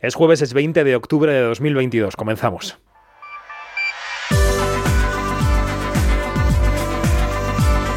Es 0.00 0.14
jueves, 0.14 0.40
es 0.40 0.54
20 0.54 0.82
de 0.82 0.96
octubre 0.96 1.30
de 1.30 1.42
2022. 1.42 2.16
Comenzamos. 2.16 2.78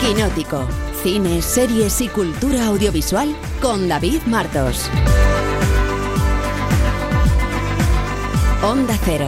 Quinótico. 0.01 0.67
Cine, 1.01 1.41
series 1.41 2.01
y 2.01 2.09
cultura 2.09 2.67
audiovisual 2.67 3.33
con 3.61 3.87
David 3.87 4.21
Martos. 4.25 4.89
Onda 8.61 8.97
Cero. 9.05 9.27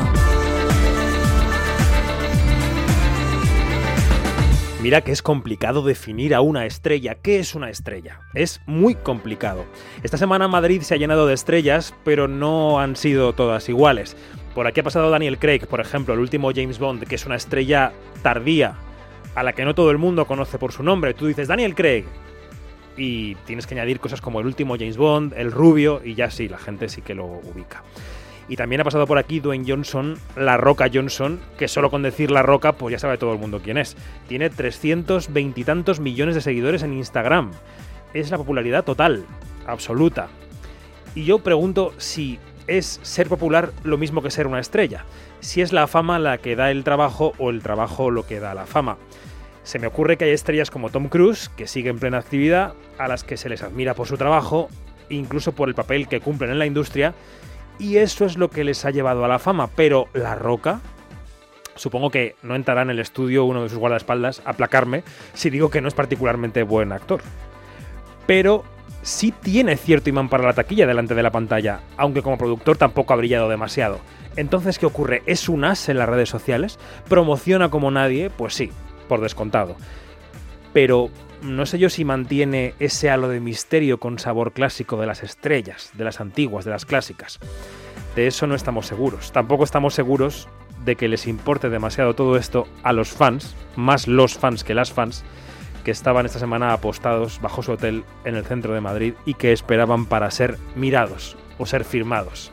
Mira 4.85 5.01
que 5.01 5.11
es 5.11 5.23
complicado 5.23 5.81
definir 5.81 6.35
a 6.35 6.41
una 6.41 6.67
estrella. 6.67 7.15
¿Qué 7.15 7.39
es 7.39 7.55
una 7.55 7.71
estrella? 7.71 8.19
Es 8.35 8.61
muy 8.67 8.93
complicado. 8.93 9.65
Esta 10.03 10.19
semana 10.19 10.47
Madrid 10.47 10.83
se 10.83 10.93
ha 10.93 10.97
llenado 10.97 11.25
de 11.25 11.33
estrellas, 11.33 11.95
pero 12.03 12.27
no 12.27 12.79
han 12.79 12.95
sido 12.95 13.33
todas 13.33 13.67
iguales. 13.67 14.15
Por 14.53 14.67
aquí 14.67 14.81
ha 14.81 14.83
pasado 14.83 15.09
Daniel 15.09 15.39
Craig, 15.39 15.65
por 15.65 15.81
ejemplo, 15.81 16.13
el 16.13 16.19
último 16.19 16.51
James 16.53 16.77
Bond, 16.77 17.03
que 17.07 17.15
es 17.15 17.25
una 17.25 17.35
estrella 17.35 17.93
tardía, 18.21 18.75
a 19.33 19.41
la 19.41 19.53
que 19.53 19.65
no 19.65 19.73
todo 19.73 19.89
el 19.89 19.97
mundo 19.97 20.27
conoce 20.27 20.59
por 20.59 20.71
su 20.71 20.83
nombre. 20.83 21.15
Tú 21.15 21.25
dices 21.25 21.47
Daniel 21.47 21.73
Craig, 21.73 22.05
y 22.95 23.33
tienes 23.47 23.65
que 23.65 23.73
añadir 23.73 23.99
cosas 23.99 24.21
como 24.21 24.39
el 24.39 24.45
último 24.45 24.75
James 24.77 24.97
Bond, 24.97 25.33
el 25.35 25.51
rubio, 25.51 25.99
y 26.05 26.13
ya 26.13 26.29
sí, 26.29 26.47
la 26.47 26.59
gente 26.59 26.89
sí 26.89 27.01
que 27.01 27.15
lo 27.15 27.25
ubica. 27.25 27.83
Y 28.47 28.57
también 28.57 28.81
ha 28.81 28.83
pasado 28.83 29.07
por 29.07 29.17
aquí 29.17 29.39
Dwayne 29.39 29.65
Johnson, 29.67 30.17
La 30.35 30.57
Roca 30.57 30.89
Johnson, 30.93 31.39
que 31.57 31.67
solo 31.67 31.89
con 31.89 32.03
decir 32.03 32.29
La 32.29 32.43
Roca, 32.43 32.73
pues 32.73 32.93
ya 32.93 32.99
sabe 32.99 33.17
todo 33.17 33.33
el 33.33 33.39
mundo 33.39 33.61
quién 33.63 33.77
es. 33.77 33.97
Tiene 34.27 34.49
320 34.49 35.59
y 35.59 35.63
tantos 35.63 35.99
millones 35.99 36.35
de 36.35 36.41
seguidores 36.41 36.83
en 36.83 36.93
Instagram. 36.93 37.51
Es 38.13 38.29
la 38.29 38.37
popularidad 38.37 38.83
total, 38.83 39.25
absoluta. 39.65 40.27
Y 41.15 41.23
yo 41.23 41.39
pregunto 41.39 41.93
si 41.97 42.39
es 42.67 42.99
ser 43.03 43.27
popular 43.29 43.71
lo 43.83 43.97
mismo 43.97 44.21
que 44.21 44.31
ser 44.31 44.47
una 44.47 44.59
estrella. 44.59 45.05
Si 45.39 45.61
es 45.61 45.73
la 45.73 45.87
fama 45.87 46.19
la 46.19 46.37
que 46.37 46.55
da 46.55 46.71
el 46.71 46.83
trabajo 46.83 47.33
o 47.37 47.49
el 47.49 47.61
trabajo 47.61 48.11
lo 48.11 48.27
que 48.27 48.39
da 48.39 48.53
la 48.53 48.65
fama. 48.65 48.97
Se 49.63 49.79
me 49.79 49.87
ocurre 49.87 50.17
que 50.17 50.25
hay 50.25 50.31
estrellas 50.31 50.69
como 50.69 50.91
Tom 50.91 51.07
Cruise, 51.07 51.49
que 51.49 51.65
sigue 51.65 51.89
en 51.89 51.97
plena 51.97 52.19
actividad, 52.19 52.73
a 52.99 53.07
las 53.07 53.23
que 53.23 53.37
se 53.37 53.49
les 53.49 53.63
admira 53.63 53.95
por 53.95 54.07
su 54.07 54.17
trabajo, 54.17 54.69
incluso 55.09 55.53
por 55.53 55.69
el 55.69 55.75
papel 55.75 56.07
que 56.07 56.19
cumplen 56.19 56.51
en 56.51 56.59
la 56.59 56.67
industria, 56.67 57.15
y 57.79 57.97
eso 57.97 58.25
es 58.25 58.37
lo 58.37 58.49
que 58.49 58.63
les 58.63 58.85
ha 58.85 58.91
llevado 58.91 59.25
a 59.25 59.27
la 59.27 59.39
fama. 59.39 59.69
Pero 59.75 60.07
La 60.13 60.35
Roca, 60.35 60.81
supongo 61.75 62.09
que 62.09 62.35
no 62.41 62.55
entrará 62.55 62.81
en 62.81 62.89
el 62.89 62.99
estudio 62.99 63.45
uno 63.45 63.63
de 63.63 63.69
sus 63.69 63.77
guardaespaldas 63.77 64.41
a 64.45 64.53
placarme 64.53 65.03
si 65.33 65.49
digo 65.49 65.69
que 65.69 65.81
no 65.81 65.87
es 65.87 65.93
particularmente 65.93 66.63
buen 66.63 66.91
actor. 66.91 67.21
Pero 68.25 68.63
sí 69.01 69.31
tiene 69.31 69.77
cierto 69.77 70.09
imán 70.09 70.29
para 70.29 70.43
la 70.43 70.53
taquilla 70.53 70.87
delante 70.87 71.15
de 71.15 71.23
la 71.23 71.31
pantalla, 71.31 71.81
aunque 71.97 72.21
como 72.21 72.37
productor 72.37 72.77
tampoco 72.77 73.13
ha 73.13 73.17
brillado 73.17 73.49
demasiado. 73.49 73.99
Entonces, 74.35 74.79
¿qué 74.79 74.85
ocurre? 74.85 75.21
¿Es 75.27 75.47
un 75.47 75.63
as 75.63 75.87
en 75.89 75.97
las 75.97 76.09
redes 76.09 76.27
sociales? 76.27 76.79
¿Promociona 77.07 77.69
como 77.69 77.91
nadie? 77.91 78.29
Pues 78.29 78.53
sí, 78.53 78.71
por 79.07 79.21
descontado. 79.21 79.75
Pero 80.73 81.09
no 81.45 81.65
sé 81.65 81.79
yo 81.79 81.89
si 81.89 82.03
mantiene 82.03 82.73
ese 82.79 83.09
halo 83.09 83.29
de 83.29 83.39
misterio 83.39 83.99
con 83.99 84.19
sabor 84.19 84.51
clásico 84.51 84.97
de 84.97 85.05
las 85.05 85.23
estrellas, 85.23 85.91
de 85.93 86.03
las 86.03 86.19
antiguas, 86.19 86.65
de 86.65 86.71
las 86.71 86.85
clásicas. 86.85 87.39
De 88.15 88.27
eso 88.27 88.47
no 88.47 88.55
estamos 88.55 88.87
seguros. 88.87 89.31
Tampoco 89.31 89.63
estamos 89.63 89.93
seguros 89.93 90.47
de 90.83 90.95
que 90.95 91.07
les 91.07 91.27
importe 91.27 91.69
demasiado 91.69 92.15
todo 92.15 92.37
esto 92.37 92.67
a 92.83 92.93
los 92.93 93.09
fans, 93.09 93.55
más 93.75 94.07
los 94.07 94.37
fans 94.37 94.63
que 94.63 94.73
las 94.73 94.91
fans, 94.91 95.23
que 95.83 95.91
estaban 95.91 96.25
esta 96.25 96.39
semana 96.39 96.73
apostados 96.73 97.39
bajo 97.41 97.61
su 97.61 97.73
hotel 97.73 98.03
en 98.23 98.35
el 98.35 98.45
centro 98.45 98.73
de 98.73 98.81
Madrid 98.81 99.13
y 99.25 99.35
que 99.35 99.51
esperaban 99.51 100.05
para 100.05 100.31
ser 100.31 100.57
mirados 100.75 101.37
o 101.57 101.65
ser 101.65 101.85
firmados. 101.85 102.51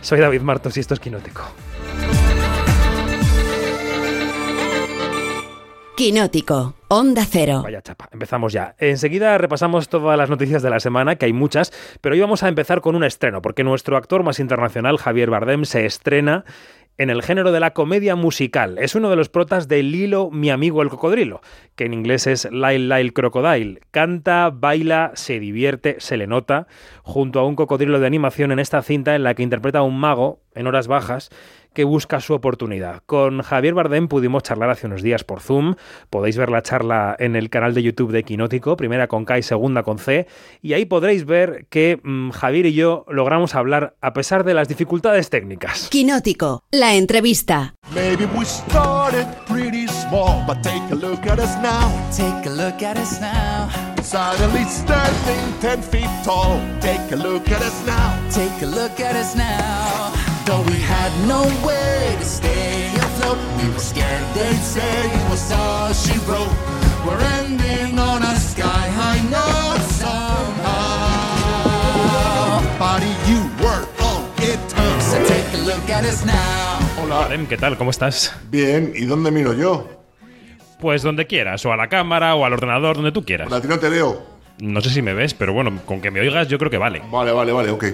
Soy 0.00 0.20
David 0.20 0.40
Martos 0.40 0.76
y 0.76 0.80
esto 0.80 0.94
es 0.94 1.00
Quinótico. 1.00 1.42
Quinótico, 5.94 6.74
Onda 6.88 7.26
Cero. 7.28 7.60
Vaya 7.62 7.82
chapa, 7.82 8.08
empezamos 8.12 8.54
ya. 8.54 8.74
Enseguida 8.78 9.36
repasamos 9.36 9.90
todas 9.90 10.16
las 10.16 10.30
noticias 10.30 10.62
de 10.62 10.70
la 10.70 10.80
semana, 10.80 11.16
que 11.16 11.26
hay 11.26 11.34
muchas, 11.34 11.70
pero 12.00 12.14
hoy 12.14 12.20
vamos 12.20 12.42
a 12.42 12.48
empezar 12.48 12.80
con 12.80 12.96
un 12.96 13.04
estreno, 13.04 13.42
porque 13.42 13.62
nuestro 13.62 13.98
actor 13.98 14.22
más 14.22 14.40
internacional, 14.40 14.96
Javier 14.96 15.28
Bardem, 15.28 15.66
se 15.66 15.84
estrena 15.84 16.46
en 16.96 17.10
el 17.10 17.22
género 17.22 17.52
de 17.52 17.60
la 17.60 17.72
comedia 17.72 18.16
musical. 18.16 18.78
Es 18.78 18.94
uno 18.94 19.10
de 19.10 19.16
los 19.16 19.28
protas 19.28 19.68
de 19.68 19.82
Lilo, 19.82 20.30
mi 20.30 20.50
amigo 20.50 20.82
el 20.82 20.88
cocodrilo, 20.88 21.42
que 21.74 21.84
en 21.84 21.94
inglés 21.94 22.26
es 22.26 22.50
Lyle 22.50 22.88
Lyle 22.88 23.12
Crocodile. 23.12 23.80
Canta, 23.90 24.50
baila, 24.50 25.12
se 25.14 25.40
divierte, 25.40 25.96
se 25.98 26.16
le 26.16 26.26
nota, 26.26 26.66
junto 27.02 27.40
a 27.40 27.46
un 27.46 27.54
cocodrilo 27.54 28.00
de 28.00 28.06
animación 28.06 28.50
en 28.50 28.58
esta 28.58 28.82
cinta 28.82 29.14
en 29.14 29.24
la 29.24 29.34
que 29.34 29.42
interpreta 29.42 29.80
a 29.80 29.82
un 29.82 29.98
mago, 29.98 30.40
en 30.54 30.66
horas 30.66 30.86
bajas, 30.86 31.30
que 31.72 31.84
busca 31.84 32.20
su 32.20 32.34
oportunidad. 32.34 33.02
Con 33.06 33.42
Javier 33.42 33.74
Bardem 33.74 34.08
pudimos 34.08 34.42
charlar 34.42 34.70
hace 34.70 34.86
unos 34.86 35.02
días 35.02 35.24
por 35.24 35.40
Zoom. 35.40 35.74
Podéis 36.10 36.36
ver 36.36 36.50
la 36.50 36.62
charla 36.62 37.16
en 37.18 37.36
el 37.36 37.50
canal 37.50 37.74
de 37.74 37.82
YouTube 37.82 38.12
de 38.12 38.22
Quinótico, 38.24 38.76
primera 38.76 39.08
con 39.08 39.24
K 39.24 39.38
y 39.38 39.42
segunda 39.42 39.82
con 39.82 39.98
C. 39.98 40.26
Y 40.60 40.72
ahí 40.74 40.84
podréis 40.84 41.24
ver 41.24 41.66
que 41.70 42.00
mmm, 42.02 42.30
Javier 42.30 42.66
y 42.66 42.74
yo 42.74 43.04
logramos 43.08 43.54
hablar 43.54 43.96
a 44.00 44.12
pesar 44.12 44.44
de 44.44 44.54
las 44.54 44.68
dificultades 44.68 45.30
técnicas. 45.30 45.88
Quinótico, 45.90 46.64
la 46.70 46.94
entrevista. 46.94 47.74
Maybe 47.94 48.26
we 48.36 48.44
started 48.44 49.26
pretty 49.46 49.86
small, 49.88 50.44
but 50.46 50.62
take 50.62 50.82
a 50.90 50.94
look 50.94 51.26
at 51.26 51.38
us 51.38 51.56
now. 51.62 51.90
Take 52.10 52.48
a 52.48 52.52
look 52.52 52.82
at 52.82 52.96
us 52.96 53.20
now. 53.20 53.68
Suddenly 54.02 54.64
standing 54.64 55.60
ten 55.60 55.82
feet 55.82 56.08
tall. 56.24 56.58
Take 56.80 57.12
a 57.12 57.16
look 57.16 57.48
at 57.48 57.62
us 57.62 57.86
now. 57.86 58.14
Take 58.30 58.62
a 58.62 58.66
look 58.66 58.98
at 59.00 59.14
us 59.14 59.36
now. 59.36 60.21
Though 60.44 60.62
we 60.62 60.78
had 60.80 61.12
no 61.28 61.42
way 61.64 62.16
to 62.18 62.24
stay 62.24 62.88
afloat, 62.96 63.38
we 63.62 63.68
were 63.70 63.78
scared 63.78 64.22
they'd 64.34 64.56
say 64.62 65.06
it 65.06 65.30
was 65.30 65.50
all 65.52 65.92
she 65.92 66.18
wrote. 66.26 66.50
We're 67.06 67.20
ending 67.38 67.98
on 67.98 68.22
a 68.22 68.34
sky 68.36 68.88
high 68.98 69.22
note 69.30 69.80
somehow. 70.02 70.82
Buddy, 72.78 73.12
you 73.30 73.40
were 73.62 73.86
on 74.02 74.24
it. 74.42 74.58
So 75.00 75.16
take 75.26 75.46
a 75.54 75.58
look 75.64 75.88
at 75.88 76.04
us 76.04 76.24
now. 76.24 76.80
Hola. 77.00 77.20
Bardem, 77.20 77.46
¿qué 77.46 77.56
tal? 77.56 77.78
¿Cómo 77.78 77.90
estás? 77.90 78.34
Bien, 78.50 78.92
¿y 78.96 79.04
dónde 79.04 79.30
miro 79.30 79.52
yo? 79.54 79.88
Pues 80.80 81.02
donde 81.02 81.26
quieras, 81.28 81.64
o 81.64 81.72
a 81.72 81.76
la 81.76 81.88
cámara, 81.88 82.34
o 82.34 82.44
al 82.44 82.52
ordenador, 82.52 82.96
donde 82.96 83.12
tú 83.12 83.24
quieras. 83.24 83.52
A 83.52 83.60
ti 83.60 83.68
no 83.68 83.78
te 83.78 83.88
veo. 83.88 84.20
No 84.58 84.80
sé 84.80 84.90
si 84.90 85.02
me 85.02 85.14
ves, 85.14 85.34
pero 85.34 85.52
bueno, 85.52 85.70
con 85.86 86.00
que 86.00 86.10
me 86.10 86.18
oigas 86.20 86.48
yo 86.48 86.58
creo 86.58 86.70
que 86.70 86.78
vale. 86.78 87.00
Vale, 87.10 87.30
vale, 87.30 87.52
vale, 87.52 87.70
ok. 87.70 87.84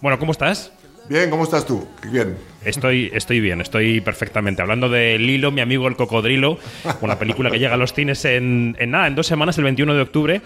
Bueno, 0.00 0.18
¿cómo 0.18 0.32
estás? 0.32 0.72
Bien, 1.12 1.28
¿cómo 1.28 1.44
estás 1.44 1.66
tú? 1.66 1.86
Bien. 2.10 2.38
Estoy, 2.64 3.10
estoy 3.12 3.38
bien, 3.40 3.60
estoy 3.60 4.00
perfectamente. 4.00 4.62
Hablando 4.62 4.88
de 4.88 5.18
Lilo, 5.18 5.50
mi 5.50 5.60
amigo 5.60 5.86
el 5.86 5.94
cocodrilo, 5.94 6.56
una 7.02 7.18
película 7.18 7.50
que 7.50 7.58
llega 7.58 7.74
a 7.74 7.76
los 7.76 7.92
cines 7.92 8.24
en, 8.24 8.74
en 8.78 8.92
nada, 8.92 9.08
en 9.08 9.14
dos 9.14 9.26
semanas, 9.26 9.58
el 9.58 9.64
21 9.64 9.92
de 9.92 10.00
octubre. 10.00 10.40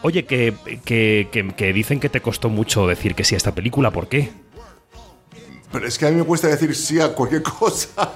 Oye, 0.00 0.24
que, 0.24 0.54
que, 0.86 1.28
que, 1.30 1.48
que 1.54 1.72
dicen 1.74 2.00
que 2.00 2.08
te 2.08 2.22
costó 2.22 2.48
mucho 2.48 2.86
decir 2.86 3.14
que 3.14 3.24
sí 3.24 3.34
a 3.34 3.36
esta 3.36 3.54
película, 3.54 3.90
¿por 3.90 4.08
qué? 4.08 4.30
Pero 5.70 5.86
es 5.86 5.98
que 5.98 6.06
a 6.06 6.10
mí 6.10 6.16
me 6.16 6.24
cuesta 6.24 6.48
decir 6.48 6.74
sí 6.74 6.98
a 6.98 7.08
cualquier 7.08 7.42
cosa. 7.58 8.10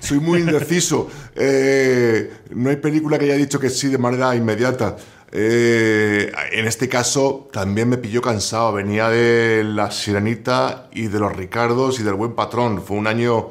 Soy 0.00 0.18
muy 0.18 0.38
indeciso. 0.40 1.10
Eh, 1.34 2.32
no 2.54 2.70
hay 2.70 2.76
película 2.76 3.18
que 3.18 3.26
haya 3.26 3.34
dicho 3.34 3.60
que 3.60 3.68
sí 3.68 3.88
de 3.88 3.98
manera 3.98 4.34
inmediata. 4.34 4.96
Eh, 5.32 6.32
en 6.52 6.66
este 6.66 6.88
caso 6.88 7.48
también 7.52 7.88
me 7.88 7.98
pilló 7.98 8.22
cansado. 8.22 8.72
Venía 8.72 9.08
de 9.08 9.64
La 9.64 9.90
Sirenita 9.90 10.88
y 10.92 11.08
de 11.08 11.18
Los 11.18 11.34
Ricardos 11.36 12.00
y 12.00 12.02
del 12.02 12.14
Buen 12.14 12.34
Patrón. 12.34 12.82
Fue 12.82 12.96
un 12.96 13.06
año 13.06 13.48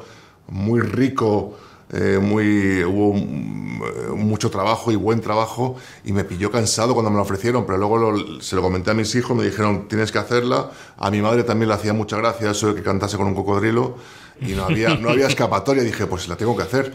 muy 0.48 0.80
rico, 0.80 1.58
eh, 1.92 2.20
muy, 2.22 2.84
hubo 2.84 3.14
mm, 3.14 4.16
mucho 4.18 4.50
trabajo 4.50 4.92
y 4.92 4.96
buen 4.96 5.22
trabajo 5.22 5.76
y 6.04 6.12
me 6.14 6.24
pilló 6.24 6.50
cansado 6.52 6.94
cuando 6.94 7.10
me 7.12 7.18
lo 7.18 7.24
ofrecieron, 7.24 7.66
pero 7.66 7.78
luego 7.78 7.98
lo- 8.12 8.42
se 8.42 8.56
lo 8.56 8.62
comenté 8.62 8.92
a 8.92 8.94
mis 8.94 9.14
hijos, 9.16 9.36
me 9.36 9.44
dijeron 9.44 9.88
tienes 9.88 10.12
que 10.12 10.18
hacerla. 10.20 10.72
A 10.98 11.12
mi 11.12 11.22
madre 11.22 11.44
también 11.44 11.70
le 11.70 11.76
hacía 11.76 11.94
mucha 11.94 12.18
gracia 12.18 12.52
eso 12.52 12.70
de 12.70 12.76
que 12.76 12.84
cantase 12.84 13.18
con 13.18 13.28
un 13.28 13.36
cocodrilo 13.36 13.98
y 14.42 14.54
no 14.54 14.66
había, 14.66 14.96
no 14.96 15.10
había 15.10 15.28
escapatoria. 15.28 15.84
Dije, 15.84 16.08
pues 16.08 16.28
la 16.28 16.36
tengo 16.36 16.56
que 16.56 16.64
hacer. 16.64 16.94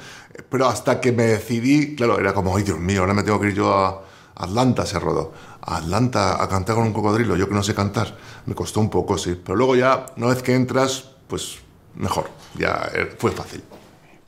Pero 0.49 0.67
hasta 0.69 1.01
que 1.01 1.13
me 1.13 1.25
decidí, 1.25 1.95
claro, 1.97 2.19
era 2.19 2.33
como, 2.35 2.57
ay 2.57 2.63
Dios 2.63 2.79
mío, 2.79 3.01
ahora 3.01 3.15
me 3.15 3.23
tengo 3.23 3.41
que 3.41 3.49
ir 3.49 3.55
yo 3.55 3.73
a 3.75 4.03
Atlanta, 4.43 4.87
se 4.87 4.99
rodó. 4.99 5.33
Atlanta 5.63 6.43
a 6.43 6.49
cantar 6.49 6.75
con 6.77 6.85
un 6.87 6.93
cocodrilo, 6.93 7.37
yo 7.37 7.49
que 7.49 7.55
no 7.55 7.63
sé 7.63 7.75
cantar. 7.75 8.17
Me 8.47 8.55
costó 8.55 8.81
un 8.81 8.91
poco, 8.91 9.19
sí. 9.19 9.39
Pero 9.43 9.57
luego 9.57 9.77
ya, 9.77 10.07
una 10.17 10.29
vez 10.29 10.43
que 10.43 10.55
entras, 10.55 11.11
pues 11.29 11.59
mejor. 11.95 12.31
Ya 12.57 12.89
eh, 12.95 13.13
fue 13.19 13.31
fácil. 13.33 13.63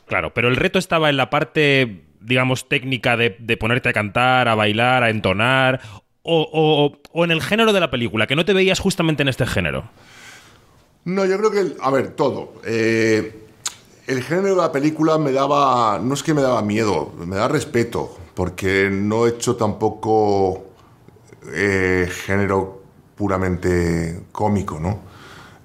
Claro, 0.07 0.35
pero 0.35 0.49
el 0.49 0.57
reto 0.57 0.79
estaba 0.79 1.09
en 1.11 1.17
la 1.17 1.31
parte, 1.31 2.05
digamos, 2.21 2.69
técnica 2.69 3.17
de, 3.17 3.37
de 3.39 3.57
ponerte 3.57 3.89
a 3.89 3.93
cantar, 3.93 4.49
a 4.49 4.55
bailar, 4.55 5.03
a 5.03 5.11
entonar, 5.11 5.81
o, 6.23 6.49
o- 6.53 6.99
o 7.13 7.25
en 7.25 7.31
el 7.31 7.41
género 7.43 7.73
de 7.73 7.81
la 7.81 7.91
película, 7.91 8.27
que 8.27 8.37
no 8.37 8.45
te 8.45 8.53
veías 8.53 8.79
justamente 8.79 9.23
en 9.23 9.29
este 9.29 9.47
género. 9.47 9.91
No, 11.05 11.25
yo 11.25 11.37
creo 11.39 11.51
que, 11.51 11.61
el- 11.61 11.77
a 11.81 11.91
ver, 11.91 12.11
todo. 12.15 12.53
Eh, 12.65 13.39
el 14.07 14.23
género 14.23 14.51
de 14.57 14.63
la 14.63 14.71
película 14.73 15.19
me 15.19 15.33
daba, 15.33 15.99
no 16.03 16.15
es 16.15 16.23
que 16.23 16.35
me 16.35 16.43
daba 16.43 16.63
miedo, 16.63 17.13
me 17.19 17.37
da 17.37 17.49
respeto, 17.49 18.17
porque 18.35 18.89
no 18.91 19.27
he 19.27 19.31
hecho 19.31 19.57
tampoco 19.57 20.65
eh, 21.53 22.09
género 22.11 22.83
puramente 23.17 24.25
cómico, 24.33 24.79
¿no? 24.81 25.01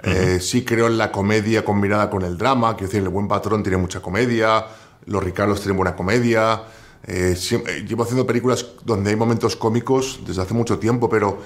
Eh, 0.03 0.39
sí 0.39 0.63
creo 0.63 0.87
en 0.87 0.97
la 0.97 1.11
comedia 1.11 1.65
combinada 1.65 2.09
con 2.09 2.23
el 2.23 2.37
drama, 2.37 2.75
quiero 2.75 2.87
decir, 2.87 3.03
El 3.03 3.09
Buen 3.09 3.27
Patrón 3.27 3.63
tiene 3.63 3.77
mucha 3.77 3.99
comedia, 3.99 4.65
Los 5.05 5.23
Ricardos 5.23 5.61
tienen 5.61 5.77
buena 5.77 5.95
comedia. 5.95 6.63
Eh, 7.05 7.35
llevo 7.87 8.03
haciendo 8.03 8.25
películas 8.25 8.65
donde 8.83 9.09
hay 9.11 9.15
momentos 9.15 9.55
cómicos 9.55 10.19
desde 10.25 10.41
hace 10.41 10.53
mucho 10.53 10.77
tiempo, 10.77 11.09
pero 11.09 11.39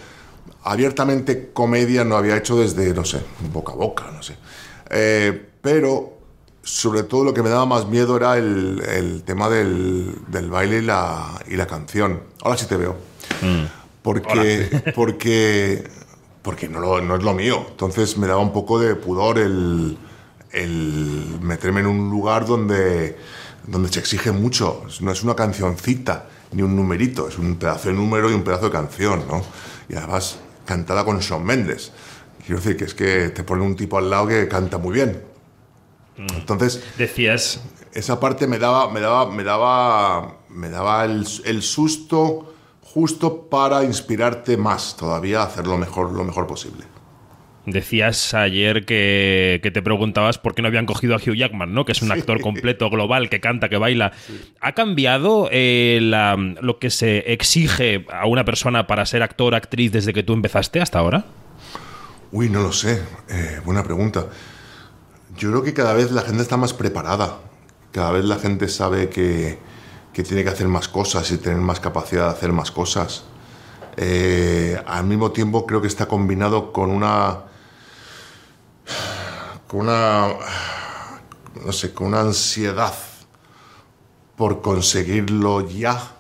abiertamente 0.64 1.52
comedia 1.54 2.04
no 2.04 2.18
había 2.18 2.36
hecho 2.38 2.58
desde, 2.58 2.94
no 2.94 3.06
sé, 3.06 3.22
boca 3.54 3.74
a 3.74 3.76
boca, 3.76 4.12
no 4.12 4.22
sé. 4.22 4.36
Pero 5.62 6.21
sobre 6.64 7.04
todo 7.04 7.24
lo 7.24 7.34
que 7.34 7.42
me 7.44 7.50
daba 7.50 7.66
más 7.66 7.88
miedo 7.88 8.18
era 8.18 8.38
el, 8.38 8.82
el 8.88 9.24
tema 9.24 9.50
del, 9.50 10.16
del 10.28 10.50
baile 10.50 10.78
y 10.80 10.82
la, 10.82 11.40
y 11.48 11.56
la 11.56 11.66
canción. 11.68 12.22
Ahora 12.44 12.58
sí 12.58 12.66
te 12.68 12.78
veo. 12.78 12.96
Porque, 14.04 14.82
porque, 14.96 15.84
porque 16.42 16.68
no, 16.70 16.80
lo- 16.80 17.02
no 17.02 17.16
es 17.16 17.24
lo 17.24 17.34
mío. 17.34 17.66
Entonces 17.70 18.18
me 18.18 18.28
daba 18.28 18.42
un 18.42 18.54
poco 18.54 18.80
de 18.80 18.96
pudor 18.96 19.38
el, 19.40 19.98
el 20.52 21.38
meterme 21.42 21.82
en 21.82 21.88
un 21.88 22.10
lugar 22.10 22.46
donde, 22.46 23.18
donde 23.68 23.90
se 23.90 24.00
exige 24.00 24.32
mucho. 24.32 24.84
No 25.02 25.12
es 25.12 25.24
una 25.24 25.36
cancioncita 25.36 26.28
ni 26.52 26.62
un 26.62 26.76
numerito, 26.76 27.28
es 27.30 27.38
un 27.38 27.56
pedazo 27.56 27.90
de 27.90 27.96
número 27.96 28.30
y 28.30 28.34
un 28.34 28.44
pedazo 28.44 28.66
de 28.66 28.72
canción, 28.72 29.24
¿no? 29.28 29.42
Y 29.88 29.96
además 29.96 30.38
cantada 30.66 31.06
con 31.06 31.20
Shawn 31.20 31.44
Mendes. 31.46 31.92
Quiero 32.46 32.58
decir 32.62 32.76
que 32.78 32.86
es 32.86 32.94
que 32.94 33.30
te 33.30 33.44
ponen 33.44 33.66
un 33.66 33.76
tipo 33.76 33.98
al 33.98 34.10
lado 34.10 34.28
que 34.28 34.48
canta 34.48 34.78
muy 34.78 34.94
bien. 34.94 35.22
Entonces, 36.18 36.84
Decías, 36.98 37.62
esa 37.94 38.20
parte 38.20 38.46
me 38.48 38.60
daba, 38.60 38.92
me 38.92 39.00
daba, 39.00 39.32
me 39.32 39.44
daba, 39.44 40.38
me 40.50 40.70
daba 40.70 41.06
el, 41.06 41.26
el 41.46 41.62
susto 41.62 42.54
justo 42.84 43.48
para 43.50 43.84
inspirarte 43.84 44.58
más 44.58 44.96
todavía 44.98 45.42
a 45.42 45.46
hacer 45.46 45.66
lo 45.66 45.78
mejor, 45.78 46.12
lo 46.12 46.24
mejor 46.26 46.46
posible. 46.46 46.84
decías 47.66 48.34
ayer 48.34 48.86
que, 48.86 49.60
que 49.64 49.72
te 49.72 49.82
preguntabas 49.82 50.38
por 50.38 50.54
qué 50.56 50.62
no 50.62 50.68
habían 50.68 50.86
cogido 50.86 51.14
a 51.16 51.18
Hugh 51.18 51.36
Jackman, 51.36 51.74
¿no? 51.74 51.86
Que 51.86 51.94
es 51.94 52.02
un 52.02 52.12
actor 52.12 52.42
completo, 52.42 52.90
global, 52.92 53.30
que 53.30 53.40
canta, 53.40 53.70
que 53.70 53.78
baila. 53.78 54.12
¿Ha 54.60 54.74
cambiado 54.74 55.48
eh, 55.52 56.00
la- 56.02 56.36
lo 56.36 56.80
que 56.80 56.90
se 56.90 57.32
exige 57.32 58.06
a 58.12 58.26
una 58.28 58.44
persona 58.46 58.88
para 58.88 59.06
ser 59.06 59.24
actor, 59.24 59.56
actriz 59.56 59.92
desde 59.92 60.12
que 60.14 60.24
tú 60.24 60.34
empezaste 60.34 60.82
hasta 60.82 61.00
ahora? 61.00 61.26
Uy, 62.34 62.50
no 62.50 62.62
lo 62.62 62.72
sé. 62.74 63.02
Eh, 63.30 63.60
buena 63.64 63.84
pregunta. 63.84 64.28
Yo 65.42 65.50
creo 65.50 65.64
que 65.64 65.74
cada 65.74 65.94
vez 65.94 66.12
la 66.12 66.22
gente 66.22 66.44
está 66.44 66.56
más 66.56 66.72
preparada. 66.72 67.40
Cada 67.92 68.12
vez 68.12 68.26
la 68.26 68.38
gente 68.38 68.68
sabe 68.68 69.10
que, 69.10 69.58
que 70.14 70.22
tiene 70.22 70.44
que 70.44 70.50
hacer 70.50 70.68
más 70.68 70.88
cosas 70.88 71.32
y 71.32 71.40
tener 71.40 71.58
más 71.58 71.80
capacidad 71.80 72.26
de 72.26 72.30
hacer 72.30 72.52
más 72.52 72.70
cosas. 72.70 73.24
Eh, 73.98 74.80
al 74.86 75.06
mismo 75.06 75.32
tiempo 75.32 75.66
creo 75.66 75.82
que 75.82 75.88
está 75.88 76.06
combinado 76.08 76.72
con 76.72 76.92
una 76.92 77.40
con 79.66 79.80
una 79.80 80.28
no 81.66 81.72
sé, 81.72 81.92
con 81.92 82.08
una 82.10 82.20
ansiedad 82.20 82.94
por 84.36 84.62
conseguirlo 84.62 85.68
ya, 85.68 86.18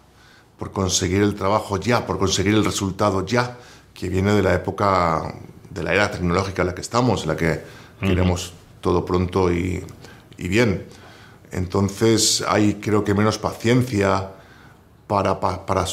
por 0.57 0.71
conseguir 0.71 1.21
el 1.21 1.35
trabajo 1.35 1.77
ya, 1.77 2.07
por 2.07 2.17
conseguir 2.17 2.55
el 2.55 2.65
resultado 2.65 3.23
ya, 3.23 3.55
que 3.93 4.09
viene 4.09 4.33
de 4.33 4.41
la 4.41 4.55
época, 4.55 5.31
de 5.69 5.83
la 5.83 5.93
era 5.93 6.09
tecnológica 6.09 6.63
en 6.63 6.69
la 6.69 6.73
que 6.73 6.81
estamos, 6.81 7.21
en 7.21 7.27
la 7.27 7.35
que 7.35 7.63
queremos 7.99 8.53
todo 8.81 9.05
pronto 9.05 9.51
y, 9.51 9.83
bien. 10.37 10.85
Entonces 11.51 12.43
hay 12.47 12.75
creo 12.75 13.03
que 13.03 13.13
menos 13.13 13.37
paciencia 13.37 14.31
para, 15.07 15.39
pa- 15.39 15.65
para, 15.65 15.85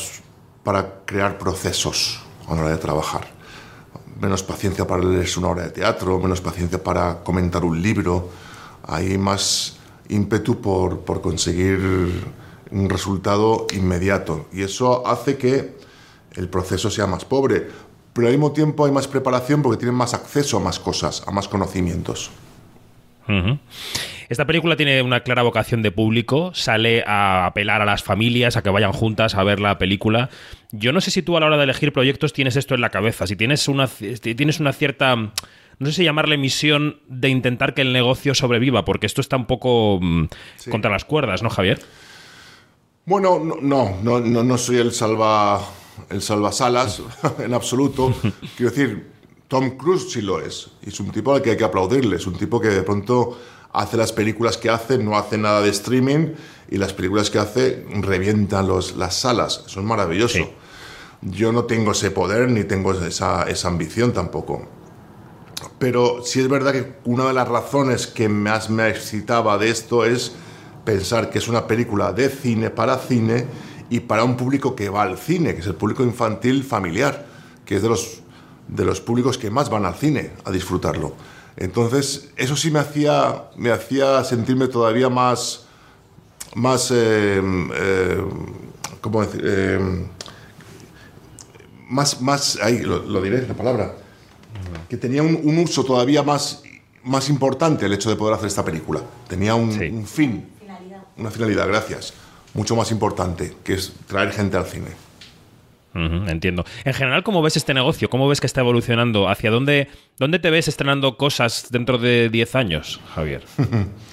para 0.65 1.01
crear 1.05 1.39
procesos 1.39 2.21
a 2.49 2.55
la 2.55 2.63
hora 2.63 2.71
de 2.71 2.79
trabajar. 2.79 3.29
Menos 4.21 4.43
paciencia 4.43 4.87
para 4.87 5.03
leerse 5.05 5.39
una 5.39 5.49
obra 5.49 5.65
de 5.65 5.71
teatro, 5.71 6.19
menos 6.19 6.41
paciencia 6.41 6.83
para 6.83 7.23
comentar 7.23 7.65
un 7.65 7.81
libro. 7.81 8.29
Hay 8.85 9.19
más 9.19 9.77
ímpetu 10.09 10.61
por, 10.61 11.01
por 11.01 11.21
conseguir 11.21 12.25
un 12.71 12.89
resultado 12.89 13.67
inmediato. 13.73 14.47
Y 14.53 14.63
eso 14.63 15.07
hace 15.07 15.37
que 15.37 15.77
el 16.35 16.49
proceso 16.49 16.91
sea 16.91 17.07
más 17.07 17.25
pobre. 17.25 17.69
Pero 18.13 18.27
al 18.27 18.33
mismo 18.33 18.53
tiempo 18.53 18.87
hay 18.87 18.93
más 18.93 19.07
preparación 19.07 19.63
porque 19.63 19.79
tienen 19.79 19.95
más 19.95 20.15
acceso 20.15 20.57
a 20.57 20.61
más 20.61 20.79
cosas, 20.81 21.23
a 21.27 21.31
más 21.31 21.47
conocimientos. 21.47 22.31
Esta 24.29 24.47
película 24.47 24.77
tiene 24.77 25.03
una 25.03 25.21
clara 25.21 25.43
vocación 25.43 25.83
de 25.83 25.91
público, 25.91 26.53
sale 26.55 27.03
a 27.07 27.47
apelar 27.47 27.81
a 27.83 27.85
las 27.85 28.03
familias 28.03 28.57
a 28.57 28.63
que 28.63 28.71
vayan 28.71 28.93
juntas 28.93 29.35
a 29.35 29.43
ver 29.43 29.61
la 29.61 29.79
película. 29.79 30.29
Yo 30.73 30.93
no 30.93 31.01
sé 31.01 31.11
si 31.11 31.23
tú 31.23 31.37
a 31.37 31.41
la 31.41 31.47
hora 31.47 31.57
de 31.57 31.65
elegir 31.65 31.93
proyectos 31.93 32.33
tienes 32.33 32.57
esto 32.57 32.75
en 32.75 32.81
la 32.81 32.91
cabeza, 32.91 33.27
si 33.27 33.37
tienes 33.37 33.69
una, 33.69 33.87
tienes 33.87 34.61
una 34.61 34.73
cierta, 34.73 35.17
no 35.17 35.87
sé 35.87 35.93
si 35.93 36.05
llamarle 36.05 36.37
misión 36.37 37.01
de 37.09 37.29
intentar 37.29 37.75
que 37.75 37.83
el 37.83 37.93
negocio 37.93 38.35
sobreviva, 38.35 38.85
porque 38.85 39.07
esto 39.07 39.21
está 39.21 39.37
un 39.37 39.47
poco 39.47 39.99
mm, 40.01 40.25
contra 40.71 40.91
las 40.91 41.05
cuerdas, 41.05 41.43
¿no, 41.43 41.51
Javier? 41.51 41.81
Bueno, 43.07 43.41
no, 43.43 43.57
no, 43.63 43.99
no, 44.03 44.21
no, 44.21 44.45
no 44.45 44.59
soy 44.59 44.77
el 44.77 44.93
salva 44.93 45.63
el 46.11 46.23
salvasalas 46.23 47.03
en 47.39 47.55
absoluto. 47.55 48.15
Quiero 48.57 48.71
decir, 48.71 49.07
Tom 49.49 49.79
Cruise 49.79 50.13
sí 50.13 50.21
lo 50.21 50.41
es. 50.41 50.71
Y 50.85 50.91
es 50.91 51.01
un 51.01 51.11
tipo 51.11 51.35
al 51.35 51.43
que 51.43 51.51
hay 51.51 51.57
que 51.57 51.65
aplaudirle. 51.65 52.17
Es 52.17 52.27
un 52.27 52.35
tipo 52.35 52.61
que 52.61 52.69
de 52.69 52.83
pronto 52.83 53.39
hace 53.73 53.97
las 53.97 54.13
películas 54.13 54.59
que 54.59 54.69
hace, 54.71 54.99
no 54.99 55.17
hace 55.17 55.39
nada 55.39 55.63
de 55.63 55.71
streaming 55.71 56.35
y 56.71 56.77
las 56.77 56.93
películas 56.93 57.31
que 57.31 57.39
hace 57.39 57.87
revientan 58.03 58.69
los, 58.69 58.97
las 58.97 59.15
salas. 59.15 59.65
Eso 59.67 59.81
es 59.81 59.87
maravilloso. 59.87 60.39
Sí. 60.39 60.51
Yo 61.23 61.53
no 61.53 61.65
tengo 61.65 61.93
ese 61.93 62.11
poder 62.11 62.51
ni 62.51 62.65
tengo 62.65 62.93
esa, 62.93 63.45
esa 63.45 63.69
ambición 63.69 64.13
tampoco. 64.13 64.69
Pero 65.79 66.23
sí 66.25 66.41
es 66.41 66.49
verdad 66.49 66.73
que 66.73 66.95
una 67.05 67.27
de 67.27 67.33
las 67.33 67.49
razones 67.49 68.07
que 68.07 68.29
más 68.29 68.71
me 68.71 68.89
excitaba 68.89 69.59
de 69.59 69.71
esto 69.71 70.05
es 70.05 70.33
pensar 70.85 71.31
que 71.31 71.39
es 71.39 71.49
una 71.49 71.67
película 71.67 72.13
de 72.13 72.29
cine 72.29 72.71
para 72.71 72.99
cine 72.99 73.47
y 73.91 74.01
para 74.01 74.25
un 74.25 74.37
público 74.37 74.77
que 74.77 74.89
va 74.89 75.03
al 75.03 75.19
cine, 75.19 75.55
que 75.55 75.61
es 75.61 75.67
el 75.67 75.75
público 75.75 76.05
infantil 76.05 76.63
familiar, 76.63 77.27
que 77.65 77.77
es 77.77 77.83
de 77.83 77.89
los, 77.89 78.23
de 78.69 78.85
los 78.85 79.01
públicos 79.01 79.39
que 79.39 79.51
más 79.51 79.69
van 79.71 79.85
al 79.85 79.95
cine 79.95 80.31
a 80.45 80.51
disfrutarlo. 80.51 81.15
Entonces, 81.57 82.31
eso 82.37 82.57
sí 82.57 82.71
me 82.71 82.79
hacía, 82.79 83.45
me 83.57 83.71
hacía 83.73 84.23
sentirme 84.23 84.69
todavía 84.69 85.09
más, 85.09 85.65
más 86.55 86.91
eh, 86.93 87.43
eh, 87.75 88.25
¿cómo 89.01 89.23
decir? 89.25 89.43
Eh, 89.45 90.07
más, 91.89 92.21
más, 92.21 92.59
ahí 92.63 92.81
lo, 92.81 92.99
lo 93.03 93.21
diré, 93.23 93.47
la 93.49 93.55
palabra, 93.55 93.95
que 94.89 94.97
tenía 94.97 95.23
un, 95.23 95.41
un 95.43 95.59
uso 95.59 95.85
todavía 95.85 96.23
más, 96.23 96.63
más 97.03 97.29
importante 97.29 97.87
el 97.87 97.93
hecho 97.93 98.11
de 98.11 98.17
poder 98.17 98.35
hacer 98.35 98.47
esta 98.49 98.65
película. 98.65 99.01
Tenía 99.27 99.55
un, 99.55 99.73
Sí. 99.73 99.89
un 99.89 100.07
fin, 100.07 100.49
una 101.17 101.31
finalidad, 101.31 101.67
gracias, 101.67 102.13
mucho 102.55 102.77
más 102.77 102.91
importante, 102.93 103.57
que 103.65 103.75
es 103.75 103.93
traer 104.07 104.33
gente 104.33 104.57
al 104.57 104.67
cine. 104.67 105.08
Entiendo. 106.29 106.65
En 106.85 106.95
general, 106.95 107.23
¿cómo 107.23 107.43
ves 107.43 107.57
este 107.57 107.75
negocio? 107.75 108.09
¿Cómo 108.11 108.29
ves 108.29 108.41
que 108.41 108.47
está 108.47 108.61
evolucionando? 108.61 109.29
¿Hacia 109.29 109.51
dónde, 109.51 109.89
dónde 110.19 110.39
te 110.39 110.51
ves 110.51 110.69
estrenando 110.69 111.17
cosas 111.17 111.69
dentro 111.71 111.99
de 111.99 112.29
10 112.29 112.55
años, 112.55 113.01
Javier? 113.15 113.45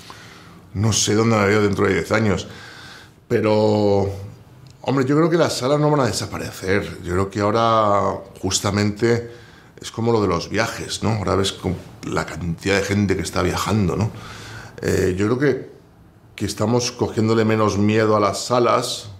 No 0.76 0.92
sé 0.92 1.16
dónde 1.16 1.38
me 1.38 1.46
veo 1.46 1.62
dentro 1.62 1.88
de 1.88 1.94
10 1.94 2.12
años, 2.12 2.48
pero, 3.30 4.10
hombre, 4.82 5.06
yo 5.06 5.16
creo 5.16 5.30
que 5.30 5.38
las 5.38 5.58
salas 5.58 5.80
no 5.80 5.90
van 5.90 6.02
a 6.02 6.06
desaparecer. 6.06 7.02
Yo 7.02 7.14
creo 7.14 7.30
que 7.30 7.40
ahora 7.40 8.02
justamente 8.42 9.32
es 9.80 9.90
como 9.90 10.12
lo 10.12 10.22
de 10.22 10.28
los 10.28 10.50
viajes, 10.50 11.02
¿no? 11.02 11.12
Ahora 11.12 11.36
ves 11.36 11.56
la 12.06 12.26
cantidad 12.26 12.76
de 12.76 12.84
gente 12.84 13.16
que 13.16 13.22
está 13.22 13.42
viajando, 13.42 13.96
¿no? 13.96 14.12
Eh, 14.82 15.16
yo 15.18 15.28
creo 15.28 15.40
que, 15.40 15.70
que 16.36 16.46
estamos 16.46 16.92
cogiéndole 16.92 17.46
menos 17.46 17.78
miedo 17.78 18.18
a 18.18 18.20
las 18.20 18.46
salas 18.46 19.12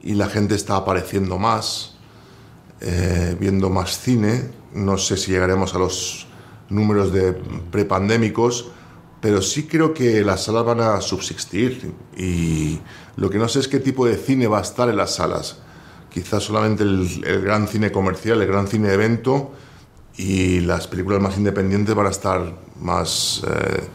y 0.00 0.14
la 0.14 0.28
gente 0.28 0.54
está 0.54 0.76
apareciendo 0.76 1.38
más, 1.38 1.93
eh, 2.86 3.34
viendo 3.40 3.70
más 3.70 3.98
cine. 3.98 4.42
No 4.74 4.98
sé 4.98 5.16
si 5.16 5.32
llegaremos 5.32 5.74
a 5.74 5.78
los 5.78 6.26
números 6.68 7.14
de 7.14 7.32
prepandémicos, 7.32 8.72
pero 9.22 9.40
sí 9.40 9.66
creo 9.66 9.94
que 9.94 10.22
las 10.22 10.44
salas 10.44 10.66
van 10.66 10.80
a 10.82 11.00
subsistir 11.00 11.94
y 12.14 12.78
lo 13.16 13.30
que 13.30 13.38
no 13.38 13.48
sé 13.48 13.60
es 13.60 13.68
qué 13.68 13.80
tipo 13.80 14.04
de 14.04 14.18
cine 14.18 14.48
va 14.48 14.58
a 14.58 14.60
estar 14.60 14.90
en 14.90 14.98
las 14.98 15.14
salas. 15.14 15.60
Quizás 16.10 16.42
solamente 16.42 16.82
el, 16.82 17.40
gran 17.42 17.68
cine 17.68 17.90
comercial, 17.90 18.42
el 18.42 18.48
gran 18.48 18.68
cine 18.68 18.88
de 18.88 18.94
evento 18.94 19.52
y 20.18 20.60
las 20.60 20.86
películas 20.86 21.22
más 21.22 21.38
independientes 21.38 21.94
van 21.94 22.06
a 22.06 22.10
estar 22.10 22.54
más, 22.82 23.42
eh, 23.48 23.88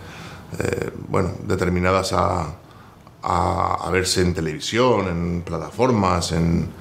eh, 0.57 0.91
bueno, 1.09 1.33
determinadas 1.45 2.11
a 2.11 3.89
verse 3.91 4.21
en 4.21 4.33
televisión, 4.33 5.07
en 5.07 5.41
plataformas, 5.43 6.31
en, 6.31 6.79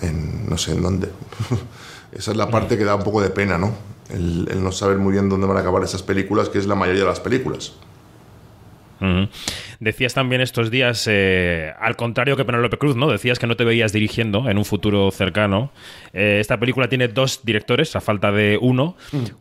en 0.00 0.48
no 0.48 0.58
sé 0.58 0.72
en 0.72 0.82
dónde. 0.82 1.08
Esa 2.12 2.30
es 2.30 2.36
la 2.36 2.50
parte 2.50 2.76
que 2.76 2.84
da 2.84 2.94
un 2.94 3.02
poco 3.02 3.22
de 3.22 3.30
pena, 3.30 3.58
¿no? 3.58 3.74
El, 4.10 4.48
el 4.50 4.62
no 4.62 4.72
saber 4.72 4.98
muy 4.98 5.12
bien 5.12 5.28
dónde 5.28 5.46
van 5.46 5.56
a 5.56 5.60
acabar 5.60 5.82
esas 5.82 6.02
películas, 6.02 6.48
que 6.48 6.58
es 6.58 6.66
la 6.66 6.74
mayoría 6.74 7.02
de 7.02 7.08
las 7.08 7.20
películas. 7.20 7.72
Decías 9.80 10.14
también 10.14 10.40
estos 10.40 10.70
días, 10.70 11.08
eh, 11.10 11.72
al 11.80 11.96
contrario 11.96 12.36
que 12.36 12.44
Penélope 12.44 12.78
Cruz, 12.78 12.94
¿no? 12.94 13.10
Decías 13.10 13.38
que 13.38 13.48
no 13.48 13.56
te 13.56 13.64
veías 13.64 13.92
dirigiendo 13.92 14.48
en 14.48 14.58
un 14.58 14.64
futuro 14.64 15.10
cercano. 15.10 15.72
Eh, 16.12 16.38
esta 16.40 16.58
película 16.58 16.88
tiene 16.88 17.08
dos 17.08 17.40
directores, 17.42 17.96
a 17.96 18.00
falta 18.00 18.30
de 18.30 18.58
uno. 18.60 18.96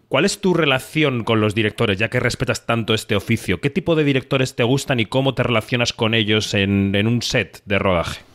¿Cuál 0.08 0.26
es 0.26 0.42
tu 0.42 0.56
relación 0.56 1.24
con 1.24 1.42
los 1.42 1.54
directores, 1.54 2.00
ya 2.00 2.10
que 2.10 2.20
respetas 2.20 2.66
tanto 2.66 2.96
este 2.96 3.16
oficio? 3.16 3.62
¿Qué 3.62 3.70
tipo 3.70 3.96
de 3.96 4.04
directores 4.04 4.56
te 4.56 4.64
gustan 4.64 5.00
y 5.00 5.06
cómo 5.06 5.36
te 5.36 5.44
relacionas 5.44 5.94
con 5.94 6.16
ellos 6.16 6.56
en, 6.56 6.96
en 6.96 7.08
un 7.08 7.22
set 7.22 7.62
de 7.66 7.78
rodaje? 7.78 8.31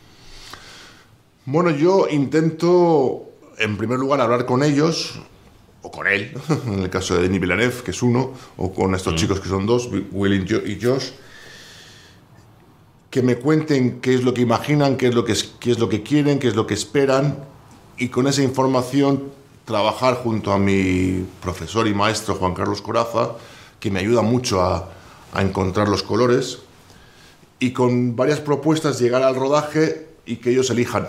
Bueno, 1.49 1.69
yo 1.71 2.09
intento, 2.09 3.23
en 3.57 3.77
primer 3.77 3.97
lugar, 3.99 4.19
hablar 4.19 4.45
con 4.45 4.63
ellos, 4.63 5.17
o 5.81 5.89
con 5.89 6.05
él, 6.05 6.33
en 6.67 6.79
el 6.79 6.89
caso 6.89 7.15
de 7.15 7.21
Denis 7.21 7.39
Villeneuve, 7.39 7.83
que 7.85 7.91
es 7.91 8.01
uno, 8.03 8.33
o 8.57 8.73
con 8.73 8.93
estos 8.93 9.15
chicos 9.15 9.39
que 9.39 9.47
son 9.47 9.65
dos, 9.65 9.89
Will 10.11 10.33
y 10.43 10.45
Jo- 10.45 10.65
y 10.65 10.77
Josh, 10.81 11.11
que 13.09 13.21
me 13.21 13.37
cuenten 13.37 14.01
qué 14.01 14.13
es 14.13 14.25
lo 14.25 14.33
que 14.33 14.41
imaginan, 14.41 14.97
qué 14.97 15.07
es 15.07 15.15
lo 15.15 15.23
que, 15.23 15.31
es- 15.31 15.53
qué 15.57 15.71
es 15.71 15.79
lo 15.79 15.87
que 15.87 16.03
quieren, 16.03 16.37
qué 16.39 16.49
es 16.49 16.55
lo 16.57 16.67
que 16.67 16.73
esperan, 16.73 17.37
y 17.97 18.09
con 18.09 18.27
esa 18.27 18.43
información 18.43 19.23
trabajar 19.63 20.15
junto 20.15 20.51
a 20.51 20.59
mi 20.59 21.25
profesor 21.41 21.87
y 21.87 21.93
maestro 21.93 22.35
Juan 22.35 22.55
Carlos 22.55 22.81
Coraza, 22.81 23.31
que 23.79 23.89
me 23.89 23.99
ayuda 24.01 24.21
mucho 24.21 24.61
a, 24.61 24.89
a 25.31 25.41
encontrar 25.41 25.87
los 25.87 26.03
colores, 26.03 26.59
y 27.59 27.71
con 27.71 28.17
varias 28.17 28.41
propuestas 28.41 28.99
llegar 28.99 29.23
al 29.23 29.35
rodaje 29.35 30.07
y 30.25 30.35
que 30.35 30.49
ellos 30.51 30.69
elijan 30.71 31.07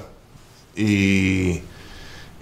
y, 0.78 1.60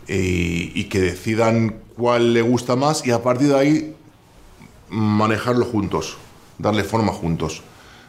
y- 0.08 0.72
y 0.74 0.84
que 0.84 1.00
decidan 1.00 1.76
cuál 1.96 2.32
le 2.34 2.42
gusta 2.42 2.76
más 2.76 3.04
y 3.06 3.10
a 3.10 3.22
partir 3.22 3.48
de 3.48 3.58
ahí 3.58 3.96
manejarlo 4.90 5.64
juntos, 5.64 6.16
darle 6.58 6.84
forma 6.84 7.12
juntos. 7.12 7.62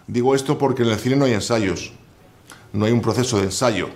Digo 0.08 0.36
esto 0.36 0.58
porque 0.58 0.84
en 0.84 0.90
el 0.90 0.98
cine 1.00 1.16
no 1.16 1.26
hay 1.26 1.34
ensayos, 1.34 1.92
no 2.74 2.86
hay 2.86 2.92
un 2.92 3.02
proceso 3.02 3.38
de 3.38 3.46
ensayo. 3.46 3.90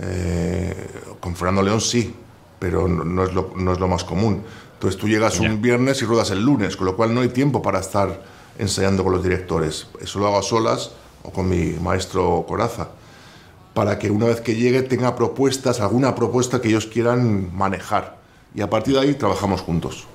Eh, 0.00 0.74
con 1.20 1.34
Fernando 1.34 1.62
León 1.62 1.80
sí, 1.80 2.14
pero 2.58 2.86
no, 2.88 3.04
no 3.04 3.24
es 3.24 3.32
lo, 3.34 3.52
no 3.56 3.72
es 3.72 3.78
lo 3.80 3.88
más 3.88 4.04
común. 4.04 4.42
Entonces 4.74 5.00
tú 5.00 5.08
llegas 5.08 5.38
un 5.40 5.60
viernes 5.62 6.02
y 6.02 6.04
ruedas 6.04 6.30
el 6.30 6.42
lunes, 6.44 6.76
con 6.76 6.86
lo 6.86 6.96
cual 6.96 7.14
no 7.14 7.20
hay 7.20 7.28
tiempo 7.30 7.62
para 7.62 7.80
estar 7.80 8.22
ensayando 8.58 9.02
con 9.02 9.12
los 9.12 9.22
directores. 9.22 9.86
Eso 10.00 10.18
lo 10.18 10.26
hago 10.28 10.38
a 10.38 10.42
solas 10.42 10.92
o 11.24 11.30
con 11.32 11.48
mi 11.48 11.72
maestro 11.82 12.44
Coraza, 12.46 12.88
para 13.78 13.96
que 13.96 14.10
una 14.10 14.26
vez 14.26 14.40
que 14.40 14.56
llegue 14.56 14.82
tenga 14.82 15.14
propuestas, 15.14 15.80
alguna 15.80 16.16
propuesta 16.16 16.60
que 16.60 16.66
ellos 16.66 16.86
quieran 16.86 17.56
manejar. 17.56 18.16
Y 18.52 18.60
a 18.60 18.68
partir 18.68 18.94
de 18.94 19.00
ahí 19.02 19.14
trabajamos 19.14 19.60
juntos. 19.60 20.08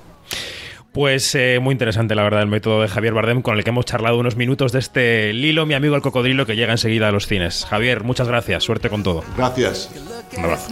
Pues 0.91 1.33
eh, 1.35 1.59
muy 1.61 1.71
interesante, 1.71 2.13
la 2.13 2.23
verdad, 2.23 2.41
el 2.41 2.49
método 2.49 2.81
de 2.81 2.89
Javier 2.89 3.13
Bardem 3.13 3.41
con 3.41 3.57
el 3.57 3.63
que 3.63 3.69
hemos 3.69 3.85
charlado 3.85 4.17
unos 4.17 4.35
minutos 4.35 4.73
de 4.73 4.79
este 4.79 5.31
Lilo, 5.31 5.65
mi 5.65 5.75
amigo 5.75 5.95
el 5.95 6.01
cocodrilo, 6.01 6.45
que 6.45 6.57
llega 6.57 6.73
enseguida 6.73 7.07
a 7.07 7.13
los 7.13 7.25
cines. 7.25 7.63
Javier, 7.63 8.03
muchas 8.03 8.27
gracias, 8.27 8.65
suerte 8.65 8.89
con 8.89 9.01
todo. 9.01 9.23
Gracias. 9.37 9.89
Un 10.37 10.43
abrazo. 10.43 10.69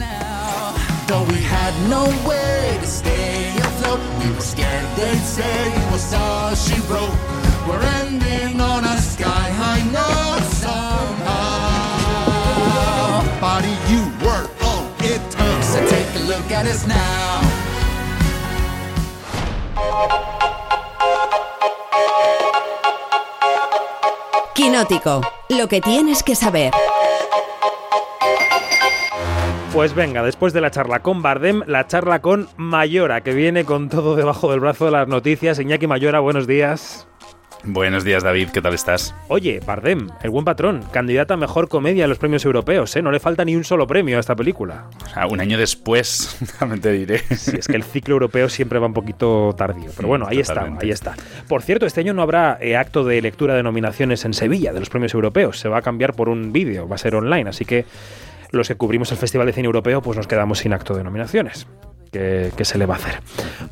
At 16.62 16.68
us 16.68 16.88
now. 16.88 17.41
Quinótico. 24.53 25.22
Lo 25.50 25.68
que 25.68 25.82
tienes 25.82 26.24
que 26.24 26.36
saber. 26.36 26.72
Pues 29.74 29.96
venga, 29.96 30.22
después 30.22 30.53
de 30.53 30.62
la 30.62 30.70
charla 30.70 31.01
con 31.01 31.22
Bardem, 31.22 31.63
la 31.65 31.88
charla 31.88 32.22
con 32.22 32.50
Mayora, 32.58 33.22
que 33.22 33.34
viene 33.34 33.63
con 33.63 33.89
todo 33.89 34.15
debajo 34.15 34.51
del 34.51 34.60
brazo 34.60 34.86
de 34.86 34.91
las 34.91 35.08
noticias. 35.08 35.60
Iñaki 35.60 35.88
Mayora, 35.88 36.20
buenos 36.20 36.46
días. 36.46 37.08
Buenos 37.63 38.03
días, 38.03 38.24
David, 38.24 38.50
¿qué 38.50 38.60
tal 38.60 38.74
estás? 38.74 39.13
Oye, 39.27 39.60
Bardem, 39.63 40.10
el 40.24 40.32
buen 40.32 40.44
patrón, 40.44 40.84
candidata 40.91 41.36
a 41.36 41.38
mejor 41.38 41.70
comedia 41.70 42.06
en 42.06 42.10
los 42.10 42.18
premios 42.18 42.44
europeos, 42.44 42.96
¿eh? 42.96 43.03
No 43.03 43.12
le 43.12 43.20
falta 43.20 43.46
ni 43.46 43.56
un 43.56 43.63
solo 43.63 43.86
premio 43.86 44.18
a 44.18 44.20
esta 44.20 44.36
película. 44.36 44.86
O 45.06 45.10
sea, 45.10 45.27
un 45.27 45.39
año 45.39 45.60
después, 45.60 46.39
te 46.82 46.91
diré. 46.91 47.20
Si 47.20 47.58
es 47.58 47.68
que 47.68 47.75
el 47.75 47.84
ciclo 47.84 48.13
europeo 48.13 48.50
siempre 48.50 48.80
va 48.80 48.88
un 48.88 48.96
poquito 48.96 49.53
tardío. 49.56 49.91
Pero 49.96 50.08
bueno, 50.08 50.25
ahí 50.27 50.39
está, 50.39 50.75
ahí 50.82 50.89
está. 50.89 51.15
Por 51.48 51.62
cierto, 51.62 51.86
este 51.86 52.00
año 52.00 52.15
no 52.15 52.24
habrá 52.24 52.58
eh, 52.60 52.75
acto 52.77 53.03
de 53.03 53.22
lectura 53.22 53.53
de 53.53 53.62
nominaciones 53.62 54.25
en 54.25 54.34
Sevilla 54.34 54.74
de 54.74 54.80
los 54.80 54.89
premios 54.89 55.13
europeos. 55.13 55.60
Se 55.60 55.70
va 55.70 55.77
a 55.77 55.82
cambiar 55.84 56.13
por 56.13 56.30
un 56.30 56.51
vídeo, 56.51 56.88
va 56.88 56.96
a 56.96 57.00
ser 57.00 57.13
online. 57.13 57.48
Así 57.48 57.65
que 57.65 57.86
los 58.50 58.68
que 58.68 58.75
cubrimos 58.75 59.12
el 59.12 59.18
Festival 59.18 59.46
de 59.46 59.53
Cine 59.53 59.68
Europeo, 59.68 60.01
pues 60.01 60.18
nos 60.18 60.25
quedamos 60.25 60.60
sin 60.60 60.74
acto 60.74 60.96
de 60.96 61.03
nominaciones. 61.03 61.68
¿Qué, 62.12 62.51
qué 62.58 62.65
se 62.65 62.77
le 62.77 62.86
va 62.86 62.96
a 62.96 62.98
hacer? 62.98 63.22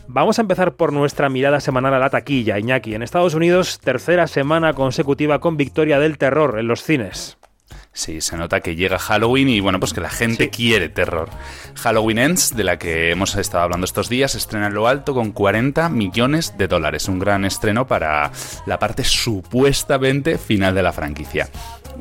Vamos 0.07 0.39
a 0.39 0.41
empezar 0.41 0.73
por 0.75 0.93
nuestra 0.93 1.29
mirada 1.29 1.59
semanal 1.59 1.93
a 1.93 1.99
la 1.99 2.09
taquilla, 2.09 2.57
Iñaki. 2.57 2.95
En 2.95 3.03
Estados 3.03 3.33
Unidos, 3.33 3.79
tercera 3.79 4.27
semana 4.27 4.73
consecutiva 4.73 5.39
con 5.39 5.57
victoria 5.57 5.99
del 5.99 6.17
terror 6.17 6.57
en 6.57 6.67
los 6.67 6.81
cines. 6.83 7.37
Sí, 7.91 8.21
se 8.21 8.37
nota 8.37 8.61
que 8.61 8.75
llega 8.75 8.97
Halloween 8.97 9.49
y 9.49 9.59
bueno, 9.59 9.79
pues 9.79 9.93
que 9.93 9.99
la 9.99 10.09
gente 10.09 10.45
Sí. 10.45 10.49
quiere 10.51 10.87
terror. 10.89 11.27
Halloween 11.75 12.19
Ends, 12.19 12.55
de 12.55 12.63
la 12.63 12.77
que 12.79 13.11
hemos 13.11 13.35
estado 13.35 13.63
hablando 13.63 13.83
estos 13.85 14.07
días, 14.09 14.35
estrena 14.35 14.67
en 14.67 14.73
lo 14.73 14.87
alto 14.87 15.13
con 15.13 15.31
40 15.31 15.89
millones 15.89 16.57
de 16.57 16.67
dólares. 16.67 17.09
Un 17.09 17.19
gran 17.19 17.43
estreno 17.45 17.87
para 17.87 18.31
la 18.65 18.79
parte 18.79 19.03
supuestamente 19.03 20.37
final 20.37 20.75
de 20.75 20.83
la 20.83 20.93
franquicia. 20.93 21.49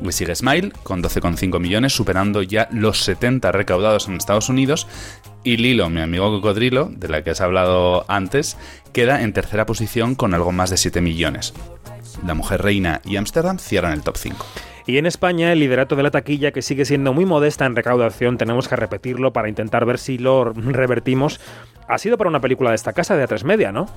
Le 0.01 0.11
sigue 0.13 0.33
Smile 0.35 0.71
con 0.83 1.03
12,5 1.03 1.59
millones, 1.59 1.93
superando 1.93 2.41
ya 2.43 2.69
los 2.71 3.03
70 3.03 3.51
recaudados 3.51 4.07
en 4.07 4.13
Estados 4.15 4.47
Unidos. 4.47 4.87
Y 5.43 5.57
Lilo, 5.57 5.89
mi 5.89 6.01
amigo 6.01 6.29
cocodrilo, 6.29 6.89
de 6.91 7.07
la 7.07 7.23
que 7.23 7.29
has 7.29 7.41
hablado 7.41 8.05
antes, 8.09 8.57
queda 8.91 9.21
en 9.21 9.33
tercera 9.33 9.65
posición 9.65 10.15
con 10.15 10.33
algo 10.33 10.51
más 10.51 10.69
de 10.69 10.77
7 10.77 10.99
millones. 11.01 11.53
La 12.25 12.33
Mujer 12.33 12.61
Reina 12.61 13.01
y 13.05 13.15
Ámsterdam 13.15 13.57
cierran 13.57 13.93
el 13.93 14.03
top 14.03 14.17
5. 14.17 14.45
Y 14.85 14.97
en 14.97 15.05
España, 15.05 15.53
el 15.53 15.59
liderato 15.59 15.95
de 15.95 16.03
la 16.03 16.11
taquilla, 16.11 16.51
que 16.51 16.61
sigue 16.61 16.83
siendo 16.83 17.13
muy 17.13 17.25
modesta 17.25 17.65
en 17.65 17.75
recaudación, 17.75 18.37
tenemos 18.37 18.67
que 18.67 18.75
repetirlo 18.75 19.31
para 19.31 19.47
intentar 19.47 19.85
ver 19.85 19.99
si 19.99 20.17
lo 20.17 20.45
revertimos, 20.45 21.39
ha 21.87 21.97
sido 21.97 22.17
para 22.17 22.29
una 22.29 22.41
película 22.41 22.71
de 22.71 22.75
esta 22.75 22.93
casa 22.93 23.15
de 23.15 23.27
A3 23.27 23.43
Media, 23.43 23.71
¿no? 23.71 23.87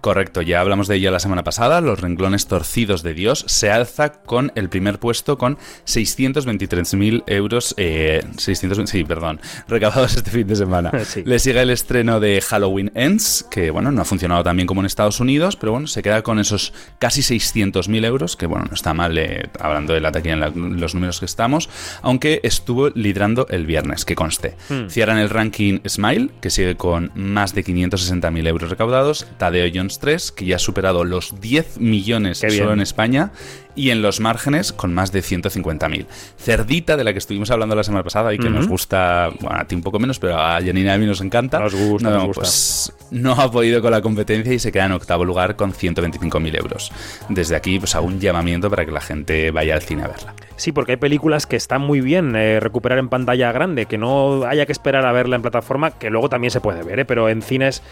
Correcto, 0.00 0.42
ya 0.42 0.60
hablamos 0.60 0.86
de 0.88 0.96
ella 0.96 1.10
la 1.10 1.18
semana 1.20 1.42
pasada. 1.44 1.80
Los 1.80 2.00
renglones 2.00 2.46
torcidos 2.46 3.02
de 3.02 3.14
Dios 3.14 3.44
se 3.48 3.70
alza 3.70 4.12
con 4.12 4.52
el 4.54 4.68
primer 4.68 4.98
puesto 5.00 5.36
con 5.38 5.58
623.000 5.86 7.24
euros. 7.26 7.74
Eh, 7.76 8.22
600, 8.36 8.88
sí, 8.88 9.04
perdón, 9.04 9.40
recaudados 9.68 10.16
este 10.16 10.30
fin 10.30 10.46
de 10.46 10.56
semana. 10.56 10.92
Sí. 11.08 11.22
Le 11.24 11.38
sigue 11.38 11.60
el 11.62 11.70
estreno 11.70 12.20
de 12.20 12.40
Halloween 12.42 12.90
Ends, 12.94 13.46
que 13.50 13.70
bueno, 13.70 13.90
no 13.90 14.02
ha 14.02 14.04
funcionado 14.04 14.42
tan 14.42 14.56
bien 14.56 14.66
como 14.66 14.80
en 14.82 14.86
Estados 14.86 15.20
Unidos, 15.20 15.56
pero 15.56 15.72
bueno, 15.72 15.86
se 15.86 16.02
queda 16.02 16.22
con 16.22 16.38
esos 16.38 16.74
casi 16.98 17.22
600.000 17.22 18.04
euros, 18.04 18.36
que 18.36 18.46
bueno, 18.46 18.66
no 18.68 18.74
está 18.74 18.92
mal 18.92 19.16
eh, 19.16 19.48
hablando 19.58 19.94
del 19.94 20.04
ataque 20.04 20.30
en 20.30 20.40
la- 20.40 20.50
los 20.50 20.94
números 20.94 21.20
que 21.20 21.24
estamos, 21.24 21.70
aunque 22.02 22.40
estuvo 22.42 22.90
liderando 22.90 23.46
el 23.48 23.64
viernes, 23.64 24.04
que 24.04 24.14
conste. 24.16 24.56
Hmm. 24.68 24.88
Cierran 24.90 25.18
el 25.18 25.30
ranking 25.30 25.78
Smile, 25.88 26.30
que 26.42 26.50
sigue 26.50 26.76
con 26.76 27.10
más 27.14 27.54
de 27.54 27.64
560.000 27.64 28.46
euros 28.46 28.68
recaudados, 28.70 29.26
Tadeo 29.38 29.66
Jones 29.88 29.98
3, 30.00 30.32
que 30.32 30.44
ya 30.44 30.56
ha 30.56 30.58
superado 30.58 31.04
los 31.04 31.40
10 31.40 31.78
millones 31.78 32.38
solo 32.38 32.72
en 32.72 32.80
España, 32.80 33.32
y 33.78 33.90
en 33.90 34.02
los 34.02 34.20
márgenes 34.20 34.72
con 34.72 34.92
más 34.92 35.12
de 35.12 35.20
150.000. 35.20 36.06
Cerdita, 36.36 36.96
de 36.96 37.04
la 37.04 37.12
que 37.12 37.18
estuvimos 37.18 37.50
hablando 37.50 37.76
la 37.76 37.84
semana 37.84 38.02
pasada 38.02 38.34
y 38.34 38.38
que 38.38 38.50
nos 38.50 38.66
gusta, 38.66 39.30
bueno, 39.40 39.56
a 39.56 39.64
ti 39.66 39.76
un 39.76 39.82
poco 39.82 40.00
menos, 40.00 40.18
pero 40.18 40.36
a 40.36 40.60
Janine 40.60 40.82
y 40.82 40.88
a 40.88 40.98
mí 40.98 41.06
nos 41.06 41.20
encanta. 41.20 41.60
Nos 41.60 41.74
gusta, 41.74 42.10
no, 42.10 42.16
nos 42.16 42.26
gusta. 42.26 42.40
Pues 42.40 42.92
no 43.12 43.32
ha 43.32 43.50
podido 43.50 43.80
con 43.80 43.92
la 43.92 44.02
competencia 44.02 44.52
y 44.52 44.58
se 44.58 44.72
queda 44.72 44.86
en 44.86 44.92
octavo 44.92 45.24
lugar 45.24 45.54
con 45.54 45.72
125.000 45.72 46.58
euros. 46.58 46.92
Desde 47.28 47.54
aquí, 47.54 47.78
pues 47.78 47.94
hago 47.94 48.06
un 48.06 48.18
llamamiento 48.18 48.68
para 48.68 48.84
que 48.84 48.90
la 48.90 49.00
gente 49.00 49.52
vaya 49.52 49.74
al 49.74 49.82
cine 49.82 50.02
a 50.02 50.08
verla. 50.08 50.34
Sí, 50.56 50.72
porque 50.72 50.92
hay 50.92 50.98
películas 50.98 51.46
que 51.46 51.54
están 51.54 51.82
muy 51.82 52.00
bien 52.00 52.34
eh, 52.34 52.58
recuperar 52.58 52.98
en 52.98 53.08
pantalla 53.08 53.52
grande, 53.52 53.86
que 53.86 53.96
no 53.96 54.42
haya 54.44 54.66
que 54.66 54.72
esperar 54.72 55.06
a 55.06 55.12
verla 55.12 55.36
en 55.36 55.42
plataforma, 55.42 55.92
que 55.92 56.10
luego 56.10 56.28
también 56.28 56.50
se 56.50 56.60
puede 56.60 56.82
ver, 56.82 56.98
¿eh? 56.98 57.04
pero 57.04 57.28
en 57.28 57.42
cines 57.42 57.82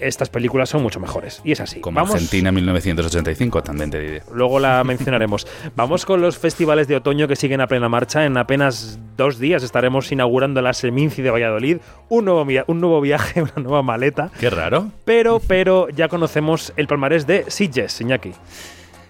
estas 0.00 0.28
películas 0.28 0.68
son 0.68 0.82
mucho 0.82 1.00
mejores. 1.00 1.40
Y 1.44 1.52
es 1.52 1.60
así. 1.60 1.80
Como 1.80 1.96
Vamos- 1.96 2.14
Argentina 2.14 2.50
1985, 2.52 3.62
también 3.62 3.90
te 3.90 3.98
diré. 4.00 4.22
Luego 4.32 4.58
la 4.60 4.82
mencionaremos. 4.84 5.46
Vamos 5.76 6.04
con 6.04 6.20
los 6.20 6.38
festivales 6.38 6.88
de 6.88 6.96
otoño 6.96 7.28
que 7.28 7.36
siguen 7.36 7.60
a 7.60 7.66
plena 7.66 7.88
marcha. 7.88 8.24
En 8.24 8.36
apenas 8.36 8.98
dos 9.16 9.38
días 9.38 9.62
estaremos 9.62 10.10
inaugurando 10.12 10.60
la 10.62 10.72
Seminci 10.72 11.22
de 11.22 11.30
Valladolid, 11.30 11.78
un 12.08 12.24
nuevo, 12.24 12.46
un 12.66 12.80
nuevo 12.80 13.00
viaje, 13.00 13.42
una 13.42 13.52
nueva 13.56 13.82
maleta. 13.82 14.30
Qué 14.38 14.50
raro. 14.50 14.90
Pero, 15.04 15.40
pero 15.46 15.88
ya 15.88 16.08
conocemos 16.08 16.72
el 16.76 16.86
palmarés 16.86 17.26
de 17.26 17.44
Sitges, 17.48 18.00
Iñaki. 18.00 18.32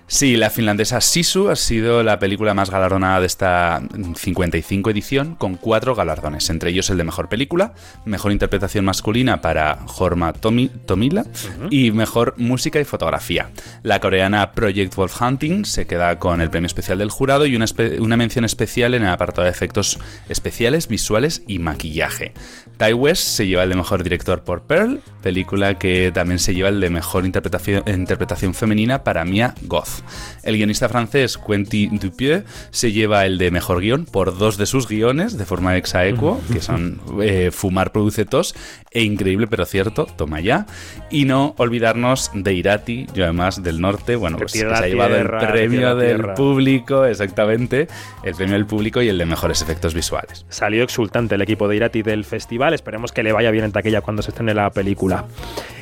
Sí, 0.07 0.37
la 0.37 0.51
finlandesa 0.51 1.01
Sisu 1.01 1.49
ha 1.49 1.57
sido 1.57 2.03
la 2.03 2.19
película 2.19 2.53
más 2.53 2.69
galardonada 2.71 3.21
de 3.21 3.27
esta 3.27 3.83
55 4.17 4.91
edición, 4.91 5.35
con 5.35 5.57
cuatro 5.57 5.95
galardones, 5.95 6.51
entre 6.51 6.71
ellos 6.71 6.91
el 6.91 6.99
de 6.99 7.05
mejor 7.05 7.31
película, 7.31 7.73
mejor 8.05 8.31
interpretación 8.31 8.85
masculina 8.85 9.41
para 9.41 9.79
Jorma 9.87 10.35
Tomi- 10.35 10.71
Tomila 10.85 11.25
y 11.71 11.91
mejor 11.91 12.35
música 12.37 12.79
y 12.81 12.85
fotografía. 12.85 13.51
La 13.83 13.99
coreana 13.99 14.53
Project 14.53 14.95
Wolf 14.95 15.21
Hunting 15.23 15.65
se 15.65 15.87
queda 15.87 16.19
con 16.19 16.43
el 16.43 16.51
premio 16.51 16.67
especial 16.67 16.99
del 16.99 17.11
jurado 17.11 17.47
y 17.47 17.57
una, 17.57 18.17
mención 18.19 18.45
especial 18.45 18.93
en 18.93 19.05
el 19.05 19.09
apartado 19.09 19.45
de 19.47 19.51
efectos 19.51 19.99
especiales, 20.29 20.87
visuales 20.87 21.43
y 21.49 21.59
maquillaje. 21.61 22.35
Ty 22.77 22.93
West 22.93 23.23
se 23.23 23.47
lleva 23.47 23.63
el 23.63 23.71
de 23.71 23.77
mejor 23.77 24.03
director 24.03 24.43
por 24.43 24.63
Pearl, 24.63 25.01
película 25.23 25.79
que 25.79 26.11
también 26.13 26.39
se 26.39 26.55
lleva 26.55 26.69
el 26.69 26.81
de 26.81 26.91
mejor 26.91 27.25
interpretación, 27.25 28.55
femenina 28.55 29.05
para 29.05 29.25
Mia 29.25 29.55
Goth. 29.63 30.03
El 30.43 30.57
guionista 30.57 30.89
francés 30.89 31.39
Quentin 31.39 31.99
Dupieux 31.99 32.45
se 32.71 32.93
lleva 32.93 33.27
el 33.27 33.39
de 33.39 33.51
mejor 33.51 33.81
guion 33.81 34.07
por 34.07 34.37
dos 34.37 34.57
de 34.57 34.67
sus 34.67 34.89
guiones 34.89 35.39
de 35.39 35.45
forma 35.45 35.77
exaequo, 35.77 36.41
que 36.53 36.61
son 36.61 37.01
eh, 37.23 37.51
Fumar 37.53 37.93
produce 37.93 38.25
tos 38.25 38.55
e 38.95 39.03
Increíble 39.03 39.47
pero 39.47 39.67
cierto, 39.67 40.07
toma 40.07 40.41
ya. 40.41 40.67
Y 41.11 41.27
no 41.27 41.55
olvidarnos 41.59 42.31
de 42.33 42.55
Irati, 42.55 43.07
yo 43.15 43.25
además 43.25 43.63
del 43.63 43.81
norte, 43.81 44.17
bueno, 44.17 44.39
pues 44.39 44.53
que 44.53 44.61
se 44.61 44.67
ha 44.67 44.87
llevado 44.87 45.15
tierra, 45.15 45.41
el 45.41 45.53
premio 45.53 45.97
del 45.97 46.17
tierra. 46.17 46.35
público, 46.35 47.05
exactamente, 47.05 47.89
el 48.23 48.35
premio 48.35 48.55
del 48.55 48.67
público 48.67 49.03
y 49.03 49.09
el 49.09 49.19
de 49.19 49.27
mejores 49.27 49.61
efectos 49.61 49.93
visuales. 49.93 50.47
Salió 50.49 50.83
exultante 50.83 51.35
el 51.35 51.43
equipo 51.43 51.69
de 51.69 51.77
Irati 51.77 52.03
del 52.03 52.25
festival. 52.25 52.73
Esperemos 52.73 53.13
que 53.13 53.23
le 53.23 53.33
vaya 53.33 53.51
bien 53.51 53.65
en 53.65 53.73
taquilla 53.73 54.01
cuando 54.01 54.23
se 54.23 54.31
estrene 54.31 54.55
la 54.55 54.71
película. 54.71 55.27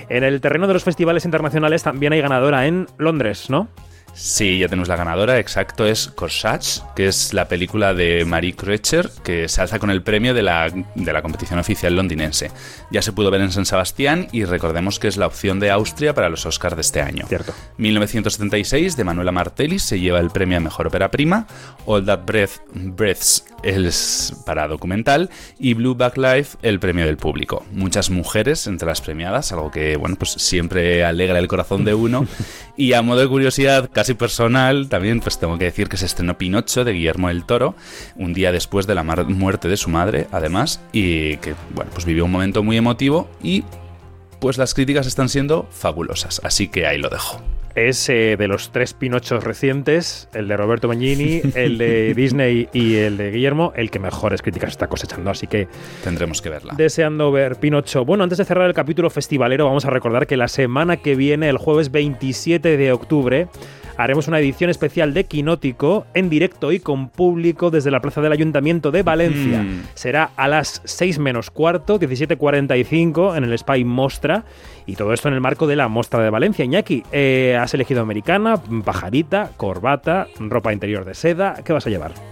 En 0.08 0.24
el 0.24 0.40
terreno 0.40 0.66
de 0.66 0.72
los 0.72 0.84
festivales 0.84 1.24
internacionales 1.24 1.82
también 1.82 2.12
hay 2.12 2.20
ganadora 2.20 2.66
en 2.66 2.86
Londres, 2.98 3.48
¿no? 3.48 3.68
Sí, 4.14 4.58
ya 4.58 4.68
tenemos 4.68 4.88
la 4.88 4.96
ganadora, 4.96 5.38
exacto, 5.38 5.86
es 5.86 6.08
Corsage, 6.08 6.82
que 6.94 7.08
es 7.08 7.32
la 7.32 7.48
película 7.48 7.94
de 7.94 8.24
Marie 8.26 8.54
Kreutzer, 8.54 9.10
que 9.24 9.48
se 9.48 9.60
alza 9.62 9.78
con 9.78 9.90
el 9.90 10.02
premio 10.02 10.34
de 10.34 10.42
la, 10.42 10.70
de 10.94 11.12
la 11.12 11.22
competición 11.22 11.58
oficial 11.58 11.96
londinense. 11.96 12.50
Ya 12.90 13.00
se 13.00 13.12
pudo 13.12 13.30
ver 13.30 13.40
en 13.40 13.52
San 13.52 13.64
Sebastián 13.64 14.28
y 14.30 14.44
recordemos 14.44 14.98
que 14.98 15.08
es 15.08 15.16
la 15.16 15.26
opción 15.26 15.60
de 15.60 15.70
Austria 15.70 16.14
para 16.14 16.28
los 16.28 16.44
Oscars 16.44 16.76
de 16.76 16.82
este 16.82 17.00
año. 17.00 17.26
Cierto. 17.26 17.54
1976, 17.78 18.96
de 18.96 19.04
Manuela 19.04 19.32
Martelli, 19.32 19.78
se 19.78 19.98
lleva 19.98 20.20
el 20.20 20.30
premio 20.30 20.58
a 20.58 20.60
Mejor 20.60 20.88
Ópera 20.88 21.10
Prima, 21.10 21.46
All 21.86 22.04
That 22.04 22.24
Breath, 22.26 22.60
Breaths 22.74 23.44
es 23.62 24.34
para 24.44 24.68
documental 24.68 25.30
y 25.58 25.74
Blue 25.74 25.94
Back 25.94 26.16
Life 26.16 26.58
el 26.62 26.80
premio 26.80 27.06
del 27.06 27.16
público. 27.16 27.64
Muchas 27.72 28.10
mujeres 28.10 28.66
entre 28.66 28.88
las 28.88 29.00
premiadas, 29.00 29.52
algo 29.52 29.70
que 29.70 29.96
bueno 29.96 30.16
pues 30.16 30.32
siempre 30.32 31.04
alegra 31.04 31.38
el 31.38 31.48
corazón 31.48 31.84
de 31.84 31.94
uno. 31.94 32.26
y 32.76 32.92
a 32.92 33.02
modo 33.02 33.20
de 33.20 33.28
curiosidad 33.28 33.90
casi 34.02 34.14
personal, 34.14 34.88
también 34.88 35.20
pues 35.20 35.38
tengo 35.38 35.56
que 35.58 35.66
decir 35.66 35.88
que 35.88 35.96
se 35.96 36.06
estrenó 36.06 36.36
Pinocho 36.36 36.82
de 36.84 36.92
Guillermo 36.92 37.28
del 37.28 37.44
Toro, 37.44 37.76
un 38.16 38.34
día 38.34 38.50
después 38.50 38.88
de 38.88 38.96
la 38.96 39.04
muerte 39.04 39.68
de 39.68 39.76
su 39.76 39.90
madre, 39.90 40.26
además, 40.32 40.80
y 40.92 41.36
que 41.36 41.54
bueno 41.72 41.88
pues 41.94 42.04
vivió 42.04 42.24
un 42.24 42.32
momento 42.32 42.64
muy 42.64 42.76
emotivo 42.76 43.30
y 43.44 43.62
pues 44.40 44.58
las 44.58 44.74
críticas 44.74 45.06
están 45.06 45.28
siendo 45.28 45.68
fabulosas, 45.70 46.40
así 46.42 46.66
que 46.66 46.84
ahí 46.88 46.98
lo 46.98 47.10
dejo. 47.10 47.40
Es 47.76 48.08
eh, 48.08 48.36
de 48.36 48.48
los 48.48 48.72
tres 48.72 48.92
Pinochos 48.92 49.44
recientes, 49.44 50.28
el 50.34 50.48
de 50.48 50.56
Roberto 50.56 50.88
Benigni, 50.88 51.40
el 51.54 51.78
de 51.78 52.12
Disney 52.16 52.68
y 52.72 52.96
el 52.96 53.16
de 53.16 53.30
Guillermo, 53.30 53.72
el 53.76 53.92
que 53.92 54.00
mejores 54.00 54.42
críticas 54.42 54.70
está 54.70 54.88
cosechando. 54.88 55.30
Así 55.30 55.46
que 55.46 55.68
Tendremos 56.02 56.42
que 56.42 56.50
verla. 56.50 56.74
deseando 56.76 57.30
ver 57.30 57.56
Pinocho. 57.56 58.04
Bueno, 58.04 58.24
antes 58.24 58.38
de 58.38 58.44
cerrar 58.44 58.66
el 58.66 58.74
capítulo 58.74 59.10
festivalero, 59.10 59.64
vamos 59.64 59.84
a 59.84 59.90
recordar 59.90 60.26
que 60.26 60.36
la 60.36 60.48
semana 60.48 60.96
que 60.98 61.14
viene, 61.14 61.48
el 61.48 61.56
jueves 61.56 61.90
27 61.92 62.76
de 62.76 62.92
octubre, 62.92 63.48
haremos 64.02 64.28
una 64.28 64.38
edición 64.38 64.70
especial 64.70 65.14
de 65.14 65.24
Quinótico 65.24 66.06
en 66.14 66.28
directo 66.28 66.72
y 66.72 66.80
con 66.80 67.08
público 67.08 67.70
desde 67.70 67.90
la 67.90 68.00
plaza 68.00 68.20
del 68.20 68.32
Ayuntamiento 68.32 68.90
de 68.90 69.02
Valencia. 69.02 69.62
Mm. 69.62 69.82
Será 69.94 70.30
a 70.36 70.48
las 70.48 70.82
6 70.84 71.18
menos 71.18 71.50
cuarto, 71.50 71.98
17.45 71.98 73.36
en 73.36 73.44
el 73.44 73.58
Spy 73.58 73.84
Mostra. 73.84 74.44
Y 74.86 74.96
todo 74.96 75.12
esto 75.12 75.28
en 75.28 75.34
el 75.34 75.40
marco 75.40 75.66
de 75.66 75.76
la 75.76 75.88
Mostra 75.88 76.22
de 76.22 76.30
Valencia. 76.30 76.64
Iñaki, 76.64 77.04
eh, 77.12 77.56
has 77.60 77.72
elegido 77.74 78.02
americana, 78.02 78.60
pajarita, 78.84 79.50
corbata, 79.56 80.26
ropa 80.38 80.72
interior 80.72 81.04
de 81.04 81.14
seda. 81.14 81.54
¿Qué 81.64 81.72
vas 81.72 81.86
a 81.86 81.90
llevar? 81.90 82.31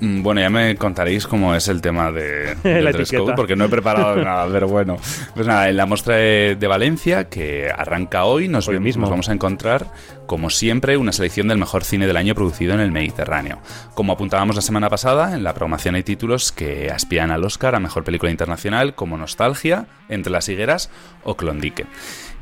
Mm, 0.00 0.22
Bueno, 0.22 0.40
ya 0.40 0.50
me 0.50 0.74
contaréis 0.76 1.26
cómo 1.26 1.54
es 1.54 1.68
el 1.68 1.80
tema 1.80 2.10
de, 2.12 2.54
del 2.62 2.92
dress 2.92 3.12
code, 3.12 3.34
porque 3.34 3.56
no 3.56 3.64
he 3.64 3.68
preparado 3.68 4.16
nada, 4.24 4.46
pero 4.50 4.68
bueno. 4.68 4.96
Pues 5.34 5.46
nada, 5.46 5.68
en 5.68 5.76
la 5.76 5.86
muestra 5.86 6.16
de, 6.16 6.56
de 6.58 6.66
Valencia, 6.66 7.28
que 7.28 7.70
arranca 7.70 8.24
hoy, 8.24 8.48
nos, 8.48 8.68
Hoy 8.68 8.74
vemos- 8.74 8.84
mismo. 8.84 9.00
nos 9.02 9.10
vamos 9.10 9.28
a 9.28 9.32
encontrar, 9.32 9.86
como 10.26 10.50
siempre, 10.50 10.96
una 10.96 11.12
selección 11.12 11.48
del 11.48 11.58
mejor 11.58 11.84
cine 11.84 12.06
del 12.06 12.16
año 12.16 12.34
producido 12.34 12.74
en 12.74 12.80
el 12.80 12.92
Mediterráneo. 12.92 13.58
Como 13.94 14.12
apuntábamos 14.12 14.56
la 14.56 14.62
semana 14.62 14.88
pasada, 14.90 15.34
en 15.34 15.44
la 15.44 15.52
programación 15.54 15.94
hay 15.94 16.02
títulos 16.02 16.52
que 16.52 16.90
aspiran 16.90 17.30
al 17.30 17.44
Oscar 17.44 17.74
a 17.74 17.80
Mejor 17.80 18.04
Película 18.04 18.30
Internacional, 18.30 18.94
como 18.94 19.16
Nostalgia, 19.16 19.86
Entre 20.08 20.32
las 20.32 20.48
Higueras 20.48 20.90
o 21.22 21.36
Klondike. 21.36 21.86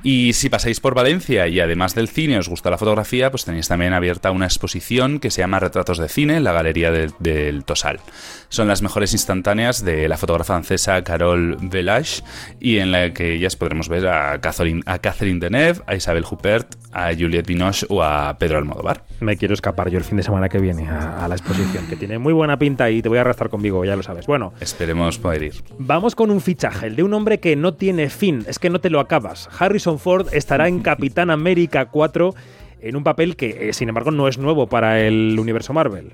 Y 0.04 0.32
si 0.32 0.48
pasáis 0.48 0.80
por 0.80 0.94
Valencia 0.94 1.46
y 1.46 1.60
además 1.60 1.94
del 1.94 2.08
cine 2.08 2.36
os 2.38 2.48
gusta 2.48 2.70
la 2.70 2.78
fotografía, 2.78 3.30
pues 3.30 3.44
tenéis 3.44 3.68
también 3.68 3.92
abierta 3.92 4.32
una 4.32 4.46
exposición 4.46 5.20
que 5.20 5.30
se 5.30 5.42
llama 5.42 5.60
Retratos 5.60 5.98
de 5.98 6.08
Cine 6.08 6.36
en 6.38 6.44
la 6.44 6.52
Galería 6.52 6.90
del, 6.90 7.64
Tosal. 7.64 8.00
Son 8.48 8.66
las 8.66 8.82
mejores 8.82 9.12
instantáneas 9.12 9.84
de 9.84 10.08
la 10.08 10.16
fotógrafa 10.16 10.54
francesa 10.54 11.02
Carole 11.04 11.56
Velage 11.60 12.22
y 12.60 12.78
en 12.78 12.90
la 12.90 13.12
que 13.12 13.34
ellas 13.34 13.54
podremos 13.56 13.88
ver 13.88 14.08
a 14.08 14.40
Catherine, 14.40 14.82
a 14.86 14.98
Catherine 14.98 15.38
Deneuve, 15.38 15.80
a 15.86 15.94
Isabel 15.94 16.24
Huppert, 16.28 16.74
a 16.92 17.14
Juliette 17.14 17.46
Binoche 17.46 17.86
o 17.88 18.02
a 18.02 18.36
Pedro 18.38 18.58
Almodóvar. 18.58 19.04
Me 19.20 19.36
quiero 19.36 19.54
escapar 19.54 19.88
yo 19.88 19.98
el 19.98 20.04
fin 20.04 20.16
de 20.16 20.24
semana 20.24 20.48
que 20.48 20.58
viene 20.58 20.88
a, 20.88 21.24
a 21.24 21.28
la 21.28 21.36
exposición, 21.36 21.86
que 21.86 21.94
tiene 21.96 22.18
muy 22.18 22.32
buena 22.32 22.58
pinta 22.58 22.90
y 22.90 23.00
te 23.02 23.08
voy 23.08 23.18
a 23.18 23.20
arrastrar 23.22 23.50
conmigo, 23.50 23.84
ya 23.84 23.94
lo 23.94 24.02
sabes. 24.02 24.26
Bueno, 24.26 24.52
Esperemos 24.60 25.18
poder 25.18 25.44
ir. 25.44 25.54
vamos 25.78 26.14
con 26.16 26.30
un 26.32 26.40
fichaje, 26.40 26.88
el 26.88 26.96
de 26.96 27.04
un 27.04 27.14
hombre 27.14 27.38
que 27.38 27.54
no 27.54 27.74
tiene 27.74 28.10
fin, 28.10 28.44
es 28.48 28.58
que 28.58 28.68
no 28.68 28.80
te 28.80 28.90
lo 28.90 28.98
acabas. 29.00 29.48
Harrison 29.58 29.91
Ford 29.98 30.28
estará 30.32 30.68
en 30.68 30.80
Capitán 30.82 31.30
América 31.30 31.86
4 31.86 32.34
en 32.80 32.96
un 32.96 33.04
papel 33.04 33.36
que, 33.36 33.68
eh, 33.68 33.72
sin 33.72 33.88
embargo, 33.88 34.10
no 34.10 34.28
es 34.28 34.38
nuevo 34.38 34.66
para 34.66 35.00
el 35.00 35.38
universo 35.38 35.72
Marvel. 35.72 36.12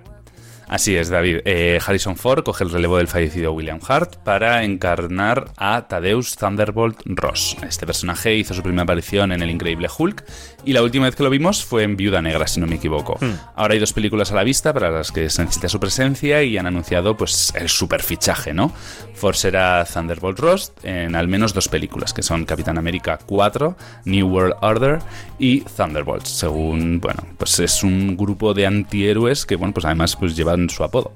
Así 0.69 0.97
es, 0.97 1.09
David. 1.09 1.39
Eh, 1.47 1.79
Harrison 1.85 2.17
Ford 2.17 2.43
coge 2.43 2.63
el 2.63 2.71
relevo 2.71 2.99
del 2.99 3.09
fallecido 3.09 3.53
William 3.53 3.81
Hart 3.89 4.17
para 4.17 4.65
encarnar 4.65 5.47
a 5.57 5.89
Thaddeus 5.89 6.37
Thunderbolt 6.37 7.01
Ross. 7.07 7.57
Este 7.67 7.87
personaje 7.87 8.35
hizo 8.35 8.53
su 8.53 8.63
primera 8.63 8.83
aparición 8.83 9.33
en 9.33 9.41
El 9.41 9.51
Increíble 9.51 9.89
Hulk 9.97 10.25
y 10.65 10.73
la 10.73 10.83
última 10.83 11.07
vez 11.07 11.17
que 11.17 11.23
lo 11.23 11.31
vimos 11.31 11.65
fue 11.65 11.83
en 11.83 11.97
Viuda 11.97 12.21
Negra, 12.21 12.47
si 12.47 12.61
no 12.61 12.67
me 12.67 12.77
equivoco. 12.77 13.19
Ahora 13.55 13.75
hay 13.75 13.81
dos 13.81 13.93
películas 13.93 14.33
a 14.33 14.35
la 14.35 14.45
vista 14.45 14.73
para 14.73 14.91
las 14.91 15.13
que 15.13 15.31
se 15.31 15.43
necesita 15.43 15.69
su 15.69 15.81
presencia 15.81 16.43
y 16.43 16.59
han 16.59 16.67
anunciado 16.67 17.17
pues 17.17 17.53
el 17.55 17.69
super 17.69 18.03
fichaje, 18.03 18.53
¿no? 18.53 18.73
Ford 19.15 19.35
será 19.35 19.85
Thunderbolt 19.85 20.39
Ross 20.39 20.73
en 20.83 21.15
al 21.15 21.29
menos 21.29 21.55
dos 21.55 21.69
películas, 21.69 22.13
que 22.13 22.23
son 22.23 22.45
Capitán 22.45 22.79
América 22.79 23.19
4, 23.25 23.77
New 24.05 24.29
World 24.29 24.57
Order 24.61 24.99
y 25.39 25.61
Thunderbolt, 25.61 26.27
según, 26.27 27.01
bueno, 27.01 27.23
pues 27.37 27.59
es 27.61 27.83
un 27.83 28.17
grupo 28.17 28.55
de 28.55 28.67
antihéroes 28.67 29.47
que, 29.47 29.57
bueno, 29.57 29.75
pues 29.75 29.87
además 29.87 30.17
pues 30.17 30.37
llevan 30.37 30.69
su 30.71 30.85
apodo. 30.85 31.13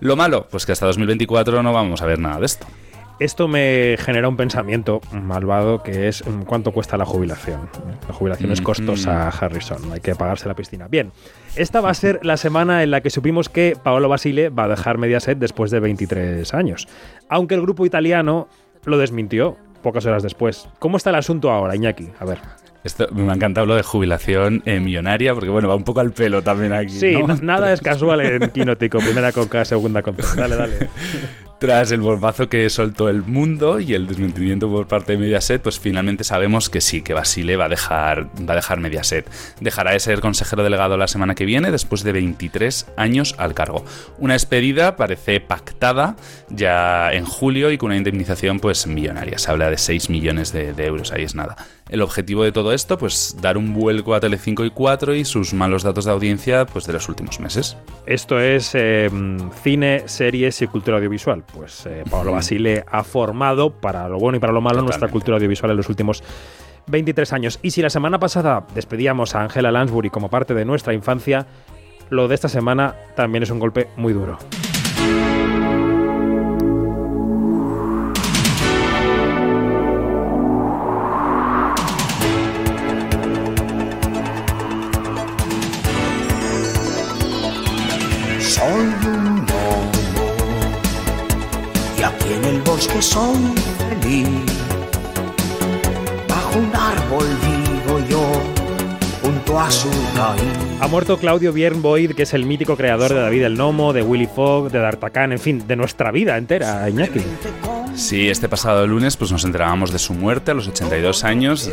Lo 0.00 0.16
malo, 0.16 0.48
pues 0.50 0.66
que 0.66 0.72
hasta 0.72 0.86
2024 0.86 1.62
no 1.62 1.72
vamos 1.72 2.02
a 2.02 2.06
ver 2.06 2.18
nada 2.18 2.40
de 2.40 2.46
esto. 2.46 2.66
Esto 3.20 3.48
me 3.48 3.96
genera 3.98 4.30
un 4.30 4.36
pensamiento 4.38 5.02
malvado 5.12 5.82
que 5.82 6.08
es 6.08 6.26
mm, 6.26 6.44
cuánto 6.44 6.72
cuesta 6.72 6.96
la 6.96 7.04
jubilación. 7.04 7.68
La 8.08 8.14
jubilación 8.14 8.50
es 8.50 8.62
Mm, 8.62 8.64
costosa, 8.64 9.28
Harrison, 9.28 9.92
hay 9.92 10.00
que 10.00 10.14
pagarse 10.14 10.48
la 10.48 10.54
piscina. 10.54 10.88
Bien, 10.88 11.12
esta 11.54 11.82
va 11.82 11.90
a 11.90 11.94
ser 11.94 12.20
la 12.24 12.38
semana 12.38 12.82
en 12.82 12.90
la 12.90 13.02
que 13.02 13.10
supimos 13.10 13.50
que 13.50 13.76
Paolo 13.82 14.08
Basile 14.08 14.48
va 14.48 14.64
a 14.64 14.68
dejar 14.68 14.96
Mediaset 14.96 15.38
después 15.38 15.70
de 15.70 15.80
23 15.80 16.54
años. 16.54 16.88
Aunque 17.28 17.54
el 17.54 17.60
grupo 17.60 17.84
italiano 17.84 18.48
lo 18.86 18.96
desmintió 18.96 19.58
pocas 19.82 20.06
horas 20.06 20.22
después. 20.22 20.70
¿Cómo 20.78 20.96
está 20.96 21.10
el 21.10 21.16
asunto 21.16 21.50
ahora, 21.50 21.76
Iñaki? 21.76 22.08
A 22.18 22.24
ver. 22.24 22.38
Esto, 22.84 23.06
me 23.12 23.30
ha 23.30 23.34
encantado 23.34 23.66
lo 23.66 23.74
de 23.74 23.82
jubilación 23.82 24.62
eh, 24.64 24.80
millonaria, 24.80 25.34
porque 25.34 25.50
bueno, 25.50 25.68
va 25.68 25.74
un 25.74 25.84
poco 25.84 26.00
al 26.00 26.12
pelo 26.12 26.40
también 26.40 26.72
aquí. 26.72 26.88
Sí, 26.88 27.18
nada 27.42 27.70
es 27.74 27.80
casual 27.82 28.22
en 28.22 28.48
Quinótico. 28.48 28.98
Primera 28.98 29.32
con 29.32 29.48
K, 29.48 29.66
segunda 29.66 30.00
con 30.00 30.16
C. 30.16 30.40
Dale, 30.40 30.56
dale. 30.56 30.88
Tras 31.60 31.92
el 31.92 32.00
bombazo 32.00 32.48
que 32.48 32.70
soltó 32.70 33.10
el 33.10 33.22
mundo 33.22 33.80
y 33.80 33.92
el 33.92 34.06
desmentimiento 34.06 34.70
por 34.70 34.86
parte 34.86 35.12
de 35.12 35.18
Mediaset, 35.18 35.60
pues 35.60 35.78
finalmente 35.78 36.24
sabemos 36.24 36.70
que 36.70 36.80
sí, 36.80 37.02
que 37.02 37.12
Basile 37.12 37.56
va 37.56 37.66
a 37.66 37.68
dejar, 37.68 38.28
va 38.48 38.54
a 38.54 38.56
dejar 38.56 38.80
Mediaset. 38.80 39.30
Dejará 39.60 39.92
de 39.92 40.00
ser 40.00 40.20
consejero 40.20 40.62
delegado 40.64 40.96
la 40.96 41.06
semana 41.06 41.34
que 41.34 41.44
viene, 41.44 41.70
después 41.70 42.02
de 42.02 42.12
23 42.12 42.86
años 42.96 43.34
al 43.36 43.52
cargo. 43.52 43.84
Una 44.16 44.32
despedida 44.32 44.96
parece 44.96 45.38
pactada 45.40 46.16
ya 46.48 47.12
en 47.12 47.26
julio 47.26 47.70
y 47.70 47.76
con 47.76 47.88
una 47.88 47.98
indemnización 47.98 48.58
pues 48.58 48.86
millonaria. 48.86 49.36
Se 49.36 49.50
habla 49.50 49.68
de 49.68 49.76
6 49.76 50.08
millones 50.08 50.54
de, 50.54 50.72
de 50.72 50.86
euros, 50.86 51.12
ahí 51.12 51.24
es 51.24 51.34
nada. 51.34 51.58
El 51.90 52.02
objetivo 52.02 52.44
de 52.44 52.52
todo 52.52 52.72
esto, 52.72 52.96
pues 52.96 53.36
dar 53.40 53.58
un 53.58 53.74
vuelco 53.74 54.14
a 54.14 54.20
Telecinco 54.20 54.64
y 54.64 54.70
4 54.70 55.12
y 55.16 55.24
sus 55.24 55.52
malos 55.52 55.82
datos 55.82 56.04
de 56.04 56.12
audiencia 56.12 56.64
pues 56.64 56.86
de 56.86 56.92
los 56.92 57.08
últimos 57.08 57.40
meses. 57.40 57.76
Esto 58.06 58.38
es 58.38 58.76
eh, 58.76 59.10
cine, 59.64 60.04
series 60.06 60.62
y 60.62 60.68
cultura 60.68 60.98
audiovisual. 60.98 61.42
Pues 61.52 61.86
eh, 61.86 62.04
Pablo 62.08 62.30
Basile 62.30 62.84
ha 62.88 63.02
formado, 63.02 63.72
para 63.72 64.08
lo 64.08 64.20
bueno 64.20 64.36
y 64.36 64.40
para 64.40 64.52
lo 64.52 64.60
malo, 64.60 64.82
nuestra 64.82 65.08
cultura 65.08 65.38
audiovisual 65.38 65.72
en 65.72 65.78
los 65.78 65.88
últimos 65.88 66.22
23 66.86 67.32
años. 67.32 67.58
Y 67.60 67.72
si 67.72 67.82
la 67.82 67.90
semana 67.90 68.20
pasada 68.20 68.68
despedíamos 68.72 69.34
a 69.34 69.42
Angela 69.42 69.72
Lansbury 69.72 70.10
como 70.10 70.30
parte 70.30 70.54
de 70.54 70.64
nuestra 70.64 70.94
infancia, 70.94 71.48
lo 72.08 72.28
de 72.28 72.36
esta 72.36 72.48
semana 72.48 72.94
también 73.16 73.42
es 73.42 73.50
un 73.50 73.58
golpe 73.58 73.88
muy 73.96 74.12
duro. 74.12 74.38
Soy 93.00 93.54
feliz. 93.78 94.28
Bajo 96.28 96.58
un 96.58 96.70
árbol 96.74 97.26
vivo 97.42 97.98
yo, 98.08 98.22
junto 99.22 99.58
a 99.58 99.70
su. 99.70 99.88
Ha 100.80 100.88
muerto 100.88 101.18
Claudio 101.18 101.52
Biernboyd, 101.52 102.12
que 102.12 102.24
es 102.24 102.34
el 102.34 102.46
mítico 102.46 102.76
creador 102.76 103.10
de 103.10 103.20
David 103.20 103.44
el 103.44 103.56
Nomo, 103.56 103.92
de 103.92 104.02
Willy 104.02 104.26
Fogg, 104.26 104.70
de 104.70 104.78
D'Artagnan, 104.78 105.32
en 105.32 105.38
fin, 105.38 105.66
de 105.66 105.76
nuestra 105.76 106.10
vida 106.10 106.36
entera, 106.36 106.88
Iñaki. 106.88 107.20
Sí, 107.94 108.28
este 108.28 108.48
pasado 108.48 108.86
lunes 108.86 109.16
pues 109.16 109.30
nos 109.32 109.44
enterábamos 109.44 109.92
de 109.92 109.98
su 109.98 110.14
muerte 110.14 110.50
a 110.50 110.54
los 110.54 110.68
82 110.68 111.24
años, 111.24 111.70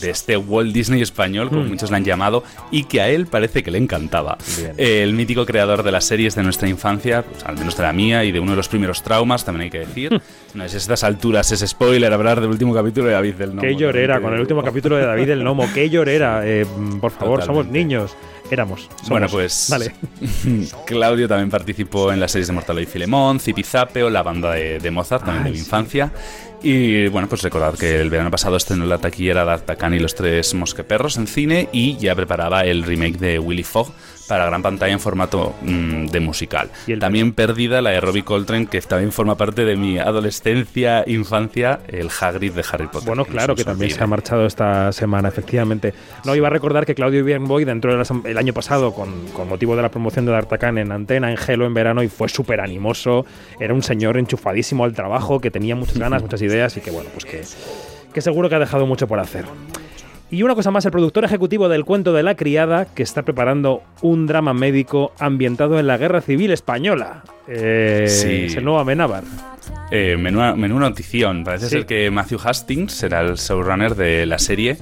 de 0.00 0.10
este 0.10 0.36
Walt 0.36 0.72
Disney 0.72 1.02
español, 1.02 1.48
como 1.48 1.64
muchos 1.64 1.90
le 1.90 1.96
han 1.96 2.04
llamado, 2.04 2.42
y 2.70 2.84
que 2.84 3.00
a 3.00 3.08
él 3.08 3.26
parece 3.26 3.62
que 3.62 3.70
le 3.70 3.78
encantaba. 3.78 4.38
Bien. 4.56 4.72
El 4.76 5.12
mítico 5.12 5.44
creador 5.46 5.82
de 5.82 5.92
las 5.92 6.04
series 6.04 6.34
de 6.34 6.42
nuestra 6.42 6.68
infancia, 6.68 7.22
pues, 7.22 7.44
al 7.44 7.56
menos 7.56 7.76
de 7.76 7.82
la 7.82 7.92
mía 7.92 8.24
y 8.24 8.32
de 8.32 8.40
uno 8.40 8.52
de 8.52 8.56
los 8.56 8.68
primeros 8.68 9.02
traumas, 9.02 9.44
también 9.44 9.64
hay 9.64 9.70
que 9.70 9.80
decir. 9.80 10.20
No 10.54 10.64
es 10.64 10.74
a 10.74 10.76
estas 10.76 11.04
alturas, 11.04 11.52
es 11.52 11.60
spoiler 11.68 12.12
hablar 12.12 12.40
del 12.40 12.50
último 12.50 12.72
capítulo 12.74 13.06
de 13.08 13.12
David 13.12 13.34
del 13.34 13.50
Nomo. 13.50 13.62
Qué 13.62 13.76
llorera 13.76 14.20
con 14.20 14.32
el 14.34 14.40
último 14.40 14.62
capítulo 14.62 14.96
de 14.96 15.06
David 15.06 15.30
el 15.30 15.44
Nomo. 15.44 15.66
Qué 15.74 15.90
llorera. 15.90 16.42
Eh, 16.44 16.66
por 17.00 17.10
favor, 17.10 17.40
somos 17.42 17.66
Totalmente. 17.66 17.78
niños. 17.78 18.16
Éramos. 18.50 18.88
somos. 18.96 19.08
Bueno, 19.08 19.26
pues 19.28 19.68
Vale. 19.70 19.92
Claudio 20.86 21.28
también 21.28 21.50
participó 21.50 22.12
en 22.12 22.20
las 22.20 22.32
series 22.32 22.48
de 22.48 22.54
Mortalo 22.54 22.80
y 22.80 22.86
Filemón, 22.86 23.40
Zipizape 23.40 24.02
o 24.02 24.10
la 24.10 24.22
banda 24.22 24.52
de, 24.52 24.78
de 24.78 24.90
Mozart, 24.90 25.24
también 25.24 25.44
de 25.44 25.50
mi 25.50 25.58
infancia. 25.58 26.12
Y 26.62 27.06
bueno, 27.08 27.28
pues 27.28 27.42
recordad 27.42 27.74
que 27.74 28.00
el 28.00 28.10
verano 28.10 28.30
pasado 28.30 28.56
estrenó 28.56 28.84
la 28.84 28.98
taquillera 28.98 29.40
de 29.40 29.46
D'Artagnan 29.46 29.94
y 29.94 30.00
los 30.00 30.14
tres 30.14 30.54
mosqueperros 30.54 31.16
en 31.16 31.26
cine 31.28 31.68
y 31.72 31.96
ya 31.98 32.14
preparaba 32.14 32.62
el 32.62 32.82
remake 32.82 33.18
de 33.18 33.38
Willy 33.38 33.62
Fogg 33.62 33.92
para 34.28 34.46
gran 34.46 34.62
pantalla 34.62 34.92
en 34.92 35.00
formato 35.00 35.54
mm, 35.62 36.06
de 36.06 36.20
musical. 36.20 36.70
Y 36.86 36.92
el- 36.92 36.98
También 37.00 37.32
perdida 37.32 37.80
la 37.82 37.90
de 37.90 38.00
Robbie 38.00 38.22
Coltrane, 38.24 38.66
que 38.66 38.80
también 38.82 39.10
forma 39.12 39.36
parte 39.36 39.64
de 39.64 39.74
mi 39.76 39.98
adolescencia, 39.98 41.02
infancia, 41.06 41.80
el 41.88 42.08
Hagrid 42.20 42.52
de 42.52 42.64
Harry 42.70 42.86
Potter. 42.86 43.06
Bueno, 43.06 43.22
no 43.24 43.28
claro, 43.28 43.54
que 43.54 43.64
también 43.64 43.90
se 43.90 44.02
ha 44.02 44.06
marchado 44.06 44.46
esta 44.46 44.92
semana, 44.92 45.28
efectivamente. 45.28 45.94
No, 46.24 46.34
iba 46.36 46.46
a 46.48 46.50
recordar 46.50 46.84
que 46.86 46.94
Claudio 46.94 47.24
Bienboy, 47.24 47.64
dentro 47.64 47.96
del 48.22 48.38
año 48.38 48.52
pasado, 48.52 48.92
con, 48.92 49.26
con 49.28 49.48
motivo 49.48 49.74
de 49.74 49.82
la 49.82 49.90
promoción 49.90 50.26
de 50.26 50.32
D'Artagnan 50.32 50.78
en 50.78 50.92
Antena, 50.92 51.30
en 51.30 51.36
Gelo, 51.36 51.66
en 51.66 51.74
verano, 51.74 52.02
y 52.02 52.08
fue 52.08 52.28
súper 52.28 52.60
animoso. 52.60 53.24
Era 53.58 53.72
un 53.74 53.82
señor 53.82 54.16
enchufadísimo 54.18 54.84
al 54.84 54.92
trabajo, 54.92 55.40
que 55.40 55.50
tenía 55.50 55.74
muchas 55.74 55.98
ganas, 55.98 56.22
muchas 56.22 56.42
ideas, 56.42 56.76
y 56.76 56.80
que, 56.80 56.90
bueno, 56.90 57.08
pues 57.12 57.24
que, 57.24 57.42
que 58.12 58.20
seguro 58.20 58.48
que 58.48 58.54
ha 58.56 58.58
dejado 58.58 58.86
mucho 58.86 59.08
por 59.08 59.18
hacer. 59.20 59.46
Y 60.30 60.42
una 60.42 60.54
cosa 60.54 60.70
más, 60.70 60.84
el 60.84 60.90
productor 60.90 61.24
ejecutivo 61.24 61.68
del 61.70 61.86
cuento 61.86 62.12
de 62.12 62.22
la 62.22 62.34
criada, 62.34 62.84
que 62.84 63.02
está 63.02 63.22
preparando 63.22 63.82
un 64.02 64.26
drama 64.26 64.52
médico 64.52 65.12
ambientado 65.18 65.78
en 65.78 65.86
la 65.86 65.96
Guerra 65.96 66.20
Civil 66.20 66.50
Española. 66.50 67.22
Eh, 67.46 68.04
Sí. 68.08 68.44
Es 68.46 68.56
el 68.56 68.64
nuevo 68.64 68.78
Amenábar. 68.78 69.24
Eh, 69.90 70.16
menuda, 70.18 70.54
menuda 70.54 70.80
notición. 70.90 71.44
Parece 71.44 71.66
Sí. 71.66 71.70
ser 71.76 71.86
que 71.86 72.10
Matthew 72.10 72.40
Hastings 72.44 72.92
será 72.92 73.22
el 73.22 73.36
showrunner 73.36 73.94
de 73.94 74.26
la 74.26 74.38
serie, 74.38 74.76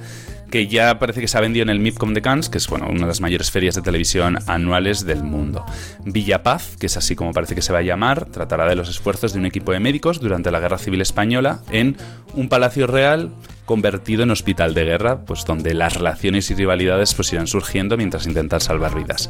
que 0.51 0.67
ya 0.67 0.99
parece 0.99 1.21
que 1.21 1.29
se 1.29 1.37
ha 1.37 1.41
vendido 1.41 1.63
en 1.63 1.69
el 1.69 1.79
MIPCOM 1.79 2.13
de 2.13 2.21
Cannes, 2.21 2.49
que 2.49 2.57
es 2.57 2.67
bueno, 2.67 2.87
una 2.89 3.01
de 3.01 3.07
las 3.07 3.21
mayores 3.21 3.49
ferias 3.49 3.75
de 3.75 3.81
televisión 3.81 4.37
anuales 4.47 5.05
del 5.05 5.23
mundo. 5.23 5.63
Villapaz, 6.03 6.75
que 6.75 6.87
es 6.87 6.97
así 6.97 7.15
como 7.15 7.31
parece 7.31 7.55
que 7.55 7.61
se 7.61 7.71
va 7.71 7.79
a 7.79 7.83
llamar, 7.83 8.25
tratará 8.25 8.65
de 8.67 8.75
los 8.75 8.89
esfuerzos 8.89 9.31
de 9.31 9.39
un 9.39 9.45
equipo 9.45 9.71
de 9.71 9.79
médicos 9.79 10.19
durante 10.19 10.51
la 10.51 10.59
Guerra 10.59 10.77
Civil 10.77 10.99
Española 11.01 11.59
en 11.71 11.95
un 12.33 12.49
palacio 12.49 12.85
real 12.87 13.31
convertido 13.67 14.23
en 14.23 14.31
hospital 14.31 14.73
de 14.73 14.85
guerra, 14.85 15.25
pues 15.25 15.45
donde 15.45 15.75
las 15.75 15.95
relaciones 15.95 16.49
y 16.49 16.55
rivalidades 16.55 17.13
pues 17.13 17.31
irán 17.33 17.45
surgiendo 17.45 17.97
mientras 17.97 18.25
intentan 18.25 18.61
salvar 18.61 18.95
vidas. 18.95 19.29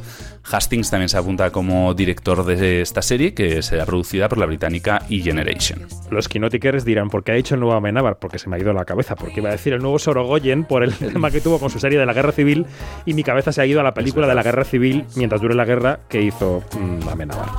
Hastings 0.49 0.89
también 0.89 1.09
se 1.09 1.17
apunta 1.17 1.51
como 1.51 1.93
director 1.93 2.45
de 2.45 2.81
esta 2.81 3.01
serie, 3.01 3.33
que 3.33 3.61
será 3.61 3.85
producida 3.85 4.29
por 4.29 4.37
la 4.37 4.45
británica 4.45 5.01
E-Generation. 5.09 5.87
Los 6.09 6.29
quinotikers 6.29 6.85
dirán, 6.85 7.09
¿por 7.09 7.23
qué 7.23 7.33
ha 7.33 7.35
dicho 7.35 7.55
el 7.55 7.61
nuevo 7.61 7.75
Amenábar? 7.75 8.19
Porque 8.19 8.39
se 8.39 8.47
me 8.47 8.55
ha 8.55 8.59
ido 8.59 8.71
la 8.71 8.85
cabeza, 8.85 9.15
porque 9.15 9.39
iba 9.39 9.49
a 9.49 9.53
decir 9.53 9.73
el 9.73 9.81
nuevo 9.81 9.99
Sorogoyen 9.99 10.63
por 10.63 10.83
el 10.83 10.93
tema 11.13 11.31
que 11.31 11.41
tuvo 11.41 11.59
con 11.59 11.69
su 11.69 11.79
serie 11.79 11.99
de 11.99 12.05
la 12.05 12.13
Guerra 12.13 12.31
Civil 12.31 12.65
y 13.05 13.13
mi 13.13 13.23
cabeza 13.23 13.51
se 13.51 13.61
ha 13.61 13.65
ido 13.65 13.79
a 13.79 13.83
la 13.83 13.93
película 13.93 14.27
de 14.27 14.35
la 14.35 14.43
Guerra 14.43 14.63
Civil 14.63 15.03
mientras 15.15 15.41
dure 15.41 15.55
la 15.55 15.65
guerra 15.65 15.99
que 16.07 16.21
hizo 16.21 16.63
mm, 16.79 17.09
Amenábar. 17.09 17.49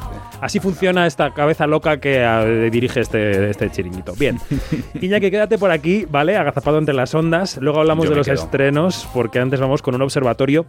Así 0.41 0.61
funciona 0.61 1.07
esta 1.07 1.35
cabeza 1.35 1.67
loca 1.67 1.99
que 1.99 2.25
ah, 2.25 2.45
dirige 2.45 3.01
este, 3.01 3.51
este 3.51 3.71
chiringuito. 3.71 4.15
Bien, 4.15 4.39
Iñaki, 5.01 5.31
quédate 5.31 5.59
por 5.59 5.73
aquí, 5.73 6.07
¿vale? 6.09 6.37
Agazapado 6.37 6.68
entre 6.77 6.95
las 6.95 7.15
ondas. 7.15 7.57
Luego 7.63 7.81
hablamos 7.81 8.05
Yo 8.05 8.11
de 8.11 8.17
los 8.17 8.27
quedo. 8.27 8.35
estrenos, 8.43 9.09
porque 9.15 9.39
antes 9.39 9.59
vamos 9.61 9.81
con 9.81 9.95
un 9.95 10.03
observatorio 10.03 10.67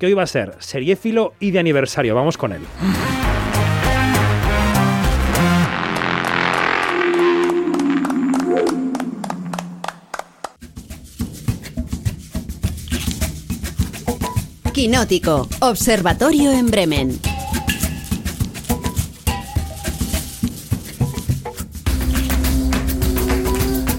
que 0.00 0.06
hoy 0.06 0.14
va 0.14 0.24
a 0.24 0.26
ser 0.26 0.54
seriéfilo 0.58 1.34
y 1.38 1.52
de 1.52 1.60
aniversario. 1.60 2.16
Vamos 2.16 2.36
con 2.36 2.52
él. 2.52 2.62
Quinótico, 14.72 15.48
Observatorio 15.60 16.52
en 16.52 16.66
Bremen. 16.70 17.18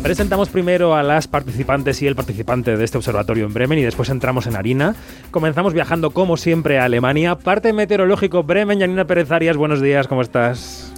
Presentamos 0.08 0.48
primero 0.48 0.96
a 0.96 1.04
las 1.04 1.28
participantes 1.28 2.02
y 2.02 2.08
el 2.08 2.16
participante 2.16 2.78
de 2.78 2.86
este 2.86 2.98
observatorio 2.98 3.46
en 3.46 3.54
Bremen 3.54 3.78
y 3.78 3.82
después 3.82 4.08
entramos 4.08 4.48
en 4.48 4.56
harina. 4.56 4.96
Comenzamos 5.32 5.74
viajando 5.74 6.12
como 6.12 6.38
siempre 6.38 6.80
a 6.80 6.86
Alemania. 6.86 7.36
Parte 7.36 7.74
meteorológico 7.74 8.42
Bremen, 8.44 8.80
Janina 8.80 9.04
Pérez 9.06 9.30
Arias, 9.32 9.58
buenos 9.58 9.82
días, 9.82 10.08
¿cómo 10.08 10.22
estás? 10.22 10.94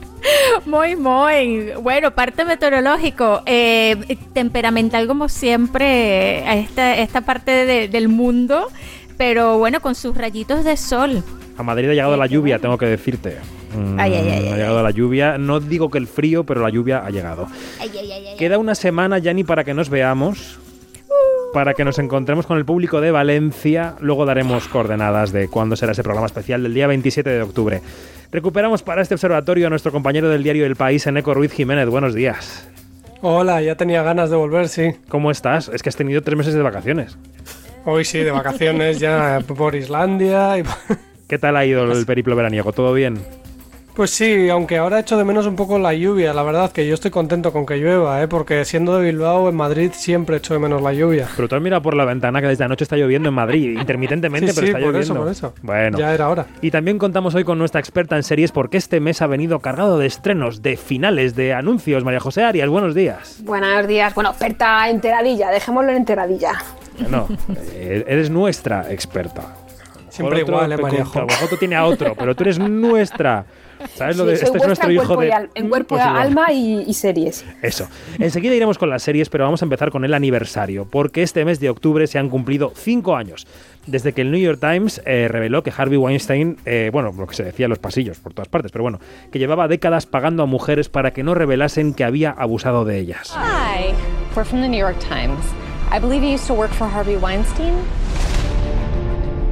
Muy, 0.68 0.96
muy. 0.96 1.72
Bueno, 1.82 2.12
parte 2.12 2.46
meteorológico. 2.46 3.42
eh, 3.48 4.16
temperamental 4.34 5.08
como 5.08 5.28
siempre, 5.28 6.60
esta, 6.60 6.96
esta 6.98 7.22
parte 7.22 7.66
de- 7.66 7.88
del 7.88 8.10
mundo, 8.10 8.68
pero 9.18 9.58
bueno, 9.58 9.80
con 9.80 9.96
sus 9.96 10.16
rayitos 10.16 10.64
de 10.64 10.78
sol. 10.78 11.24
A 11.60 11.64
Madrid 11.64 11.90
ha 11.90 11.94
llegado 11.94 12.16
la 12.16 12.26
lluvia, 12.26 12.58
tengo 12.60 12.78
que 12.78 12.86
decirte. 12.86 13.36
Mm, 13.76 14.00
Ay, 14.00 14.14
ay, 14.14 14.30
ay, 14.30 14.48
ha 14.48 14.54
ay, 14.54 14.58
llegado 14.60 14.82
la 14.82 14.92
lluvia. 14.92 15.38
No 15.38 15.60
digo 15.60 15.90
que 15.90 15.98
el 15.98 16.08
frío, 16.08 16.46
pero 16.46 16.62
la 16.62 16.70
lluvia 16.70 17.00
ha 17.06 17.10
llegado. 17.10 17.48
Queda 18.38 18.58
una 18.58 18.76
semana, 18.76 19.18
Yanni, 19.20 19.44
para 19.44 19.66
que 19.66 19.74
nos 19.74 19.90
veamos. 19.90 20.58
Para 21.52 21.74
que 21.74 21.84
nos 21.84 22.00
encontremos 22.00 22.46
con 22.46 22.58
el 22.58 22.64
público 22.64 23.02
de 23.02 23.12
Valencia. 23.12 23.96
Luego 24.00 24.26
daremos 24.26 24.70
coordenadas 24.70 25.34
de 25.34 25.50
cuándo 25.50 25.76
será 25.76 25.92
ese 25.92 26.02
programa 26.02 26.28
especial 26.28 26.64
del 26.64 26.74
día 26.74 26.88
27 26.88 27.30
de 27.30 27.42
octubre. 27.42 27.82
Recuperamos 28.32 28.82
para 28.82 29.02
este 29.02 29.16
observatorio 29.16 29.68
a 29.68 29.70
nuestro 29.70 29.92
compañero 29.92 30.30
del 30.30 30.44
diario 30.44 30.66
El 30.66 30.78
País, 30.78 31.06
Eneco 31.08 31.34
Ruiz 31.34 31.52
Jiménez. 31.52 31.90
Buenos 31.90 32.14
días. 32.14 32.70
Hola, 33.22 33.62
ya 33.62 33.76
tenía 33.76 34.02
ganas 34.02 34.30
de 34.30 34.38
volver, 34.38 34.70
sí. 34.70 34.92
¿Cómo 35.10 35.30
estás? 35.30 35.68
Es 35.68 35.84
que 35.84 35.90
has 35.90 35.98
tenido 35.98 36.22
tres 36.22 36.38
meses 36.38 36.54
de 36.54 36.62
vacaciones. 36.62 37.18
Hoy 37.84 38.06
sí, 38.06 38.20
de 38.20 38.32
vacaciones 38.32 38.98
ya 39.02 39.42
por 39.58 39.76
Islandia. 39.76 40.58
Y... 40.58 40.64
¿Qué 41.30 41.38
tal 41.38 41.56
ha 41.58 41.64
ido 41.64 41.90
el 41.92 42.08
periplo 42.08 42.36
veraniego? 42.36 42.74
¿Todo 42.74 42.92
bien? 42.92 43.20
Pues 43.94 44.10
sí, 44.10 44.50
aunque 44.50 44.78
ahora 44.78 45.00
echo 45.00 45.16
de 45.16 45.24
menos 45.26 45.46
un 45.46 45.56
poco 45.56 45.78
la 45.78 45.94
lluvia, 45.94 46.34
la 46.34 46.42
verdad 46.42 46.72
que 46.72 46.88
yo 46.88 46.96
estoy 46.96 47.12
contento 47.12 47.54
con 47.54 47.68
que 47.68 47.76
llueva, 47.78 48.24
¿eh? 48.24 48.28
porque 48.28 48.66
siendo 48.66 48.98
de 48.98 49.06
Bilbao, 49.06 49.48
en 49.48 49.56
Madrid 49.56 49.92
siempre 49.94 50.38
echo 50.38 50.56
de 50.56 50.60
menos 50.60 50.82
la 50.82 50.92
lluvia. 50.92 51.28
Pero 51.36 51.48
tú 51.48 51.56
has 51.56 51.62
mirado 51.62 51.84
por 51.84 51.96
la 51.96 52.06
ventana 52.06 52.42
que 52.42 52.48
desde 52.48 52.64
anoche 52.64 52.84
está 52.84 52.96
lloviendo 52.96 53.30
en 53.30 53.36
Madrid, 53.36 53.78
intermitentemente, 53.80 54.54
Sí, 54.54 54.54
pero 54.56 54.66
sí, 54.66 54.72
está 54.72 54.80
por 54.80 54.94
lloviendo. 54.94 55.14
eso, 55.14 55.22
por 55.22 55.32
eso. 55.32 55.54
Bueno. 55.62 56.00
Ya 56.00 56.14
era 56.16 56.30
hora. 56.30 56.48
Y 56.62 56.72
también 56.72 56.98
contamos 56.98 57.36
hoy 57.36 57.44
con 57.44 57.60
nuestra 57.60 57.80
experta 57.80 58.16
en 58.16 58.24
series 58.24 58.52
porque 58.52 58.78
este 58.78 59.00
mes 59.00 59.22
ha 59.22 59.28
venido 59.28 59.60
cargado 59.60 60.00
de 60.00 60.08
estrenos, 60.08 60.64
de 60.64 60.78
finales, 60.78 61.36
de 61.36 61.54
anuncios. 61.54 62.04
María 62.04 62.22
José 62.22 62.44
Arias, 62.44 62.70
buenos 62.70 62.96
días. 62.96 63.42
Buenos 63.44 63.86
días. 63.86 64.16
Bueno, 64.16 64.32
experta 64.32 64.90
enteradilla, 64.90 65.52
dejémoslo 65.52 65.92
en 65.92 65.98
enteradilla. 65.98 66.54
Bueno, 67.02 67.28
eh, 67.74 68.04
eres 68.08 68.30
nuestra 68.32 68.92
experta. 68.92 69.59
Siempre 70.20 70.42
Otro 70.44 70.54
igual, 70.56 70.72
¿eh, 70.74 70.78
María 70.78 71.04
lo 71.04 71.48
tú 71.50 71.58
tiene 71.58 71.76
a 71.76 71.86
otro, 71.86 72.14
pero 72.16 72.36
tú 72.36 72.44
eres 72.44 72.60
nuestra. 72.60 73.46
¿Sabes 73.96 74.18
lo 74.18 74.26
Sí, 74.26 74.32
de 74.32 74.36
soy 74.36 74.46
este 74.48 74.58
es 74.58 74.68
nuestro 74.68 74.92
hijo 74.92 75.16
de 75.16 75.32
al- 75.32 75.50
en 75.56 75.70
cuerpo, 75.70 75.96
Pues 75.96 76.02
alma 76.02 76.52
y, 76.52 76.84
y 76.86 76.94
series. 76.94 77.46
Eso. 77.62 77.88
Enseguida 78.18 78.54
iremos 78.54 78.78
con 78.78 78.90
las 78.90 79.02
series, 79.04 79.30
pero 79.30 79.46
vamos 79.46 79.62
a 79.62 79.66
empezar 79.66 79.90
con 79.90 80.04
el 80.04 80.14
aniversario, 80.14 80.84
porque 80.86 81.24
este 81.24 81.46
mes 81.46 81.62
de 81.62 81.70
octubre 81.70 82.06
se 82.08 82.20
han 82.20 82.28
cumplido 82.28 82.74
cinco 82.76 83.16
años 83.16 83.48
desde 83.88 84.12
que 84.12 84.20
el 84.22 84.32
New 84.32 84.42
York 84.42 84.60
Times 84.60 85.02
eh, 85.06 85.30
reveló 85.30 85.64
que 85.64 85.72
Harvey 85.76 85.96
Weinstein, 85.98 86.58
eh, 86.66 86.90
bueno, 86.92 87.14
lo 87.18 87.26
que 87.26 87.36
se 87.36 87.44
decía 87.46 87.68
en 87.68 87.70
los 87.70 87.80
pasillos 87.80 88.18
por 88.20 88.34
todas 88.34 88.50
partes, 88.50 88.74
pero 88.74 88.84
bueno, 88.84 89.00
que 89.32 89.40
llevaba 89.40 89.70
décadas 89.70 90.06
pagando 90.06 90.44
a 90.44 90.46
mujeres 90.46 90.90
para 90.90 91.12
que 91.12 91.24
no 91.24 91.34
revelasen 91.34 91.94
que 91.94 92.04
había 92.04 92.32
abusado 92.32 92.84
de 92.84 93.00
ellas. 93.00 93.34
Hi, 93.34 93.94
we're 94.36 94.44
from 94.44 94.60
the 94.60 94.68
New 94.68 94.78
York 94.82 94.98
Times. 95.00 95.40
I 95.90 96.00
believe 96.00 96.22
you 96.22 96.34
used 96.36 96.48
to 96.48 96.54
work 96.54 96.72
for 96.72 96.86
Harvey 96.86 97.16
Weinstein. 97.16 97.76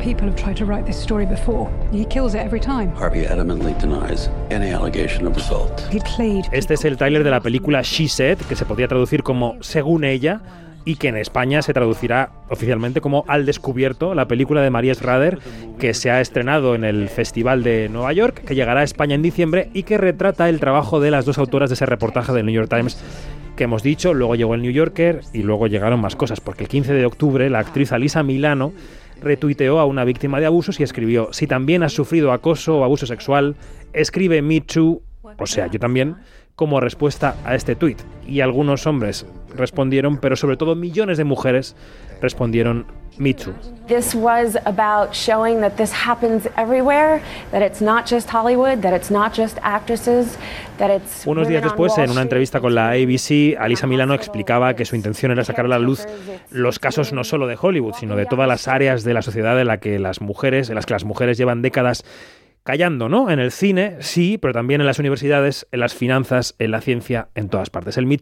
People 0.08 0.30
have 0.30 0.38
tried 0.38 0.56
to 0.56 0.63
write 0.63 0.86
this 0.86 0.96
story 0.96 1.26
before. 1.26 1.70
He 1.91 2.06
kills 2.06 2.34
it 2.34 2.39
every 2.39 2.62
time. 2.62 2.93
Harvey 2.96 3.26
adamantly 3.26 3.78
denies 3.78 4.30
any 4.50 4.72
allegation 4.72 5.28
of 5.28 5.36
assault. 5.36 5.82
He 5.91 6.00
played. 6.15 6.46
Este 6.54 6.76
es 6.76 6.86
el 6.86 6.96
tráiler 6.96 7.26
de 7.26 7.30
la 7.30 7.41
película 7.41 7.82
She 7.82 8.08
Said, 8.08 8.38
que 8.48 8.56
se 8.56 8.63
podría 8.63 8.88
traducir 8.88 9.22
como 9.22 9.58
Según 9.60 10.06
ella, 10.06 10.39
y 10.86 10.96
que 10.96 11.10
en 11.10 11.17
España 11.17 11.62
se 11.62 11.74
traducirá 11.74 12.30
oficialmente 12.48 13.02
como 13.02 13.26
Al 13.28 13.46
Descubierto, 13.46 14.15
la 14.15 14.30
película 14.30 14.62
de 14.62 14.70
María 14.70 14.96
Schrader, 14.96 15.39
que 15.78 15.93
se 15.93 16.10
ha 16.10 16.22
estrenado 16.22 16.74
en 16.74 16.86
el 16.86 17.10
Festival 17.10 17.62
de 17.63 17.89
Nueva 17.89 18.13
York, 18.13 18.46
que 18.46 18.56
llegará 18.56 18.80
a 18.80 18.84
España 18.84 19.13
en 19.13 19.22
diciembre 19.22 19.70
y 19.74 19.84
que 19.84 19.98
retrata 19.98 20.48
el 20.48 20.62
trabajo 20.62 21.02
de 21.02 21.12
las 21.12 21.26
dos 21.26 21.38
autoras 21.38 21.70
de 21.70 21.74
ese 21.74 21.86
reportaje 21.86 22.32
del 22.32 22.46
New 22.46 22.56
York 22.56 22.70
Times 22.70 22.98
que 23.58 23.65
hemos 23.65 23.84
dicho, 23.84 24.13
luego 24.13 24.36
llegó 24.36 24.56
el 24.56 24.62
New 24.62 24.72
Yorker 24.72 25.22
y 25.34 25.41
luego 25.41 25.67
llegaron 25.67 26.00
más 26.00 26.15
cosas, 26.15 26.39
porque 26.39 26.63
el 26.63 26.70
15 26.70 26.93
de 26.93 27.06
octubre 27.06 27.50
la 27.50 27.60
actriz 27.60 27.91
Alisa 27.91 28.24
Milano 28.24 28.72
retuiteó 29.21 29.80
a 29.80 29.86
una 29.86 30.03
víctima 30.03 30.39
de 30.39 30.45
abusos 30.45 30.80
y 30.80 30.84
escribió, 30.84 31.30
si 31.32 31.47
también 31.47 31.84
has 31.84 31.93
sufrido 31.93 32.32
acoso 32.32 32.77
o 32.77 32.84
abuso 32.84 33.06
sexual, 33.06 33.56
escribe 33.93 34.41
Me 34.41 34.62
Too, 34.62 35.01
o 35.38 35.46
sea, 35.46 35.68
yo 35.68 35.80
también, 35.80 36.18
como 36.56 36.80
respuesta 36.80 37.36
a 37.46 37.56
este 37.56 37.76
tuit. 37.76 38.00
Y 38.26 38.42
algunos 38.42 38.88
hombres 38.88 39.26
respondieron, 39.56 40.18
pero 40.18 40.36
sobre 40.36 40.58
todo 40.58 40.76
millones 40.76 41.18
de 41.18 41.24
mujeres 41.24 41.76
respondieron 42.20 42.88
Me 43.18 43.34
Too. 43.34 43.54
This 43.88 44.16
was 44.16 44.58
about 44.66 45.13
showing 45.13 45.62
that 45.62 45.74
this 45.74 45.92
happens 45.92 46.48
everywhere, 46.58 47.22
that 47.52 47.62
it's 47.62 47.82
not 47.82 48.10
just 48.10 48.30
Hollywood, 48.32 48.80
that 48.80 48.96
it's 48.96 49.12
not 49.12 49.36
just 49.36 49.58
actresses, 49.62 50.38
that 50.78 50.90
it's 50.90 51.26
Unos 51.26 51.48
días 51.48 51.63
después, 51.63 51.98
en 51.98 52.10
una 52.10 52.22
entrevista 52.22 52.60
con 52.60 52.74
la 52.74 52.90
ABC, 52.90 53.56
Alisa 53.60 53.88
Milano 53.88 54.13
explicaba 54.13 54.76
que 54.76 54.86
su 54.86 54.96
intención 54.96 55.32
era 55.32 55.44
sacar 55.44 55.66
a 55.66 55.70
la 55.70 55.80
luz 55.80 56.06
los 56.50 56.80
casos 56.80 57.13
no 57.13 57.24
solo 57.24 57.48
de 57.48 57.58
Hollywood, 57.60 57.94
sino 58.00 58.16
de 58.16 58.26
todas 58.26 58.48
las 58.48 58.68
áreas 58.68 59.04
de 59.04 59.13
la 59.13 59.22
sociedad 59.22 59.60
en 59.60 59.68
la 59.68 59.78
que 59.78 60.00
las 60.00 60.22
mujeres, 60.22 60.70
en 60.70 60.76
las 60.76 60.86
que 60.86 60.94
las 60.94 61.04
mujeres 61.04 61.38
llevan 61.38 61.62
décadas 61.62 62.04
callando, 62.67 63.08
¿no? 63.08 63.32
En 63.32 63.39
el 63.39 63.51
cine, 63.53 63.95
sí, 64.01 64.38
pero 64.38 64.53
también 64.53 64.82
en 64.82 64.88
las 64.88 64.99
universidades, 64.99 65.65
en 65.71 65.80
las 65.80 65.95
finanzas, 65.95 66.53
en 66.60 66.71
la 66.71 66.82
ciencia, 66.82 67.30
en 67.34 67.47
todas 67.47 67.69
partes. 67.69 67.95
El 67.97 68.08
Me 68.08 68.19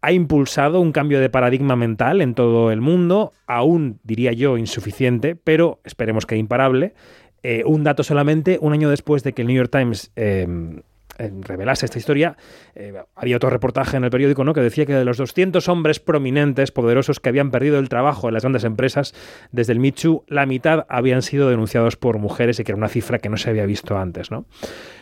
ha 0.00 0.10
impulsado 0.10 0.80
un 0.80 0.90
cambio 0.90 1.20
de 1.20 1.30
paradigma 1.30 1.76
mental 1.76 2.22
en 2.22 2.34
todo 2.34 2.72
el 2.72 2.80
mundo, 2.80 3.32
aún 3.46 4.00
diría 4.02 4.32
yo 4.32 4.58
insuficiente, 4.58 5.36
pero 5.36 5.78
esperemos 5.84 6.26
que 6.26 6.36
imparable. 6.36 6.94
Eh, 7.44 7.62
un 7.64 7.84
dato 7.84 8.02
solamente, 8.02 8.58
un 8.60 8.72
año 8.72 8.90
después 8.90 9.22
de 9.22 9.32
que 9.32 9.42
el 9.42 9.46
New 9.46 9.56
York 9.56 9.70
Times 9.70 10.10
eh, 10.16 10.48
revelase 11.18 11.86
esta 11.86 11.98
historia, 11.98 12.36
eh, 12.74 12.94
había 13.14 13.36
otro 13.36 13.50
reportaje 13.50 13.96
en 13.96 14.04
el 14.04 14.10
periódico 14.10 14.44
¿no? 14.44 14.54
que 14.54 14.60
decía 14.60 14.86
que 14.86 14.94
de 14.94 15.04
los 15.04 15.16
200 15.16 15.68
hombres 15.68 16.00
prominentes, 16.00 16.72
poderosos, 16.72 17.20
que 17.20 17.28
habían 17.28 17.50
perdido 17.50 17.78
el 17.78 17.88
trabajo 17.88 18.28
en 18.28 18.34
las 18.34 18.42
grandes 18.42 18.64
empresas 18.64 19.14
desde 19.52 19.72
el 19.72 19.92
Too, 19.92 20.24
la 20.26 20.46
mitad 20.46 20.86
habían 20.88 21.22
sido 21.22 21.48
denunciados 21.48 21.96
por 21.96 22.18
mujeres 22.18 22.58
y 22.58 22.64
que 22.64 22.72
era 22.72 22.78
una 22.78 22.88
cifra 22.88 23.18
que 23.18 23.28
no 23.28 23.36
se 23.36 23.50
había 23.50 23.66
visto 23.66 23.96
antes. 23.96 24.30
¿no? 24.30 24.46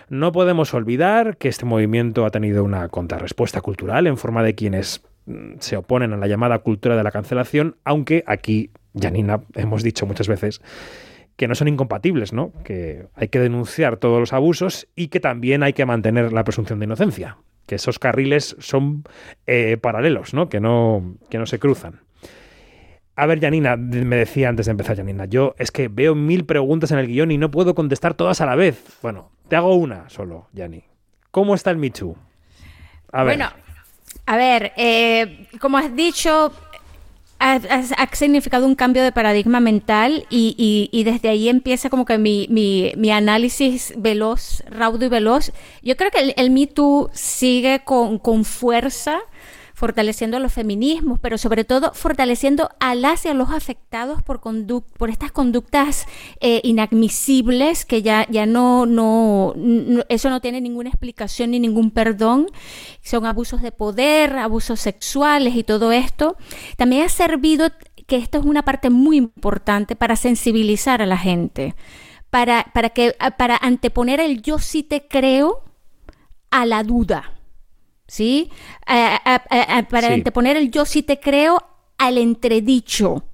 No 0.08 0.32
podemos 0.32 0.74
olvidar 0.74 1.36
que 1.36 1.48
este 1.48 1.64
movimiento 1.64 2.26
ha 2.26 2.30
tenido 2.30 2.64
una 2.64 2.88
contrarrespuesta 2.88 3.60
cultural 3.60 4.06
en 4.06 4.16
forma 4.16 4.42
de 4.42 4.54
quienes 4.54 5.02
mm, 5.26 5.54
se 5.58 5.76
oponen 5.76 6.12
a 6.12 6.16
la 6.16 6.26
llamada 6.26 6.58
cultura 6.58 6.96
de 6.96 7.02
la 7.02 7.10
cancelación, 7.10 7.76
aunque 7.84 8.22
aquí, 8.26 8.70
Janina, 8.98 9.40
hemos 9.54 9.82
dicho 9.82 10.06
muchas 10.06 10.28
veces 10.28 10.60
que 11.36 11.48
no 11.48 11.54
son 11.54 11.68
incompatibles, 11.68 12.32
¿no? 12.32 12.52
Que 12.64 13.06
hay 13.14 13.28
que 13.28 13.40
denunciar 13.40 13.96
todos 13.96 14.20
los 14.20 14.32
abusos 14.32 14.86
y 14.94 15.08
que 15.08 15.20
también 15.20 15.62
hay 15.62 15.72
que 15.72 15.86
mantener 15.86 16.32
la 16.32 16.44
presunción 16.44 16.78
de 16.78 16.86
inocencia. 16.86 17.38
Que 17.66 17.76
esos 17.76 17.98
carriles 17.98 18.56
son 18.58 19.04
eh, 19.46 19.76
paralelos, 19.78 20.34
¿no? 20.34 20.48
Que, 20.48 20.60
¿no? 20.60 21.16
que 21.30 21.38
no 21.38 21.46
se 21.46 21.58
cruzan. 21.58 22.00
A 23.16 23.26
ver, 23.26 23.40
Janina, 23.40 23.76
me 23.76 24.16
decía 24.16 24.48
antes 24.48 24.66
de 24.66 24.72
empezar, 24.72 24.96
Janina, 24.96 25.24
yo 25.26 25.54
es 25.58 25.70
que 25.70 25.88
veo 25.88 26.14
mil 26.14 26.44
preguntas 26.44 26.90
en 26.90 26.98
el 26.98 27.06
guion 27.06 27.30
y 27.30 27.38
no 27.38 27.50
puedo 27.50 27.74
contestar 27.74 28.14
todas 28.14 28.40
a 28.40 28.46
la 28.46 28.56
vez. 28.56 28.98
Bueno, 29.02 29.30
te 29.48 29.56
hago 29.56 29.74
una 29.76 30.08
solo, 30.08 30.48
Jani. 30.54 30.84
¿Cómo 31.30 31.54
está 31.54 31.70
el 31.70 31.92
Too? 31.92 32.16
A 33.12 33.22
ver. 33.22 33.36
Bueno, 33.36 33.52
a 34.26 34.36
ver, 34.36 34.72
eh, 34.76 35.48
como 35.60 35.78
has 35.78 35.94
dicho, 35.94 36.52
ha, 37.38 37.54
ha- 37.98 38.14
significado 38.14 38.66
un 38.66 38.74
cambio 38.74 39.02
de 39.02 39.12
paradigma 39.12 39.60
mental 39.60 40.26
y, 40.30 40.54
y- 40.58 40.88
y 40.98 41.04
desde 41.04 41.28
ahí 41.28 41.48
empieza 41.48 41.90
como 41.90 42.04
que 42.04 42.16
mi, 42.18 42.46
mi- 42.50 42.92
mi 42.96 43.10
análisis 43.10 43.92
veloz, 43.96 44.62
raudo 44.68 45.04
y 45.04 45.08
veloz. 45.08 45.52
Yo 45.82 45.96
creo 45.96 46.10
que 46.10 46.20
el, 46.20 46.34
el 46.36 46.50
Me 46.50 46.66
Too 46.66 47.10
sigue 47.12 47.80
con, 47.84 48.18
con 48.18 48.44
fuerza 48.44 49.18
fortaleciendo 49.74 50.38
los 50.38 50.52
feminismos, 50.52 51.18
pero 51.20 51.36
sobre 51.36 51.64
todo 51.64 51.92
fortaleciendo 51.94 52.70
a 52.80 52.94
las 52.94 53.24
y 53.24 53.28
a 53.28 53.34
los 53.34 53.50
afectados 53.50 54.22
por, 54.22 54.40
por 54.40 55.10
estas 55.10 55.32
conductas 55.32 56.06
eh, 56.40 56.60
inadmisibles 56.64 57.84
que 57.84 58.00
ya, 58.02 58.26
ya 58.30 58.46
no, 58.46 58.86
no, 58.86 59.52
no- 59.56 60.04
eso 60.08 60.30
no 60.30 60.40
tiene 60.40 60.60
ninguna 60.60 60.90
explicación 60.90 61.50
ni 61.50 61.60
ningún 61.60 61.90
perdón. 61.90 62.46
Son 63.02 63.26
abusos 63.26 63.62
de 63.62 63.72
poder, 63.72 64.36
abusos 64.38 64.80
sexuales 64.80 65.56
y 65.56 65.64
todo 65.64 65.92
esto. 65.92 66.36
También 66.76 67.02
ha 67.02 67.08
servido 67.08 67.68
que 68.06 68.16
esto 68.16 68.38
es 68.38 68.44
una 68.44 68.62
parte 68.62 68.90
muy 68.90 69.16
importante 69.16 69.96
para 69.96 70.16
sensibilizar 70.16 71.02
a 71.02 71.06
la 71.06 71.18
gente, 71.18 71.74
para, 72.30 72.66
para, 72.74 72.90
que, 72.90 73.16
para 73.38 73.56
anteponer 73.56 74.20
el 74.20 74.42
yo 74.42 74.58
sí 74.58 74.82
te 74.82 75.06
creo 75.08 75.64
a 76.50 76.66
la 76.66 76.82
duda. 76.84 77.33
¿Sí? 78.14 78.50
A- 78.86 79.16
a- 79.24 79.42
a- 79.50 79.78
a- 79.78 79.82
para 79.88 80.06
Sí. 80.08 80.14
anteponer 80.14 80.56
el 80.56 80.70
yo 80.70 80.84
sí 80.84 81.02
te 81.02 81.18
creo 81.18 81.58
al 81.98 82.16
entredicho 82.18 83.24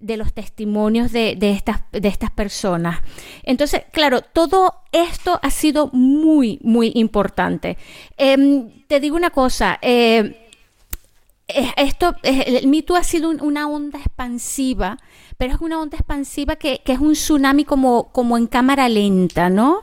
de 0.00 0.16
los 0.16 0.32
testimonios 0.34 1.12
de, 1.12 1.36
de 1.36 1.50
estas, 1.52 1.82
de 1.92 2.08
estas 2.08 2.30
personas. 2.32 2.98
Entonces, 3.44 3.82
claro, 3.92 4.22
todo 4.22 4.74
esto 4.92 5.38
ha 5.42 5.50
sido 5.50 5.88
muy, 5.92 6.58
muy 6.62 6.90
importante. 6.96 7.78
Em, 8.16 8.70
te 8.88 8.98
digo 9.00 9.16
una 9.16 9.30
cosa, 9.30 9.78
eh, 9.80 10.40
esto, 11.76 12.14
el 12.22 12.66
Me 12.68 12.82
Too 12.82 12.96
ha 12.96 13.04
sido 13.04 13.28
un- 13.30 13.40
una 13.42 13.68
onda 13.68 13.98
expansiva, 13.98 14.98
pero 15.38 15.54
es 15.54 15.60
una 15.60 15.80
onda 15.80 15.96
expansiva 15.96 16.56
que, 16.56 16.80
que 16.84 16.92
es 16.92 16.98
un 16.98 17.12
tsunami 17.12 17.64
como, 17.64 18.10
como 18.12 18.36
en 18.36 18.46
cámara 18.46 18.88
lenta, 18.88 19.48
¿no? 19.50 19.82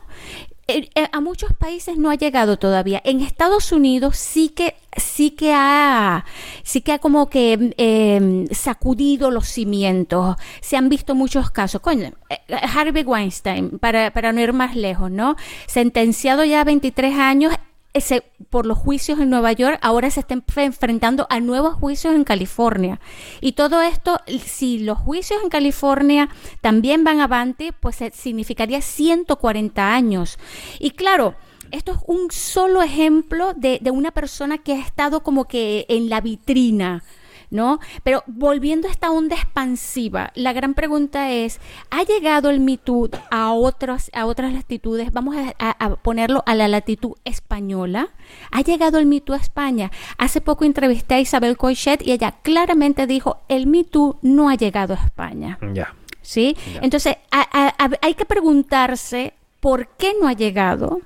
A 1.12 1.22
muchos 1.22 1.54
países 1.54 1.98
no 1.98 2.10
ha 2.10 2.16
llegado 2.16 2.58
todavía. 2.58 3.02
En 3.04 3.22
Estados 3.22 3.72
Unidos 3.72 4.18
sí 4.18 4.50
que 4.50 4.76
sí 4.98 5.32
que 5.32 5.54
ha 5.54 6.26
sí 6.64 6.82
que 6.82 6.94
ha 6.94 7.00
como 7.00 7.30
que 7.30 7.74
eh, 7.78 8.48
sacudido 8.52 9.32
los 9.32 9.48
cimientos. 9.48 10.36
Se 10.62 10.78
han 10.78 10.90
visto 10.90 11.16
muchos 11.16 11.52
casos. 11.52 11.82
Coño, 11.82 12.12
eh, 12.30 12.40
Harvey 12.50 13.04
Weinstein, 13.04 13.80
para, 13.80 14.12
para 14.12 14.34
no 14.34 14.42
ir 14.42 14.54
más 14.54 14.76
lejos, 14.76 15.12
¿no? 15.12 15.36
Sentenciado 15.68 16.44
ya 16.44 16.62
a 16.62 16.64
23 16.64 17.18
años 17.18 17.54
ese- 17.94 18.24
por 18.50 18.66
los 18.66 18.78
juicios 18.78 19.20
en 19.20 19.30
Nueva 19.30 19.52
York, 19.52 19.78
ahora 19.82 20.10
se 20.10 20.22
está 20.22 20.36
enf- 20.36 20.64
enfrentando 20.64 21.28
a 21.30 21.40
nuevos 21.40 21.76
juicios 21.76 22.16
en 22.16 22.24
California. 22.24 23.00
Y 23.42 23.54
todo 23.54 23.82
esto, 23.82 24.20
si 24.46 24.80
los 24.80 24.98
juicios 24.98 25.42
en 25.44 25.50
California 25.50 26.30
también 26.62 27.04
van 27.04 27.20
avante, 27.20 27.74
pues 27.74 27.98
significaría 28.14 28.82
140 28.82 29.94
años. 29.94 30.38
Y 30.80 30.92
claro, 30.92 31.36
esto 31.72 31.92
es 31.94 31.98
un 32.08 32.32
solo 32.32 32.82
ejemplo 32.82 33.54
de, 33.56 33.80
de 33.82 33.92
una 33.92 34.12
persona 34.12 34.58
que 34.58 34.74
ha 34.74 34.80
estado 34.80 35.24
como 35.24 35.46
que 35.46 35.86
en 35.90 36.10
la 36.10 36.22
vitrina. 36.22 37.04
¿No? 37.52 37.80
Pero 38.04 38.24
volviendo 38.28 38.88
a 38.88 38.92
esta 38.92 39.12
onda 39.12 39.36
expansiva, 39.36 40.32
la 40.36 40.54
gran 40.54 40.74
pregunta 40.74 41.32
es, 41.32 41.60
¿ha 41.90 42.02
llegado 42.04 42.50
el 42.50 42.62
Me 42.62 42.78
Too 42.78 43.10
a, 43.30 43.52
otras 43.52 44.10
a 44.14 44.26
otras 44.26 44.54
latitudes? 44.54 45.12
Vamos 45.12 45.36
a, 45.36 45.54
a- 45.60 45.86
a 45.86 45.96
ponerlo 45.98 46.44
a 46.46 46.56
la 46.56 46.70
latitud 46.70 47.18
española. 47.26 48.08
¿Ha 48.52 48.62
llegado 48.62 49.00
el 49.00 49.06
Me 49.06 49.20
Too 49.20 49.34
a 49.34 49.38
España? 49.38 49.92
Hace 50.18 50.40
poco 50.40 50.64
entrevisté 50.64 51.16
a 51.16 51.20
Isabel 51.20 51.58
Coixet 51.58 52.02
y 52.08 52.14
ella 52.14 52.36
claramente 52.42 53.06
dijo, 53.06 53.42
el 53.50 53.68
Me 53.68 53.84
Too 53.84 54.18
no 54.22 54.48
ha 54.48 54.56
llegado 54.56 54.94
a 54.94 55.04
España. 55.04 55.60
Ya. 55.74 55.94
¿Sí? 56.22 56.56
Entonces, 56.82 57.18
a- 57.32 57.74
hay 58.02 58.14
que 58.14 58.26
preguntarse 58.26 59.34
por 59.60 59.90
qué 59.98 60.14
no 60.22 60.28
ha 60.30 60.34
llegado 60.34 61.02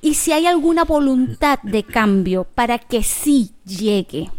y 0.00 0.14
si 0.14 0.30
hay 0.32 0.46
alguna 0.46 0.84
voluntad 0.84 1.58
de 1.64 1.82
cambio 1.82 2.44
para 2.44 2.78
que 2.78 3.02
sí 3.02 3.50
llegue. 3.64 4.30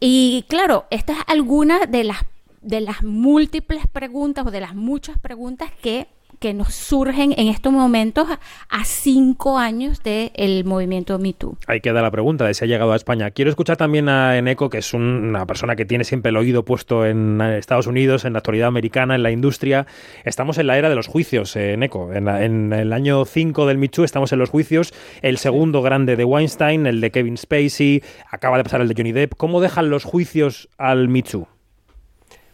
Y 0.00 0.44
claro, 0.48 0.86
esta 0.90 1.12
es 1.12 1.18
alguna 1.26 1.86
de 1.86 2.04
las, 2.04 2.18
de 2.60 2.80
las 2.80 3.02
múltiples 3.02 3.86
preguntas 3.86 4.46
o 4.46 4.50
de 4.50 4.60
las 4.60 4.74
muchas 4.74 5.18
preguntas 5.18 5.70
que, 5.82 6.08
que 6.38 6.54
nos 6.54 6.74
surgen 6.74 7.32
en 7.36 7.48
estos 7.48 7.72
momentos 7.72 8.26
a, 8.70 8.84
cinco 8.84 9.58
años 9.58 10.02
del 10.02 10.64
movimiento 10.64 11.18
Me 11.18 11.32
Too. 11.32 11.56
Ahí 11.66 11.80
queda 11.80 12.00
la 12.02 12.10
pregunta 12.10 12.46
de 12.46 12.54
si 12.54 12.64
ha 12.64 12.68
llegado 12.68 12.92
a 12.92 12.96
España. 12.96 13.30
Quiero 13.30 13.50
escuchar 13.50 13.76
también 13.76 14.08
a 14.08 14.36
Eneco, 14.38 14.70
que 14.70 14.78
es 14.78 14.94
un- 14.94 15.02
una 15.02 15.46
persona 15.46 15.76
que 15.76 15.84
tiene 15.84 16.04
siempre 16.04 16.30
el 16.30 16.36
oído 16.36 16.64
puesto 16.64 17.04
en 17.06 17.40
Estados 17.40 17.86
Unidos, 17.86 18.24
en 18.24 18.32
la 18.34 18.38
actualidad 18.38 18.68
americana, 18.68 19.14
en 19.14 19.22
la 19.22 19.30
industria. 19.30 19.86
Estamos 20.24 20.58
en 20.58 20.66
la 20.66 20.78
era 20.78 20.88
de 20.88 20.94
los 20.94 21.06
juicios, 21.06 21.54
eh, 21.56 21.72
Eneco. 21.74 22.12
En, 22.12 22.24
la- 22.26 22.44
en 22.44 22.72
el 22.72 22.92
año 22.92 23.24
5 23.24 23.66
del 23.66 23.78
Michu 23.78 24.04
estamos 24.04 24.32
en 24.32 24.38
los 24.38 24.50
juicios. 24.50 24.92
El 25.22 25.38
segundo 25.38 25.82
grande 25.82 26.16
de 26.16 26.24
Weinstein, 26.24 26.86
el 26.86 27.00
de 27.00 27.10
Kevin 27.10 27.36
Spacey, 27.36 28.02
acaba 28.30 28.56
de 28.58 28.64
pasar 28.64 28.80
el 28.80 28.88
de 28.88 28.94
Johnny 28.96 29.12
Depp. 29.12 29.34
¿Cómo 29.36 29.60
dejan 29.60 29.90
los 29.90 30.04
juicios 30.04 30.68
al 30.78 31.08
Michu? 31.08 31.46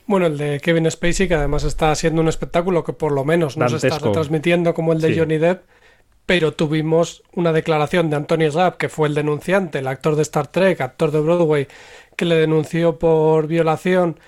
Bueno, 0.06 0.26
el 0.26 0.38
de 0.38 0.60
Kevin 0.60 0.90
Spacey, 0.90 1.28
que 1.28 1.34
además 1.34 1.64
está 1.64 1.94
siendo 1.94 2.20
un 2.20 2.28
espectáculo 2.28 2.82
que 2.84 2.92
por 2.92 3.12
lo 3.12 3.24
menos 3.24 3.56
no 3.56 3.68
se 3.68 3.76
está 3.76 3.98
retransmitiendo 4.08 4.74
como 4.74 4.92
el 4.92 5.00
de 5.00 5.12
Sí. 5.14 5.18
Johnny 5.18 5.38
Depp, 5.38 5.62
pero 6.26 6.52
tuvimos 6.52 7.22
una 7.34 7.52
declaración 7.52 8.10
de 8.10 8.16
Anthony 8.16 8.50
Rapp, 8.52 8.76
que 8.76 8.88
fue 8.88 9.08
el 9.08 9.14
denunciante, 9.14 9.78
el 9.78 9.86
actor 9.86 10.16
de 10.16 10.22
Star 10.22 10.46
Trek, 10.48 10.80
actor 10.80 11.10
de 11.10 11.20
Broadway, 11.20 11.68
que 12.16 12.24
le 12.24 12.34
denunció 12.36 12.98
por 12.98 13.46
violación 13.46 14.18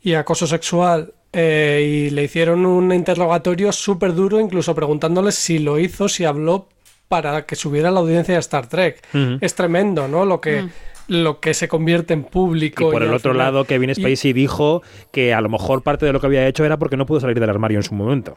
y 0.00 0.14
acoso 0.14 0.46
sexual 0.46 1.14
eh, 1.32 2.06
y 2.08 2.10
le 2.10 2.24
hicieron 2.24 2.64
un 2.66 2.92
interrogatorio 2.92 3.70
súper 3.72 4.14
duro, 4.14 4.40
incluso 4.40 4.74
preguntándole 4.74 5.30
si 5.32 5.58
lo 5.58 5.78
hizo, 5.78 6.08
si 6.08 6.24
habló 6.24 6.68
para 7.08 7.46
que 7.46 7.56
subiera 7.56 7.90
la 7.90 8.00
audiencia 8.00 8.34
de 8.34 8.40
Star 8.40 8.66
Trek. 8.68 9.02
Es 9.40 9.54
tremendo, 9.54 10.08
¿no? 10.08 10.24
Lo 10.24 10.40
que, 10.40 10.62
Mm. 10.62 10.70
Lo 11.08 11.40
que 11.40 11.52
se 11.54 11.66
convierte 11.68 12.14
en 12.14 12.22
público. 12.22 12.88
Y 12.88 12.92
por 12.92 13.02
el 13.02 13.12
otro 13.12 13.32
final- 13.32 13.46
lado, 13.52 13.64
Kevin 13.64 13.90
y- 13.90 13.94
Spacey 13.96 14.32
dijo 14.32 14.82
que 15.10 15.34
a 15.34 15.40
lo 15.40 15.48
mejor 15.48 15.82
parte 15.82 16.06
de 16.06 16.12
lo 16.12 16.20
que 16.20 16.26
había 16.26 16.46
hecho 16.46 16.64
era 16.64 16.78
porque 16.78 16.96
no 16.96 17.04
pudo 17.06 17.18
salir 17.20 17.40
del 17.40 17.50
armario 17.50 17.78
en 17.78 17.82
su 17.82 17.94
momento. 17.94 18.36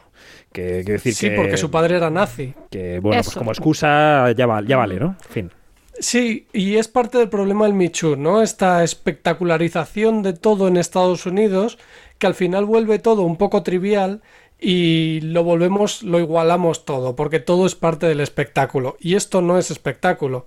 Que, 0.52 0.82
que 0.84 0.92
decir 0.92 1.14
Sí, 1.14 1.28
que, 1.30 1.36
porque 1.36 1.56
su 1.56 1.70
padre 1.70 1.96
era 1.96 2.10
nazi. 2.10 2.52
que, 2.70 2.98
bueno, 2.98 3.22
pues 3.22 3.34
como 3.36 3.52
excusa 3.52 4.32
ya, 4.32 4.46
va- 4.46 4.62
ya 4.62 4.76
vale, 4.76 4.98
¿no? 4.98 5.16
En 5.28 5.32
fin. 5.32 5.50
Sí, 5.98 6.46
y 6.54 6.76
es 6.76 6.88
parte 6.88 7.18
del 7.18 7.28
problema 7.28 7.68
del 7.68 7.90
Too, 7.92 8.16
¿no? 8.16 8.42
Esta 8.42 8.82
espectacularización 8.82 10.22
de 10.22 10.32
todo 10.32 10.68
en 10.68 10.76
Estados 10.76 11.26
Unidos, 11.26 11.78
que 12.18 12.26
al 12.26 12.34
final 12.34 12.64
vuelve 12.64 12.98
todo 12.98 13.22
un 13.22 13.36
poco 13.36 13.62
trivial 13.62 14.22
y 14.58 15.20
lo 15.22 15.42
volvemos, 15.44 16.02
lo 16.02 16.18
igualamos 16.20 16.84
todo, 16.84 17.16
porque 17.16 17.40
todo 17.40 17.66
es 17.66 17.74
parte 17.74 18.06
del 18.06 18.20
espectáculo. 18.20 18.96
Y 19.00 19.16
esto 19.16 19.42
no 19.42 19.58
es 19.58 19.70
espectáculo. 19.70 20.46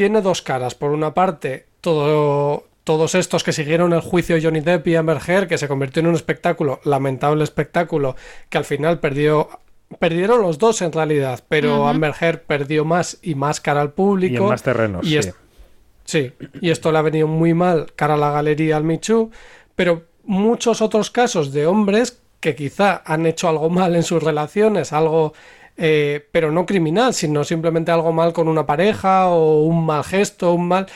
Tiene 0.00 0.22
dos 0.22 0.40
caras. 0.40 0.74
Por 0.74 0.92
una 0.92 1.12
parte, 1.12 1.66
todo, 1.82 2.64
todos 2.84 3.14
estos 3.14 3.44
que 3.44 3.52
siguieron 3.52 3.92
el 3.92 4.00
juicio 4.00 4.34
de 4.34 4.42
Johnny 4.42 4.60
Depp 4.60 4.86
y 4.88 4.96
Amber 4.96 5.18
Heard, 5.26 5.46
que 5.46 5.58
se 5.58 5.68
convirtió 5.68 6.00
en 6.00 6.06
un 6.06 6.14
espectáculo, 6.14 6.80
lamentable 6.84 7.44
espectáculo, 7.44 8.16
que 8.48 8.56
al 8.56 8.64
final 8.64 8.98
perdió. 8.98 9.50
Perdieron 9.98 10.40
los 10.40 10.56
dos 10.56 10.80
en 10.80 10.92
realidad, 10.92 11.44
pero 11.50 11.80
Ujú. 11.80 11.86
Amber 11.88 12.14
Heard 12.18 12.38
perdió 12.46 12.86
más 12.86 13.18
y 13.20 13.34
más 13.34 13.60
cara 13.60 13.82
al 13.82 13.92
público. 13.92 14.32
Y 14.32 14.36
en 14.38 14.44
más 14.48 14.62
terrenos. 14.62 15.04
Y 15.06 15.10
sí. 15.10 15.16
es- 15.18 15.34
Sí, 16.06 16.32
y 16.62 16.70
esto 16.70 16.90
le 16.92 16.96
ha 16.96 17.02
venido 17.02 17.26
muy 17.28 17.52
mal 17.52 17.92
cara 17.94 18.14
a 18.14 18.16
la 18.16 18.30
galería 18.30 18.78
al 18.78 18.84
Michu, 18.84 19.30
pero 19.76 20.04
muchos 20.24 20.80
otros 20.80 21.10
casos 21.10 21.52
de 21.52 21.66
hombres 21.66 22.22
que 22.40 22.54
quizá 22.54 23.02
han 23.04 23.26
hecho 23.26 23.50
algo 23.50 23.68
mal 23.68 23.94
en 23.96 24.02
sus 24.02 24.22
relaciones, 24.22 24.94
algo, 24.94 25.34
eh, 25.82 26.28
pero 26.30 26.52
no 26.52 26.66
criminal, 26.66 27.14
sino 27.14 27.42
simplemente 27.42 27.90
algo 27.90 28.12
mal 28.12 28.34
con 28.34 28.48
una 28.48 28.66
pareja 28.66 29.28
o 29.30 29.62
un 29.62 29.86
mal 29.86 30.04
gesto, 30.04 30.52
un 30.52 30.68
mal... 30.68 30.86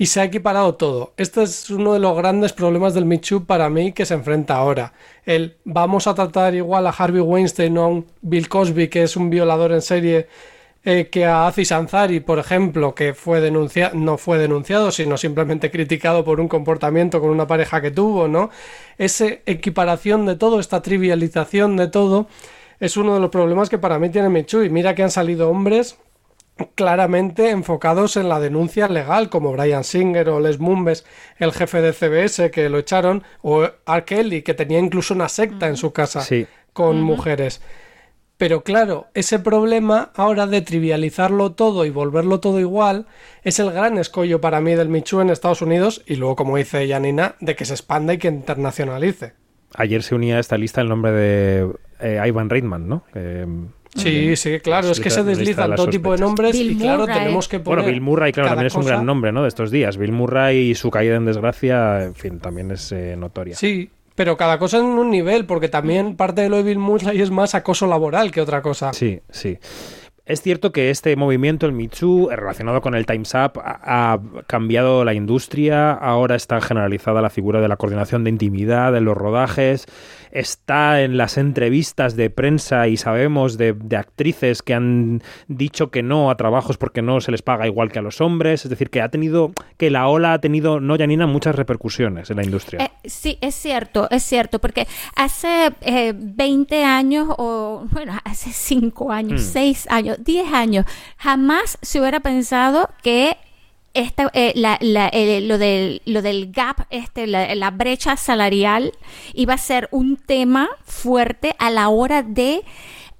Y 0.00 0.06
se 0.06 0.20
ha 0.20 0.24
equiparado 0.24 0.76
todo. 0.76 1.12
Este 1.16 1.42
es 1.42 1.70
uno 1.70 1.92
de 1.92 1.98
los 1.98 2.16
grandes 2.16 2.52
problemas 2.52 2.94
del 2.94 3.04
Michu 3.04 3.46
para 3.46 3.68
mí 3.68 3.90
que 3.92 4.06
se 4.06 4.14
enfrenta 4.14 4.54
ahora. 4.54 4.92
El 5.26 5.56
vamos 5.64 6.06
a 6.06 6.14
tratar 6.14 6.54
igual 6.54 6.86
a 6.86 6.90
Harvey 6.90 7.20
Weinstein 7.20 7.76
o 7.78 7.82
a 7.82 7.88
un 7.88 8.06
Bill 8.20 8.48
Cosby, 8.48 8.86
que 8.86 9.02
es 9.02 9.16
un 9.16 9.28
violador 9.28 9.72
en 9.72 9.82
serie, 9.82 10.28
eh, 10.84 11.08
que 11.10 11.26
a 11.26 11.48
Aziz 11.48 11.72
Ansari, 11.72 12.20
por 12.20 12.38
ejemplo, 12.38 12.94
que 12.94 13.12
fue 13.12 13.50
no 13.50 14.18
fue 14.18 14.38
denunciado, 14.38 14.92
sino 14.92 15.16
simplemente 15.16 15.70
criticado 15.72 16.24
por 16.24 16.40
un 16.40 16.46
comportamiento 16.46 17.20
con 17.20 17.30
una 17.30 17.48
pareja 17.48 17.82
que 17.82 17.90
tuvo, 17.90 18.28
¿no? 18.28 18.50
Esa 18.98 19.26
equiparación 19.46 20.26
de 20.26 20.36
todo, 20.36 20.60
esta 20.60 20.80
trivialización 20.80 21.76
de 21.76 21.88
todo, 21.88 22.28
es 22.80 22.96
uno 22.96 23.14
de 23.14 23.20
los 23.20 23.30
problemas 23.30 23.68
que 23.68 23.78
para 23.78 23.98
mí 23.98 24.10
tiene 24.10 24.28
Michu. 24.28 24.62
Y 24.62 24.70
mira 24.70 24.94
que 24.94 25.02
han 25.02 25.10
salido 25.10 25.48
hombres 25.50 25.98
claramente 26.74 27.50
enfocados 27.50 28.16
en 28.16 28.28
la 28.28 28.40
denuncia 28.40 28.88
legal, 28.88 29.28
como 29.30 29.52
Brian 29.52 29.84
Singer 29.84 30.28
o 30.28 30.40
Les 30.40 30.58
Mumbes, 30.58 31.04
el 31.38 31.52
jefe 31.52 31.80
de 31.80 31.92
CBS 31.92 32.50
que 32.50 32.68
lo 32.68 32.78
echaron, 32.78 33.22
o 33.42 33.62
R. 33.64 34.04
Kelly, 34.04 34.42
que 34.42 34.54
tenía 34.54 34.78
incluso 34.80 35.14
una 35.14 35.28
secta 35.28 35.68
en 35.68 35.76
su 35.76 35.92
casa 35.92 36.20
Sí. 36.22 36.46
con 36.72 37.00
mujeres. 37.02 37.60
Pero 38.38 38.62
claro, 38.62 39.06
ese 39.14 39.40
problema 39.40 40.10
ahora 40.14 40.46
de 40.46 40.60
trivializarlo 40.60 41.52
todo 41.52 41.84
y 41.84 41.90
volverlo 41.90 42.38
todo 42.38 42.60
igual 42.60 43.06
es 43.42 43.58
el 43.58 43.72
gran 43.72 43.98
escollo 43.98 44.40
para 44.40 44.60
mí 44.60 44.74
del 44.76 44.88
Michu 44.88 45.20
en 45.20 45.30
Estados 45.30 45.60
Unidos 45.60 46.02
y 46.06 46.16
luego, 46.16 46.36
como 46.36 46.56
dice 46.56 46.88
Janina, 46.88 47.34
de 47.40 47.56
que 47.56 47.64
se 47.64 47.74
expanda 47.74 48.14
y 48.14 48.18
que 48.18 48.28
internacionalice. 48.28 49.32
Ayer 49.74 50.04
se 50.04 50.14
unía 50.14 50.36
a 50.36 50.40
esta 50.40 50.56
lista 50.56 50.80
el 50.80 50.88
nombre 50.88 51.10
de 51.12 51.72
eh, 52.00 52.22
Ivan 52.26 52.50
Reitman, 52.50 52.88
¿no? 52.88 53.04
Que, 53.12 53.46
Sí, 53.94 54.36
sí, 54.36 54.60
claro, 54.60 54.90
es 54.90 55.00
que 55.00 55.10
se 55.10 55.22
de 55.22 55.34
deslizan 55.34 55.74
todo 55.74 55.88
tipo 55.88 56.12
de 56.12 56.18
nombres 56.18 56.54
y 56.54 56.76
claro, 56.76 57.00
Murray. 57.00 57.18
tenemos 57.18 57.48
que 57.48 57.58
poner 57.58 57.78
Bueno, 57.78 57.92
Bill 57.92 58.00
Murray, 58.00 58.32
claro, 58.32 58.50
también 58.50 58.66
es 58.66 58.74
un 58.74 58.84
gran 58.84 59.04
nombre, 59.06 59.32
¿no? 59.32 59.42
De 59.42 59.48
estos 59.48 59.70
días. 59.70 59.96
Bill 59.96 60.12
Murray 60.12 60.70
y 60.70 60.74
su 60.74 60.90
caída 60.90 61.16
en 61.16 61.24
desgracia, 61.24 62.04
en 62.04 62.14
fin, 62.14 62.38
también 62.38 62.70
es 62.70 62.92
eh, 62.92 63.16
notoria. 63.16 63.56
Sí, 63.56 63.90
pero 64.14 64.36
cada 64.36 64.58
cosa 64.58 64.78
en 64.78 64.84
un 64.84 65.10
nivel, 65.10 65.46
porque 65.46 65.68
también 65.68 66.16
parte 66.16 66.42
de 66.42 66.48
lo 66.48 66.56
de 66.58 66.64
Bill 66.64 66.78
Murray 66.78 67.20
es 67.20 67.30
más 67.30 67.54
acoso 67.54 67.86
laboral 67.86 68.30
que 68.30 68.40
otra 68.40 68.62
cosa. 68.62 68.92
Sí, 68.92 69.20
sí. 69.30 69.58
Es 70.28 70.42
cierto 70.42 70.72
que 70.72 70.90
este 70.90 71.16
movimiento, 71.16 71.64
el 71.64 71.88
Too, 71.88 72.30
eh, 72.30 72.36
relacionado 72.36 72.82
con 72.82 72.94
el 72.94 73.06
Time's 73.06 73.32
Up, 73.32 73.58
ha, 73.64 74.18
cambiado 74.46 75.02
la 75.02 75.14
industria. 75.14 75.92
Ahora 75.92 76.36
está 76.36 76.60
generalizada 76.60 77.22
la 77.22 77.30
figura 77.30 77.62
de 77.62 77.68
la 77.68 77.78
coordinación 77.78 78.24
de 78.24 78.30
intimidad, 78.30 78.92
de 78.92 79.00
los 79.00 79.16
rodajes. 79.16 79.86
Está 80.30 81.00
en 81.00 81.16
las 81.16 81.38
entrevistas 81.38 82.14
de 82.14 82.28
prensa 82.28 82.88
y 82.88 82.98
sabemos 82.98 83.56
de, 83.56 83.72
de 83.72 83.96
actrices 83.96 84.60
que 84.60 84.74
han 84.74 85.22
dicho 85.46 85.90
que 85.90 86.02
no 86.02 86.30
a 86.30 86.36
trabajos 86.36 86.76
porque 86.76 87.00
no 87.00 87.22
se 87.22 87.30
les 87.30 87.40
paga 87.40 87.66
igual 87.66 87.90
que 87.90 88.00
a 88.00 88.02
los 88.02 88.20
hombres. 88.20 88.66
Es 88.66 88.70
decir, 88.70 88.90
que 88.90 89.00
ha 89.00 89.08
tenido, 89.08 89.52
que 89.78 89.88
la 89.88 90.08
ola 90.08 90.34
ha 90.34 90.40
tenido, 90.42 90.78
no, 90.78 90.98
Janina, 90.98 91.26
muchas 91.26 91.54
repercusiones 91.54 92.28
en 92.28 92.36
la 92.36 92.44
industria. 92.44 92.84
Eh, 92.84 93.08
sí, 93.08 93.38
es 93.40 93.54
cierto, 93.54 94.06
es 94.10 94.24
cierto, 94.24 94.58
porque 94.58 94.86
hace 95.16 95.72
eh, 95.80 96.12
20 96.14 96.84
años 96.84 97.28
o, 97.38 97.86
bueno, 97.90 98.12
hace 98.24 98.50
5 98.52 99.10
años, 99.10 99.28
Mm. 99.38 99.38
6 99.38 99.86
años, 99.90 100.17
10 100.24 100.52
años, 100.52 100.84
jamás 101.16 101.78
se 101.82 102.00
hubiera 102.00 102.20
pensado 102.20 102.90
que 103.02 103.36
esta, 103.94 104.30
eh, 104.34 104.52
la- 104.54 104.78
la- 104.80 105.08
eh, 105.08 105.40
lo, 105.40 105.58
del, 105.58 106.02
lo 106.04 106.22
del 106.22 106.52
gap, 106.52 106.86
este, 106.90 107.26
la, 107.26 107.70
brecha 107.70 108.16
salarial, 108.16 108.92
iba 109.34 109.54
a 109.54 109.58
ser 109.58 109.88
un 109.90 110.16
tema 110.16 110.68
fuerte 110.84 111.54
a 111.58 111.70
la 111.70 111.88
hora 111.88 112.22
de 112.22 112.62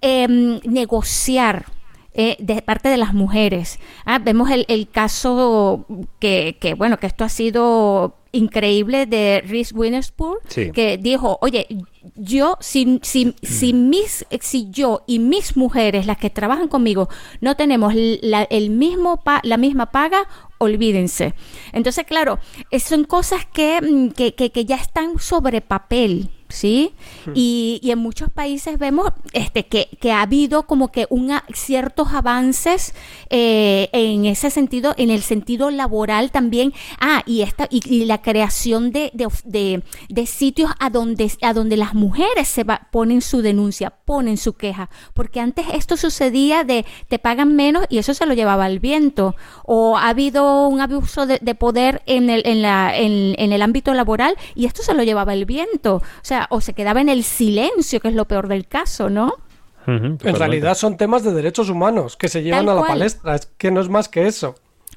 em, 0.00 0.60
negociar 0.64 1.66
eh, 2.14 2.36
de 2.38 2.62
parte 2.62 2.88
de 2.88 2.96
las 2.96 3.14
mujeres. 3.14 3.78
Ah, 4.04 4.18
vemos 4.18 4.50
el, 4.50 4.64
el 4.68 4.88
caso 4.88 5.86
que, 6.20 6.56
que, 6.60 6.74
bueno, 6.74 6.98
que 6.98 7.06
esto 7.06 7.24
ha 7.24 7.28
sido 7.28 8.16
increíble 8.32 9.06
de 9.06 9.42
Reese 9.46 9.74
Witherspoon, 9.74 10.36
Sí. 10.48 10.70
que 10.72 10.98
dijo, 10.98 11.38
oye, 11.40 11.66
yo, 12.14 12.56
si, 12.60 13.00
si, 13.02 13.34
si, 13.42 13.72
mis, 13.72 14.26
si 14.40 14.68
yo 14.70 15.02
y 15.06 15.18
mis 15.18 15.56
mujeres, 15.56 16.06
las 16.06 16.18
que 16.18 16.30
trabajan 16.30 16.68
conmigo, 16.68 17.08
no 17.40 17.54
tenemos 17.56 17.92
la, 17.94 18.42
el 18.44 18.70
mismo 18.70 19.18
pa- 19.22 19.40
la 19.44 19.56
misma 19.56 19.86
paga, 19.86 20.28
olvídense. 20.58 21.34
Entonces, 21.72 22.04
claro, 22.06 22.38
son 22.78 23.04
cosas 23.04 23.46
que, 23.52 23.80
mm, 23.80 24.08
que, 24.10 24.34
que, 24.34 24.50
que 24.50 24.64
ya 24.64 24.76
están 24.76 25.18
sobre 25.18 25.60
papel. 25.60 26.30
¿Sí? 26.50 26.92
Y, 27.34 27.78
y 27.82 27.90
en 27.90 27.98
muchos 27.98 28.30
países 28.30 28.78
vemos 28.78 29.10
este, 29.34 29.66
que, 29.66 29.90
que 30.00 30.12
ha 30.12 30.22
habido 30.22 30.62
como 30.62 30.90
que 30.90 31.06
una, 31.10 31.44
ciertos 31.52 32.08
avances 32.14 32.94
eh, 33.28 33.90
en 33.92 34.24
ese 34.24 34.48
sentido, 34.48 34.94
en 34.96 35.10
el 35.10 35.20
sentido 35.20 35.70
laboral 35.70 36.30
también. 36.30 36.72
Ah, 37.00 37.22
y 37.26 37.42
esta, 37.42 37.68
y, 37.70 37.82
y 37.86 38.06
la 38.06 38.17
creación 38.22 38.92
de, 38.92 39.10
de, 39.14 39.26
of- 39.26 39.42
de- 39.44 39.82
de 40.08 40.26
sitios 40.26 40.70
a 40.78 40.90
donde, 40.90 41.30
a 41.42 41.52
donde 41.52 41.76
las 41.76 41.94
mujeres 41.94 42.48
se 42.48 42.64
va- 42.64 42.88
ponen 42.90 43.20
su 43.22 43.42
denuncia, 43.42 43.90
ponen 43.90 44.36
su 44.36 44.54
queja. 44.54 44.90
Porque 45.14 45.40
antes 45.40 45.66
esto 45.72 45.96
sucedía 45.96 46.64
de 46.64 46.84
te 47.08 47.18
pagan 47.18 47.54
menos 47.56 47.86
y 47.88 47.98
eso 47.98 48.14
se 48.14 48.26
lo 48.26 48.34
llevaba 48.34 48.64
al 48.64 48.78
viento. 48.80 49.34
O 49.64 49.96
ha 49.96 50.08
habido 50.08 50.68
un 50.68 50.80
abuso 50.80 51.26
de, 51.26 51.38
de 51.40 51.54
poder 51.54 52.02
en 52.06 52.30
el, 52.30 52.42
en, 52.46 52.62
la, 52.62 52.96
en, 52.96 53.34
en 53.38 53.52
el 53.52 53.62
ámbito 53.62 53.94
laboral 53.94 54.36
y 54.54 54.66
esto 54.66 54.82
se 54.82 54.94
lo 54.94 55.02
llevaba 55.02 55.34
el 55.34 55.44
viento. 55.44 55.96
O 55.96 56.02
sea, 56.22 56.46
o 56.50 56.60
se 56.60 56.72
quedaba 56.74 57.00
en 57.00 57.08
el 57.08 57.24
silencio, 57.24 58.00
que 58.00 58.08
es 58.08 58.14
lo 58.14 58.26
peor 58.26 58.48
del 58.48 58.66
caso, 58.66 59.08
¿no? 59.10 59.34
En 59.86 60.18
realidad 60.20 60.74
son 60.76 60.98
temas 60.98 61.22
de 61.24 61.32
derechos 61.32 61.70
humanos 61.70 62.16
que 62.18 62.28
se 62.28 62.42
llevan 62.42 62.66
Tal 62.66 62.72
a 62.72 62.74
la 62.74 62.80
cual. 62.80 62.90
palestra, 62.90 63.34
es 63.36 63.46
que 63.56 63.70
no 63.70 63.80
es 63.80 63.88
más 63.88 64.08
que 64.10 64.26
eso. 64.26 64.54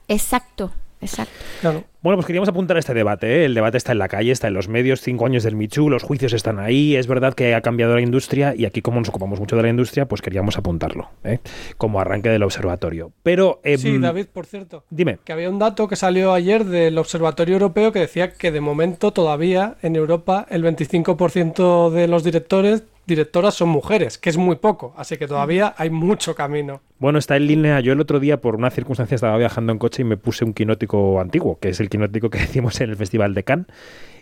Exacto, 0.10 0.71
exacto. 0.99 1.34
Claro. 1.62 1.84
Bueno, 2.03 2.17
pues 2.17 2.25
queríamos 2.25 2.49
apuntar 2.49 2.77
a 2.77 2.79
este 2.79 2.95
debate. 2.95 3.27
¿eh? 3.27 3.45
El 3.45 3.53
debate 3.53 3.77
está 3.77 3.91
en 3.91 3.99
la 3.99 4.07
calle, 4.07 4.31
está 4.31 4.47
en 4.47 4.55
los 4.55 4.67
medios, 4.67 5.01
cinco 5.01 5.27
años 5.27 5.43
del 5.43 5.55
Michu, 5.55 5.87
los 5.87 6.01
juicios 6.01 6.33
están 6.33 6.57
ahí. 6.57 6.95
Es 6.95 7.05
verdad 7.05 7.35
que 7.35 7.53
ha 7.53 7.61
cambiado 7.61 7.93
la 7.93 8.01
industria 8.01 8.55
y 8.57 8.65
aquí, 8.65 8.81
como 8.81 8.97
nos 8.97 9.09
ocupamos 9.09 9.39
mucho 9.39 9.55
de 9.55 9.61
la 9.61 9.69
industria, 9.69 10.07
pues 10.07 10.19
queríamos 10.23 10.57
apuntarlo 10.57 11.09
¿eh? 11.23 11.37
como 11.77 12.01
arranque 12.01 12.29
del 12.29 12.41
observatorio. 12.41 13.11
Pero. 13.21 13.59
eh, 13.63 13.77
Sí, 13.77 13.99
David, 13.99 14.25
por 14.33 14.47
cierto. 14.47 14.83
Dime. 14.89 15.19
Que 15.23 15.31
había 15.31 15.51
un 15.51 15.59
dato 15.59 15.87
que 15.87 15.95
salió 15.95 16.33
ayer 16.33 16.65
del 16.65 16.97
Observatorio 16.97 17.54
Europeo 17.54 17.91
que 17.91 17.99
decía 17.99 18.33
que 18.33 18.52
de 18.52 18.62
momento 18.62 19.12
todavía 19.12 19.75
en 19.83 19.95
Europa 19.95 20.47
el 20.49 20.63
25% 20.63 21.91
de 21.91 22.08
los 22.08 22.23
directores, 22.23 22.83
directoras 23.06 23.54
son 23.54 23.69
mujeres, 23.69 24.17
que 24.17 24.29
es 24.29 24.37
muy 24.37 24.56
poco, 24.56 24.93
así 24.97 25.17
que 25.17 25.27
todavía 25.27 25.73
hay 25.77 25.89
mucho 25.89 26.33
camino. 26.33 26.81
Bueno, 26.99 27.17
está 27.17 27.35
en 27.35 27.47
línea. 27.47 27.79
Yo 27.79 27.93
el 27.93 27.99
otro 27.99 28.19
día, 28.19 28.41
por 28.41 28.56
una 28.56 28.69
circunstancia, 28.69 29.15
estaba 29.15 29.35
viajando 29.37 29.71
en 29.71 29.79
coche 29.79 30.04
y 30.04 30.06
me 30.06 30.17
puse 30.17 30.45
un 30.45 30.54
quinótico 30.54 31.19
antiguo, 31.19 31.58
que 31.60 31.69
es 31.69 31.79
el 31.79 31.89
quinótico 31.92 32.31
que 32.31 32.39
decimos 32.39 32.81
en 32.81 32.89
el 32.89 32.96
Festival 32.96 33.35
de 33.35 33.44
Cannes. 33.44 33.67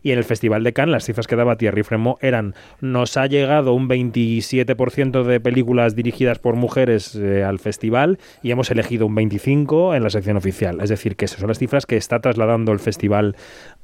Y 0.01 0.11
en 0.11 0.17
el 0.17 0.23
Festival 0.23 0.63
de 0.63 0.73
Cannes 0.73 0.91
las 0.91 1.05
cifras 1.05 1.27
que 1.27 1.35
daba 1.35 1.57
Thierry 1.57 1.83
Fremont 1.83 2.21
eran 2.21 2.55
nos 2.81 3.17
ha 3.17 3.27
llegado 3.27 3.73
un 3.73 3.87
27% 3.87 5.23
de 5.23 5.39
películas 5.39 5.95
dirigidas 5.95 6.39
por 6.39 6.55
mujeres 6.55 7.15
eh, 7.15 7.43
al 7.43 7.59
festival 7.59 8.17
y 8.41 8.51
hemos 8.51 8.71
elegido 8.71 9.05
un 9.05 9.15
25% 9.15 9.95
en 9.95 10.03
la 10.03 10.09
sección 10.09 10.37
oficial. 10.37 10.79
Es 10.81 10.89
decir, 10.89 11.15
que 11.15 11.25
esas 11.25 11.39
son 11.39 11.49
las 11.49 11.59
cifras 11.59 11.85
que 11.85 11.97
está 11.97 12.19
trasladando 12.19 12.71
el 12.71 12.79
festival 12.79 13.35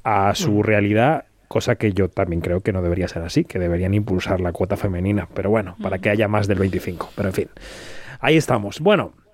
a 0.03 0.35
su 0.35 0.63
realidad 0.63 1.25
cosa 1.47 1.75
que 1.75 1.93
yo 1.93 2.09
también 2.09 2.41
creo 2.41 2.61
que 2.61 2.73
no 2.73 2.81
debería 2.81 3.07
ser 3.07 3.21
así, 3.21 3.45
que 3.45 3.59
deberían 3.59 3.93
impulsar 3.93 4.41
la 4.41 4.51
cuota 4.51 4.77
femenina, 4.77 5.29
pero 5.33 5.49
bueno, 5.49 5.75
para 5.81 5.99
que 5.99 6.09
haya 6.09 6.27
más 6.27 6.47
del 6.47 6.59
25, 6.59 7.11
pero 7.15 7.29
en 7.29 7.33
fin. 7.33 7.49
Ahí 8.19 8.37
estamos. 8.37 8.79
Bueno, 8.79 9.13
mm, 9.15 9.24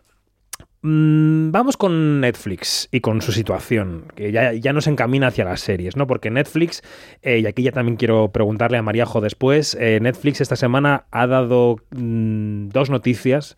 vamos 0.84 1.78
con 1.78 2.22
Netflix 2.22 2.90
y 2.92 3.02
con 3.02 3.22
su 3.22 3.32
situación, 3.32 4.06
que 4.16 4.32
ya, 4.32 4.54
ya 4.54 4.74
nos 4.74 4.88
encamina 4.88 5.28
hacia 5.28 5.46
las 5.46 5.62
series, 5.62 5.96
¿no? 5.96 6.08
Porque 6.08 6.32
Netflix, 6.32 6.82
eh, 7.22 7.40
y 7.40 7.46
aquí 7.46 7.62
ya 7.62 7.72
también 7.72 7.98
quiero 7.98 8.32
preguntarle 8.32 8.78
a 8.78 8.82
Maríajo 8.82 9.22
después, 9.22 9.78
eh, 9.80 10.00
Netflix 10.02 10.42
esta 10.42 10.56
semana 10.56 11.06
ha 11.12 11.28
dado 11.28 11.78
mm, 11.92 12.70
dos 12.70 12.90
noticias 12.90 13.58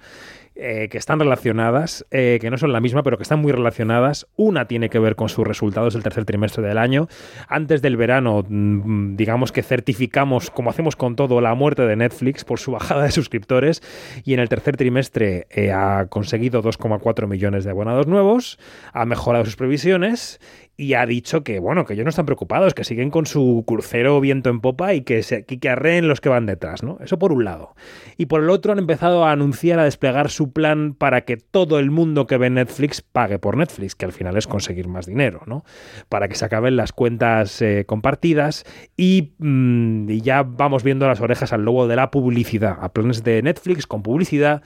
eh, 0.56 0.88
que 0.92 1.00
están 1.00 1.20
relacionadas, 1.20 2.06
eh, 2.12 2.38
que 2.40 2.52
no 2.52 2.60
son 2.60 2.72
la 2.74 2.80
misma, 2.80 3.02
pero 3.02 3.18
que 3.18 3.24
están 3.24 3.40
muy 3.40 3.52
relacionadas. 3.52 4.28
Una 4.36 4.68
tiene 4.68 4.90
que 4.90 5.00
ver 5.00 5.16
con 5.16 5.28
sus 5.28 5.48
resultados 5.48 5.94
del 5.94 6.04
tercer 6.04 6.26
trimestre 6.26 6.64
del 6.64 6.78
año. 6.78 7.08
Antes 7.48 7.82
del 7.82 7.98
verano, 7.98 8.44
mm, 8.48 9.16
digamos 9.16 9.52
que 9.52 9.64
certificamos, 9.64 10.52
como 10.52 10.70
hacemos 10.70 10.96
con 10.96 11.16
todo, 11.16 11.42
la 11.42 11.56
muerte 11.56 11.82
de 11.88 11.96
Netflix 11.96 12.44
por 12.46 12.60
su 12.60 12.72
bajada 12.72 13.04
de 13.04 13.12
suscriptores. 13.12 13.82
Y 14.26 14.36
en 14.36 14.40
el 14.40 14.48
tercer 14.48 14.78
trimestre 14.78 15.48
eh, 15.50 15.72
ha 15.72 16.06
conseguido 16.08 16.62
2,4 16.62 17.28
millones 17.28 17.64
de 17.64 17.72
abonados 17.72 18.06
nuevos, 18.06 18.60
ha 18.94 19.06
mejorado 19.06 19.46
sus 19.46 19.56
previsiones 19.56 20.40
y 20.76 20.96
ha 20.96 21.06
dicho 21.06 21.44
que, 21.44 21.60
bueno, 21.60 21.86
que 21.86 21.94
ellos 21.94 22.04
no 22.04 22.10
están 22.10 22.26
preocupados, 22.26 22.74
que 22.74 22.84
siguen 22.84 23.12
con 23.12 23.28
su 23.28 23.64
crucero 23.68 24.20
viento 24.20 24.50
en 24.50 24.60
popa 24.60 24.96
y 24.96 25.02
que, 25.02 25.22
se, 25.22 25.46
arreen 25.70 26.08
los 26.08 26.20
que 26.20 26.30
van 26.30 26.48
detrás, 26.48 26.82
¿no? 26.82 26.98
Eso 27.00 27.20
por 27.20 27.32
un 27.32 27.46
lado. 27.46 27.76
Y 28.18 28.26
por 28.26 28.42
el 28.42 28.50
otro 28.50 28.72
han 28.72 28.80
empezado 28.80 29.24
a 29.24 29.32
anunciar, 29.32 29.80
a 29.80 29.84
desplegar 29.84 30.32
su 30.32 30.52
plan 30.52 30.96
para 30.96 31.22
que 31.26 31.38
todo 31.38 31.78
el 31.78 31.92
mundo 31.92 32.26
que 32.26 32.38
ve 32.38 32.50
Netflix 32.50 33.02
pague 33.02 33.38
por 33.38 33.56
Netflix, 33.56 33.94
que 33.96 34.06
al 34.06 34.14
final 34.14 34.36
es 34.36 34.48
conseguir 34.48 34.88
más 34.88 35.06
dinero, 35.06 35.44
¿no? 35.46 35.64
Para 36.10 36.28
que 36.28 36.36
se 36.36 36.46
acaben 36.46 36.76
las 36.76 36.92
cuentas 36.92 37.62
eh, 37.62 37.86
compartidas 37.86 38.66
y, 38.98 39.34
mm, 39.38 40.10
y 40.10 40.22
ya 40.22 40.42
vamos 40.42 40.84
viendo 40.84 41.08
las 41.08 41.22
orejas 41.22 41.54
al 41.54 41.66
lobo 41.66 41.88
de 41.88 41.96
la 41.96 42.10
publicidad, 42.10 42.78
a 42.82 42.92
planes 42.92 43.24
de 43.24 43.44
Netflix 43.44 43.86
con 43.86 44.02
publicidad 44.02 44.64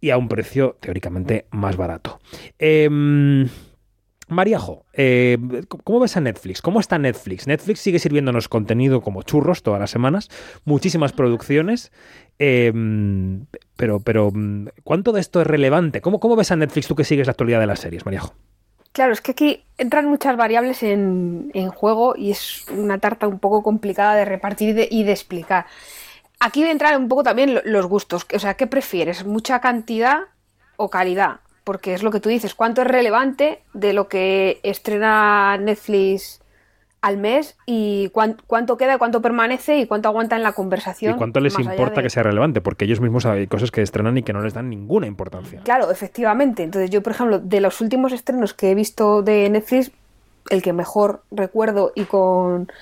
y 0.00 0.10
a 0.10 0.18
un 0.18 0.28
precio 0.28 0.76
teóricamente 0.80 1.46
más 1.50 1.76
barato. 1.76 2.20
Eh, 2.60 2.88
Maríajo, 4.28 4.84
eh, 4.92 5.38
¿cómo 5.84 6.00
ves 6.00 6.16
a 6.16 6.20
Netflix? 6.20 6.60
¿Cómo 6.62 6.80
está 6.80 6.98
Netflix? 6.98 7.46
Netflix 7.46 7.80
sigue 7.80 7.98
sirviéndonos 7.98 8.48
contenido 8.48 9.00
como 9.00 9.22
churros 9.22 9.62
todas 9.62 9.80
las 9.80 9.90
semanas, 9.90 10.28
muchísimas 10.64 11.12
producciones, 11.12 11.92
eh, 12.38 12.72
pero, 13.76 14.00
pero 14.00 14.32
¿cuánto 14.84 15.12
de 15.12 15.20
esto 15.20 15.40
es 15.40 15.46
relevante? 15.46 16.00
¿Cómo, 16.00 16.20
¿Cómo 16.20 16.36
ves 16.36 16.52
a 16.52 16.56
Netflix 16.56 16.86
tú 16.86 16.94
que 16.94 17.04
sigues 17.04 17.26
la 17.26 17.32
actualidad 17.32 17.60
de 17.60 17.66
las 17.66 17.80
series, 17.80 18.04
Maríajo? 18.04 18.34
Claro, 18.92 19.12
es 19.12 19.20
que 19.20 19.32
aquí 19.32 19.64
entran 19.76 20.06
muchas 20.06 20.36
variables 20.36 20.82
en, 20.82 21.50
juego 21.70 22.14
y 22.16 22.32
es 22.32 22.66
una 22.68 22.98
tarta 22.98 23.28
un 23.28 23.38
poco 23.38 23.62
complicada 23.62 24.14
de 24.14 24.24
repartir 24.24 24.70
y 24.70 24.72
de, 24.72 24.88
y 24.90 25.04
de 25.04 25.12
explicar. 25.12 25.66
Aquí 26.40 26.64
entran 26.64 27.00
un 27.00 27.08
poco 27.08 27.22
también 27.22 27.60
los 27.64 27.86
gustos. 27.86 28.26
O 28.34 28.38
sea, 28.38 28.54
¿qué 28.54 28.66
prefieres? 28.66 29.24
¿Mucha 29.24 29.60
cantidad 29.60 30.22
o 30.76 30.90
calidad? 30.90 31.40
Porque 31.68 31.92
es 31.92 32.02
lo 32.02 32.10
que 32.10 32.18
tú 32.18 32.30
dices, 32.30 32.54
cuánto 32.54 32.80
es 32.80 32.88
relevante 32.88 33.60
de 33.74 33.92
lo 33.92 34.08
que 34.08 34.58
estrena 34.62 35.54
Netflix 35.58 36.40
al 37.02 37.18
mes 37.18 37.58
y 37.66 38.08
cuánto 38.08 38.78
queda, 38.78 38.96
cuánto 38.96 39.20
permanece 39.20 39.76
y 39.76 39.86
cuánto 39.86 40.08
aguanta 40.08 40.34
en 40.34 40.42
la 40.42 40.52
conversación. 40.52 41.16
Y 41.16 41.18
cuánto 41.18 41.40
les 41.40 41.58
importa 41.58 41.96
de... 41.96 42.04
que 42.04 42.08
sea 42.08 42.22
relevante, 42.22 42.62
porque 42.62 42.86
ellos 42.86 43.02
mismos 43.02 43.26
hay 43.26 43.48
cosas 43.48 43.70
que 43.70 43.82
estrenan 43.82 44.16
y 44.16 44.22
que 44.22 44.32
no 44.32 44.40
les 44.40 44.54
dan 44.54 44.70
ninguna 44.70 45.06
importancia. 45.06 45.60
Claro, 45.62 45.90
efectivamente. 45.90 46.62
Entonces 46.62 46.88
yo, 46.88 47.02
por 47.02 47.12
ejemplo, 47.12 47.38
de 47.38 47.60
los 47.60 47.82
últimos 47.82 48.14
estrenos 48.14 48.54
que 48.54 48.70
he 48.70 48.74
visto 48.74 49.20
de 49.20 49.50
Netflix, 49.50 49.90
el 50.48 50.62
que 50.62 50.72
mejor 50.72 51.22
recuerdo 51.30 51.92
y 51.94 52.04
con... 52.04 52.72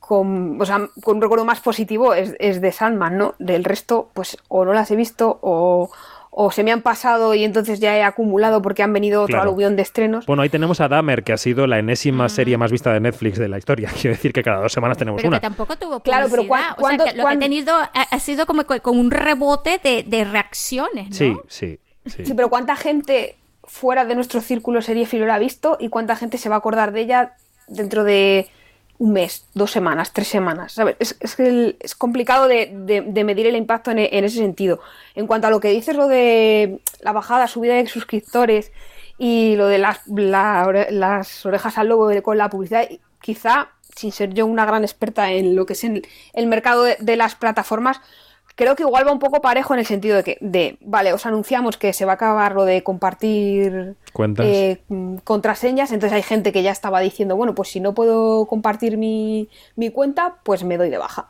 Con, 0.00 0.60
o 0.60 0.66
sea, 0.66 0.88
con 1.04 1.18
un 1.18 1.22
recuerdo 1.22 1.44
más 1.44 1.60
positivo 1.60 2.12
es, 2.12 2.34
es 2.40 2.60
de 2.60 2.72
Sandman, 2.72 3.16
¿no? 3.16 3.34
Del 3.38 3.62
resto, 3.62 4.10
pues 4.14 4.36
o 4.48 4.64
no 4.64 4.72
las 4.72 4.90
he 4.90 4.96
visto 4.96 5.38
o, 5.42 5.90
o 6.34 6.50
se 6.50 6.64
me 6.64 6.72
han 6.72 6.80
pasado 6.80 7.34
y 7.34 7.44
entonces 7.44 7.78
ya 7.78 7.94
he 7.94 8.02
acumulado 8.02 8.62
porque 8.62 8.82
han 8.82 8.90
venido 8.90 9.20
otro 9.20 9.34
claro. 9.34 9.50
aluvión 9.50 9.76
de 9.76 9.82
estrenos. 9.82 10.24
Bueno, 10.24 10.40
ahí 10.40 10.48
tenemos 10.48 10.80
a 10.80 10.88
Dahmer, 10.88 11.24
que 11.24 11.34
ha 11.34 11.36
sido 11.36 11.66
la 11.66 11.78
enésima 11.78 12.26
serie 12.30 12.56
más 12.56 12.72
vista 12.72 12.90
de 12.90 13.00
Netflix 13.00 13.38
de 13.38 13.50
la 13.50 13.58
historia. 13.58 13.90
Quiero 14.00 14.16
decir 14.16 14.32
que 14.32 14.42
cada 14.42 14.62
dos 14.62 14.72
semanas 14.72 14.96
tenemos 14.96 15.18
pero 15.18 15.28
una. 15.28 15.40
Que 15.40 15.42
tampoco 15.42 15.76
tuvo 15.76 16.00
Claro, 16.00 16.28
pero 16.30 16.48
cuando, 16.48 16.74
o 16.78 16.88
sea, 16.88 16.96
que 16.96 17.18
lo 17.18 17.26
que 17.26 17.34
ha 17.34 17.38
tenido 17.38 17.74
ha, 17.74 17.90
ha 17.92 18.18
sido 18.18 18.46
como 18.46 18.64
con 18.64 18.98
un 18.98 19.10
rebote 19.10 19.78
de, 19.84 20.04
de 20.04 20.24
reacciones, 20.24 21.10
¿no? 21.10 21.16
Sí, 21.16 21.36
sí, 21.48 21.78
sí. 22.06 22.24
Sí, 22.24 22.32
pero 22.34 22.48
¿cuánta 22.48 22.76
gente 22.76 23.36
fuera 23.64 24.06
de 24.06 24.14
nuestro 24.14 24.40
círculo 24.40 24.80
serie 24.80 25.04
filo 25.04 25.26
la 25.26 25.34
ha 25.34 25.38
visto 25.38 25.76
y 25.78 25.90
cuánta 25.90 26.16
gente 26.16 26.38
se 26.38 26.48
va 26.48 26.54
a 26.54 26.58
acordar 26.58 26.92
de 26.92 27.02
ella 27.02 27.36
dentro 27.68 28.04
de 28.04 28.48
un 29.02 29.12
mes, 29.12 29.46
dos 29.52 29.72
semanas, 29.72 30.12
tres 30.12 30.28
semanas. 30.28 30.74
¿sabes? 30.74 30.94
Es, 31.00 31.16
es, 31.18 31.94
complicado 31.96 32.46
de, 32.46 32.70
de, 32.72 33.24
medir 33.24 33.48
el 33.48 33.56
impacto 33.56 33.90
en, 33.90 33.98
ese 33.98 34.36
sentido. 34.36 34.78
En 35.16 35.26
cuanto 35.26 35.48
a 35.48 35.50
lo 35.50 35.58
que 35.58 35.70
dices, 35.70 35.96
lo 35.96 36.06
de 36.06 36.78
la 37.00 37.10
bajada, 37.10 37.48
subida 37.48 37.74
de 37.74 37.88
suscriptores 37.88 38.70
y 39.18 39.56
lo 39.56 39.66
de 39.66 39.78
las, 39.78 40.06
la, 40.06 40.86
las 40.90 41.44
orejas 41.44 41.78
al 41.78 41.88
lobo 41.88 42.10
con 42.22 42.38
la 42.38 42.48
publicidad, 42.48 42.88
quizá, 43.20 43.70
sin 43.92 44.12
ser 44.12 44.34
yo 44.34 44.46
una 44.46 44.66
gran 44.66 44.84
experta 44.84 45.32
en 45.32 45.56
lo 45.56 45.66
que 45.66 45.72
es 45.72 45.82
el, 45.82 46.06
el 46.32 46.46
mercado 46.46 46.84
de 46.84 47.16
las 47.16 47.34
plataformas, 47.34 48.00
creo 48.54 48.76
que 48.76 48.82
igual 48.82 49.06
va 49.06 49.12
un 49.12 49.18
poco 49.18 49.40
parejo 49.40 49.74
en 49.74 49.80
el 49.80 49.86
sentido 49.86 50.16
de 50.16 50.24
que, 50.24 50.38
de, 50.40 50.78
vale, 50.80 51.12
os 51.12 51.26
anunciamos 51.26 51.76
que 51.76 51.92
se 51.92 52.04
va 52.04 52.12
a 52.12 52.14
acabar 52.14 52.54
lo 52.54 52.64
de 52.64 52.82
compartir. 52.82 53.96
Eh, 54.38 54.78
contraseñas, 55.24 55.92
entonces 55.92 56.16
hay 56.16 56.22
gente 56.22 56.52
que 56.52 56.62
ya 56.62 56.70
estaba 56.70 57.00
diciendo, 57.00 57.36
bueno, 57.36 57.54
pues 57.54 57.70
si 57.70 57.80
no 57.80 57.94
puedo 57.94 58.46
compartir 58.46 58.96
mi, 58.96 59.48
mi 59.76 59.90
cuenta, 59.90 60.36
pues 60.42 60.64
me 60.64 60.76
doy 60.76 60.90
de 60.90 60.98
baja. 60.98 61.28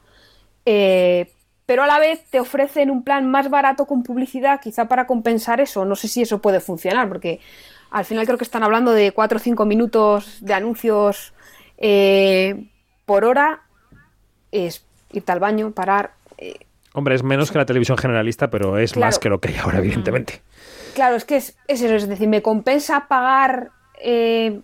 Eh, 0.66 1.30
pero 1.66 1.84
a 1.84 1.86
la 1.86 1.98
vez 1.98 2.24
te 2.28 2.40
ofrecen 2.40 2.90
un 2.90 3.04
plan 3.04 3.30
más 3.30 3.48
barato 3.48 3.86
con 3.86 4.02
publicidad, 4.02 4.60
quizá 4.60 4.88
para 4.88 5.06
compensar 5.06 5.60
eso. 5.60 5.84
No 5.84 5.96
sé 5.96 6.08
si 6.08 6.22
eso 6.22 6.40
puede 6.40 6.60
funcionar, 6.60 7.08
porque 7.08 7.40
al 7.90 8.04
final 8.04 8.26
creo 8.26 8.38
que 8.38 8.44
están 8.44 8.62
hablando 8.62 8.92
de 8.92 9.12
4 9.12 9.36
o 9.36 9.40
5 9.40 9.64
minutos 9.64 10.38
de 10.40 10.54
anuncios 10.54 11.32
eh, 11.78 12.68
por 13.06 13.24
hora. 13.24 13.62
Es 14.50 14.84
irte 15.12 15.32
al 15.32 15.40
baño, 15.40 15.70
parar. 15.70 16.14
Hombre, 16.94 17.14
es 17.14 17.22
menos 17.22 17.50
que 17.50 17.58
la 17.58 17.66
televisión 17.66 17.96
generalista, 17.98 18.50
pero 18.50 18.78
es 18.78 18.92
Claro. 18.92 19.06
más 19.06 19.18
que 19.18 19.28
lo 19.28 19.40
que 19.40 19.48
hay 19.48 19.56
ahora, 19.56 19.78
evidentemente. 19.78 20.42
Claro, 20.94 21.16
es 21.16 21.24
que 21.24 21.36
es, 21.36 21.56
es 21.68 21.80
eso, 21.80 21.94
es 21.94 22.06
decir, 22.08 22.28
me 22.28 22.42
compensa 22.42 23.06
pagar 23.08 23.70
eh, 24.04 24.60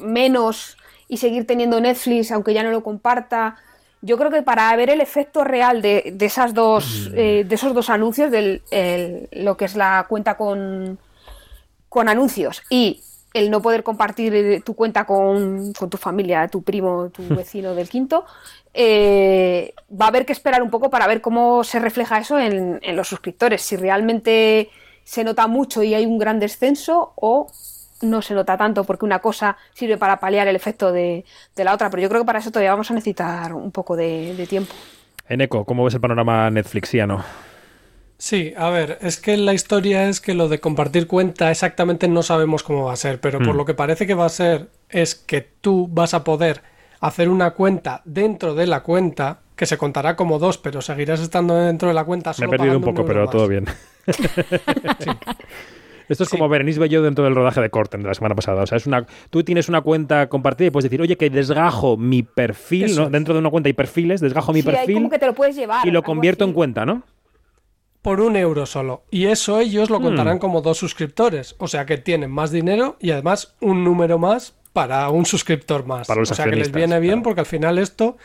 menos 0.00 0.76
y 1.08 1.18
seguir 1.18 1.46
teniendo 1.46 1.80
Netflix, 1.80 2.32
aunque 2.32 2.52
ya 2.54 2.62
no 2.62 2.70
lo 2.70 2.82
comparta. 2.82 3.56
Yo 4.00 4.16
creo 4.18 4.30
que 4.30 4.42
para 4.42 4.74
ver 4.76 4.90
el 4.90 5.00
efecto 5.00 5.44
real 5.44 5.82
de, 5.82 6.12
de 6.14 6.26
esas 6.26 6.52
dos, 6.54 7.10
eh, 7.14 7.44
de 7.46 7.54
esos 7.54 7.74
dos 7.74 7.90
anuncios, 7.90 8.30
del 8.30 8.62
el- 8.70 9.28
lo 9.32 9.56
que 9.56 9.64
es 9.66 9.76
la 9.76 10.06
cuenta 10.08 10.36
con, 10.36 10.98
con 11.88 12.08
anuncios 12.08 12.62
y 12.70 13.02
el 13.34 13.50
no 13.50 13.60
poder 13.60 13.82
compartir 13.82 14.34
eh, 14.34 14.60
tu 14.60 14.74
cuenta 14.74 15.04
con, 15.04 15.72
con 15.72 15.90
tu 15.90 15.96
familia, 15.96 16.48
tu 16.48 16.62
primo, 16.62 17.10
tu 17.10 17.26
vecino 17.34 17.74
del 17.74 17.88
quinto, 17.88 18.24
eh, 18.74 19.74
va 19.90 20.06
a 20.06 20.08
haber 20.08 20.26
que 20.26 20.32
esperar 20.32 20.62
un 20.62 20.70
poco 20.70 20.90
para 20.90 21.06
ver 21.06 21.20
cómo 21.20 21.64
se 21.64 21.78
refleja 21.78 22.18
eso 22.18 22.38
en, 22.38 22.78
en 22.82 22.96
los 22.96 23.08
suscriptores. 23.08 23.62
Si 23.62 23.76
realmente 23.76 24.70
se 25.04 25.24
nota 25.24 25.46
mucho 25.46 25.82
y 25.82 25.94
hay 25.94 26.06
un 26.06 26.18
gran 26.18 26.38
descenso 26.38 27.12
o 27.16 27.48
no 28.02 28.22
se 28.22 28.34
nota 28.34 28.56
tanto 28.56 28.84
porque 28.84 29.04
una 29.04 29.18
cosa 29.18 29.56
sirve 29.72 29.96
para 29.96 30.20
paliar 30.20 30.46
el 30.48 30.56
efecto 30.56 30.92
de, 30.92 31.24
de 31.56 31.64
la 31.64 31.74
otra. 31.74 31.90
Pero 31.90 32.02
yo 32.02 32.08
creo 32.08 32.22
que 32.22 32.26
para 32.26 32.38
eso 32.38 32.50
todavía 32.50 32.70
vamos 32.70 32.90
a 32.90 32.94
necesitar 32.94 33.52
un 33.52 33.72
poco 33.72 33.96
de, 33.96 34.34
de 34.36 34.46
tiempo. 34.46 34.74
Eneco, 35.28 35.64
¿cómo 35.64 35.84
ves 35.84 35.94
el 35.94 36.00
panorama 36.00 36.50
netflixiano? 36.50 37.24
Sí, 38.20 38.52
a 38.56 38.68
ver, 38.70 38.98
es 39.00 39.18
que 39.18 39.36
la 39.36 39.54
historia 39.54 40.08
es 40.08 40.20
que 40.20 40.34
lo 40.34 40.48
de 40.48 40.58
compartir 40.58 41.06
cuenta 41.06 41.52
exactamente 41.52 42.08
no 42.08 42.24
sabemos 42.24 42.64
cómo 42.64 42.84
va 42.86 42.92
a 42.92 42.96
ser, 42.96 43.20
pero 43.20 43.38
por 43.38 43.54
Mm. 43.54 43.58
lo 43.58 43.64
que 43.64 43.74
parece 43.74 44.06
que 44.08 44.14
va 44.14 44.26
a 44.26 44.30
ser 44.30 44.68
es 44.90 45.14
que 45.14 45.46
tú 45.60 45.88
vas 45.90 46.14
a 46.14 46.24
poder 46.24 46.62
hacer 47.00 47.28
una 47.28 47.52
cuenta 47.52 48.02
dentro 48.04 48.56
de 48.56 48.66
la 48.66 48.82
cuenta, 48.82 49.38
que 49.54 49.66
se 49.66 49.78
contará 49.78 50.16
como 50.16 50.40
dos, 50.40 50.58
pero 50.58 50.82
seguirás 50.82 51.20
estando 51.20 51.54
dentro 51.54 51.86
de 51.88 51.94
la 51.94 52.04
cuenta 52.04 52.30
Me 52.30 52.34
solo 52.34 52.48
he 52.48 52.56
perdido 52.58 52.78
un 52.78 52.82
poco, 52.84 53.04
pero 53.04 53.20
más. 53.22 53.30
todo 53.30 53.46
bien. 53.46 53.66
Esto 56.08 56.24
es 56.24 56.30
como 56.30 56.48
Berenice 56.48 56.80
Bello 56.80 57.02
dentro 57.02 57.24
del 57.24 57.34
rodaje 57.34 57.60
de 57.60 57.68
Corten 57.68 58.00
de 58.02 58.08
la 58.08 58.14
semana 58.14 58.34
pasada. 58.34 58.62
O 58.62 58.66
sea, 58.66 58.78
es 58.78 58.86
una, 58.86 59.04
tú 59.28 59.44
tienes 59.44 59.68
una 59.68 59.82
cuenta 59.82 60.26
compartida 60.30 60.68
y 60.68 60.70
puedes 60.70 60.84
decir, 60.84 61.02
oye, 61.02 61.18
que 61.18 61.28
desgajo 61.28 61.98
mi 61.98 62.22
perfil. 62.22 62.96
Dentro 63.10 63.34
de 63.34 63.40
una 63.40 63.50
cuenta 63.50 63.68
hay 63.68 63.74
perfiles, 63.74 64.22
desgajo 64.22 64.54
mi 64.54 64.62
Sí, 64.62 64.66
perfil 64.70 64.94
como 64.94 65.10
que 65.10 65.18
te 65.18 65.26
lo 65.26 65.34
puedes 65.34 65.54
llevar. 65.54 65.86
y 65.86 65.90
lo 65.90 66.02
convierto 66.02 66.44
así. 66.44 66.48
en 66.50 66.54
cuenta, 66.54 66.86
¿no? 66.86 67.02
Por 68.02 68.20
un 68.20 68.36
euro 68.36 68.64
solo. 68.66 69.02
Y 69.10 69.26
eso 69.26 69.58
ellos 69.60 69.90
lo 69.90 69.98
Hmm. 70.00 70.04
contarán 70.04 70.38
como 70.38 70.60
dos 70.60 70.78
suscriptores. 70.78 71.56
O 71.58 71.68
sea 71.68 71.84
que 71.86 71.98
tienen 71.98 72.30
más 72.30 72.50
dinero 72.50 72.96
y 73.00 73.10
además 73.10 73.54
un 73.60 73.84
número 73.84 74.18
más 74.18 74.54
para 74.72 75.08
un 75.10 75.26
suscriptor 75.26 75.84
más. 75.86 76.06
Para 76.06 76.20
los 76.20 76.30
o 76.30 76.34
sea 76.34 76.44
que 76.46 76.56
les 76.56 76.70
viene 76.72 77.00
bien 77.00 77.14
claro. 77.14 77.22
porque 77.24 77.40
al 77.40 77.46
final 77.46 77.78
esto 77.78 78.16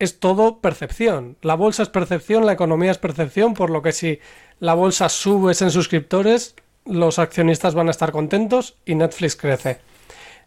es 0.00 0.18
todo 0.18 0.58
percepción. 0.60 1.36
La 1.42 1.54
bolsa 1.54 1.84
es 1.84 1.88
percepción, 1.88 2.44
la 2.46 2.52
economía 2.52 2.90
es 2.90 2.98
percepción, 2.98 3.54
por 3.54 3.70
lo 3.70 3.80
que 3.82 3.92
si 3.92 4.18
la 4.58 4.74
bolsa 4.74 5.08
subes 5.08 5.62
en 5.62 5.70
suscriptores, 5.70 6.56
los 6.84 7.18
accionistas 7.20 7.74
van 7.74 7.88
a 7.88 7.92
estar 7.92 8.10
contentos 8.10 8.76
y 8.84 8.96
Netflix 8.96 9.36
crece. 9.36 9.78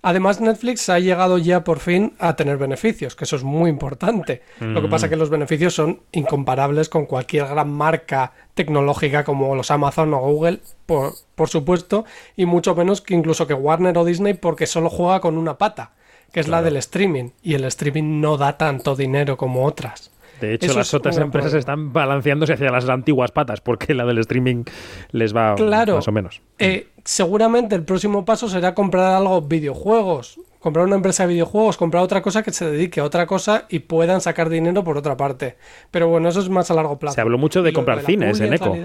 Además, 0.02 0.40
Netflix 0.40 0.90
ha 0.90 1.00
llegado 1.00 1.38
ya 1.38 1.64
por 1.64 1.80
fin 1.80 2.14
a 2.20 2.36
tener 2.36 2.58
beneficios, 2.58 3.16
que 3.16 3.26
eso 3.26 3.36
es 3.36 3.44
muy 3.44 3.70
importante. 3.70 4.42
Lo 4.60 4.82
que 4.82 4.88
pasa 4.88 5.08
es 5.08 5.10
que 5.10 5.16
los 5.16 5.30
beneficios 5.30 5.74
son 5.74 6.02
incomparables 6.12 6.90
con 6.90 7.06
cualquier 7.06 7.48
gran 7.48 7.72
marca 7.72 8.34
tecnológica 8.54 9.24
como 9.24 9.56
los 9.56 9.72
Amazon 9.72 10.14
o 10.14 10.20
Google, 10.20 10.60
por, 10.86 11.14
por 11.36 11.50
supuesto, 11.50 12.06
y 12.36 12.46
mucho 12.46 12.76
menos 12.76 13.02
que 13.02 13.16
incluso 13.16 13.48
que 13.48 13.54
Warner 13.54 13.98
o 13.98 14.06
Disney, 14.06 14.34
porque 14.34 14.68
solo 14.68 14.90
juega 14.90 15.20
con 15.20 15.38
una 15.38 15.58
pata, 15.58 15.92
que 16.32 16.40
es 16.40 16.48
la 16.48 16.62
del 16.62 16.78
streaming, 16.78 17.32
y 17.42 17.56
el 17.56 17.66
streaming 17.66 18.22
no 18.22 18.38
da 18.38 18.58
tanto 18.58 18.96
dinero 18.96 19.38
como 19.38 19.66
otras. 19.66 20.12
De 20.42 20.54
hecho, 20.54 20.68
Eso 20.68 20.78
las 20.78 20.94
otras 20.94 21.18
empresas 21.18 21.52
problema. 21.52 21.60
están 21.60 21.94
balanceándose 21.94 22.54
hacia 22.54 22.70
las 22.70 22.88
antiguas 22.90 23.32
patas, 23.32 23.62
porque 23.62 23.94
la 23.94 24.06
del 24.06 24.20
streaming 24.20 24.64
les 25.12 25.36
va 25.36 25.56
Claro. 25.56 25.96
más 25.96 26.08
o 26.08 26.12
menos. 26.12 26.42
Eh, 26.60 26.88
seguramente 27.04 27.76
el 27.76 27.84
próximo 27.84 28.24
paso 28.26 28.48
será 28.48 28.74
comprar 28.76 29.16
algo 29.16 29.42
videojuegos, 29.42 30.40
comprar 30.60 30.86
una 30.86 30.96
empresa 30.96 31.24
de 31.24 31.34
videojuegos, 31.34 31.78
comprar 31.78 32.04
otra 32.04 32.22
cosa 32.22 32.44
que 32.44 32.52
se 32.52 32.70
dedique 32.70 33.00
a 33.00 33.04
otra 33.04 33.26
cosa 33.26 33.66
y 33.70 33.80
puedan 33.80 34.22
sacar 34.22 34.50
dinero 34.50 34.84
por 34.84 34.98
otra 34.98 35.18
parte. 35.18 35.56
Pero 35.92 36.08
bueno, 36.08 36.30
eso 36.30 36.40
es 36.40 36.50
más 36.50 36.70
a 36.70 36.74
largo 36.74 37.00
plazo. 37.00 37.16
Se 37.16 37.22
habló 37.22 37.38
mucho 37.38 37.64
de 37.64 37.70
Y 37.72 37.74
comprar 37.74 38.02
cines 38.02 38.40
en 38.40 38.54
Eco. 38.54 38.76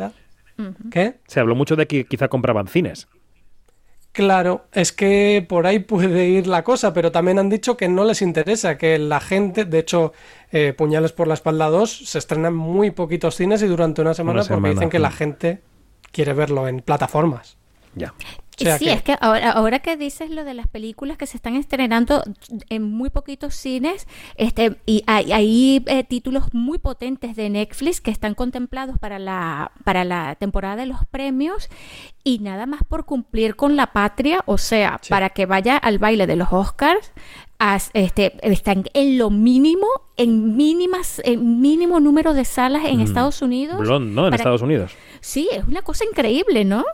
¿Qué? 0.91 1.15
Se 1.27 1.41
habló 1.41 1.55
mucho 1.55 1.77
de 1.77 1.87
que 1.87 2.05
quizá 2.05 2.29
compraban 2.29 2.67
cines. 2.69 3.09
Claro, 4.13 4.67
es 4.73 4.93
que 4.93 5.45
por 5.49 5.67
ahí 5.67 5.79
puede 5.79 6.29
ir 6.29 6.47
la 6.47 6.63
cosa, 6.65 6.93
pero 6.93 7.11
también 7.11 7.39
han 7.39 7.49
dicho 7.49 7.79
que 7.79 7.89
no 7.89 8.05
les 8.05 8.21
interesa, 8.21 8.77
que 8.77 8.99
la 8.99 9.21
gente, 9.21 9.65
de 9.65 9.79
hecho, 9.79 10.13
eh, 10.51 10.75
Puñales 10.77 11.13
por 11.13 11.27
la 11.27 11.35
espalda 11.35 11.71
2 11.71 12.09
se 12.09 12.19
estrena 12.19 12.49
en 12.49 12.55
muy 12.55 12.91
poquitos 12.91 13.37
cines 13.37 13.63
y 13.63 13.67
durante 13.67 14.03
una 14.03 14.13
semana, 14.13 14.41
Una 14.41 14.43
porque 14.43 14.55
semana, 14.55 14.75
dicen 14.75 14.91
que 14.91 14.99
la 14.99 15.09
mm. 15.09 15.13
gente 15.13 15.63
quiere 16.13 16.35
verlo 16.35 16.69
en 16.69 16.81
plataformas. 16.81 17.57
Ya. 17.95 18.13
Sea 18.63 18.79
sí, 18.79 18.85
que- 18.87 18.93
es 18.93 19.03
que 19.03 19.17
ahora, 19.21 19.51
ahora 19.53 19.79
que 19.81 19.97
dices 19.97 20.31
lo 20.31 20.45
de 20.45 20.55
las 20.55 20.67
películas 20.69 21.17
que 21.17 21.27
se 21.27 21.37
están 21.37 21.55
estrenando 21.57 22.23
en 22.69 22.83
muy 22.83 23.11
poquitos 23.11 23.55
cines, 23.55 24.07
este, 24.37 24.77
y 24.87 25.03
hay, 25.07 25.33
hay, 25.33 25.83
eh, 25.87 26.05
títulos 26.05 26.53
muy 26.53 26.79
potentes 26.79 27.37
de 27.37 27.51
Netflix 27.51 28.01
que 28.01 28.11
están 28.11 28.35
contemplados 28.35 28.99
para 28.99 29.19
la, 29.19 29.73
para 29.85 30.05
la 30.05 30.35
temporada 30.37 30.77
de 30.77 30.87
los 30.87 31.05
premios 31.07 31.69
y 32.25 32.39
nada 32.39 32.67
más 32.67 32.83
por 32.89 33.05
cumplir 33.05 33.57
con 33.57 33.77
la 33.77 33.93
patria, 33.93 34.43
o 34.47 34.59
sea, 34.59 35.01
para 35.09 35.31
que 35.31 35.47
vaya 35.47 35.77
al 35.77 35.99
baile 35.99 36.27
de 36.27 36.37
los 36.37 36.49
Oscars, 36.53 37.13
este, 37.95 38.33
están 38.43 38.85
en 38.93 39.19
lo 39.19 39.31
mínimo, 39.31 39.87
en 40.17 40.57
mínimas, 40.57 41.21
en 41.25 41.61
mínimo 41.61 42.01
número 42.01 42.35
de 42.35 42.45
salas 42.45 42.85
en 42.87 42.99
Mm. 42.99 43.03
Estados 43.03 43.41
Unidos. 43.41 43.79
Blonde, 43.79 44.13
¿no? 44.13 44.25
En 44.25 44.31
para- 44.31 44.37
Estados 44.41 44.63
Unidos. 44.63 44.93
Sí, 45.21 45.49
es 45.53 45.65
una 45.69 45.83
cosa 45.83 46.05
increíble, 46.05 46.65
¿no? 46.65 46.85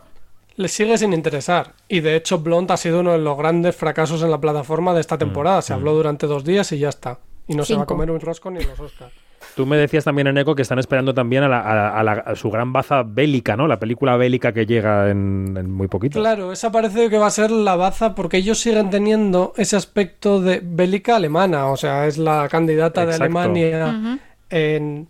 Les 0.59 0.71
sigue 0.73 0.97
sin 0.97 1.13
interesar. 1.13 1.71
Y 1.87 2.01
de 2.01 2.17
hecho, 2.17 2.39
Blonde 2.39 2.73
ha 2.73 2.77
sido 2.77 2.99
uno 2.99 3.13
de 3.13 3.19
los 3.19 3.37
grandes 3.37 3.75
fracasos 3.77 4.21
en 4.23 4.29
la 4.29 4.41
plataforma 4.41 4.93
de 4.93 4.99
esta 4.99 5.15
Mm, 5.15 5.19
temporada. 5.19 5.61
Se 5.61 5.71
habló 5.71 5.93
durante 5.93 6.27
dos 6.27 6.43
días 6.43 6.69
y 6.73 6.79
ya 6.79 6.89
está. 6.89 7.19
Y 7.47 7.55
no 7.55 7.63
se 7.63 7.75
va 7.75 7.83
a 7.83 7.85
comer 7.85 8.11
un 8.11 8.19
rosco 8.19 8.51
ni 8.51 8.59
los 8.63 8.77
Oscars. 8.77 9.13
Tú 9.55 9.65
me 9.65 9.77
decías 9.77 10.03
también 10.03 10.27
en 10.27 10.37
Eco 10.37 10.55
que 10.55 10.61
están 10.63 10.77
esperando 10.77 11.13
también 11.13 11.43
a, 11.43 11.47
la- 11.47 11.61
a- 11.61 11.99
a 11.99 12.03
la- 12.03 12.11
a 12.11 12.35
su 12.35 12.51
gran 12.51 12.73
baza 12.73 13.03
bélica, 13.03 13.55
¿no? 13.55 13.67
La 13.67 13.79
película 13.79 14.17
bélica 14.17 14.51
que 14.51 14.65
llega 14.65 15.09
en, 15.09 15.55
en 15.57 15.71
muy 15.71 15.87
poquito. 15.87 16.19
Claro, 16.19 16.51
esa 16.51 16.71
parece 16.73 17.09
que 17.09 17.17
va 17.17 17.27
a 17.27 17.31
ser 17.31 17.51
la 17.51 17.77
baza 17.77 18.13
porque 18.13 18.35
ellos 18.37 18.59
siguen 18.59 18.89
teniendo 18.89 19.53
ese 19.55 19.77
aspecto 19.77 20.41
de 20.41 20.59
bélica 20.61 21.15
alemana. 21.15 21.67
O 21.67 21.77
sea, 21.77 22.05
es 22.05 22.17
la 22.17 22.47
candidata 22.49 23.05
de. 23.05 23.13
Alemania 23.15 24.19
en, 24.49 25.07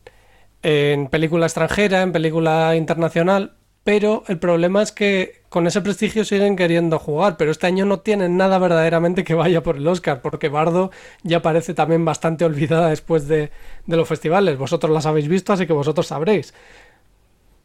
en 0.62 1.08
película 1.08 1.47
extranjera, 1.47 2.04
en 2.04 2.12
película 2.12 2.76
internacional. 2.76 3.54
Pero 3.84 4.24
el 4.28 4.38
problema 4.38 4.82
es 4.84 4.91
que 4.91 5.39
con 5.50 5.66
ese 5.68 5.82
prestigio 5.82 6.24
siguen 6.24 6.56
queriendo 6.56 7.00
jugar, 7.00 7.36
pero 7.38 7.50
este 7.52 7.68
año 7.68 7.84
no 7.86 8.00
tienen 8.00 8.38
nada 8.38 8.60
verdaderamente 8.60 9.24
que 9.24 9.34
vaya 9.34 9.64
por 9.64 9.78
el 9.78 9.88
Oscar, 9.88 10.22
porque 10.22 10.47
Bardo 10.47 10.91
ya 11.24 11.41
parece 11.41 11.74
también 11.74 12.06
bastante 12.06 12.45
olvidada 12.45 12.89
después 12.89 13.28
de, 13.28 13.50
de 13.86 13.97
los 13.97 14.08
festivales. 14.08 14.58
Vosotros 14.58 14.91
las 14.91 15.06
habéis 15.08 15.28
visto, 15.28 15.52
así 15.52 15.66
que 15.68 15.74
vosotros 15.74 16.08
sabréis. 16.08 16.54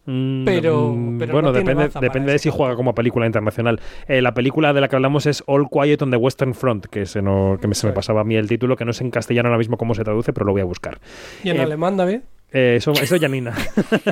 Mm, 0.07 0.45
Pero- 0.45 0.93
mm, 0.93 1.19
pero 1.19 1.33
bueno, 1.33 1.49
no 1.49 1.53
depende, 1.55 1.89
depende 1.99 2.33
de 2.33 2.39
si 2.39 2.51
juega 2.51 2.77
como 2.77 2.95
película 2.95 3.25
internacional. 3.25 3.81
Eh, 4.07 4.21
la 4.21 4.35
película 4.35 4.75
de 4.75 4.83
la 4.83 4.89
que 4.89 4.97
hablamos 4.97 5.25
es 5.25 5.43
All 5.47 5.67
Quiet 5.71 6.03
on 6.03 6.11
the 6.11 6.19
Western 6.19 6.53
Front, 6.53 6.87
que, 6.87 7.07
se, 7.07 7.23
no, 7.23 7.57
que 7.59 7.69
me, 7.69 7.75
se 7.75 7.87
me 7.87 7.95
pasaba 7.95 8.21
a 8.21 8.25
mí 8.25 8.37
el 8.37 8.47
título, 8.47 8.77
que 8.77 8.85
no 8.85 8.93
sé 8.93 9.03
en 9.05 9.11
castellano 9.11 9.49
ahora 9.49 9.57
mismo 9.59 9.79
cómo 9.79 9.95
se 9.95 10.05
traduce, 10.05 10.35
pero 10.35 10.45
lo 10.45 10.53
voy 10.53 10.61
a 10.61 10.65
buscar. 10.67 10.99
¿Y 11.43 11.49
en 11.51 11.57
Eh, 11.57 11.61
alemán, 11.63 11.97
David? 11.97 12.21
Eh, 12.55 12.77
eso, 12.77 12.93
eso 12.93 13.17
Janina. 13.21 13.53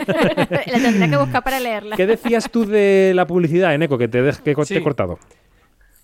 la 0.66 0.78
tendré 0.78 1.09
que 1.11 1.16
buscar 1.16 1.43
para 1.45 1.61
leerla. 1.61 1.97
¿Qué 1.97 2.07
decías 2.07 2.51
tú 2.51 2.66
de 2.66 3.12
la 3.14 3.26
publicidad, 3.26 3.72
Eneco, 3.72 3.97
que 3.97 4.09
te, 4.09 4.20
que 4.45 4.55
te 4.55 4.64
Sí. 4.64 4.74
he 4.76 4.82
cortado? 4.82 5.18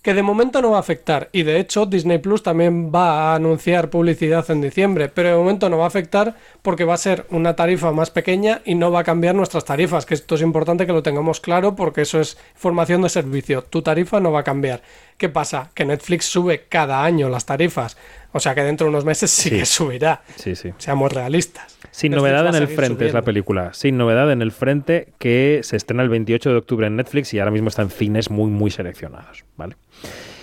que 0.01 0.15
de 0.15 0.23
momento 0.23 0.63
no 0.63 0.71
va 0.71 0.77
a 0.77 0.81
afectar. 0.81 1.29
Y 1.33 1.43
de 1.43 1.59
hecho, 1.59 1.85
Disney 1.85 2.19
Plus 2.19 2.43
también 2.43 2.91
va 2.95 3.33
a 3.33 3.35
anunciar 3.35 3.91
publicidad 3.91 4.49
en 4.51 4.61
diciembre, 4.63 5.09
pero 5.09 5.31
de 5.31 5.35
momento 5.35 5.69
no 5.69 5.77
va 5.77 5.85
a 5.85 5.89
afectar 5.89 6.35
porque 6.63 6.85
va 6.85 6.95
a 6.95 6.99
ser 6.99 7.27
una 7.31 7.57
tarifa 7.57 7.91
más 7.93 8.09
pequeña 8.11 8.63
y 8.65 8.77
no 8.77 8.91
va 8.93 9.01
a 9.01 9.05
cambiar 9.05 9.35
nuestras 9.35 9.65
tarifas, 9.67 10.07
que 10.07 10.15
esto 10.15 10.37
es 10.37 10.41
importante 10.41 10.87
que 10.87 10.93
lo 10.93 11.03
tengamos 11.03 11.41
claro 11.41 11.75
porque 11.75 12.03
eso 12.03 12.21
es 12.21 12.39
formación 12.55 13.03
de 13.03 13.09
servicio. 13.11 13.63
Tu 13.65 13.83
tarifa 13.83 14.21
no 14.21 14.31
va 14.33 14.41
a 14.41 14.45
cambiar. 14.45 14.83
¿Qué 15.19 15.29
pasa? 15.29 15.71
Que 15.75 15.85
Netflix 15.85 16.27
sube 16.27 16.67
cada 16.69 17.05
año 17.05 17.29
las 17.29 17.45
tarifas. 17.45 17.99
O 18.39 18.41
sea 18.41 18.55
que 18.55 18.63
dentro 18.63 18.85
de 18.87 18.91
unos 18.91 19.05
meses 19.05 19.31
sí, 19.31 19.49
Sí. 19.51 19.57
que 19.59 19.67
subirá. 19.67 20.23
Sí, 20.37 20.55
sí. 20.55 20.73
Seamos 20.79 21.13
realistas. 21.13 21.77
Sin 21.91 22.13
Netflix 22.13 22.31
novedad 22.31 22.47
en 22.57 22.63
el 22.63 22.69
frente 22.69 23.07
es 23.09 23.13
la 23.13 23.23
película. 23.23 23.75
Sin 23.75 23.99
novedad 23.99 24.31
en 24.31 24.43
el 24.43 24.53
frente 24.53 25.09
que 25.19 25.61
se 25.65 25.77
estrena 25.77 26.05
el 26.05 26.09
28 26.09 26.51
de 26.51 26.57
octubre 26.57 26.87
en 26.87 26.95
Netflix 26.97 27.35
y 27.35 27.41
ahora 27.41 27.51
mismo 27.51 27.69
está 27.69 27.83
en 27.83 27.91
cines 27.91 28.31
muy, 28.31 28.49
muy 28.51 28.71
seleccionados. 28.71 29.45
¿vale? 29.57 29.77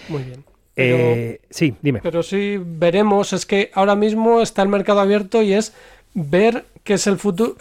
Muy 0.09 0.23
bien. 0.23 0.43
Pero- 0.75 0.97
Eh, 0.97 1.39
sí, 1.49 1.73
dime. 1.81 2.01
Pero 2.03 2.21
sí 2.21 2.59
veremos, 2.61 3.31
es 3.31 3.45
que 3.45 3.71
ahora 3.73 3.95
mismo 3.95 4.41
está 4.41 4.61
el 4.61 4.67
mercado 4.67 4.99
abierto 4.99 5.41
y 5.41 5.53
es 5.53 5.73
ver 6.13 6.65
qué 6.83 6.95
es 6.95 7.07
el 7.07 7.17
futuro. 7.17 7.55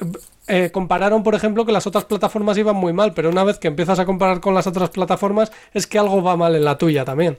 Eh, 0.48 0.70
compararon, 0.72 1.22
por 1.22 1.34
ejemplo, 1.36 1.64
que 1.64 1.70
las 1.72 1.86
otras 1.86 2.04
plataformas 2.06 2.58
iban 2.58 2.74
muy 2.76 2.92
mal, 2.92 3.14
pero 3.14 3.30
una 3.30 3.44
vez 3.44 3.58
que 3.58 3.68
empiezas 3.68 3.98
a 4.00 4.04
comparar 4.04 4.40
con 4.40 4.52
las 4.54 4.66
otras 4.66 4.90
plataformas, 4.90 5.52
es 5.72 5.86
que 5.86 5.98
algo 5.98 6.22
va 6.22 6.36
mal 6.36 6.54
en 6.56 6.64
la 6.64 6.76
tuya 6.76 7.04
también. 7.04 7.38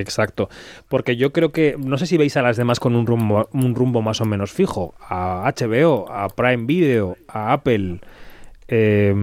Exacto. 0.00 0.48
Porque 0.88 1.16
yo 1.16 1.32
creo 1.32 1.52
que, 1.52 1.76
no 1.78 1.98
sé 1.98 2.06
si 2.06 2.16
veis 2.16 2.36
a 2.36 2.42
las 2.42 2.56
demás 2.56 2.80
con 2.80 2.94
un 2.96 3.06
rumbo, 3.06 3.48
un 3.52 3.74
rumbo 3.74 4.02
más 4.02 4.20
o 4.20 4.24
menos 4.24 4.52
fijo. 4.52 4.94
A 5.08 5.50
HBO, 5.56 6.10
a 6.10 6.28
Prime 6.28 6.64
Video, 6.66 7.16
a 7.28 7.52
Apple. 7.52 8.00
eh, 8.68 9.14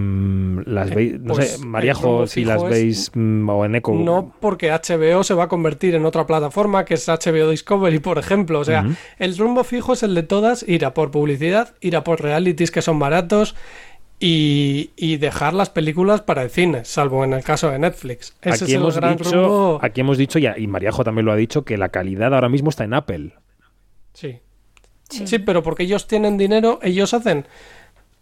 las 0.65 0.93
veis, 0.95 1.19
no 1.19 1.33
pues, 1.33 1.51
sé, 1.57 1.65
Mariajo, 1.65 2.27
si 2.27 2.45
las 2.45 2.63
es- 2.63 2.69
veis 2.69 3.11
mm, 3.13 3.49
o 3.49 3.65
en 3.65 3.75
Eco. 3.75 3.93
No 3.93 4.33
porque 4.39 4.71
HBO 4.71 5.23
se 5.23 5.33
va 5.33 5.43
a 5.43 5.47
convertir 5.49 5.95
en 5.95 6.05
otra 6.05 6.25
plataforma 6.25 6.85
que 6.85 6.93
es 6.93 7.09
HBO 7.09 7.49
Discovery, 7.49 7.99
por 7.99 8.17
ejemplo. 8.17 8.59
O 8.59 8.63
sea, 8.63 8.85
el 9.19 9.37
rumbo 9.37 9.63
fijo 9.65 9.93
es 9.93 10.03
el 10.03 10.15
de 10.15 10.23
todas, 10.23 10.63
ir 10.67 10.85
a 10.85 10.93
por 10.93 11.11
publicidad, 11.11 11.75
ir 11.81 11.97
a 11.97 12.03
por 12.05 12.21
realities 12.21 12.71
que 12.71 12.81
son 12.81 12.99
baratos 12.99 13.55
y, 14.25 14.91
y 14.95 15.17
dejar 15.17 15.53
las 15.53 15.69
películas 15.69 16.21
para 16.21 16.43
el 16.43 16.49
cine, 16.49 16.85
salvo 16.85 17.25
en 17.25 17.33
el 17.33 17.43
caso 17.43 17.69
de 17.69 17.77
Netflix. 17.77 18.33
Ese 18.41 18.49
Aquí 18.51 18.63
es 18.63 18.69
el 18.69 18.75
hemos, 18.77 18.95
gran 18.95 19.17
dicho, 19.17 19.31
rumbo. 19.31 19.79
aquí 19.81 19.99
hemos 19.99 20.17
dicho, 20.17 20.39
y, 20.39 20.47
y 20.47 20.65
Mariajo 20.67 21.03
también 21.03 21.25
lo 21.25 21.33
ha 21.33 21.35
dicho, 21.35 21.65
que 21.65 21.77
la 21.77 21.89
calidad 21.89 22.33
ahora 22.33 22.47
mismo 22.47 22.69
está 22.69 22.85
en 22.85 22.93
Apple. 22.93 23.33
Sí. 24.13 24.39
sí. 25.09 25.39
pero 25.39 25.61
porque 25.61 25.83
ellos 25.83 26.07
tienen 26.07 26.37
dinero, 26.37 26.79
ellos 26.83 27.13
hacen 27.13 27.45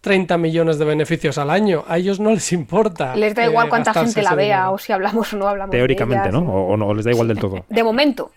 30 0.02 0.40
millones 0.40 0.80
de 0.80 0.86
beneficios 0.86 1.38
al 1.38 1.52
año. 1.52 1.84
A 1.88 2.00
ellos 2.00 2.20
no 2.20 2.32
les 2.32 2.52
importa. 2.52 3.16
Les 3.16 3.36
da 3.36 3.44
eh, 3.46 3.50
igual 3.50 3.70
cuánta 3.70 3.94
gente 3.94 4.24
la 4.24 4.34
vea 4.34 4.56
dinero. 4.58 4.74
o 4.74 4.78
si 4.80 4.92
hablamos 4.94 5.32
o 5.34 5.38
no 5.38 5.48
hablamos. 5.48 5.72
de 5.72 5.78
Teóricamente, 5.78 6.30
ellas. 6.30 6.42
¿no? 6.42 6.52
O, 6.52 6.74
o 6.74 6.78
no, 6.78 6.92
les 6.96 7.06
da 7.06 7.12
igual 7.12 7.28
del 7.28 7.38
todo. 7.38 7.64
De 7.70 7.84
momento, 7.84 8.32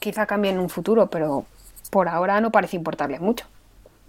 quizá 0.00 0.24
cambie 0.24 0.50
en 0.50 0.58
un 0.58 0.70
futuro, 0.70 1.08
pero 1.10 1.44
por 1.90 2.08
ahora 2.08 2.40
no 2.40 2.50
parece 2.50 2.78
importarles 2.78 3.20
mucho. 3.20 3.44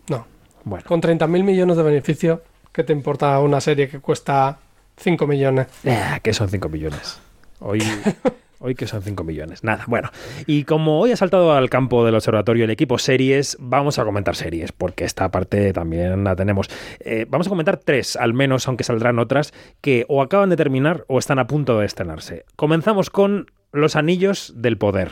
No. 0.08 0.26
Bueno. 0.64 0.86
Con 0.88 1.02
30.000 1.02 1.44
millones 1.44 1.76
de 1.76 1.84
beneficio, 1.84 2.42
¿qué 2.74 2.84
te 2.84 2.92
importa 2.92 3.40
una 3.40 3.62
serie 3.62 3.88
que 3.88 4.00
cuesta 4.00 4.58
5 4.98 5.28
millones? 5.28 5.68
Ah, 5.88 6.20
que 6.22 6.34
son 6.34 6.50
5 6.50 6.68
millones. 6.70 7.22
Hoy, 7.60 7.82
hoy 8.60 8.76
que 8.76 8.88
son 8.88 9.02
5 9.04 9.24
millones. 9.24 9.64
Nada, 9.64 9.86
bueno. 9.88 10.10
Y 10.48 10.64
como 10.64 11.00
hoy 11.00 11.12
ha 11.12 11.16
saltado 11.16 11.54
al 11.54 11.70
campo 11.70 12.04
del 12.04 12.16
observatorio 12.16 12.66
el 12.66 12.72
equipo 12.72 12.98
series, 12.98 13.56
vamos 13.60 14.00
a 14.00 14.04
comentar 14.04 14.36
series, 14.36 14.72
porque 14.72 15.06
esta 15.06 15.30
parte 15.30 15.72
también 15.72 16.24
la 16.24 16.36
tenemos. 16.36 16.68
Eh, 17.00 17.26
vamos 17.30 17.48
a 17.48 17.52
comentar 17.52 17.78
tres, 17.78 18.16
al 18.16 18.34
menos, 18.34 18.68
aunque 18.68 18.84
saldrán 18.84 19.20
otras, 19.20 19.54
que 19.80 20.06
o 20.10 20.22
acaban 20.22 20.50
de 20.50 20.58
terminar 20.58 21.06
o 21.08 21.20
están 21.20 21.40
a 21.40 21.48
punto 21.48 21.80
de 21.80 21.86
estrenarse. 21.86 22.46
Comenzamos 22.56 23.12
con 23.12 23.52
Los 23.72 23.96
Anillos 23.96 24.52
del 24.56 24.78
Poder. 24.78 25.12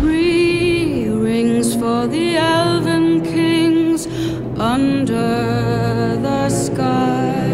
Three 0.00 1.08
rings 1.08 1.74
for 1.76 2.08
the 2.10 2.36
elven 2.36 3.22
kings 3.22 4.06
under 4.58 6.17
the 6.48 6.54
sky. 6.54 7.44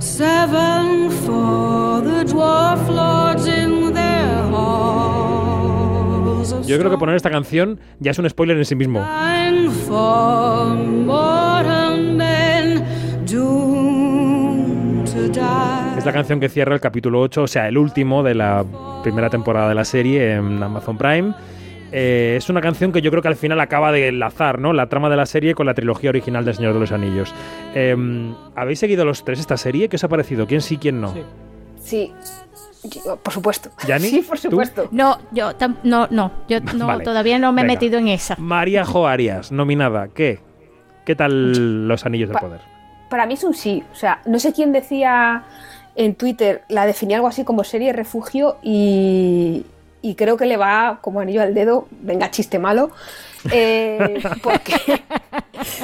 Seven 0.00 1.10
for 1.24 2.00
the 2.02 2.24
dwarf 2.24 2.88
lords 2.88 3.46
in 3.46 3.92
their 3.94 4.42
halls. 4.50 5.06
Yo 6.66 6.78
creo 6.78 6.90
que 6.90 6.98
poner 6.98 7.14
esta 7.16 7.30
canción 7.30 7.78
ya 8.00 8.10
es 8.10 8.18
un 8.18 8.28
spoiler 8.28 8.56
en 8.56 8.64
sí 8.64 8.74
mismo. 8.74 9.00
Es 15.96 16.06
la 16.06 16.12
canción 16.12 16.40
que 16.40 16.48
cierra 16.48 16.74
el 16.74 16.80
capítulo 16.80 17.20
8, 17.20 17.42
o 17.42 17.46
sea, 17.46 17.68
el 17.68 17.78
último 17.78 18.22
de 18.22 18.34
la 18.34 18.64
primera 19.02 19.30
temporada 19.30 19.68
de 19.68 19.74
la 19.74 19.84
serie 19.84 20.34
en 20.34 20.62
Amazon 20.62 20.96
Prime. 20.96 21.34
Eh, 21.92 22.34
es 22.36 22.48
una 22.48 22.60
canción 22.60 22.92
que 22.92 23.00
yo 23.02 23.10
creo 23.10 23.22
que 23.22 23.28
al 23.28 23.36
final 23.36 23.60
acaba 23.60 23.90
de 23.92 24.08
enlazar 24.08 24.58
¿no? 24.58 24.72
la 24.72 24.88
trama 24.88 25.08
de 25.10 25.16
la 25.16 25.26
serie 25.26 25.54
con 25.54 25.66
la 25.66 25.74
trilogía 25.74 26.10
original 26.10 26.44
del 26.44 26.54
Señor 26.54 26.74
de 26.74 26.80
los 26.80 26.92
Anillos. 26.92 27.34
Eh, 27.74 27.96
¿Habéis 28.54 28.78
seguido 28.78 29.04
los 29.04 29.24
tres 29.24 29.40
esta 29.40 29.56
serie? 29.56 29.88
¿Qué 29.88 29.96
os 29.96 30.04
ha 30.04 30.08
parecido? 30.08 30.46
¿Quién 30.46 30.60
sí, 30.60 30.76
quién 30.78 31.00
no? 31.00 31.12
Sí. 31.80 32.12
Yo, 33.04 33.16
por 33.16 33.32
supuesto. 33.34 33.70
¿Yani? 33.86 34.06
Sí, 34.08 34.20
por 34.22 34.38
¿Tú? 34.38 34.50
supuesto. 34.50 34.88
No, 34.90 35.18
yo 35.32 35.50
no, 35.82 36.06
no, 36.10 36.32
yo 36.48 36.60
no, 36.74 36.86
Vale. 36.86 37.04
todavía 37.04 37.38
no 37.38 37.52
me 37.52 37.62
he 37.62 37.64
metido 37.64 37.98
en 37.98 38.08
esa. 38.08 38.36
María 38.38 38.84
Jo 38.84 39.06
Arias, 39.06 39.52
nominada. 39.52 40.08
¿Qué? 40.08 40.38
¿Qué 41.04 41.14
tal 41.14 41.88
los 41.88 42.06
Anillos 42.06 42.28
del 42.28 42.34
Pa- 42.34 42.40
Poder? 42.40 42.60
Para 43.10 43.26
mí 43.26 43.34
es 43.34 43.44
un 43.44 43.52
sí. 43.54 43.82
O 43.92 43.94
sea, 43.96 44.20
no 44.24 44.38
sé 44.38 44.52
quién 44.52 44.72
decía 44.72 45.42
en 45.96 46.14
Twitter, 46.14 46.62
la 46.68 46.86
definía 46.86 47.16
algo 47.16 47.28
así 47.28 47.44
como 47.44 47.64
serie 47.64 47.92
refugio 47.92 48.56
y, 48.62 49.66
y 50.02 50.14
creo 50.14 50.36
que 50.36 50.46
le 50.46 50.56
va 50.56 50.98
como 51.02 51.20
anillo 51.20 51.42
al 51.42 51.54
dedo. 51.54 51.86
Venga, 51.90 52.30
chiste 52.30 52.58
malo. 52.58 52.90
Eh, 53.52 54.20
porque, 54.42 54.74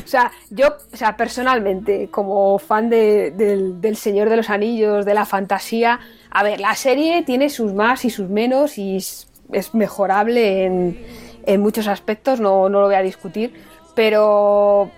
o 0.04 0.06
sea, 0.06 0.30
yo, 0.50 0.68
o 0.92 0.96
sea, 0.96 1.16
personalmente, 1.16 2.08
como 2.10 2.58
fan 2.58 2.88
de- 2.90 3.30
del, 3.30 3.80
del 3.80 3.96
Señor 3.96 4.28
de 4.28 4.36
los 4.36 4.50
Anillos, 4.50 5.04
de 5.04 5.14
la 5.14 5.24
fantasía, 5.24 6.00
a 6.30 6.42
ver, 6.42 6.60
la 6.60 6.74
serie 6.74 7.22
tiene 7.22 7.48
sus 7.50 7.72
más 7.72 8.04
y 8.04 8.10
sus 8.10 8.28
menos 8.28 8.78
y 8.78 8.96
es, 8.96 9.28
es 9.52 9.74
mejorable 9.74 10.64
en, 10.66 11.00
en 11.46 11.60
muchos 11.60 11.88
aspectos, 11.88 12.40
no, 12.40 12.68
no 12.68 12.80
lo 12.80 12.86
voy 12.86 12.94
a 12.96 13.02
discutir, 13.02 13.54
pero 13.94 14.90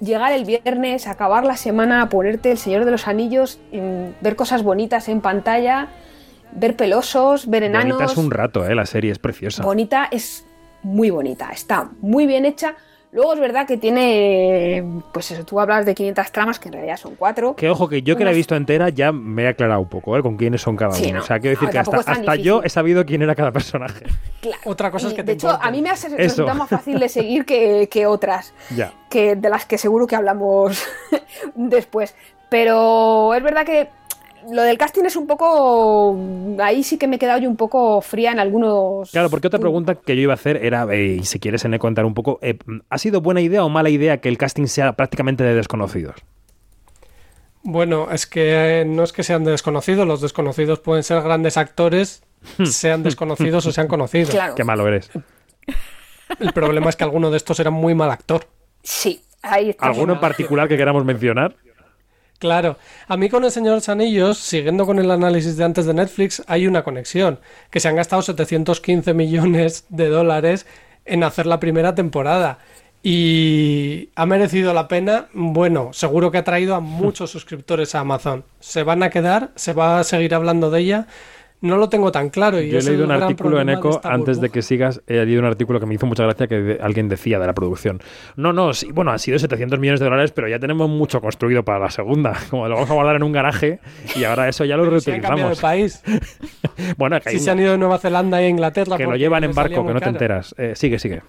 llegar 0.00 0.32
el 0.32 0.44
viernes, 0.44 1.06
acabar 1.06 1.44
la 1.44 1.56
semana, 1.56 2.08
ponerte 2.08 2.50
el 2.50 2.58
Señor 2.58 2.84
de 2.84 2.90
los 2.90 3.08
Anillos, 3.08 3.58
ver 4.20 4.36
cosas 4.36 4.62
bonitas 4.62 5.08
en 5.08 5.20
pantalla, 5.20 5.88
ver 6.52 6.76
pelosos, 6.76 7.48
ver 7.48 7.64
enanos. 7.64 7.96
Bonita 7.96 8.12
es 8.12 8.18
un 8.18 8.30
rato, 8.30 8.66
¿eh? 8.66 8.74
La 8.74 8.86
serie 8.86 9.10
es 9.12 9.18
preciosa. 9.18 9.62
Bonita 9.62 10.08
es 10.10 10.46
muy 10.82 11.10
bonita, 11.10 11.50
está 11.50 11.88
muy 12.00 12.26
bien 12.26 12.44
hecha. 12.46 12.74
Luego 13.14 13.34
es 13.34 13.40
verdad 13.40 13.66
que 13.66 13.76
tiene, 13.76 14.82
pues 15.12 15.30
eso, 15.32 15.44
tú 15.44 15.60
hablas 15.60 15.84
de 15.84 15.94
500 15.94 16.32
tramas, 16.32 16.58
que 16.58 16.68
en 16.68 16.72
realidad 16.72 16.96
son 16.96 17.14
cuatro. 17.14 17.54
Que 17.54 17.68
ojo, 17.68 17.86
que 17.86 18.00
yo 18.00 18.16
que 18.16 18.24
la 18.24 18.30
he 18.30 18.34
visto 18.34 18.56
entera 18.56 18.88
ya 18.88 19.12
me 19.12 19.42
he 19.42 19.48
aclarado 19.48 19.80
un 19.82 19.88
poco, 19.90 20.16
¿eh? 20.16 20.22
Con 20.22 20.38
quiénes 20.38 20.62
son 20.62 20.76
cada 20.76 20.92
Sí, 20.92 21.04
uno. 21.10 21.18
no. 21.18 21.22
O 21.22 21.26
sea, 21.26 21.38
quiero 21.38 21.50
decir 21.56 21.68
No, 21.68 21.72
que 21.72 21.78
hasta, 21.78 22.10
hasta 22.10 22.36
yo 22.36 22.62
he 22.64 22.70
sabido 22.70 23.04
quién 23.04 23.20
era 23.20 23.34
cada 23.34 23.52
personaje. 23.52 24.06
Otra 24.64 24.90
cosa 24.90 25.08
es 25.08 25.12
Y, 25.12 25.16
que 25.16 25.22
de 25.24 25.26
te 25.26 25.32
hecho, 25.32 25.48
importe. 25.48 25.68
a 25.68 25.70
mí 25.70 25.82
me 25.82 25.90
ha 25.90 25.94
resultado 26.16 26.54
más 26.58 26.70
fácil 26.70 26.98
de 26.98 27.08
seguir 27.10 27.44
que, 27.44 27.86
que 27.90 28.06
otras, 28.06 28.54
Ya. 28.74 28.94
que 29.10 29.36
de 29.36 29.48
las 29.50 29.66
que 29.66 29.76
seguro 29.76 30.06
que 30.06 30.16
hablamos 30.16 30.82
después. 31.54 32.14
Pero 32.48 33.34
es 33.34 33.42
verdad 33.42 33.64
que 33.66 33.88
lo 34.50 34.62
del 34.62 34.78
casting 34.78 35.04
es 35.04 35.16
un 35.16 35.26
poco. 35.26 36.18
Ahí 36.60 36.82
sí 36.82 36.98
que 36.98 37.06
me 37.06 37.16
he 37.16 37.18
quedado 37.18 37.40
yo 37.40 37.48
un 37.48 37.56
poco 37.56 38.00
fría 38.00 38.32
en 38.32 38.38
algunos. 38.38 39.10
Claro, 39.10 39.30
porque 39.30 39.46
otra 39.46 39.60
pregunta 39.60 39.94
que 39.94 40.16
yo 40.16 40.22
iba 40.22 40.32
a 40.32 40.34
hacer 40.34 40.64
era, 40.64 40.86
eh, 40.92 41.18
y 41.20 41.24
si 41.24 41.38
quieres 41.38 41.64
en 41.64 41.76
contar 41.78 42.04
un 42.04 42.14
poco, 42.14 42.38
eh, 42.42 42.58
¿ha 42.88 42.98
sido 42.98 43.20
buena 43.20 43.40
idea 43.40 43.64
o 43.64 43.68
mala 43.68 43.90
idea 43.90 44.20
que 44.20 44.28
el 44.28 44.38
casting 44.38 44.66
sea 44.66 44.94
prácticamente 44.94 45.44
de 45.44 45.54
desconocidos? 45.54 46.16
Bueno, 47.62 48.10
es 48.10 48.26
que 48.26 48.80
eh, 48.80 48.84
no 48.84 49.04
es 49.04 49.12
que 49.12 49.22
sean 49.22 49.44
desconocidos, 49.44 50.06
los 50.06 50.20
desconocidos 50.20 50.80
pueden 50.80 51.04
ser 51.04 51.22
grandes 51.22 51.56
actores, 51.56 52.24
sean 52.64 53.02
desconocidos 53.04 53.66
o 53.66 53.72
sean 53.72 53.86
conocidos. 53.86 54.30
Claro. 54.30 54.54
Qué 54.54 54.64
malo 54.64 54.86
eres. 54.88 55.10
El 56.40 56.52
problema 56.52 56.88
es 56.88 56.96
que 56.96 57.04
alguno 57.04 57.30
de 57.30 57.36
estos 57.36 57.60
era 57.60 57.70
muy 57.70 57.94
mal 57.94 58.10
actor. 58.10 58.46
Sí, 58.82 59.22
ahí 59.42 59.70
está. 59.70 59.86
¿Alguno 59.86 60.14
en 60.14 60.20
particular 60.20 60.66
que 60.66 60.76
queramos 60.76 61.04
mencionar? 61.04 61.54
Claro, 62.42 62.76
a 63.06 63.16
mí 63.16 63.28
con 63.28 63.44
el 63.44 63.52
Señor 63.52 63.70
de 63.70 63.76
los 63.76 63.88
Anillos, 63.88 64.36
siguiendo 64.36 64.84
con 64.84 64.98
el 64.98 65.12
análisis 65.12 65.56
de 65.56 65.62
antes 65.62 65.86
de 65.86 65.94
Netflix, 65.94 66.42
hay 66.48 66.66
una 66.66 66.82
conexión, 66.82 67.38
que 67.70 67.78
se 67.78 67.86
han 67.86 67.94
gastado 67.94 68.20
715 68.20 69.14
millones 69.14 69.86
de 69.90 70.08
dólares 70.08 70.66
en 71.04 71.22
hacer 71.22 71.46
la 71.46 71.60
primera 71.60 71.94
temporada. 71.94 72.58
Y 73.00 74.08
ha 74.16 74.26
merecido 74.26 74.74
la 74.74 74.88
pena, 74.88 75.28
bueno, 75.34 75.92
seguro 75.92 76.32
que 76.32 76.38
ha 76.38 76.42
traído 76.42 76.74
a 76.74 76.80
muchos 76.80 77.30
suscriptores 77.36 77.94
a 77.94 78.00
Amazon. 78.00 78.42
Se 78.58 78.82
van 78.82 79.04
a 79.04 79.10
quedar, 79.10 79.52
se 79.54 79.72
va 79.72 80.00
a 80.00 80.04
seguir 80.04 80.34
hablando 80.34 80.72
de 80.72 80.80
ella. 80.80 81.06
No 81.62 81.76
lo 81.78 81.88
tengo 81.88 82.12
tan 82.12 82.28
claro. 82.28 82.60
Y 82.60 82.68
Yo 82.70 82.78
he 82.78 82.82
leído 82.82 83.04
un 83.04 83.12
artículo 83.12 83.60
en 83.60 83.68
Eco, 83.70 84.00
antes 84.04 84.40
de 84.40 84.50
que 84.50 84.62
sigas, 84.62 85.00
he 85.06 85.24
leído 85.24 85.40
un 85.40 85.46
artículo 85.46 85.80
que 85.80 85.86
me 85.86 85.94
hizo 85.94 86.06
mucha 86.06 86.24
gracia 86.24 86.46
que 86.48 86.56
de- 86.60 86.78
alguien 86.82 87.08
decía 87.08 87.38
de 87.38 87.46
la 87.46 87.52
producción. 87.54 88.00
No, 88.36 88.52
no, 88.52 88.74
sí, 88.74 88.90
bueno, 88.92 89.12
han 89.12 89.18
sido 89.20 89.38
700 89.38 89.78
millones 89.78 90.00
de 90.00 90.06
dólares, 90.06 90.32
pero 90.32 90.48
ya 90.48 90.58
tenemos 90.58 90.88
mucho 90.90 91.20
construido 91.20 91.62
para 91.64 91.78
la 91.78 91.90
segunda. 91.90 92.34
Como 92.50 92.66
lo 92.68 92.74
vamos 92.74 92.90
a 92.90 92.94
guardar 92.94 93.16
en 93.16 93.22
un 93.22 93.32
garaje 93.32 93.78
y 94.16 94.24
ahora 94.24 94.48
eso 94.48 94.64
ya 94.64 94.76
lo 94.76 94.84
reutilizamos. 94.90 95.60
país. 95.60 96.02
bueno, 96.98 97.20
que, 97.20 97.30
hay 97.30 97.38
Si 97.38 97.44
se 97.44 97.50
han 97.52 97.60
ido 97.60 97.72
de 97.72 97.78
Nueva 97.78 97.98
Zelanda 97.98 98.42
e 98.42 98.48
Inglaterra. 98.48 98.96
que 98.96 99.04
lo 99.04 99.16
llevan 99.16 99.44
en 99.44 99.54
barco, 99.54 99.86
que 99.86 99.94
no 99.94 100.00
te 100.00 100.08
enteras. 100.08 100.54
Eh, 100.58 100.72
sigue, 100.74 100.98
sigue. 100.98 101.22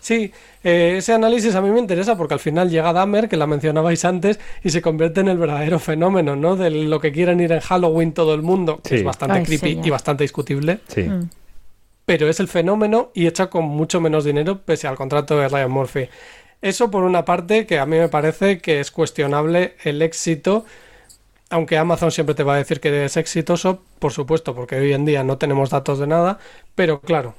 Sí, 0.00 0.32
eh, 0.62 0.94
ese 0.98 1.12
análisis 1.12 1.54
a 1.54 1.60
mí 1.60 1.70
me 1.70 1.78
interesa 1.78 2.16
porque 2.16 2.34
al 2.34 2.40
final 2.40 2.70
llega 2.70 2.92
Dahmer, 2.92 3.28
que 3.28 3.36
la 3.36 3.46
mencionabais 3.46 4.04
antes, 4.04 4.38
y 4.62 4.70
se 4.70 4.82
convierte 4.82 5.20
en 5.20 5.28
el 5.28 5.38
verdadero 5.38 5.78
fenómeno, 5.78 6.36
¿no? 6.36 6.56
De 6.56 6.70
lo 6.70 7.00
que 7.00 7.12
quieren 7.12 7.40
ir 7.40 7.52
en 7.52 7.60
Halloween 7.60 8.12
todo 8.12 8.34
el 8.34 8.42
mundo, 8.42 8.80
que 8.82 8.88
Sí. 8.90 8.94
es 8.96 9.04
bastante 9.04 9.38
Ay, 9.38 9.44
creepy 9.44 9.70
señor. 9.70 9.86
y 9.86 9.90
bastante 9.90 10.24
discutible, 10.24 10.80
Sí. 10.88 11.02
Mm. 11.02 11.28
pero 12.06 12.28
es 12.28 12.38
el 12.40 12.48
fenómeno 12.48 13.10
y 13.14 13.26
hecha 13.26 13.46
con 13.48 13.64
mucho 13.64 14.00
menos 14.00 14.24
dinero 14.24 14.58
pese 14.60 14.86
al 14.86 14.96
contrato 14.96 15.38
de 15.38 15.48
Ryan 15.48 15.70
Murphy. 15.70 16.08
Eso 16.60 16.90
por 16.90 17.02
una 17.02 17.24
parte 17.24 17.66
que 17.66 17.78
a 17.78 17.86
mí 17.86 17.96
me 17.98 18.08
parece 18.08 18.58
que 18.58 18.80
es 18.80 18.90
cuestionable 18.90 19.74
el 19.84 20.00
éxito, 20.02 20.64
aunque 21.50 21.76
Amazon 21.78 22.10
siempre 22.10 22.34
te 22.34 22.42
va 22.42 22.54
a 22.54 22.58
decir 22.58 22.80
que 22.80 23.04
es 23.04 23.16
exitoso, 23.16 23.82
por 23.98 24.12
supuesto, 24.12 24.54
porque 24.54 24.76
hoy 24.76 24.92
en 24.92 25.04
día 25.04 25.22
no 25.24 25.36
tenemos 25.38 25.70
datos 25.70 25.98
de 25.98 26.06
nada, 26.06 26.38
pero 26.74 27.00
claro, 27.00 27.34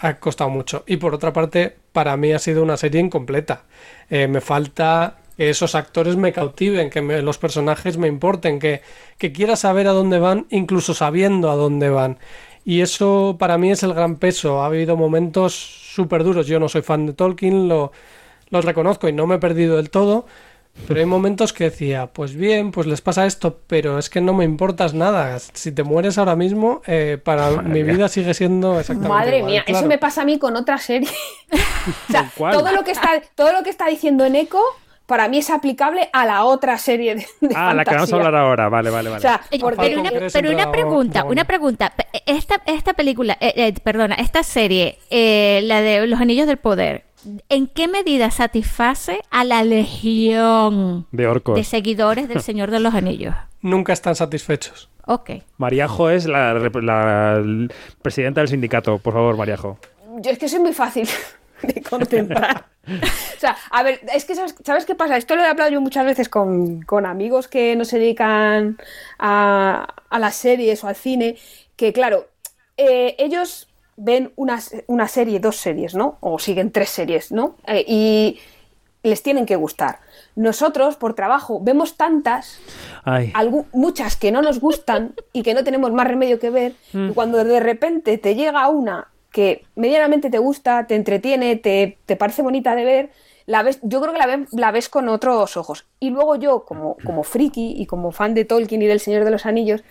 ha 0.00 0.14
costado 0.18 0.50
mucho. 0.50 0.84
Y 0.86 0.96
por 0.98 1.14
otra 1.14 1.32
parte, 1.32 1.76
para 1.92 2.16
mí 2.16 2.32
ha 2.32 2.38
sido 2.38 2.62
una 2.62 2.76
serie 2.76 3.00
incompleta. 3.00 3.64
Eh, 4.10 4.28
me 4.28 4.40
falta 4.40 5.18
que 5.36 5.50
esos 5.50 5.74
actores 5.74 6.16
me 6.16 6.32
cautiven, 6.32 6.90
que 6.90 7.02
me- 7.02 7.22
los 7.22 7.38
personajes 7.38 7.96
me 7.98 8.08
importen, 8.08 8.58
que, 8.58 8.82
que 9.18 9.32
quiera 9.32 9.56
saber 9.56 9.86
a 9.88 9.92
dónde 9.92 10.18
van, 10.18 10.46
incluso 10.50 10.94
sabiendo 10.94 11.50
a 11.50 11.56
dónde 11.56 11.90
van. 11.90 12.18
Y 12.64 12.80
eso 12.80 13.36
para 13.38 13.58
mí 13.58 13.70
es 13.70 13.82
el 13.82 13.94
gran 13.94 14.16
peso. 14.16 14.62
Ha 14.62 14.66
habido 14.66 14.96
momentos 14.96 15.54
súper 15.54 16.24
duros. 16.24 16.46
Yo 16.46 16.58
no 16.60 16.68
soy 16.68 16.82
fan 16.82 17.06
de 17.06 17.12
Tolkien, 17.12 17.68
lo, 17.68 17.92
lo 18.50 18.60
reconozco 18.62 19.08
y 19.08 19.12
no 19.12 19.26
me 19.26 19.36
he 19.36 19.38
perdido 19.38 19.76
del 19.76 19.90
todo. 19.90 20.26
Pero 20.86 21.00
hay 21.00 21.06
momentos 21.06 21.52
que 21.52 21.64
decía, 21.64 22.08
pues 22.12 22.34
bien, 22.34 22.70
pues 22.70 22.86
les 22.86 23.00
pasa 23.00 23.26
esto, 23.26 23.58
pero 23.66 23.98
es 23.98 24.08
que 24.08 24.20
no 24.20 24.34
me 24.34 24.44
importas 24.44 24.94
nada. 24.94 25.38
Si 25.38 25.72
te 25.72 25.82
mueres 25.82 26.16
ahora 26.18 26.36
mismo, 26.36 26.82
eh, 26.86 27.18
para 27.22 27.50
Madre 27.50 27.68
mi 27.68 27.82
mía. 27.82 27.94
vida 27.94 28.08
sigue 28.08 28.34
siendo 28.34 28.78
exactamente 28.78 29.08
Madre 29.08 29.38
igual, 29.38 29.52
mía, 29.52 29.64
eso 29.66 29.86
me 29.86 29.98
pasa 29.98 30.22
a 30.22 30.24
mí 30.24 30.38
con 30.38 30.54
otra 30.54 30.78
serie. 30.78 31.08
o 32.08 32.12
sea, 32.12 32.30
todo 32.36 32.72
lo 32.72 32.84
que 32.84 32.92
está, 32.92 33.20
todo 33.34 33.52
lo 33.52 33.62
que 33.62 33.70
está 33.70 33.86
diciendo 33.88 34.24
en 34.24 34.36
Eco, 34.36 34.62
para 35.06 35.28
mí 35.28 35.38
es 35.38 35.50
aplicable 35.50 36.10
a 36.12 36.26
la 36.26 36.44
otra 36.44 36.78
serie 36.78 37.14
de, 37.14 37.26
de 37.40 37.54
Ah, 37.56 37.72
la 37.74 37.84
que 37.84 37.94
vamos 37.94 38.12
a 38.12 38.16
hablar 38.16 38.34
ahora. 38.36 38.68
Vale, 38.68 38.90
vale, 38.90 39.08
vale. 39.08 39.18
O 39.18 39.20
sea, 39.20 39.40
porque 39.60 39.76
pero 39.80 40.00
una, 40.00 40.10
pero 40.32 40.50
una 40.50 40.70
pregunta, 40.70 41.24
una 41.24 41.44
pregunta. 41.44 41.94
Esta, 42.26 42.60
esta 42.66 42.92
película, 42.94 43.36
eh, 43.40 43.54
eh, 43.56 43.74
perdona, 43.82 44.16
esta 44.16 44.42
serie, 44.42 44.98
eh, 45.10 45.60
la 45.64 45.80
de 45.80 46.06
Los 46.06 46.20
Anillos 46.20 46.46
del 46.46 46.58
Poder, 46.58 47.05
¿en 47.48 47.66
qué 47.66 47.88
medida 47.88 48.30
satisface 48.30 49.20
a 49.30 49.44
la 49.44 49.64
legión 49.64 51.06
de 51.12 51.26
orcos. 51.26 51.56
de 51.56 51.64
seguidores 51.64 52.28
del 52.28 52.40
Señor 52.40 52.70
de 52.70 52.80
los 52.80 52.94
Anillos? 52.94 53.34
Nunca 53.60 53.92
están 53.92 54.14
satisfechos. 54.14 54.88
Ok. 55.06 55.30
Mariajo 55.58 56.10
es 56.10 56.26
la, 56.26 56.54
presidenta 58.02 58.40
del 58.40 58.48
sindicato. 58.48 58.98
Por 58.98 59.14
favor, 59.14 59.36
Mariajo. 59.36 59.78
yo 60.20 60.30
es 60.30 60.38
que 60.38 60.48
soy 60.48 60.60
muy 60.60 60.72
fácil 60.72 61.08
de 61.62 61.82
contemplar. 61.82 62.66
o 62.86 63.40
sea, 63.40 63.56
a 63.70 63.82
ver, 63.82 64.00
es 64.12 64.24
que 64.24 64.34
¿sabes, 64.34 64.54
¿sabes 64.64 64.84
qué 64.84 64.94
pasa? 64.94 65.16
Esto 65.16 65.36
lo 65.36 65.42
he 65.42 65.46
hablado 65.46 65.70
yo 65.70 65.80
muchas 65.80 66.04
veces 66.04 66.28
con, 66.28 66.82
con 66.82 67.06
amigos 67.06 67.48
que 67.48 67.76
no 67.76 67.84
se 67.84 67.98
dedican 67.98 68.78
a, 69.18 69.94
a 70.10 70.18
las 70.18 70.36
series 70.36 70.82
o 70.82 70.88
al 70.88 70.96
cine, 70.96 71.36
que 71.76 71.92
claro, 71.92 72.28
eh, 72.76 73.16
ellos 73.18 73.68
ven 73.96 74.32
una, 74.36 74.60
una 74.86 75.08
serie, 75.08 75.40
dos 75.40 75.56
series, 75.56 75.94
¿no? 75.94 76.18
O 76.20 76.38
siguen 76.38 76.70
tres 76.70 76.90
series, 76.90 77.32
¿no? 77.32 77.56
Eh, 77.66 77.84
y 77.86 78.38
les 79.02 79.22
tienen 79.22 79.46
que 79.46 79.56
gustar. 79.56 80.00
Nosotros, 80.34 80.96
por 80.96 81.14
trabajo, 81.14 81.60
vemos 81.62 81.96
tantas 81.96 82.58
Ay. 83.04 83.32
algu- 83.34 83.66
muchas 83.72 84.16
que 84.16 84.32
no 84.32 84.42
nos 84.42 84.58
gustan 84.60 85.14
y 85.32 85.42
que 85.42 85.54
no 85.54 85.62
tenemos 85.64 85.92
más 85.92 86.06
remedio 86.08 86.38
que 86.38 86.50
ver, 86.50 86.74
y 86.92 87.12
cuando 87.12 87.42
de 87.44 87.60
repente 87.60 88.18
te 88.18 88.34
llega 88.34 88.68
una 88.68 89.08
que 89.30 89.64
medianamente 89.76 90.28
te 90.30 90.38
gusta, 90.38 90.86
te 90.86 90.94
entretiene, 90.96 91.56
te, 91.56 91.98
te 92.06 92.16
parece 92.16 92.42
bonita 92.42 92.74
de 92.74 92.84
ver, 92.84 93.10
la 93.46 93.62
ves, 93.62 93.78
yo 93.82 94.00
creo 94.00 94.12
que 94.12 94.18
la, 94.18 94.26
ven- 94.26 94.48
la 94.50 94.72
ves 94.72 94.88
con 94.88 95.08
otros 95.08 95.56
ojos. 95.56 95.86
Y 96.00 96.10
luego 96.10 96.34
yo, 96.36 96.64
como, 96.64 96.96
como 97.04 97.22
friki 97.22 97.74
y 97.78 97.86
como 97.86 98.10
fan 98.10 98.34
de 98.34 98.44
Tolkien 98.44 98.82
y 98.82 98.86
del 98.86 98.98
Señor 98.98 99.24
de 99.24 99.30
los 99.30 99.46
Anillos, 99.46 99.84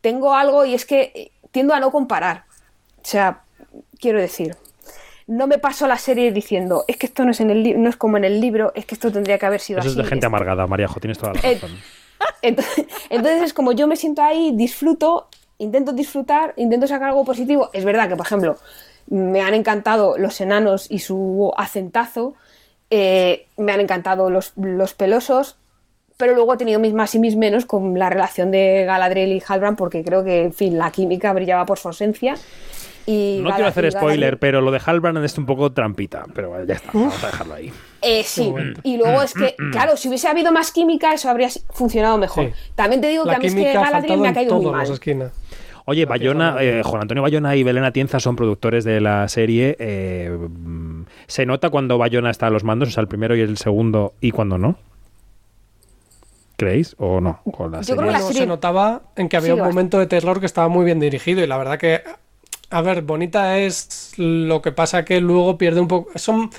tengo 0.00 0.34
algo 0.34 0.64
y 0.64 0.74
es 0.74 0.86
que 0.86 1.12
eh, 1.14 1.30
tiendo 1.52 1.72
a 1.74 1.78
no 1.80 1.90
comparar. 1.92 2.44
O 3.02 3.06
sea, 3.06 3.40
quiero 3.98 4.20
decir, 4.20 4.56
no 5.26 5.46
me 5.46 5.58
paso 5.58 5.86
la 5.86 5.96
serie 5.98 6.32
diciendo, 6.32 6.84
es 6.88 6.96
que 6.96 7.06
esto 7.06 7.24
no 7.24 7.30
es, 7.30 7.40
en 7.40 7.50
el 7.50 7.80
no 7.82 7.88
es 7.88 7.96
como 7.96 8.16
en 8.16 8.24
el 8.24 8.40
libro, 8.40 8.72
es 8.74 8.84
que 8.86 8.94
esto 8.94 9.10
tendría 9.12 9.38
que 9.38 9.46
haber 9.46 9.60
sido 9.60 9.78
Eso 9.80 9.88
es 9.88 9.94
así. 9.94 10.02
de 10.02 10.08
gente 10.08 10.26
amargada, 10.26 10.66
Mariajo, 10.66 10.98
tienes 11.00 11.18
toda 11.18 11.34
la 11.34 11.40
Eh, 11.40 11.54
razón. 11.54 11.70
Entonces, 12.42 12.84
entonces 13.08 13.42
es 13.42 13.52
como 13.54 13.72
yo 13.72 13.86
me 13.86 13.96
siento 13.96 14.22
ahí, 14.22 14.52
disfruto, 14.54 15.28
intento 15.58 15.92
disfrutar, 15.92 16.52
intento 16.56 16.86
sacar 16.86 17.08
algo 17.08 17.24
positivo. 17.24 17.70
Es 17.72 17.84
verdad 17.84 18.08
que, 18.10 18.16
por 18.16 18.26
ejemplo, 18.26 18.56
me 19.06 19.40
han 19.40 19.54
encantado 19.54 20.18
los 20.18 20.38
enanos 20.40 20.86
y 20.90 20.98
su 20.98 21.50
acentazo, 21.56 22.34
eh, 22.90 23.46
me 23.56 23.72
han 23.72 23.80
encantado 23.80 24.28
los, 24.30 24.52
los 24.56 24.92
pelosos, 24.94 25.56
pero 26.18 26.34
luego 26.34 26.52
he 26.54 26.56
tenido 26.58 26.78
mis 26.78 26.92
más 26.92 27.14
y 27.14 27.18
mis 27.18 27.36
menos 27.36 27.64
con 27.64 27.98
la 27.98 28.10
relación 28.10 28.50
de 28.50 28.84
Galadriel 28.84 29.32
y 29.32 29.42
Halbrand 29.46 29.78
porque 29.78 30.04
creo 30.04 30.22
que, 30.22 30.44
en 30.44 30.52
fin, 30.52 30.76
la 30.76 30.90
química 30.90 31.32
brillaba 31.32 31.64
por 31.64 31.78
su 31.78 31.88
ausencia. 31.88 32.34
Y 33.06 33.40
No 33.42 33.50
quiero 33.50 33.66
hacer 33.68 33.84
y 33.86 33.90
spoiler, 33.90 34.38
pero 34.38 34.60
lo 34.60 34.70
de 34.70 34.80
Halbrand 34.84 35.24
es 35.24 35.36
un 35.38 35.46
poco 35.46 35.72
trampita. 35.72 36.24
Pero 36.34 36.50
bueno, 36.50 36.64
ya 36.64 36.74
está, 36.74 36.90
vamos 36.92 37.22
a 37.24 37.26
dejarlo 37.28 37.54
ahí. 37.54 37.72
Eh, 38.02 38.22
sí, 38.24 38.52
y 38.82 38.96
luego 38.96 39.22
es 39.22 39.34
que, 39.34 39.54
claro, 39.72 39.96
si 39.96 40.08
hubiese 40.08 40.28
habido 40.28 40.52
más 40.52 40.70
química, 40.72 41.12
eso 41.12 41.28
habría 41.28 41.48
funcionado 41.70 42.16
mejor. 42.18 42.46
Sí. 42.46 42.52
También 42.74 43.00
te 43.00 43.08
digo 43.08 43.24
que 43.24 43.30
La 43.30 43.36
a 43.36 43.40
mí 43.40 43.46
es 43.46 43.54
que 43.54 43.60
química 43.60 43.80
ha 43.80 43.84
Galadriel 43.84 44.00
faltado 44.18 44.20
me 44.20 44.26
ha 44.26 44.30
en 44.30 44.34
caído 44.34 44.54
muy 44.54 44.62
todas 44.64 44.76
mal. 44.78 44.82
las 44.88 44.90
esquinas. 44.94 45.32
Oye, 45.86 46.04
Bayona, 46.04 46.56
eh, 46.60 46.82
Juan 46.84 47.02
Antonio 47.02 47.22
Bayona 47.22 47.56
y 47.56 47.62
Belén 47.64 47.84
Atienza 47.84 48.20
son 48.20 48.36
productores 48.36 48.84
de 48.84 49.00
la 49.00 49.26
serie. 49.28 49.76
eh, 49.80 50.30
mm, 50.30 51.02
¿Se 51.26 51.46
nota 51.46 51.68
cuando 51.70 51.98
Bayona 51.98 52.30
está 52.30 52.46
a 52.46 52.50
los 52.50 52.64
mandos, 52.64 52.88
o 52.90 52.92
sea, 52.92 53.00
el 53.00 53.08
primero 53.08 53.34
y 53.34 53.40
el 53.40 53.56
segundo, 53.56 54.12
y 54.20 54.30
cuando 54.30 54.56
no? 54.56 54.76
¿Creéis 56.56 56.94
o 56.98 57.20
no? 57.20 57.40
Con 57.50 57.72
la 57.72 57.78
Yo 57.78 57.84
serie? 57.84 57.96
creo 57.96 58.06
que 58.08 58.12
la 58.12 58.18
Bueno, 58.18 58.26
serie- 58.28 58.42
se 58.42 58.46
notaba 58.46 59.02
en 59.16 59.28
que 59.28 59.36
había 59.38 59.54
Sí, 59.54 59.60
un 59.60 59.66
momento 59.66 59.98
de 59.98 60.06
terror 60.06 60.40
que 60.40 60.46
estaba 60.46 60.68
muy 60.68 60.84
bien 60.84 61.00
dirigido 61.00 61.42
y 61.42 61.46
la 61.46 61.56
verdad 61.56 61.78
que, 61.78 62.02
a 62.70 62.82
ver, 62.82 63.02
bonita 63.02 63.58
es 63.58 64.12
lo 64.16 64.62
que 64.62 64.72
pasa 64.72 65.04
que 65.04 65.20
luego 65.20 65.58
pierde 65.58 65.80
un 65.80 65.88
poco... 65.88 66.10
Son, 66.18 66.50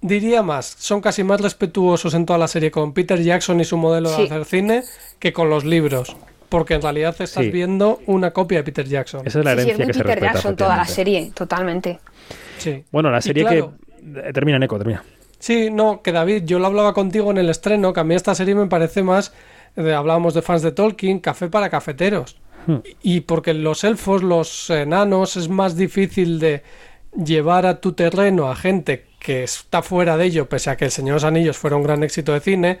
diría 0.00 0.42
más, 0.42 0.66
son 0.78 1.00
casi 1.00 1.24
más 1.24 1.40
respetuosos 1.40 2.14
en 2.14 2.26
toda 2.26 2.38
la 2.38 2.48
serie 2.48 2.70
con 2.70 2.92
Peter 2.92 3.20
Jackson 3.22 3.60
y 3.60 3.64
su 3.64 3.76
modelo 3.76 4.08
Sí. 4.10 4.16
de 4.22 4.24
hacer 4.24 4.44
cine 4.44 4.82
que 5.18 5.32
con 5.32 5.48
los 5.50 5.64
libros. 5.64 6.16
Porque 6.48 6.74
en 6.74 6.82
realidad 6.82 7.10
estás 7.18 7.44
Sí. 7.44 7.50
viendo 7.50 8.00
una 8.06 8.30
copia 8.32 8.58
de 8.58 8.64
Peter 8.64 8.86
Jackson. 8.86 9.22
Esa 9.26 9.40
es 9.40 9.44
la 9.44 9.52
Sí, 9.52 9.56
sí, 9.56 9.62
herencia 9.70 9.72
es 9.72 9.78
muy 9.78 9.86
que 9.88 9.92
se 9.94 9.98
Peter 10.00 10.14
respeta. 10.14 10.32
Jackson 10.34 10.56
toda 10.56 10.76
la 10.76 10.84
serie, 10.86 11.32
totalmente. 11.34 11.98
Sí. 12.58 12.84
Bueno, 12.92 13.10
la 13.10 13.20
serie 13.20 13.42
claro, 13.44 13.72
que... 14.14 14.28
eh, 14.28 14.32
Termina, 14.32 14.58
Neko, 14.58 14.78
termina. 14.78 15.02
Sí, 15.38 15.70
no, 15.70 16.02
que 16.02 16.12
David, 16.12 16.44
yo 16.44 16.58
lo 16.58 16.66
hablaba 16.66 16.94
contigo 16.94 17.30
en 17.30 17.38
el 17.38 17.50
estreno, 17.50 17.92
que 17.92 18.00
a 18.00 18.04
mí 18.04 18.14
esta 18.14 18.34
serie 18.34 18.54
me 18.54 18.66
parece 18.66 19.02
más, 19.02 19.32
eh, 19.76 19.92
hablábamos 19.92 20.34
de 20.34 20.42
fans 20.42 20.62
de 20.62 20.72
Tolkien, 20.72 21.18
café 21.18 21.48
para 21.48 21.68
cafeteros. 21.68 22.36
Hmm. 22.66 22.78
Y 23.02 23.20
porque 23.20 23.54
los 23.54 23.84
elfos, 23.84 24.22
los 24.22 24.70
enanos, 24.70 25.36
es 25.36 25.48
más 25.48 25.76
difícil 25.76 26.38
de 26.38 26.62
llevar 27.16 27.66
a 27.66 27.80
tu 27.80 27.92
terreno 27.92 28.50
a 28.50 28.56
gente 28.56 29.06
que 29.18 29.42
está 29.42 29.82
fuera 29.82 30.16
de 30.16 30.26
ello, 30.26 30.48
pese 30.48 30.70
a 30.70 30.76
que 30.76 30.84
El 30.84 30.90
Señor 30.90 31.14
de 31.14 31.16
los 31.16 31.24
Anillos 31.24 31.56
fuera 31.56 31.76
un 31.76 31.82
gran 31.82 32.02
éxito 32.02 32.32
de 32.32 32.40
cine, 32.40 32.78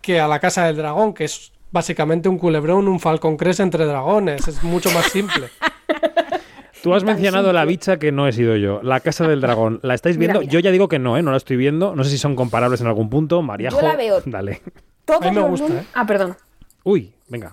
que 0.00 0.20
a 0.20 0.28
la 0.28 0.40
Casa 0.40 0.66
del 0.66 0.76
Dragón, 0.76 1.14
que 1.14 1.24
es 1.24 1.52
básicamente 1.70 2.28
un 2.28 2.38
culebrón, 2.38 2.88
un 2.88 3.00
Falcon 3.00 3.36
Crest 3.36 3.60
entre 3.60 3.84
dragones. 3.84 4.46
Es 4.48 4.62
mucho 4.62 4.90
más 4.92 5.06
simple. 5.06 5.48
Tú 6.82 6.94
has 6.94 7.02
mencionado 7.02 7.52
la 7.52 7.64
bicha 7.64 7.98
que 7.98 8.12
no 8.12 8.28
he 8.28 8.32
sido 8.32 8.54
yo, 8.56 8.80
la 8.82 9.00
Casa 9.00 9.26
del 9.26 9.40
Dragón. 9.40 9.80
¿La 9.82 9.94
estáis 9.94 10.16
viendo? 10.16 10.40
mira. 10.40 10.52
Yo 10.52 10.60
ya 10.60 10.70
digo 10.70 10.88
que 10.88 11.00
no, 11.00 11.16
¿eh? 11.16 11.22
No 11.22 11.32
la 11.32 11.36
estoy 11.36 11.56
viendo. 11.56 11.96
No 11.96 12.04
sé 12.04 12.10
si 12.10 12.18
son 12.18 12.36
comparables 12.36 12.80
en 12.80 12.86
algún 12.86 13.10
punto. 13.10 13.42
Mariajo, 13.42 13.80
Yo 13.80 13.88
la 13.88 13.96
veo. 13.96 14.22
dale. 14.26 14.62
Todos 15.04 15.22
A 15.22 15.30
mí 15.30 15.36
me 15.36 15.42
gusta, 15.42 15.72
¿eh? 15.72 15.86
Ah, 15.94 16.06
perdón. 16.06 16.36
Uy, 16.84 17.12
venga. 17.28 17.52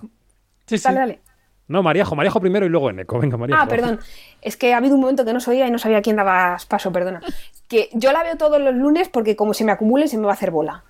Sí, 0.66 0.78
sí. 0.78 0.84
Dale, 0.84 0.98
dale. 1.00 1.20
No, 1.66 1.82
Mariajo, 1.82 2.14
Mariajo 2.14 2.40
primero 2.40 2.66
y 2.66 2.68
luego 2.68 2.90
Eneco. 2.90 3.18
Venga, 3.18 3.36
Mariajo. 3.36 3.62
Ah, 3.62 3.66
perdón. 3.66 4.00
Es 4.42 4.56
que 4.56 4.74
ha 4.74 4.76
habido 4.76 4.94
un 4.94 5.00
momento 5.00 5.24
que 5.24 5.32
no 5.32 5.40
sabía 5.40 5.66
y 5.66 5.70
no 5.70 5.78
sabía 5.78 6.02
quién 6.02 6.16
daba 6.16 6.56
paso, 6.68 6.92
perdona. 6.92 7.22
Que 7.68 7.88
yo 7.92 8.12
la 8.12 8.22
veo 8.22 8.36
todos 8.36 8.60
los 8.60 8.74
lunes 8.74 9.08
porque 9.08 9.36
como 9.36 9.54
se 9.54 9.64
me 9.64 9.72
acumule 9.72 10.08
se 10.08 10.18
me 10.18 10.24
va 10.24 10.32
a 10.32 10.34
hacer 10.34 10.50
bola. 10.50 10.84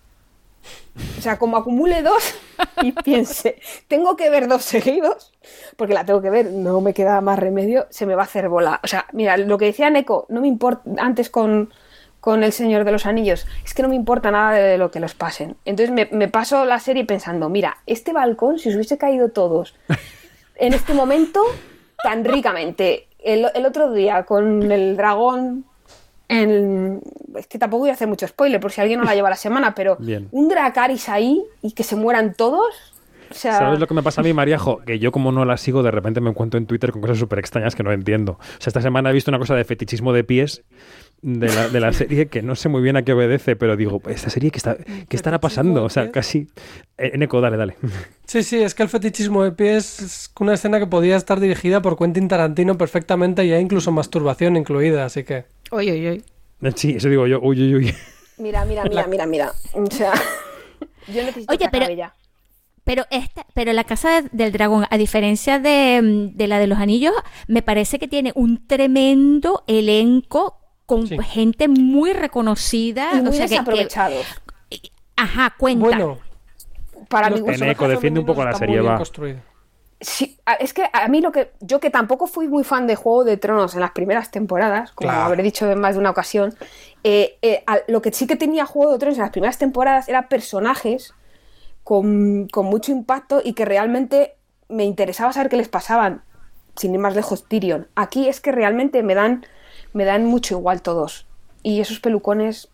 O 1.18 1.20
sea, 1.20 1.38
como 1.38 1.56
acumule 1.56 2.02
dos 2.02 2.34
y 2.82 2.92
piense, 2.92 3.60
tengo 3.88 4.16
que 4.16 4.30
ver 4.30 4.48
dos 4.48 4.64
seguidos, 4.64 5.32
porque 5.76 5.94
la 5.94 6.04
tengo 6.04 6.22
que 6.22 6.30
ver, 6.30 6.50
no 6.50 6.80
me 6.80 6.94
queda 6.94 7.20
más 7.20 7.38
remedio, 7.38 7.86
se 7.90 8.06
me 8.06 8.14
va 8.14 8.22
a 8.22 8.26
hacer 8.26 8.48
bola. 8.48 8.80
O 8.82 8.86
sea, 8.86 9.06
mira, 9.12 9.36
lo 9.36 9.58
que 9.58 9.66
decía 9.66 9.90
Neko, 9.90 10.26
no 10.28 10.40
me 10.40 10.48
importa 10.48 10.88
antes 10.98 11.30
con, 11.30 11.72
con 12.20 12.44
El 12.44 12.52
Señor 12.52 12.84
de 12.84 12.92
los 12.92 13.06
Anillos, 13.06 13.46
es 13.64 13.74
que 13.74 13.82
no 13.82 13.88
me 13.88 13.94
importa 13.94 14.30
nada 14.30 14.52
de 14.52 14.78
lo 14.78 14.90
que 14.90 15.00
los 15.00 15.14
pasen. 15.14 15.56
Entonces 15.64 15.92
me, 15.94 16.08
me 16.12 16.28
paso 16.28 16.64
la 16.64 16.78
serie 16.78 17.04
pensando, 17.04 17.48
mira, 17.48 17.78
este 17.86 18.12
balcón, 18.12 18.58
si 18.58 18.68
os 18.70 18.74
hubiese 18.76 18.96
caído 18.96 19.30
todos 19.30 19.74
en 20.56 20.72
este 20.72 20.94
momento 20.94 21.40
tan 22.02 22.24
ricamente. 22.24 23.08
El, 23.18 23.46
el 23.54 23.66
otro 23.66 23.92
día 23.92 24.24
con 24.24 24.70
el 24.70 24.96
dragón. 24.96 25.64
En, 26.26 27.02
es 27.36 27.46
que 27.46 27.58
tampoco 27.58 27.80
voy 27.80 27.90
a 27.90 27.92
hacer 27.92 28.08
mucho 28.08 28.26
spoiler 28.26 28.58
por 28.58 28.72
si 28.72 28.80
alguien 28.80 28.98
no 28.98 29.04
la 29.04 29.14
lleva 29.14 29.28
la 29.28 29.36
semana, 29.36 29.74
pero 29.74 29.96
Bien. 29.98 30.28
un 30.32 30.48
Dracaris 30.48 31.08
ahí 31.10 31.44
y 31.60 31.72
que 31.72 31.82
se 31.82 31.96
mueran 31.96 32.34
todos. 32.34 32.74
O 33.30 33.34
sea, 33.34 33.58
¿Sabes 33.58 33.80
lo 33.80 33.86
que 33.86 33.94
me 33.94 34.02
pasa 34.02 34.20
a 34.20 34.24
mí, 34.24 34.32
Mariajo? 34.32 34.78
Que 34.86 34.98
yo 34.98 35.12
como 35.12 35.32
no 35.32 35.44
la 35.44 35.56
sigo, 35.56 35.82
de 35.82 35.90
repente 35.90 36.20
me 36.20 36.30
encuentro 36.30 36.56
en 36.58 36.66
Twitter 36.66 36.92
con 36.92 37.00
cosas 37.02 37.18
súper 37.18 37.40
extrañas 37.40 37.74
que 37.74 37.82
no 37.82 37.92
entiendo. 37.92 38.32
O 38.32 38.60
sea, 38.60 38.68
esta 38.68 38.80
semana 38.80 39.10
he 39.10 39.12
visto 39.12 39.30
una 39.30 39.38
cosa 39.38 39.54
de 39.54 39.64
fetichismo 39.64 40.12
de 40.12 40.24
pies 40.24 40.62
de 41.26 41.48
la, 41.48 41.68
de 41.68 41.80
la 41.80 41.92
serie 41.94 42.26
que 42.26 42.42
no 42.42 42.54
sé 42.54 42.68
muy 42.68 42.82
bien 42.82 42.96
a 42.96 43.02
qué 43.02 43.12
obedece, 43.14 43.56
pero 43.56 43.76
digo, 43.76 44.02
esta 44.08 44.28
serie, 44.28 44.50
¿qué, 44.50 44.58
está, 44.58 44.76
¿qué 44.76 45.16
estará 45.16 45.40
pasando? 45.40 45.82
O 45.84 45.88
sea, 45.88 46.10
casi... 46.12 46.46
Eh, 46.98 47.12
Eneco, 47.14 47.40
dale, 47.40 47.56
dale. 47.56 47.76
Sí, 48.26 48.42
sí, 48.42 48.62
es 48.62 48.74
que 48.74 48.82
el 48.82 48.88
fetichismo 48.90 49.42
de 49.42 49.52
pies 49.52 50.00
es 50.00 50.30
una 50.38 50.54
escena 50.54 50.78
que 50.78 50.86
podía 50.86 51.16
estar 51.16 51.40
dirigida 51.40 51.80
por 51.80 51.96
Quentin 51.98 52.28
Tarantino 52.28 52.76
perfectamente 52.76 53.44
y 53.44 53.52
hay 53.52 53.62
incluso 53.62 53.90
masturbación 53.90 54.56
incluida, 54.56 55.04
así 55.06 55.24
que... 55.24 55.46
Uy, 55.72 55.90
uy, 55.90 56.08
uy. 56.62 56.72
Sí, 56.76 56.92
eso 56.96 57.08
digo 57.08 57.26
yo. 57.26 57.40
Uy, 57.40 57.60
uy, 57.62 57.74
uy. 57.74 57.94
mira, 58.38 58.64
mira, 58.64 58.84
mira, 58.84 59.06
mira, 59.06 59.26
mira. 59.26 59.52
O 59.72 59.86
sea, 59.90 60.12
yo 61.08 61.22
necesito 61.24 61.50
Oye, 61.52 61.58
que 61.58 61.68
pero-. 61.70 62.12
Pero 62.84 63.04
esta, 63.10 63.46
pero 63.54 63.72
la 63.72 63.84
casa 63.84 64.20
de- 64.20 64.28
del 64.32 64.52
dragón, 64.52 64.84
a 64.90 64.98
diferencia 64.98 65.58
de, 65.58 66.30
de 66.34 66.46
la 66.46 66.58
de 66.58 66.66
los 66.66 66.78
anillos, 66.78 67.14
me 67.48 67.62
parece 67.62 67.98
que 67.98 68.08
tiene 68.08 68.32
un 68.34 68.66
tremendo 68.66 69.64
elenco 69.66 70.58
con 70.86 71.06
Sí. 71.06 71.16
gente 71.22 71.68
muy 71.68 72.12
reconocida. 72.12 73.10
Y 73.14 73.20
muy 73.20 73.28
o 73.28 73.32
sea, 73.32 73.44
que- 73.46 73.48
que- 73.48 73.54
desaprovechados. 73.60 74.26
ajá, 75.16 75.54
cuenta. 75.58 75.84
Bueno, 75.84 76.18
Para 77.08 77.30
mi 77.30 77.40
gusto. 77.40 77.64
Eneco, 77.64 77.86
defiende 77.88 78.20
un 78.20 78.26
poco 78.26 78.44
la 78.44 78.54
serie, 78.54 78.80
va. 78.80 79.00
Sí, 80.00 80.38
es 80.58 80.74
que 80.74 80.84
a 80.92 81.08
mí 81.08 81.20
lo 81.20 81.32
que. 81.32 81.52
Yo 81.60 81.80
que 81.80 81.88
tampoco 81.90 82.26
fui 82.26 82.48
muy 82.48 82.64
fan 82.64 82.86
de 82.86 82.96
Juego 82.96 83.24
de 83.24 83.36
Tronos 83.36 83.74
en 83.74 83.80
las 83.80 83.92
primeras 83.92 84.30
temporadas, 84.30 84.92
como 84.92 85.08
Claro. 85.10 85.24
habré 85.26 85.42
dicho 85.42 85.70
en 85.70 85.80
más 85.80 85.94
de 85.94 86.00
una 86.00 86.10
ocasión, 86.10 86.54
eh, 87.04 87.38
eh, 87.42 87.62
a- 87.66 87.78
lo 87.88 88.02
que 88.02 88.12
sí 88.12 88.26
que 88.26 88.36
tenía 88.36 88.66
Juego 88.66 88.92
de 88.92 88.98
Tronos 88.98 89.16
en 89.18 89.22
las 89.22 89.30
primeras 89.30 89.56
temporadas 89.58 90.08
era 90.08 90.28
personajes 90.28 91.14
con, 91.84 92.48
con 92.48 92.66
mucho 92.66 92.92
impacto 92.92 93.40
y 93.44 93.52
que 93.54 93.64
realmente 93.64 94.34
me 94.68 94.84
interesaba 94.84 95.32
saber 95.32 95.48
qué 95.50 95.56
les 95.56 95.68
pasaban. 95.68 96.22
Sin 96.76 96.92
ir 96.92 96.98
más 97.00 97.14
lejos, 97.14 97.46
Tyrion. 97.48 97.86
Aquí 97.94 98.28
es 98.28 98.40
que 98.40 98.50
realmente 98.52 99.02
me 99.02 99.14
dan, 99.14 99.46
me 99.94 100.04
dan 100.04 100.26
mucho 100.26 100.56
igual 100.58 100.82
todos. 100.82 101.26
Y 101.62 101.80
esos 101.80 101.98
pelucones. 102.00 102.68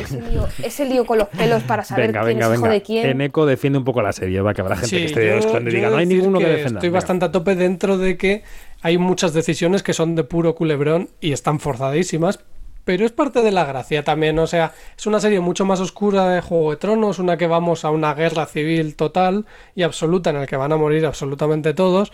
Ese 0.00 0.20
lío, 0.22 0.46
ese 0.62 0.84
lío 0.84 1.04
con 1.04 1.18
los 1.18 1.26
pelos 1.28 1.64
para 1.64 1.82
saber 1.82 2.08
Venga, 2.12 2.20
quién 2.24 2.38
venga, 2.38 2.46
es 2.46 2.52
hijo 2.52 2.62
venga. 2.62 2.74
de 2.74 2.82
quién. 2.82 3.06
Eneco 3.06 3.44
defiende 3.44 3.76
un 3.80 3.84
poco 3.84 4.02
la 4.02 4.12
serie, 4.12 4.40
va, 4.40 4.54
que 4.54 4.60
habrá 4.60 4.76
gente 4.76 4.88
Sí, 4.88 4.96
que 4.98 5.04
esté 5.06 5.26
yo- 5.26 5.34
escuchando 5.34 5.68
y 5.68 5.74
diga, 5.74 5.90
no 5.90 5.96
hay 5.96 6.06
ninguno 6.06 6.38
que, 6.38 6.44
que 6.44 6.50
defienda. 6.50 6.78
Estoy 6.78 6.88
Venga. 6.90 6.98
bastante 6.98 7.24
a 7.26 7.32
tope 7.32 7.56
dentro 7.56 7.98
de 7.98 8.16
que 8.16 8.44
hay 8.82 8.98
muchas 8.98 9.32
decisiones 9.34 9.82
que 9.82 9.92
son 9.92 10.14
de 10.14 10.22
puro 10.22 10.54
culebrón 10.54 11.08
y 11.20 11.32
están 11.32 11.58
forzadísimas, 11.58 12.38
pero 12.84 13.04
es 13.04 13.10
parte 13.10 13.42
de 13.42 13.50
la 13.50 13.64
gracia 13.64 14.04
también. 14.04 14.38
O 14.38 14.46
sea, 14.46 14.72
es 14.96 15.06
una 15.08 15.18
serie 15.18 15.40
mucho 15.40 15.64
más 15.64 15.80
oscura 15.80 16.28
de 16.28 16.40
Juego 16.40 16.70
de 16.70 16.76
Tronos, 16.76 17.18
una 17.18 17.36
que 17.36 17.48
vamos 17.48 17.84
a 17.84 17.90
una 17.90 18.14
guerra 18.14 18.46
civil 18.46 18.94
total 18.94 19.44
y 19.74 19.82
absoluta 19.82 20.30
en 20.30 20.36
la 20.38 20.46
que 20.46 20.56
van 20.56 20.70
a 20.72 20.76
morir 20.76 21.04
absolutamente 21.04 21.74
todos. 21.74 22.12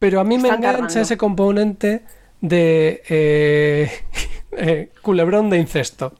Pero 0.00 0.18
a 0.18 0.24
mí 0.24 0.38
me 0.38 0.48
engancha 0.48 1.02
ese 1.02 1.16
componente 1.16 2.02
de 2.44 3.02
eh, 3.08 3.90
eh, 4.52 4.90
culebrón 5.00 5.48
de 5.48 5.58
incesto. 5.58 6.12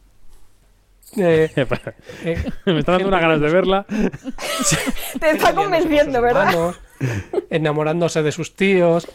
Eh, 1.16 1.50
eh, 2.24 2.44
Me 2.64 2.78
está 2.78 2.92
dando 2.92 3.08
unas 3.08 3.20
ganas 3.20 3.40
de 3.40 3.50
verla. 3.50 3.86
Te 5.20 5.30
está 5.30 5.54
convenciendo, 5.54 6.20
¿verdad? 6.20 6.48
hermanos, 6.48 6.80
enamorándose 7.50 8.22
de 8.22 8.32
sus 8.32 8.56
tíos. 8.56 9.06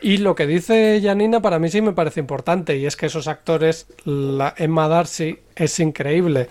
Y 0.00 0.18
lo 0.18 0.34
que 0.34 0.46
dice 0.46 1.00
Janina 1.02 1.40
para 1.42 1.58
mí 1.58 1.68
sí 1.68 1.80
me 1.80 1.92
parece 1.92 2.20
importante, 2.20 2.76
y 2.76 2.86
es 2.86 2.96
que 2.96 3.06
esos 3.06 3.28
actores, 3.28 3.86
la 4.04 4.54
Emma 4.56 4.88
Darcy 4.88 5.38
es 5.54 5.78
increíble. 5.80 6.48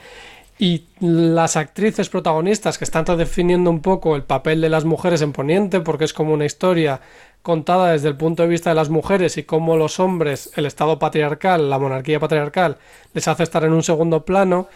Y 0.58 0.86
las 1.00 1.58
actrices 1.58 2.10
protagonistas 2.10 2.78
que 2.78 2.84
están 2.84 3.06
redefiniendo 3.06 3.70
un 3.70 3.82
poco 3.82 4.16
el 4.16 4.24
papel 4.24 4.62
de 4.62 4.70
las 4.70 4.86
mujeres 4.86 5.22
en 5.22 5.34
Poniente, 5.34 5.80
porque 5.80 6.06
es 6.06 6.14
como 6.14 6.34
una 6.34 6.46
historia 6.46 7.02
contada 7.42 7.92
desde 7.92 8.08
el 8.08 8.18
punto 8.18 8.44
de 8.44 8.50
vista 8.50 8.70
de 8.70 8.76
las 8.76 8.90
mujeres 8.90 9.38
y 9.38 9.44
cómo 9.44 9.78
los 9.78 10.00
hombres, 10.00 10.52
el 10.56 10.66
Estado 10.66 11.00
patriarcal, 11.00 11.70
la 11.70 11.80
monarquía 11.80 12.20
patriarcal, 12.20 12.78
les 13.14 13.28
hace 13.28 13.44
estar 13.44 13.64
en 13.64 13.74
un 13.74 13.84
segundo 13.84 14.26
plano, 14.26 14.68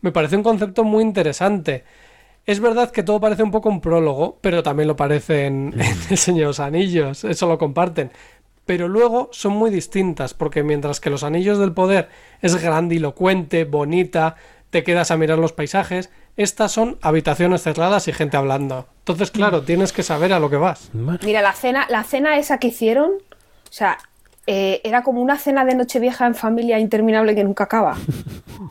me 0.00 0.12
parece 0.12 0.36
un 0.36 0.42
concepto 0.42 0.84
muy 0.84 1.02
interesante. 1.02 1.84
Es 2.46 2.60
verdad 2.60 2.90
que 2.90 3.02
todo 3.02 3.20
parece 3.20 3.42
un 3.42 3.50
poco 3.50 3.68
un 3.68 3.80
prólogo, 3.80 4.38
pero 4.40 4.62
también 4.62 4.88
lo 4.88 4.96
parece 4.96 5.46
en, 5.46 5.74
en 5.78 5.96
El 6.10 6.18
Señor 6.18 6.40
de 6.40 6.46
los 6.46 6.60
Anillos, 6.60 7.24
eso 7.24 7.46
lo 7.48 7.58
comparten. 7.58 8.10
pero 8.64 8.88
luego 8.88 9.28
son 9.32 9.52
muy 9.52 9.70
distintas, 9.70 10.34
porque 10.34 10.62
mientras 10.62 11.00
que 11.00 11.10
Los 11.10 11.22
Anillos 11.22 11.58
del 11.58 11.72
Poder 11.72 12.08
es 12.42 12.56
grandilocuente, 12.60 13.64
bonita, 13.64 14.36
te 14.70 14.82
quedas 14.84 15.10
a 15.10 15.16
mirar 15.16 15.38
los 15.38 15.52
paisajes, 15.52 16.10
estas 16.36 16.72
son 16.72 16.98
habitaciones 17.00 17.62
cerradas 17.62 18.08
y 18.08 18.12
gente 18.12 18.36
hablando. 18.36 18.86
Entonces, 18.98 19.30
claro, 19.30 19.62
tienes 19.62 19.92
que 19.92 20.02
saber 20.02 20.32
a 20.32 20.40
lo 20.40 20.50
que 20.50 20.56
vas. 20.56 20.90
Mira, 20.92 21.40
la 21.42 21.52
cena, 21.52 21.86
la 21.88 22.04
cena 22.04 22.36
esa 22.38 22.58
que 22.58 22.68
hicieron, 22.68 23.12
o 23.12 23.72
sea, 23.72 23.98
eh, 24.46 24.80
era 24.84 25.02
como 25.02 25.20
una 25.22 25.36
cena 25.38 25.64
de 25.64 25.74
Nochevieja 25.74 26.26
en 26.26 26.34
familia 26.34 26.78
interminable 26.78 27.34
que 27.34 27.42
nunca 27.44 27.64
acaba. 27.64 27.96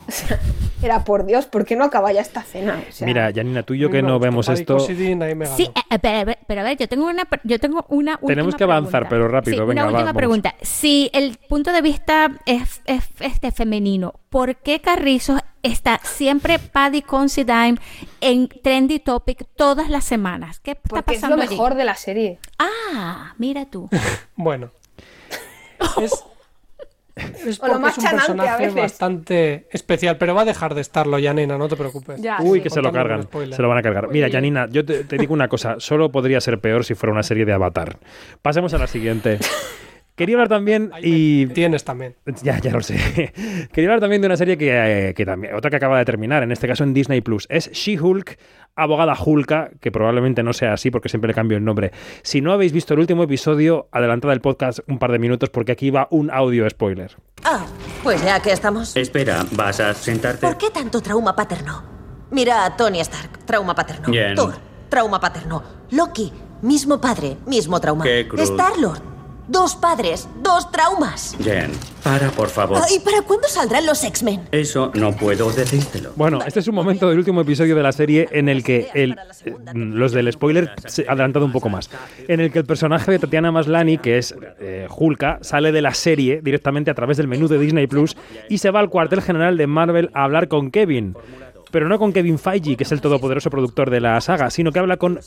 O 0.08 0.10
sea, 0.10 0.38
era 0.82 1.04
por 1.04 1.26
Dios, 1.26 1.46
¿por 1.46 1.64
qué 1.64 1.76
no 1.76 1.84
acaba 1.84 2.12
ya 2.12 2.20
esta 2.20 2.42
cena? 2.42 2.80
O 2.88 2.92
sea, 2.92 3.06
Mira, 3.06 3.30
Janina, 3.34 3.62
tú 3.62 3.74
y 3.74 3.78
yo 3.78 3.90
que 3.90 4.02
no 4.02 4.18
vemos 4.18 4.48
esto, 4.48 4.78
Sí, 4.80 4.92
eh, 4.94 5.72
eh, 5.90 5.98
pero, 6.00 6.32
pero 6.46 6.60
a 6.60 6.64
ver, 6.64 6.76
yo 6.76 6.88
tengo 6.88 7.06
una, 7.06 7.26
yo 7.44 7.58
tengo 7.58 7.84
una 7.88 8.18
tenemos 8.26 8.54
que 8.54 8.64
avanzar, 8.64 9.08
pregunta. 9.08 9.10
pero 9.10 9.28
rápido. 9.28 9.56
Sí, 9.56 9.68
Venga, 9.68 9.72
una 9.72 9.84
última 9.86 10.04
vamos. 10.04 10.16
pregunta. 10.16 10.54
Si 10.62 11.10
el 11.12 11.38
punto 11.48 11.72
de 11.72 11.82
vista 11.82 12.30
es, 12.46 12.82
es 12.86 13.04
este 13.20 13.52
femenino, 13.52 14.14
¿por 14.28 14.56
qué 14.56 14.80
Carrizo 14.80 15.38
está 15.62 15.98
siempre 16.04 16.58
Paddy 16.58 17.02
Considine 17.02 17.76
en 18.20 18.48
Trendy 18.48 18.98
Topic 18.98 19.46
todas 19.56 19.88
las 19.88 20.04
semanas? 20.04 20.60
¿Qué 20.60 20.72
está 20.72 20.82
porque 20.88 21.14
es 21.14 21.22
lo 21.22 21.28
pasando 21.28 21.42
allí? 21.42 21.50
mejor 21.54 21.74
de 21.74 21.84
la 21.84 21.94
serie. 21.96 22.38
Ah, 22.58 23.34
mira 23.38 23.66
tú. 23.66 23.88
Bueno. 24.36 24.70
Es, 26.00 26.24
es 27.46 27.60
O 27.60 27.66
lo 27.66 27.72
porque 27.74 27.82
más 27.82 27.98
es 27.98 28.04
un 28.04 28.10
personaje 28.10 28.62
veces. 28.66 28.74
bastante 28.74 29.66
especial, 29.70 30.18
pero 30.18 30.34
va 30.34 30.42
a 30.42 30.44
dejar 30.44 30.74
de 30.74 30.80
estarlo, 30.80 31.18
Janina, 31.20 31.56
no 31.56 31.68
te 31.68 31.76
preocupes. 31.76 32.20
Uy, 32.40 32.60
que 32.60 32.70
se 32.70 32.82
lo 32.82 32.92
cargan. 32.92 33.28
Se 33.50 33.62
lo 33.62 33.68
van 33.68 33.78
a 33.78 33.82
cargar. 33.82 34.08
Mira, 34.08 34.28
Janina, 34.30 34.68
yo 34.70 34.84
te, 34.84 35.04
te 35.04 35.16
digo 35.16 35.32
una 35.32 35.48
cosa. 35.48 35.76
Solo 35.78 36.10
podría 36.10 36.40
ser 36.40 36.60
peor 36.60 36.84
si 36.84 36.94
fuera 36.94 37.12
una 37.12 37.22
serie 37.22 37.44
de 37.44 37.52
Avatar. 37.52 37.98
Pasemos 38.42 38.74
a 38.74 38.78
la 38.78 38.86
siguiente. 38.86 39.38
Quería 40.16 40.36
hablar 40.36 40.48
también 40.48 40.90
y... 41.02 41.46
Tienes 41.48 41.84
también. 41.84 42.16
Ya, 42.42 42.58
ya 42.58 42.72
lo 42.72 42.80
sé. 42.80 42.96
Quería 43.72 43.90
hablar 43.90 44.00
también 44.00 44.22
de 44.22 44.26
una 44.26 44.38
serie 44.38 44.56
que, 44.56 44.70
eh, 45.08 45.14
que 45.14 45.26
también, 45.26 45.54
otra 45.54 45.68
que 45.68 45.76
acaba 45.76 45.98
de 45.98 46.06
terminar, 46.06 46.42
en 46.42 46.52
este 46.52 46.66
caso 46.66 46.84
en 46.84 46.94
Disney 46.94 47.20
Plus. 47.20 47.46
Es 47.50 47.70
She-Hulk, 47.70 48.38
abogada 48.76 49.14
Hulka, 49.14 49.70
que 49.78 49.92
probablemente 49.92 50.42
no 50.42 50.54
sea 50.54 50.72
así 50.72 50.90
porque 50.90 51.10
siempre 51.10 51.28
le 51.28 51.34
cambio 51.34 51.58
el 51.58 51.64
nombre. 51.64 51.92
Si 52.22 52.40
no 52.40 52.52
habéis 52.52 52.72
visto 52.72 52.94
el 52.94 53.00
último 53.00 53.24
episodio, 53.24 53.88
adelantad 53.92 54.32
el 54.32 54.40
podcast 54.40 54.78
un 54.88 54.98
par 54.98 55.12
de 55.12 55.18
minutos 55.18 55.50
porque 55.50 55.72
aquí 55.72 55.90
va 55.90 56.08
un 56.10 56.30
audio 56.30 56.68
spoiler. 56.70 57.14
Ah, 57.44 57.66
pues 58.02 58.24
ya 58.24 58.40
que 58.40 58.52
estamos. 58.52 58.96
Espera, 58.96 59.44
¿vas 59.52 59.80
a 59.80 59.92
sentarte? 59.92 60.46
¿Por 60.46 60.56
qué 60.56 60.70
tanto 60.70 61.02
trauma 61.02 61.36
paterno? 61.36 61.82
Mira 62.30 62.64
a 62.64 62.74
Tony 62.74 63.00
Stark, 63.00 63.44
trauma 63.44 63.74
paterno. 63.74 64.08
Bien. 64.10 64.34
Thor, 64.34 64.54
trauma 64.88 65.20
paterno. 65.20 65.62
Loki, 65.90 66.32
mismo 66.62 67.00
padre, 67.00 67.36
mismo 67.46 67.78
trauma. 67.80 68.02
Qué 68.02 68.26
cruz. 68.26 68.40
Star-Lord, 68.40 69.15
dos 69.48 69.76
padres, 69.76 70.28
dos 70.42 70.70
traumas. 70.70 71.36
Jen, 71.42 71.70
para, 72.02 72.30
por 72.30 72.48
favor. 72.48 72.78
Ah, 72.80 72.86
¿Y 72.94 73.00
para 73.00 73.22
cuándo 73.22 73.48
saldrán 73.48 73.86
los 73.86 74.02
X-Men? 74.04 74.42
Eso 74.52 74.90
no 74.94 75.12
puedo 75.12 75.50
decírtelo. 75.50 76.12
Bueno, 76.16 76.40
este 76.46 76.60
es 76.60 76.68
un 76.68 76.74
momento 76.74 77.08
del 77.08 77.18
último 77.18 77.40
episodio 77.40 77.76
de 77.76 77.82
la 77.82 77.92
serie 77.92 78.28
en 78.32 78.48
el 78.48 78.62
que 78.62 78.88
el, 78.94 79.16
eh, 79.44 79.54
los 79.74 80.12
del 80.12 80.32
spoiler 80.32 80.72
se 80.86 81.06
ha 81.08 81.12
adelantado 81.12 81.44
un 81.44 81.52
poco 81.52 81.68
más. 81.68 81.90
En 82.28 82.40
el 82.40 82.50
que 82.52 82.58
el 82.58 82.66
personaje 82.66 83.10
de 83.12 83.18
Tatiana 83.18 83.52
Maslany, 83.52 83.98
que 83.98 84.18
es 84.18 84.34
eh, 84.60 84.86
Hulka, 84.94 85.38
sale 85.42 85.72
de 85.72 85.82
la 85.82 85.94
serie 85.94 86.40
directamente 86.42 86.90
a 86.90 86.94
través 86.94 87.16
del 87.16 87.28
menú 87.28 87.48
de 87.48 87.58
Disney 87.58 87.86
Plus 87.86 88.16
y 88.48 88.58
se 88.58 88.70
va 88.70 88.80
al 88.80 88.90
cuartel 88.90 89.22
general 89.22 89.56
de 89.56 89.66
Marvel 89.66 90.10
a 90.14 90.24
hablar 90.24 90.48
con 90.48 90.70
Kevin. 90.70 91.16
Pero 91.70 91.88
no 91.88 91.98
con 91.98 92.12
Kevin 92.12 92.38
Feige, 92.38 92.76
que 92.76 92.84
es 92.84 92.92
el 92.92 93.00
todopoderoso 93.00 93.50
productor 93.50 93.90
de 93.90 94.00
la 94.00 94.20
saga, 94.20 94.50
sino 94.50 94.72
que 94.72 94.78
habla 94.78 94.96
con 94.96 95.18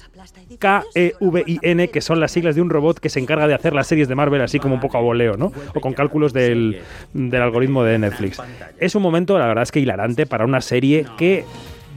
K-E-V-I-N, 0.57 1.87
que 1.89 2.01
son 2.01 2.19
las 2.19 2.31
siglas 2.31 2.55
de 2.55 2.61
un 2.61 2.69
robot 2.69 2.99
que 2.99 3.09
se 3.09 3.19
encarga 3.19 3.47
de 3.47 3.53
hacer 3.53 3.73
las 3.73 3.87
series 3.87 4.07
de 4.07 4.15
Marvel 4.15 4.41
así 4.41 4.59
como 4.59 4.75
un 4.75 4.81
poco 4.81 4.97
a 4.97 5.01
voleo, 5.01 5.35
¿no? 5.35 5.51
O 5.73 5.81
con 5.81 5.93
cálculos 5.93 6.33
del, 6.33 6.81
del 7.13 7.41
algoritmo 7.41 7.83
de 7.83 7.99
Netflix. 7.99 8.41
Es 8.77 8.95
un 8.95 9.03
momento, 9.03 9.37
la 9.37 9.47
verdad 9.47 9.63
es 9.63 9.71
que 9.71 9.79
hilarante 9.79 10.25
para 10.25 10.45
una 10.45 10.61
serie 10.61 11.05
que 11.17 11.45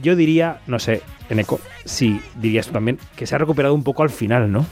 yo 0.01 0.15
diría, 0.15 0.59
no 0.67 0.79
sé, 0.79 1.01
Eneco, 1.29 1.59
si 1.85 2.21
dirías 2.35 2.67
tú 2.67 2.73
también, 2.73 2.99
que 3.15 3.25
se 3.25 3.35
ha 3.35 3.37
recuperado 3.37 3.73
un 3.73 3.83
poco 3.83 4.03
al 4.03 4.09
final, 4.09 4.51
¿no? 4.51 4.65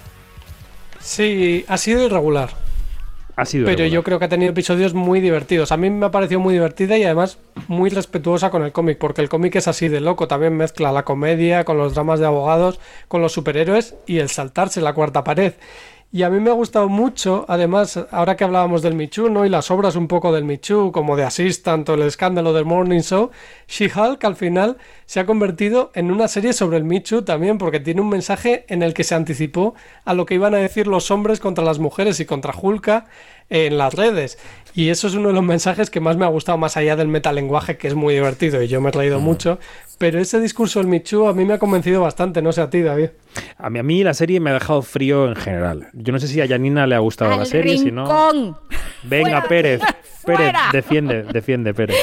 Sí, 1.00 1.66
ha 1.68 1.78
sido 1.78 2.06
irregular. 2.06 2.50
Ha 3.42 3.46
sido 3.46 3.66
Pero 3.66 3.88
yo 3.88 4.04
creo 4.04 4.20
que 4.20 4.26
ha 4.26 4.30
tenido 4.30 4.52
episodios 4.52 4.94
muy 4.94 5.20
divertidos. 5.20 5.72
A 5.72 5.78
mí 5.78 5.90
me 5.90 6.06
ha 6.06 6.12
parecido 6.12 6.40
muy 6.40 6.54
divertida 6.54 6.96
y 7.00 7.04
además 7.04 7.40
muy 7.68 7.90
respetuosa 7.90 8.52
con 8.52 8.62
el 8.64 8.72
cómic, 8.72 9.00
porque 9.00 9.22
el 9.22 9.30
cómic 9.30 9.56
es 9.56 9.68
así 9.68 9.88
de 9.88 10.00
loco. 10.00 10.28
También 10.28 10.56
mezcla 10.56 10.92
la 10.92 11.06
comedia 11.06 11.64
con 11.64 11.76
los 11.80 11.96
dramas 11.96 12.20
de 12.20 12.28
abogados, 12.28 12.80
con 13.08 13.20
los 13.22 13.32
superhéroes 13.32 13.96
y 14.06 14.20
el 14.20 14.30
saltarse 14.30 14.80
la 14.80 14.94
cuarta 14.94 15.24
pared. 15.24 15.54
Y 16.14 16.24
a 16.24 16.30
mí 16.30 16.42
me 16.42 16.50
ha 16.50 16.54
gustado 16.54 16.90
mucho, 16.90 17.46
además, 17.48 17.98
ahora 18.12 18.36
que 18.36 18.44
hablábamos 18.44 18.82
del 18.82 18.96
Michu, 18.96 19.30
¿no? 19.30 19.46
Y 19.46 19.50
las 19.50 19.72
obras 19.72 19.96
un 19.96 20.10
poco 20.10 20.34
del 20.34 20.44
Michu, 20.44 20.92
como 20.92 21.16
de 21.16 21.24
Assistant 21.24 21.88
o 21.88 21.94
el 21.94 22.02
escándalo 22.02 22.52
del 22.52 22.66
Morning 22.66 23.00
Show, 23.00 23.32
She-Hulk 23.70 24.22
al 24.26 24.36
final 24.36 24.76
se 25.06 25.22
ha 25.22 25.26
convertido 25.26 25.90
en 25.96 26.12
una 26.12 26.28
serie 26.28 26.52
sobre 26.52 26.76
el 26.76 26.84
Michu 26.84 27.22
también, 27.22 27.58
porque 27.58 27.80
tiene 27.80 28.02
un 28.02 28.10
mensaje 28.10 28.66
en 28.68 28.84
el 28.84 28.94
que 28.94 29.06
se 29.06 29.16
anticipó 29.16 29.74
a 30.04 30.14
lo 30.14 30.26
que 30.26 30.36
iban 30.36 30.54
a 30.54 30.58
decir 30.58 30.86
los 30.86 31.12
hombres 31.12 31.40
contra 31.40 31.64
las 31.64 31.80
mujeres 31.80 32.20
y 32.20 32.26
contra 32.26 32.54
Hulka 32.62 33.06
en 33.52 33.78
las 33.78 33.94
redes. 33.94 34.40
Y 34.74 34.90
eso 34.90 35.08
es 35.08 35.16
uno 35.16 35.28
de 35.28 35.34
los 35.34 35.44
mensajes 35.44 35.90
que 35.90 36.00
más 36.00 36.16
me 36.16 36.24
ha 36.24 36.30
gustado, 36.30 36.58
más 36.58 36.78
allá 36.78 36.96
del 36.96 37.10
metalenguaje, 37.10 37.78
que 37.78 37.90
es 37.90 37.94
muy 37.94 38.14
divertido 38.14 38.64
y 38.64 38.70
yo 38.70 38.80
me 38.80 38.90
he 38.90 38.92
reído 38.94 39.20
mucho. 39.20 39.60
Pero 39.98 40.20
ese 40.20 40.40
discurso 40.40 40.80
del 40.80 40.88
Michu 40.88 41.28
a 41.28 41.34
mí 41.34 41.44
me 41.44 41.54
ha 41.56 41.60
convencido 41.60 42.02
bastante, 42.02 42.42
no 42.42 42.54
sé 42.54 42.62
a 42.62 42.70
ti, 42.70 42.82
David. 42.82 43.10
A 43.58 43.70
mí, 43.70 43.80
a 43.80 43.84
mí 43.84 44.04
la 44.04 44.14
serie 44.14 44.40
me 44.40 44.50
ha 44.50 44.54
dejado 44.54 44.82
frío 44.82 45.28
en 45.28 45.36
general. 45.36 45.90
Yo 45.94 46.14
no 46.14 46.20
sé 46.20 46.28
si 46.28 46.40
a 46.40 46.48
Janina 46.48 46.88
le 46.88 46.96
ha 46.96 47.00
gustado 47.00 47.38
la 47.38 47.46
serie, 47.46 47.78
si 47.78 47.92
no... 47.92 48.58
Venga, 49.04 49.44
Pérez, 49.48 49.82
Pérez, 50.26 50.52
Fuera. 50.52 50.70
defiende, 50.72 51.24
defiende, 51.24 51.74
Pérez. 51.74 51.98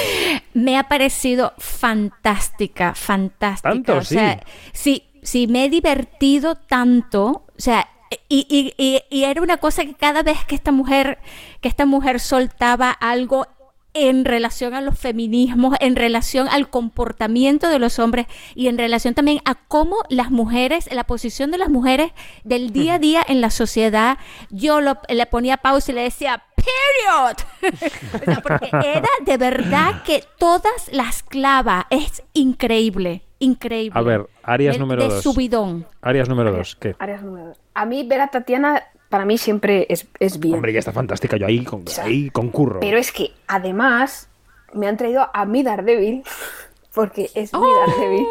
Me 0.52 0.76
ha 0.76 0.88
parecido 0.88 1.54
fantástica, 1.58 2.94
fantástica. 2.94 3.70
Tanto, 3.70 3.96
o 3.96 4.02
sea, 4.02 4.40
sí, 4.72 5.04
sí, 5.22 5.46
me 5.46 5.64
he 5.64 5.70
divertido 5.70 6.56
tanto. 6.56 7.26
O 7.26 7.44
sea, 7.56 7.88
y, 8.28 8.46
y- 8.48 8.74
y- 8.76 9.02
y 9.10 9.24
era 9.24 9.42
una 9.42 9.56
cosa 9.58 9.84
que 9.84 9.94
cada 9.94 10.22
vez 10.22 10.44
que 10.46 10.54
esta 10.54 10.72
mujer, 10.72 11.18
que 11.60 11.68
esta 11.68 11.86
mujer 11.86 12.20
soltaba 12.20 12.90
algo 12.90 13.46
en 13.94 14.24
relación 14.24 14.74
a 14.74 14.80
los 14.80 14.96
feminismos, 14.98 15.74
en 15.80 15.96
relación 15.96 16.46
al 16.48 16.68
comportamiento 16.70 17.68
de 17.68 17.78
los 17.80 17.98
hombres 17.98 18.26
y 18.54 18.68
en 18.68 18.78
relación 18.78 19.14
también 19.14 19.40
a 19.44 19.54
cómo 19.56 19.96
las 20.08 20.30
mujeres, 20.30 20.88
la 20.92 21.04
posición 21.04 21.50
de 21.50 21.58
las 21.58 21.68
mujeres 21.70 22.12
del 22.44 22.70
día 22.70 22.94
a 22.94 22.98
día 22.98 23.24
en 23.26 23.40
la 23.40 23.50
sociedad, 23.50 24.18
yo 24.50 24.80
lo- 24.80 24.98
le 25.08 25.26
ponía 25.26 25.56
pausa 25.56 25.90
y 25.90 25.94
le 25.96 26.02
decía, 26.02 26.44
period. 26.54 27.36
O 28.22 28.24
sea, 28.24 28.40
porque 28.42 28.68
era 28.72 29.08
de 29.24 29.36
verdad 29.36 30.02
que 30.04 30.22
todas 30.38 30.90
las 30.92 31.22
clava. 31.24 31.86
Es 31.90 32.22
increíble, 32.34 33.22
increíble. 33.40 33.98
A 33.98 34.02
ver, 34.02 34.28
De- 34.76 34.78
número 34.78 35.02
de 35.02 35.14
dos. 35.14 35.22
subidón. 35.22 35.86
Arias 36.02 36.28
número 36.28 36.52
dos, 36.52 36.76
¿qué? 36.76 36.94
Áreas 36.98 37.22
número 37.22 37.46
dos. 37.48 37.58
A 37.78 37.86
mí 37.86 38.02
ver 38.02 38.20
a 38.20 38.26
Tatiana, 38.26 38.82
para 39.08 39.24
mí 39.24 39.38
siempre 39.38 39.86
es, 39.88 40.08
es 40.18 40.40
bien. 40.40 40.56
Hombre, 40.56 40.72
ya 40.72 40.80
está 40.80 40.90
fantástica, 40.90 41.36
yo 41.36 41.46
ahí, 41.46 41.62
con, 41.64 41.84
ahí 42.02 42.28
concurro. 42.30 42.80
Pero 42.80 42.98
es 42.98 43.12
que 43.12 43.30
además 43.46 44.28
me 44.74 44.88
han 44.88 44.96
traído 44.96 45.30
a 45.32 45.44
mi 45.44 45.62
Daredevil, 45.62 46.24
porque 46.92 47.30
es 47.36 47.52
mi 47.52 47.60
¡Oh! 47.60 47.86
Daredevil, 47.86 48.26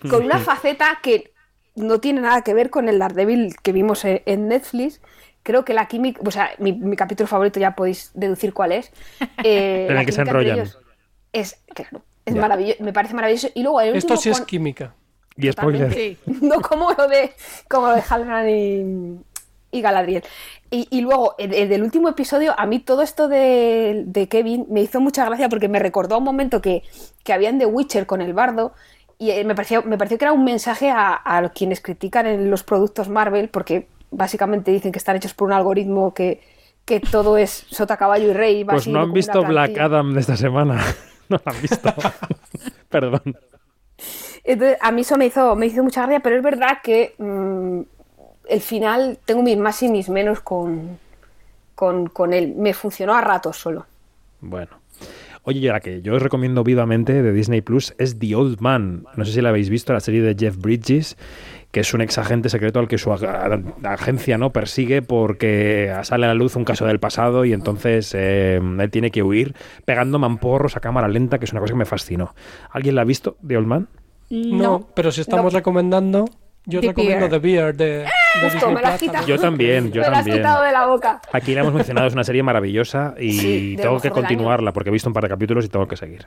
con 0.10 0.24
una 0.24 0.38
faceta 0.38 1.00
que 1.02 1.34
no 1.74 2.00
tiene 2.00 2.22
nada 2.22 2.40
que 2.40 2.54
ver 2.54 2.70
con 2.70 2.88
el 2.88 2.98
Daredevil 2.98 3.56
que 3.62 3.72
vimos 3.72 4.06
en, 4.06 4.48
Netflix. 4.48 5.02
Creo 5.42 5.66
que 5.66 5.74
la 5.74 5.86
química, 5.86 6.22
o 6.24 6.30
sea, 6.30 6.48
mi, 6.58 6.72
mi 6.72 6.96
capítulo 6.96 7.26
favorito 7.26 7.60
ya 7.60 7.76
podéis 7.76 8.10
deducir 8.14 8.54
cuál 8.54 8.72
es. 8.72 8.90
Eh, 9.44 9.86
En 9.90 9.98
el 9.98 10.06
que 10.06 10.12
se 10.12 10.22
enrollan. 10.22 10.66
Es, 11.30 11.62
claro, 11.74 12.02
es 12.24 12.34
maravilloso, 12.34 12.82
me 12.82 12.94
parece 12.94 13.12
maravilloso. 13.12 13.48
Y 13.54 13.62
luego 13.62 13.82
el 13.82 13.96
Esto 13.96 14.16
sí 14.16 14.30
es 14.30 14.40
química. 14.40 14.94
Y 15.36 15.52
spoiler. 15.52 16.16
No 16.40 16.60
como 16.60 16.92
lo 16.92 17.08
de, 17.08 17.32
como 17.68 17.88
lo 17.88 17.94
de 17.96 19.20
y, 19.70 19.78
y 19.78 19.80
Galadriel. 19.82 20.22
Y, 20.70 20.88
y 20.90 21.00
luego, 21.00 21.34
el, 21.38 21.54
el 21.54 21.68
del 21.68 21.82
último 21.82 22.08
episodio, 22.08 22.54
a 22.58 22.66
mí 22.66 22.80
todo 22.80 23.02
esto 23.02 23.28
de, 23.28 24.04
de 24.06 24.28
Kevin 24.28 24.66
me 24.70 24.82
hizo 24.82 25.00
mucha 25.00 25.24
gracia 25.24 25.48
porque 25.48 25.68
me 25.68 25.78
recordó 25.78 26.14
a 26.16 26.18
un 26.18 26.24
momento 26.24 26.60
que, 26.60 26.82
que 27.24 27.32
habían 27.32 27.58
de 27.58 27.66
Witcher 27.66 28.06
con 28.06 28.20
el 28.20 28.32
bardo. 28.32 28.72
Y 29.18 29.30
eh, 29.30 29.44
me 29.44 29.54
pareció, 29.54 29.82
me 29.82 29.96
pareció 29.96 30.18
que 30.18 30.24
era 30.24 30.32
un 30.32 30.44
mensaje 30.44 30.90
a, 30.90 31.20
a 31.24 31.48
quienes 31.50 31.80
critican 31.80 32.26
en 32.26 32.50
los 32.50 32.62
productos 32.62 33.08
Marvel, 33.08 33.48
porque 33.48 33.88
básicamente 34.10 34.70
dicen 34.70 34.92
que 34.92 34.98
están 34.98 35.16
hechos 35.16 35.34
por 35.34 35.48
un 35.48 35.54
algoritmo 35.54 36.12
que, 36.14 36.40
que 36.84 37.00
todo 37.00 37.36
es 37.36 37.66
sota, 37.70 37.96
caballo 37.96 38.30
y 38.30 38.32
rey. 38.32 38.64
va 38.64 38.74
Pues 38.74 38.88
no 38.88 39.00
han 39.00 39.12
visto 39.12 39.42
Black. 39.44 39.78
Adam 39.78 40.14
de 40.14 40.20
esta 40.20 40.36
semana. 40.36 40.80
No 41.28 41.40
lo 41.44 41.52
han 41.52 41.60
visto. 41.60 41.92
Perdón. 42.88 43.36
A 44.80 44.92
mí 44.92 45.00
eso 45.00 45.16
me 45.16 45.26
hizo, 45.26 45.56
me 45.56 45.66
hizo 45.66 45.82
mucha 45.82 46.02
gracia, 46.02 46.20
pero 46.20 46.36
es 46.36 46.42
verdad 46.42 46.78
que 46.82 47.14
mm, 47.18 47.80
el 48.48 48.60
final 48.60 49.18
tengo 49.24 49.42
mis 49.42 49.56
más 49.56 49.82
y 49.82 49.88
mis 49.88 50.08
menos 50.08 50.40
con, 50.40 50.98
con, 51.74 52.06
con 52.08 52.32
él. 52.32 52.54
Me 52.56 52.72
funcionó 52.74 53.14
a 53.14 53.20
ratos 53.20 53.56
solo. 53.56 53.86
Bueno. 54.40 54.70
Oye, 55.42 55.60
y 55.60 55.66
la 55.66 55.78
que 55.78 56.02
yo 56.02 56.14
os 56.14 56.22
recomiendo 56.22 56.64
vivamente 56.64 57.22
de 57.22 57.32
Disney 57.32 57.60
Plus 57.60 57.94
es 57.98 58.18
The 58.18 58.34
Old 58.34 58.60
Man. 58.60 59.04
No 59.16 59.24
sé 59.24 59.32
si 59.32 59.40
la 59.40 59.50
habéis 59.50 59.70
visto, 59.70 59.92
la 59.92 60.00
serie 60.00 60.20
de 60.20 60.34
Jeff 60.36 60.56
Bridges, 60.56 61.16
que 61.70 61.80
es 61.80 61.94
un 61.94 62.00
ex 62.00 62.18
agente 62.18 62.48
secreto 62.48 62.80
al 62.80 62.88
que 62.88 62.98
su 62.98 63.10
ag- 63.10 63.74
agencia 63.84 64.38
no 64.38 64.50
persigue 64.50 65.02
porque 65.02 65.92
sale 66.02 66.24
a 66.26 66.28
la 66.30 66.34
luz 66.34 66.56
un 66.56 66.64
caso 66.64 66.84
del 66.86 66.98
pasado 66.98 67.44
y 67.44 67.52
entonces 67.52 68.12
eh, 68.16 68.56
él 68.60 68.90
tiene 68.90 69.12
que 69.12 69.22
huir 69.22 69.54
pegando 69.84 70.18
mamporros 70.18 70.76
a 70.76 70.80
cámara 70.80 71.06
lenta, 71.06 71.38
que 71.38 71.44
es 71.44 71.52
una 71.52 71.60
cosa 71.60 71.74
que 71.74 71.78
me 71.78 71.84
fascinó. 71.84 72.34
¿Alguien 72.70 72.96
la 72.96 73.02
ha 73.02 73.04
visto, 73.04 73.36
The 73.46 73.56
Old 73.56 73.66
Man? 73.68 73.88
No, 74.30 74.88
pero 74.94 75.12
si 75.12 75.20
estamos 75.20 75.52
recomendando, 75.52 76.24
yo 76.64 76.80
The 76.80 76.88
recomiendo 76.88 77.28
Bear. 77.28 77.30
The 77.30 77.38
Bear 77.38 77.76
de, 77.76 77.86
de 77.98 78.50
Justo, 78.50 78.70
me 78.72 78.82
la. 78.82 78.98
Yo 79.24 79.38
también, 79.38 79.92
yo 79.92 80.02
Me 80.02 80.08
la 80.08 80.18
has 80.18 80.24
también. 80.24 80.38
quitado 80.38 80.64
de 80.64 80.72
la 80.72 80.86
boca. 80.86 81.20
Aquí 81.32 81.54
la 81.54 81.60
hemos 81.60 81.74
mencionado, 81.74 82.08
es 82.08 82.12
una 82.14 82.24
serie 82.24 82.42
maravillosa 82.42 83.14
y 83.20 83.32
Sí, 83.32 83.76
tengo 83.80 84.00
que 84.00 84.10
continuarla 84.10 84.72
porque 84.72 84.90
he 84.90 84.92
visto 84.92 85.08
un 85.08 85.14
par 85.14 85.22
de 85.22 85.28
capítulos 85.28 85.64
y 85.64 85.68
tengo 85.68 85.86
que 85.86 85.96
seguir. 85.96 86.26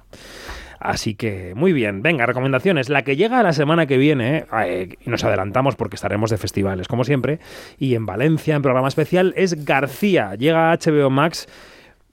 Así 0.79 1.13
que, 1.15 1.53
muy 1.55 1.73
bien. 1.73 2.01
Venga, 2.01 2.25
recomendaciones. 2.25 2.87
La 2.87 3.01
que 3.03 3.17
llega 3.17 3.43
la 3.43 3.51
semana 3.51 3.85
que 3.85 3.97
viene, 3.97 4.45
eh, 4.63 4.95
y 5.05 5.09
nos 5.09 5.25
adelantamos 5.25 5.75
porque 5.75 5.97
estaremos 5.97 6.29
de 6.29 6.37
festivales, 6.37 6.87
como 6.87 7.03
siempre, 7.03 7.39
y 7.77 7.95
en 7.95 8.05
Valencia, 8.05 8.55
en 8.55 8.61
programa 8.61 8.87
especial, 8.87 9.33
es 9.35 9.65
García. 9.65 10.35
Llega 10.35 10.71
a 10.71 10.77
HBO 10.77 11.09
Max 11.09 11.47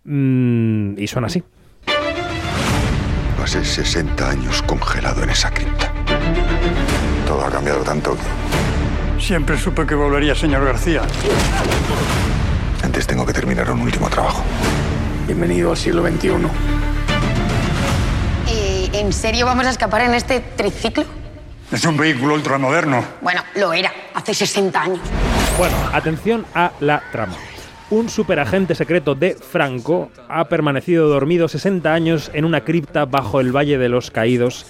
mm, 0.02 0.98
y 0.98 1.06
suena 1.06 1.28
así. 1.28 1.44
Pasé 3.38 3.64
60 3.64 4.28
años 4.30 4.62
congelado 4.62 5.22
en 5.22 5.30
esa 5.30 5.52
cripta. 5.52 5.75
Todo 7.26 7.44
ha 7.44 7.50
cambiado 7.50 7.82
tanto 7.82 8.14
que 8.16 9.20
Siempre 9.20 9.58
supe 9.58 9.86
que 9.86 9.94
volvería, 9.94 10.34
señor 10.34 10.64
García. 10.64 11.02
antes 12.82 13.06
tengo 13.06 13.26
que 13.26 13.32
terminar 13.32 13.70
un 13.70 13.80
último 13.80 14.08
trabajo. 14.08 14.44
Bienvenido 15.26 15.70
al 15.70 15.76
siglo 15.76 16.02
XXI. 16.06 16.28
Eh, 18.48 18.90
¿En 18.92 19.12
serio 19.12 19.46
vamos 19.46 19.66
a 19.66 19.70
escapar 19.70 20.02
en 20.02 20.14
este 20.14 20.40
triciclo? 20.40 21.04
Es 21.72 21.84
un 21.84 21.96
vehículo 21.96 22.34
ultramoderno. 22.34 23.02
Bueno, 23.22 23.42
lo 23.56 23.72
era, 23.72 23.92
hace 24.14 24.34
60 24.34 24.80
años. 24.80 25.00
Bueno, 25.58 25.74
atención 25.92 26.46
a 26.54 26.70
la 26.80 27.02
trama. 27.10 27.34
Un 27.90 28.08
superagente 28.08 28.74
secreto 28.74 29.14
de 29.14 29.34
Franco 29.34 30.10
ha 30.28 30.44
permanecido 30.44 31.08
dormido 31.08 31.48
60 31.48 31.92
años 31.92 32.30
en 32.34 32.44
una 32.44 32.62
cripta 32.62 33.04
bajo 33.06 33.40
el 33.40 33.56
Valle 33.56 33.78
de 33.78 33.88
los 33.88 34.10
Caídos 34.10 34.66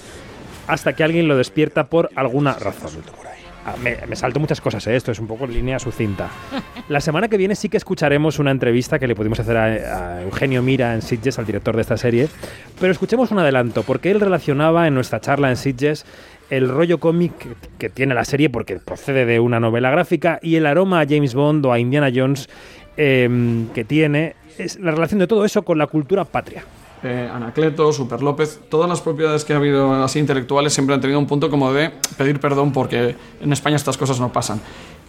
hasta 0.67 0.95
que 0.95 1.05
alguien 1.05 1.29
lo 1.29 1.37
despierta 1.37 1.87
por 1.87 2.11
alguna 2.15 2.55
razón. 2.55 2.91
Ah, 3.65 3.75
Me, 3.83 3.97
me 4.07 4.15
salto 4.15 4.39
muchas 4.39 4.61
cosas, 4.61 4.87
¿eh? 4.87 4.95
esto 4.95 5.11
es 5.11 5.19
un 5.19 5.27
poco 5.27 5.45
en 5.45 5.55
línea 5.55 5.79
sucinta. 5.81 6.31
La 6.89 7.01
semana 7.01 7.27
que 7.27 7.37
viene 7.37 7.57
sí 7.57 7.69
que 7.69 7.77
escucharemos 7.77 8.39
una 8.39 8.53
entrevista 8.53 9.01
que 9.01 9.09
le 9.09 9.17
pudimos 9.17 9.41
hacer 9.41 9.57
a, 9.57 9.65
a 9.65 10.23
Eugenio 10.23 10.63
Mira 10.63 10.95
en 10.95 11.03
Sitges, 11.03 11.39
al 11.41 11.47
director 11.47 11.75
de 11.75 11.83
esta 11.83 11.97
serie, 11.97 12.29
pero 12.79 12.93
escuchemos 12.93 13.33
un 13.33 13.41
adelanto, 13.41 13.83
porque 13.83 14.13
él 14.13 14.21
relacionaba 14.21 14.87
en 14.87 14.95
nuestra 14.95 15.21
charla 15.21 15.51
en 15.51 15.57
Sitges 15.57 16.07
el 16.51 16.69
rollo 16.69 16.99
cómic 16.99 17.33
que, 17.79 17.89
tiene 17.89 18.15
la 18.15 18.25
serie, 18.25 18.51
porque 18.51 18.77
procede 18.77 19.27
de 19.27 19.41
una 19.41 19.61
novela 19.61 19.91
gráfica, 19.91 20.39
y 20.43 20.57
el 20.57 20.67
aroma 20.67 21.01
a 21.01 21.07
James 21.07 21.35
Bond 21.35 21.67
o 21.67 21.73
a 21.73 21.79
Indiana 21.79 22.11
Jones 22.15 22.49
em, 22.97 23.69
que 23.69 23.85
tiene, 23.85 24.37
es 24.59 24.79
la 24.79 24.93
relación 24.93 25.19
de 25.19 25.27
todo 25.27 25.45
eso 25.45 25.63
con 25.63 25.79
la 25.79 25.87
cultura 25.87 26.25
patria. 26.25 26.65
Eh, 27.03 27.31
Anacleto, 27.33 27.93
Super 27.93 28.23
López, 28.23 28.61
todas 28.69 28.89
las 28.89 29.01
propiedades 29.01 29.45
que 29.45 29.53
ha 29.53 29.57
habido 29.57 29.93
así 30.03 30.19
intelectuales 30.19 30.73
siempre 30.73 30.95
han 30.95 31.01
tenido 31.01 31.19
un 31.19 31.27
punto 31.27 31.51
como 31.51 31.73
de 31.73 31.93
pedir 32.17 32.41
perdón 32.41 32.73
porque 32.73 33.17
en 33.41 33.53
España 33.53 33.77
estas 33.77 33.97
cosas 33.97 34.19
no 34.21 34.33
pasan. 34.33 34.61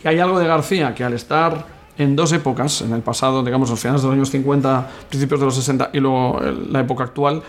Y 0.04 0.08
hay 0.08 0.20
algo 0.20 0.40
de 0.40 0.48
García 0.48 0.94
que 0.94 1.04
al 1.04 1.14
estar 1.14 1.66
en 1.98 2.16
dos 2.16 2.32
épocas, 2.34 2.82
en 2.82 2.94
el 2.94 3.02
pasado, 3.02 3.44
digamos, 3.44 3.70
los 3.70 3.80
finales 3.80 4.02
de 4.02 4.08
los 4.08 4.16
años 4.16 4.30
50, 4.30 4.88
principios 5.10 5.40
de 5.40 5.46
los 5.46 5.56
60 5.56 5.90
y 5.94 6.00
luego 6.00 6.40
eh, 6.44 6.54
la 6.70 6.82
época 6.82 7.04
actual, 7.04 7.42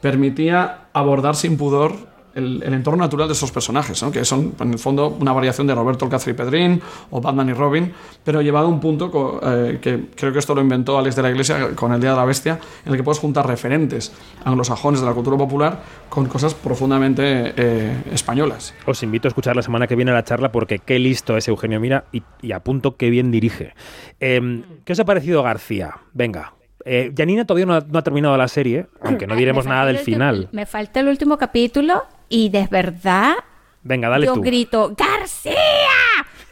permitía 0.00 0.88
abordar 0.92 1.36
sin 1.36 1.56
pudor 1.56 2.13
el, 2.34 2.62
entorno 2.62 3.02
natural 3.02 3.28
de 3.28 3.34
esos 3.34 3.50
personajes, 3.50 4.04
que 4.12 4.24
son 4.24 4.54
en 4.58 4.72
el 4.72 4.78
fondo 4.78 5.08
una 5.20 5.32
variación 5.32 5.66
de 5.66 5.74
Roberto 5.74 6.08
Cáceres 6.08 6.34
y 6.34 6.36
Pedrín 6.36 6.82
o 7.10 7.20
Batman 7.20 7.48
y 7.48 7.52
Robin, 7.52 7.92
pero 8.22 8.42
llevado 8.42 8.66
a 8.66 8.68
un 8.68 8.80
punto 8.80 9.40
eh, 9.42 9.78
que 9.80 10.06
creo 10.14 10.32
que 10.32 10.38
esto 10.38 10.54
lo 10.54 10.60
inventó 10.60 10.98
Alex 10.98 11.16
de 11.16 11.22
la 11.22 11.30
Iglesia 11.30 11.74
con 11.74 11.92
el 11.92 12.00
Día 12.00 12.10
de 12.10 12.16
la 12.16 12.24
Bestia, 12.24 12.58
en 12.84 12.92
el 12.92 12.96
que 12.96 13.02
puedes 13.02 13.18
juntar 13.18 13.46
referentes 13.46 14.12
anglosajones 14.44 15.00
de 15.00 15.06
la 15.06 15.12
cultura 15.12 15.36
popular 15.36 15.82
con 16.08 16.26
cosas 16.26 16.54
profundamente 16.54 17.52
eh, 17.56 18.02
españolas. 18.12 18.74
Os 18.86 19.02
invito 19.02 19.28
a 19.28 19.30
escuchar 19.30 19.56
la 19.56 19.62
semana 19.62 19.86
que 19.86 19.96
viene 19.96 20.12
la 20.12 20.24
charla 20.24 20.52
porque 20.52 20.78
qué 20.78 20.98
listo 20.98 21.36
es 21.36 21.48
Eugenio 21.48 21.80
Mira 21.80 22.04
y, 22.12 22.22
y 22.42 22.52
apunto 22.52 22.96
qué 22.96 23.10
bien 23.10 23.30
dirige. 23.30 23.74
Em, 24.20 24.62
¿Qué 24.84 24.92
os 24.92 25.00
ha 25.00 25.04
parecido 25.04 25.42
García? 25.42 25.96
Venga. 26.12 26.54
Eh, 26.84 27.12
Janina 27.16 27.46
todavía 27.46 27.66
no 27.66 27.74
ha, 27.74 27.80
no 27.80 27.98
ha 27.98 28.02
terminado 28.02 28.36
la 28.36 28.48
serie, 28.48 28.86
aunque 29.02 29.26
no 29.26 29.34
diremos 29.36 29.64
nada 29.66 29.86
del 29.86 29.98
final. 29.98 30.48
Me 30.52 30.66
falta 30.66 31.00
el 31.00 31.08
último 31.08 31.38
capítulo 31.38 32.04
y 32.28 32.50
de 32.50 32.66
verdad 32.70 33.34
Venga, 33.82 34.08
dale 34.08 34.26
yo 34.26 34.34
tú. 34.34 34.40
grito 34.42 34.94
¡García! 34.96 35.54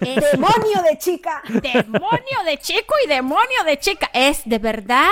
¡Demonio 0.00 0.82
de 0.90 0.98
chica! 0.98 1.42
¡Demonio 1.48 2.38
de 2.46 2.58
chico 2.58 2.94
y 3.04 3.08
demonio 3.08 3.64
de 3.66 3.78
chica! 3.78 4.10
Es 4.12 4.42
de 4.44 4.58
verdad 4.58 5.08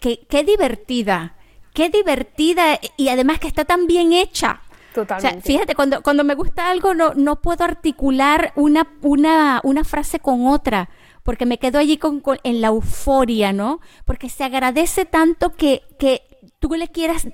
que 0.00 0.20
qué 0.28 0.44
divertida. 0.44 1.34
Qué 1.72 1.90
divertida 1.90 2.78
y 2.96 3.08
además 3.08 3.40
que 3.40 3.48
está 3.48 3.64
tan 3.64 3.86
bien 3.86 4.12
hecha. 4.12 4.60
Totalmente. 4.94 5.26
O 5.26 5.32
sea, 5.32 5.42
fíjate, 5.42 5.74
cuando, 5.74 6.02
cuando 6.02 6.22
me 6.22 6.36
gusta 6.36 6.70
algo 6.70 6.94
no, 6.94 7.14
no 7.14 7.42
puedo 7.42 7.64
articular 7.64 8.52
una, 8.54 8.86
una, 9.02 9.60
una 9.64 9.82
frase 9.82 10.20
con 10.20 10.46
otra, 10.46 10.88
porque 11.24 11.46
me 11.46 11.58
quedo 11.58 11.78
allí 11.80 11.96
con, 11.96 12.20
con- 12.20 12.38
en 12.44 12.60
la 12.60 12.68
euforia, 12.68 13.52
¿no? 13.52 13.80
Porque 14.04 14.28
se 14.30 14.44
agradece 14.44 15.04
tanto 15.04 15.50
que, 15.54 15.82
que 15.98 16.22
tú 16.60 16.74
le 16.74 16.88
quieras 16.88 17.26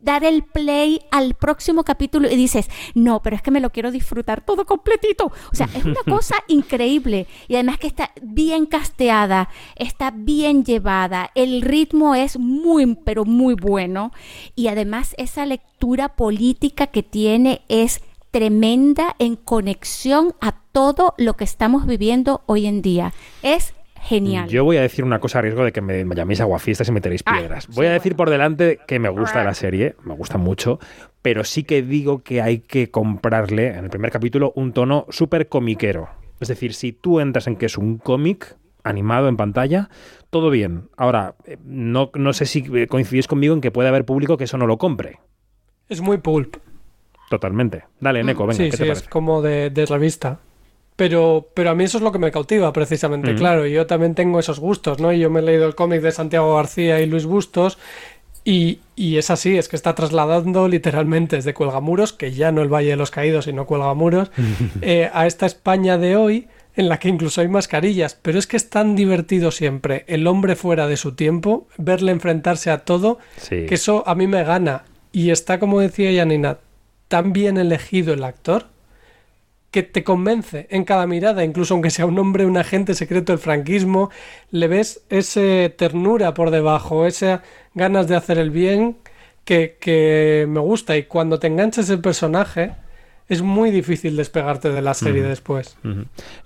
dar 0.00 0.24
el 0.24 0.42
play 0.42 1.00
al 1.12 1.34
próximo 1.34 1.84
capítulo 1.84 2.28
y 2.28 2.34
dices, 2.34 2.68
no, 2.96 3.22
pero 3.22 3.36
es 3.36 3.42
que 3.42 3.52
me 3.52 3.60
lo 3.60 3.70
quiero 3.70 3.92
disfrutar 3.92 4.44
todo 4.44 4.66
completito. 4.66 5.26
O 5.52 5.54
sea, 5.54 5.68
es 5.74 5.84
una 5.84 6.00
cosa 6.08 6.34
increíble. 6.48 7.28
Y 7.46 7.54
además 7.54 7.78
que 7.78 7.86
está 7.86 8.10
bien 8.20 8.66
casteada, 8.66 9.48
está 9.76 10.10
bien 10.10 10.64
llevada, 10.64 11.30
el 11.36 11.62
ritmo 11.62 12.16
es 12.16 12.36
muy, 12.38 12.96
pero 12.96 13.24
muy 13.24 13.54
bueno. 13.54 14.10
Y 14.56 14.66
además 14.68 15.14
esa 15.18 15.46
lectura 15.46 16.16
política 16.16 16.88
que 16.88 17.04
tiene 17.04 17.62
es 17.68 18.00
tremenda 18.40 19.16
en 19.18 19.34
conexión 19.34 20.34
a 20.42 20.56
todo 20.72 21.14
lo 21.16 21.38
que 21.38 21.44
estamos 21.44 21.86
viviendo 21.86 22.42
hoy 22.44 22.66
en 22.66 22.82
día. 22.82 23.14
Es 23.42 23.72
genial. 23.98 24.46
Yo 24.50 24.62
voy 24.62 24.76
a 24.76 24.82
decir 24.82 25.06
una 25.06 25.20
cosa 25.20 25.38
a 25.38 25.42
riesgo 25.42 25.64
de 25.64 25.72
que 25.72 25.80
me 25.80 26.04
llaméis 26.14 26.42
aguafiestas 26.42 26.86
y 26.88 26.92
meteréis 26.92 27.22
Ah, 27.24 27.38
piedras. 27.38 27.66
voy 27.68 27.86
a 27.86 27.92
decir 27.92 28.14
por 28.14 28.28
delante 28.28 28.78
que 28.86 28.98
me 28.98 29.08
gusta 29.08 29.42
la 29.42 29.54
serie, 29.54 29.96
me 30.04 30.12
gusta 30.12 30.36
mucho, 30.36 30.78
pero 31.22 31.44
sí 31.44 31.64
que 31.64 31.80
digo 31.80 32.22
que 32.22 32.42
hay 32.42 32.58
que 32.58 32.90
comprarle 32.90 33.68
en 33.68 33.84
el 33.84 33.90
primer 33.90 34.10
capítulo 34.10 34.52
un 34.54 34.74
tono 34.74 35.06
súper 35.08 35.48
comiquero. 35.48 36.10
Es 36.38 36.48
decir, 36.48 36.74
si 36.74 36.92
tú 36.92 37.20
entras 37.20 37.46
en 37.46 37.56
que 37.56 37.64
es 37.64 37.78
un 37.78 37.96
cómic 37.96 38.54
animado 38.84 39.28
en 39.28 39.38
pantalla, 39.38 39.88
todo 40.28 40.50
bien. 40.50 40.90
Ahora, 40.98 41.36
eh, 41.46 41.56
no, 41.64 42.10
no 42.12 42.34
sé 42.34 42.44
si 42.44 42.86
coincidís 42.86 43.28
conmigo 43.28 43.54
en 43.54 43.62
que 43.62 43.70
puede 43.70 43.88
haber 43.88 44.04
público 44.04 44.36
que 44.36 44.44
eso 44.44 44.58
no 44.58 44.66
lo 44.66 44.76
compre. 44.76 45.20
Es 45.88 46.02
muy 46.02 46.18
pulp. 46.18 46.56
Totalmente. 47.28 47.84
Dale, 48.00 48.22
Neko, 48.22 48.46
venga, 48.46 48.56
sí, 48.64 48.70
¿qué 48.70 48.76
sí, 48.76 48.82
te 48.84 48.90
es 48.92 49.02
como 49.02 49.42
de, 49.42 49.70
de 49.70 49.86
revista. 49.86 50.38
Pero, 50.94 51.48
pero 51.52 51.70
a 51.70 51.74
mí 51.74 51.84
eso 51.84 51.98
es 51.98 52.02
lo 52.04 52.10
que 52.12 52.18
me 52.18 52.30
cautiva, 52.30 52.72
precisamente. 52.72 53.30
Ujú. 53.30 53.38
Claro, 53.38 53.66
yo 53.66 53.86
también 53.86 54.14
tengo 54.14 54.38
esos 54.38 54.60
gustos, 54.60 54.98
¿no? 54.98 55.12
Y 55.12 55.18
yo 55.18 55.28
me 55.28 55.40
he 55.40 55.42
leído 55.42 55.66
el 55.66 55.74
cómic 55.74 56.00
de 56.00 56.10
Santiago 56.12 56.56
García 56.56 57.00
y 57.00 57.06
Luis 57.06 57.26
Bustos. 57.26 57.78
Y, 58.44 58.78
y 58.94 59.16
es 59.18 59.28
así, 59.30 59.58
es 59.58 59.68
que 59.68 59.74
está 59.76 59.94
trasladando 59.96 60.68
literalmente 60.68 61.34
desde 61.36 61.52
Cuelgamuros, 61.52 62.12
que 62.12 62.30
ya 62.32 62.52
no 62.52 62.62
el 62.62 62.72
Valle 62.72 62.90
de 62.90 62.96
los 62.96 63.10
Caídos, 63.10 63.46
sino 63.46 63.66
Cuelgamuros, 63.66 64.30
eh, 64.82 65.10
a 65.12 65.26
esta 65.26 65.46
España 65.46 65.98
de 65.98 66.16
hoy, 66.16 66.46
en 66.76 66.88
la 66.88 66.98
que 66.98 67.08
incluso 67.08 67.40
hay 67.40 67.48
mascarillas. 67.48 68.14
Pero 68.22 68.38
es 68.38 68.46
que 68.46 68.56
es 68.56 68.70
tan 68.70 68.94
divertido 68.94 69.50
siempre 69.50 70.04
el 70.06 70.26
hombre 70.28 70.54
fuera 70.56 70.86
de 70.86 70.96
su 70.96 71.14
tiempo, 71.16 71.66
verle 71.76 72.12
enfrentarse 72.12 72.70
a 72.70 72.84
todo, 72.84 73.18
Sí. 73.36 73.66
que 73.66 73.74
eso 73.74 74.04
a 74.06 74.14
mí 74.14 74.28
me 74.28 74.44
gana. 74.44 74.84
Y 75.12 75.30
está, 75.30 75.58
como 75.58 75.80
decía 75.80 76.12
Yanina, 76.12 76.58
tan 77.08 77.32
bien 77.32 77.58
elegido 77.58 78.12
el 78.14 78.24
actor 78.24 78.66
que 79.70 79.82
te 79.82 80.04
convence 80.04 80.66
en 80.70 80.84
cada 80.84 81.06
mirada, 81.06 81.44
incluso 81.44 81.74
aunque 81.74 81.90
sea 81.90 82.06
un 82.06 82.18
hombre, 82.18 82.46
un 82.46 82.56
agente 82.56 82.94
secreto 82.94 83.32
del 83.32 83.38
franquismo, 83.38 84.10
le 84.50 84.68
ves 84.68 85.04
esa 85.10 85.68
ternura 85.76 86.32
por 86.34 86.50
debajo, 86.50 87.06
esas 87.06 87.40
ganas 87.74 88.08
de 88.08 88.16
hacer 88.16 88.38
el 88.38 88.50
bien 88.50 88.96
que, 89.44 89.76
que 89.78 90.46
me 90.48 90.60
gusta. 90.60 90.96
Y 90.96 91.04
cuando 91.04 91.38
te 91.38 91.48
enganchas 91.48 91.90
el 91.90 92.00
personaje, 92.00 92.72
es 93.28 93.42
muy 93.42 93.70
difícil 93.70 94.16
despegarte 94.16 94.70
de 94.70 94.82
la 94.82 94.94
serie 94.94 95.22
después. 95.22 95.76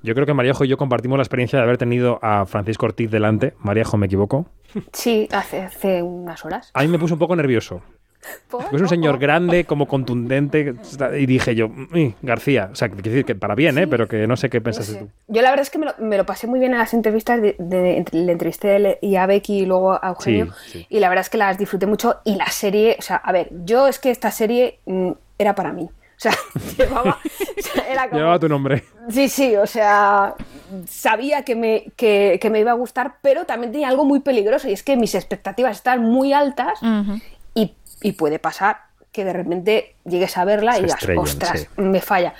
Yo 0.03 0.15
creo 0.15 0.27
que 0.27 0.35
Maríajo 0.35 0.65
y 0.65 0.69
yo 0.69 0.77
compartimos 0.77 1.19
la 1.19 1.23
experiencia 1.23 1.59
de 1.59 1.65
haber 1.65 1.79
tenido 1.79 2.19
a 2.23 2.47
Francisco 2.47 2.87
Ortiz 2.87 3.11
delante. 3.11 3.55
Maríajo, 3.59 3.97
¿me 3.97 4.07
equivoco? 4.07 4.47
Sí, 4.93 5.29
hace, 5.31 5.61
hace 5.61 6.03
unas 6.03 6.45
horas. 6.45 6.71
A 6.75 6.83
mí 6.83 6.89
me 6.89 6.99
puso 6.99 7.15
un 7.15 7.21
poco 7.21 7.37
nervioso. 7.37 7.83
Es 8.73 8.81
un 8.81 8.89
señor 8.89 9.19
grande, 9.19 9.65
como 9.65 9.87
contundente, 9.89 10.75
y 11.19 11.27
dije 11.27 11.55
yo, 11.55 11.69
"Mm, 11.69 12.15
García, 12.23 12.69
o 12.73 12.75
sea, 12.75 12.89
quiero 12.89 13.03
decir 13.11 13.25
que 13.25 13.35
para 13.35 13.55
bien, 13.55 13.79
¿eh? 13.79 13.87
Pero 13.87 14.07
que 14.09 14.27
no 14.27 14.37
sé 14.37 14.51
qué 14.51 14.61
pensaste 14.61 14.97
tú. 14.99 15.09
Yo 15.29 15.41
la 15.43 15.51
verdad 15.51 15.63
es 15.63 15.71
que 15.71 15.79
me 15.79 15.87
lo, 15.87 15.95
me 15.99 16.17
lo 16.19 16.27
pasé 16.27 16.47
muy 16.47 16.59
bien 16.61 16.73
en 16.73 16.79
las 16.79 16.93
entrevistas, 16.93 17.41
de, 17.41 17.57
de- 17.59 17.97
entre- 17.97 18.21
le 18.21 18.33
entrevisté 18.33 18.71
a 18.73 18.77
él 18.77 18.99
y 19.01 19.17
a 19.17 19.27
Becky 19.27 19.61
y 19.61 19.67
luego 19.67 19.93
a 19.95 20.09
Eugenio, 20.09 20.53
Sí, 20.67 20.81
sí. 20.81 20.87
y 20.91 21.01
la 21.01 21.09
verdad 21.09 21.23
es 21.23 21.31
que 21.31 21.39
las 21.39 21.57
disfruté 21.57 21.87
mucho 21.87 22.17
y 22.25 22.37
la 22.37 22.47
serie, 22.49 22.97
o 22.99 23.03
sea, 23.03 23.17
a 23.17 23.33
ver, 23.33 23.49
yo 23.65 23.87
es 23.89 23.99
que 23.99 24.11
esta 24.11 24.31
serie 24.31 24.79
mm, 24.87 25.13
era 25.39 25.55
para 25.55 25.73
mí, 25.73 25.85
o 25.85 25.91
sea, 26.19 26.33
llevaba, 26.79 27.19
o 27.23 27.63
sea, 27.63 27.85
era 27.91 28.05
como- 28.09 28.19
Llevaba 28.19 28.39
tu 28.39 28.49
nombre. 28.49 28.85
Sí, 29.09 29.29
sí, 29.31 29.57
o 29.57 29.67
sea, 29.67 30.35
sabía 30.87 31.43
que 31.43 31.57
me, 31.57 31.85
que, 31.97 32.39
que 32.41 32.51
me 32.51 32.61
iba 32.61 32.71
a 32.71 32.75
gustar, 32.75 33.15
pero 33.23 33.45
también 33.45 33.73
tenía 33.73 33.89
algo 33.89 34.05
muy 34.05 34.21
peligroso 34.21 34.69
y 34.69 34.73
es 34.73 34.83
que 34.83 34.97
mis 34.97 35.15
expectativas 35.15 35.79
están 35.79 36.03
muy 36.03 36.33
altas 36.33 36.79
y 38.03 38.13
puede 38.13 38.39
pasar 38.39 38.83
que 39.13 39.25
de 39.25 39.33
repente 39.33 39.97
llegues 40.05 40.37
a 40.37 40.45
verla 40.45 40.75
Se 40.75 40.81
y 40.81 40.83
digas, 40.85 41.09
ostras, 41.17 41.61
sí. 41.61 41.83
me 41.83 42.01
falla. 42.01 42.35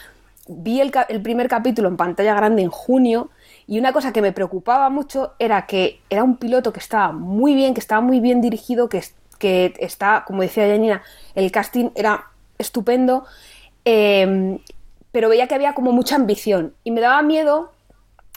Vi 0.49 0.81
el, 0.81 0.91
primer 1.23 1.49
capítulo 1.49 1.89
en 1.89 1.97
pantalla 1.97 2.35
grande 2.35 2.63
en 2.63 2.71
junio 2.71 3.31
y 3.67 3.79
una 3.79 3.93
cosa 3.93 4.13
que 4.13 4.23
me 4.23 4.33
preocupaba 4.33 4.89
mucho 4.91 5.35
era 5.39 5.67
que 5.67 6.01
era 6.11 6.25
un 6.25 6.37
piloto 6.37 6.73
que 6.73 6.81
estaba 6.81 7.13
muy 7.13 7.55
bien, 7.55 7.75
que 7.75 7.81
estaba 7.81 8.01
muy 8.01 8.21
bien 8.21 8.41
dirigido, 8.41 8.89
que, 8.89 9.03
que 9.39 9.75
está, 9.79 10.25
como 10.27 10.43
decía 10.43 10.67
Janina, 10.67 11.03
el 11.35 11.53
casting 11.53 11.91
era 11.95 12.31
estupendo, 12.59 13.25
eh, 13.85 14.59
pero 15.13 15.29
veía 15.29 15.47
que 15.47 15.55
había 15.55 15.75
como 15.75 15.93
mucha 15.93 16.17
ambición 16.17 16.75
y 16.85 16.91
me 16.91 17.01
daba 17.01 17.23
miedo 17.23 17.73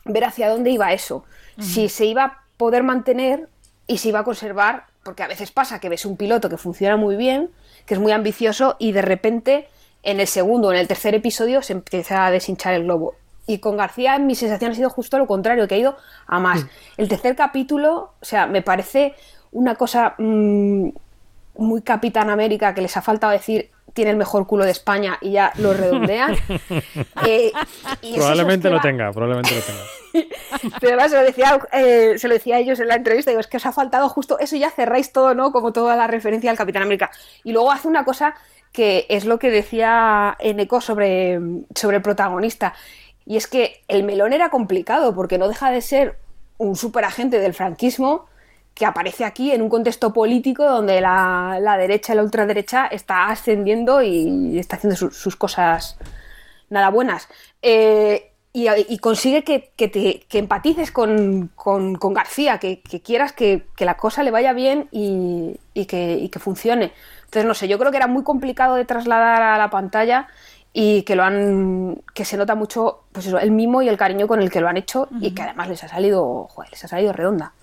ver 0.06 0.26
hacia 0.26 0.50
dónde 0.50 0.70
iba 0.70 0.94
eso, 0.94 1.24
si 1.60 1.88
se 1.88 2.06
iba 2.06 2.24
a 2.24 2.44
poder 2.58 2.84
mantener 2.84 3.48
y 3.88 4.00
se 4.00 4.10
iba 4.10 4.20
a 4.20 4.24
conservar, 4.24 4.88
porque 5.04 5.24
a 5.24 5.28
veces 5.28 5.52
pasa 5.52 5.80
que 5.80 5.90
ves 5.90 6.06
un 6.06 6.18
piloto 6.18 6.50
que 6.50 6.58
funciona 6.58 6.98
muy 6.98 7.16
bien, 7.16 7.52
que 7.86 7.94
es 7.94 8.00
muy 8.00 8.12
ambicioso 8.12 8.76
y 8.80 8.92
de 8.92 9.02
repente 9.02 9.68
en 10.02 10.20
el 10.20 10.28
segundo 10.28 10.70
o 10.70 10.72
en 10.72 10.80
el 10.80 10.88
tercer 10.88 11.14
episodio 11.16 11.62
se 11.62 11.74
empieza 11.74 12.26
a 12.26 12.32
deshinchar 12.32 12.74
el 12.74 12.84
globo. 12.84 13.16
Y 13.46 13.60
con 13.60 13.76
García 13.76 14.18
mi 14.20 14.36
sensación 14.36 14.72
ha 14.72 14.76
sido 14.76 14.90
justo 14.90 15.18
lo 15.18 15.28
contrario, 15.28 15.68
que 15.68 15.76
ha 15.76 15.78
ido 15.78 15.98
a 16.28 16.40
más. 16.40 16.66
El 16.98 17.10
tercer 17.10 17.36
capítulo, 17.36 18.14
o 18.22 18.26
sea, 18.26 18.48
me 18.48 18.62
parece 18.62 19.16
una 19.52 19.76
cosa 19.76 20.16
mm, 20.18 20.90
muy 21.58 21.82
Capitán 21.82 22.30
América 22.30 22.74
que 22.74 22.82
les 22.82 22.96
ha 22.96 23.02
faltado 23.02 23.34
decir 23.34 23.70
tiene 23.94 24.12
el 24.12 24.18
mejor 24.18 24.48
culo 24.48 24.66
de 24.66 24.72
España 24.72 25.18
y 25.22 25.32
ya 25.32 25.52
lo 25.58 25.74
redondean. 25.74 26.36
Eh, 27.26 27.52
y 28.02 28.16
Probablemente 28.16 28.70
lo 28.70 28.80
tenga, 28.82 29.12
probablemente 29.12 29.56
lo 29.56 29.62
tenga. 29.62 29.82
pero 30.80 30.94
además 30.94 31.12
se 31.12 31.18
lo 31.18 31.24
decía, 31.24 31.60
eh, 31.72 32.16
se 32.18 32.28
lo 32.28 32.34
decía 32.34 32.58
a 32.58 32.60
ellos 32.60 32.80
en 32.80 32.88
la 32.88 32.96
entrevista, 32.96 33.32
digo, 33.32 33.40
es 33.40 33.48
que 33.48 33.58
os 33.58 33.66
ha 33.66 33.72
faltado 33.72 34.10
justo 34.10 34.38
eso 34.40 34.56
y 34.56 34.60
ya 34.60 34.72
cerráis 34.72 35.12
todo, 35.12 35.34
¿no? 35.34 35.52
Como 35.52 35.72
toda 35.72 35.96
la 35.96 36.08
referencia 36.08 36.52
al 36.52 36.58
Capitán 36.58 36.84
América. 36.84 37.12
Y 37.44 37.52
luego 37.54 37.72
hace 37.72 37.88
una 37.88 38.04
cosa 38.04 38.36
que 38.72 39.06
es 39.10 39.26
lo 39.26 39.40
que 39.40 39.52
decía 39.52 40.36
Eneco 40.40 40.82
sobre, 40.82 41.40
sobre 41.76 41.98
el 41.98 42.04
protagonista. 42.04 42.74
Y 43.26 43.38
es 43.38 43.48
que 43.48 43.82
el 43.88 44.04
melón 44.04 44.34
era 44.34 44.50
complicado 44.50 45.16
porque 45.16 45.38
no 45.38 45.48
deja 45.48 45.72
de 45.72 45.82
ser 45.82 46.18
un 46.58 46.76
superagente 46.76 47.40
del 47.40 47.54
franquismo 47.54 48.26
que 48.74 48.86
aparece 48.86 49.24
aquí 49.26 49.52
en 49.52 49.62
un 49.62 49.70
contexto 49.70 50.12
político 50.14 50.64
donde 50.66 51.00
la, 51.02 51.60
la 51.62 51.78
derecha 51.78 52.14
y 52.14 52.16
la 52.16 52.24
ultraderecha 52.24 52.88
está 52.88 53.28
ascendiendo 53.28 54.02
y 54.02 54.58
está 54.58 54.78
haciendo 54.78 54.96
sus- 54.96 55.16
sus 55.18 55.36
cosas 55.36 55.98
nada 56.70 56.90
buenas. 56.90 57.28
Eh, 57.62 58.32
y, 58.56 58.68
y 58.70 58.98
consigue 59.00 59.44
que, 59.44 59.72
que 59.76 59.88
te, 59.88 60.22
que 60.30 60.38
empatices 60.40 60.92
con, 60.92 61.50
con- 61.56 61.96
con 61.96 62.14
García, 62.14 62.60
que, 62.60 62.82
que 62.82 63.02
quieras 63.02 63.32
que, 63.34 63.66
que 63.76 63.86
la 63.86 63.98
cosa 63.98 64.22
le 64.24 64.32
vaya 64.32 64.54
bien 64.54 64.88
y, 64.92 65.60
y 65.74 65.86
que, 65.86 66.14
y 66.20 66.30
que 66.30 66.40
funcione. 66.40 66.92
Entonces, 67.26 67.46
no 67.46 67.54
sé, 67.56 67.68
yo 67.68 67.80
creo 67.80 67.90
que 67.92 67.98
era 67.98 68.08
muy 68.08 68.24
complicado 68.24 68.76
de 68.76 68.86
trasladar 68.86 69.42
a 69.42 69.58
la 69.58 69.70
pantalla 69.72 70.28
y 70.72 71.02
que 71.04 71.16
lo 71.16 71.24
han 71.24 72.02
que 72.16 72.26
se 72.26 72.38
nota 72.38 72.54
mucho 72.56 73.04
pues 73.12 73.28
eso, 73.28 73.38
el 73.40 73.52
mimo 73.52 73.82
y 73.84 73.90
el 73.90 73.98
cariño 73.98 74.28
con 74.28 74.42
el 74.42 74.50
que 74.52 74.60
lo 74.62 74.68
han 74.68 74.78
hecho 74.78 75.08
y 75.20 75.32
que 75.36 75.44
además 75.44 75.70
les 75.70 75.84
ha 75.84 75.88
salido 75.88 76.48
joder, 76.50 76.72
les 76.72 76.84
ha 76.84 76.88
salido 76.88 77.14
redonda. 77.14 77.54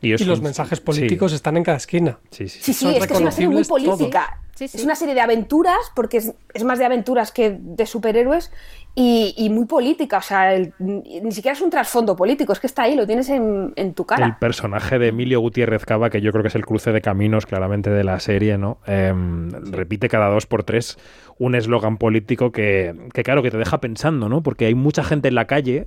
Y, 0.00 0.10
los 0.24 0.38
un- 0.38 0.44
mensajes 0.44 0.78
sí. 0.78 0.84
políticos 0.84 1.32
están 1.32 1.56
en 1.56 1.64
cada 1.64 1.76
esquina. 1.78 2.18
Sí, 2.30 2.48
sí. 2.48 2.58
Sí, 2.62 2.72
sí, 2.72 2.84
Son 2.86 2.94
es 2.94 3.06
que 3.06 3.14
es 3.14 3.20
una 3.20 3.30
serie 3.32 3.48
muy 3.48 3.64
política. 3.64 4.38
Es 4.60 4.82
una 4.82 4.96
serie 4.96 5.14
de 5.14 5.20
aventuras, 5.20 5.78
porque 5.94 6.16
es, 6.16 6.34
es 6.52 6.64
más 6.64 6.80
de 6.80 6.84
aventuras 6.84 7.30
que 7.30 7.56
de 7.60 7.86
superhéroes, 7.86 8.50
y, 8.96 9.32
y 9.36 9.50
muy 9.50 9.66
política. 9.66 10.18
O 10.18 10.22
sea, 10.22 10.52
el- 10.54 10.72
ni 10.80 11.30
siquiera 11.30 11.52
es 11.56 11.62
un 11.62 11.70
trasfondo 11.70 12.16
político, 12.16 12.52
es 12.52 12.58
que 12.58 12.66
está 12.66 12.82
ahí, 12.82 12.96
lo 12.96 13.06
tienes 13.06 13.28
en, 13.28 13.72
en 13.76 13.94
tu 13.94 14.02
El 14.02 14.06
cara. 14.08 14.36
personaje 14.40 14.98
de 14.98 15.08
Emilio 15.08 15.38
Gutiérrez 15.40 15.84
Cava, 15.84 16.10
que 16.10 16.20
yo 16.20 16.32
creo 16.32 16.42
que 16.42 16.48
es 16.48 16.56
el 16.56 16.66
cruce 16.66 16.90
de 16.90 17.00
caminos 17.00 17.46
claramente 17.46 17.90
de 17.90 18.02
la 18.02 18.18
serie, 18.18 18.58
¿no? 18.58 18.78
Em, 18.86 19.48
repite 19.70 20.08
cada 20.08 20.28
dos 20.28 20.46
por 20.46 20.64
tres 20.64 20.98
un 21.38 21.54
eslogan 21.54 21.96
político 21.96 22.50
que, 22.50 22.96
que, 23.14 23.22
claro, 23.22 23.44
que 23.44 23.52
te 23.52 23.58
deja 23.58 23.80
pensando, 23.80 24.28
¿no? 24.28 24.42
Porque 24.42 24.66
hay 24.66 24.74
mucha 24.74 25.04
gente 25.04 25.28
en 25.28 25.36
la 25.36 25.46
calle 25.46 25.86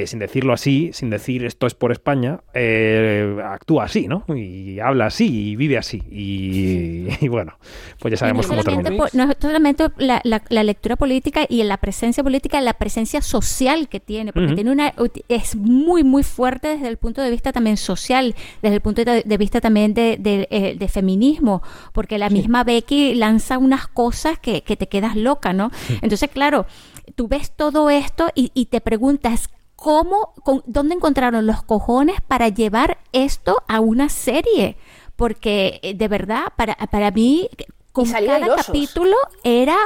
que 0.00 0.06
sin 0.06 0.18
decirlo 0.18 0.52
así, 0.52 0.90
sin 0.92 1.10
decir 1.10 1.44
esto 1.44 1.66
es 1.66 1.74
por 1.74 1.92
España, 1.92 2.40
eh, 2.54 3.36
actúa 3.44 3.84
así, 3.84 4.06
¿no? 4.08 4.24
Y 4.34 4.78
habla 4.80 5.06
así 5.06 5.50
y 5.50 5.56
vive 5.56 5.76
así. 5.78 6.02
Y, 6.10 7.06
y 7.24 7.28
bueno, 7.28 7.58
pues 8.00 8.12
ya 8.12 8.18
sabemos 8.18 8.46
no 8.46 8.50
cómo 8.50 8.64
termina. 8.64 8.90
po- 8.96 9.08
no 9.12 9.32
solamente 9.40 9.88
la, 9.98 10.20
la- 10.24 10.42
la 10.48 10.62
lectura 10.62 10.96
política 10.96 11.46
y 11.48 11.62
la 11.64 11.76
presencia 11.78 12.22
política, 12.22 12.60
la 12.60 12.74
presencia 12.74 13.20
social 13.22 13.88
que 13.88 14.00
tiene, 14.00 14.32
porque 14.32 14.46
Ujú. 14.48 14.54
tiene 14.56 14.70
una 14.70 14.94
es 15.28 15.56
muy 15.56 16.04
muy 16.04 16.22
fuerte 16.22 16.68
desde 16.68 16.88
el 16.88 16.96
punto 16.96 17.22
de 17.22 17.30
vista 17.30 17.52
también 17.52 17.76
social, 17.76 18.34
desde 18.62 18.76
el 18.76 18.80
punto 18.80 19.04
de, 19.04 19.36
vista 19.38 19.60
también 19.60 19.94
de, 19.94 20.16
de, 20.18 20.46
eh, 20.50 20.76
de 20.78 20.88
feminismo, 20.88 21.62
porque 21.92 22.18
la 22.18 22.30
misma 22.30 22.64
Becky 22.64 23.14
lanza 23.14 23.58
unas 23.58 23.86
cosas 23.88 24.38
que, 24.38 24.62
que 24.62 24.76
te 24.76 24.88
quedas 24.88 25.16
loca, 25.16 25.52
¿no? 25.52 25.70
Entonces, 26.02 26.30
claro, 26.30 26.66
tú 27.14 27.28
ves 27.28 27.50
todo 27.54 27.90
esto 27.90 28.28
y, 28.34 28.50
y 28.54 28.66
te 28.66 28.80
preguntas 28.80 29.48
cómo, 29.80 30.34
con- 30.42 30.62
dónde 30.66 30.96
encontraron 30.96 31.46
los 31.46 31.62
cojones 31.62 32.16
para 32.26 32.48
llevar 32.48 32.98
esto 33.12 33.62
a 33.68 33.78
una 33.78 34.08
serie, 34.08 34.76
porque 35.14 35.78
eh, 35.84 35.94
de 35.94 36.08
verdad 36.08 36.46
para 36.56 36.74
para 36.90 37.12
mí 37.12 37.48
con 37.92 38.04
cada 38.26 38.46
capítulo 38.66 39.14
era 39.44 39.76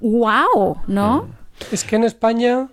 wow, 0.00 0.78
¿no? 0.88 1.28
Es 1.70 1.84
que 1.84 1.94
en 1.96 2.02
España 2.04 2.68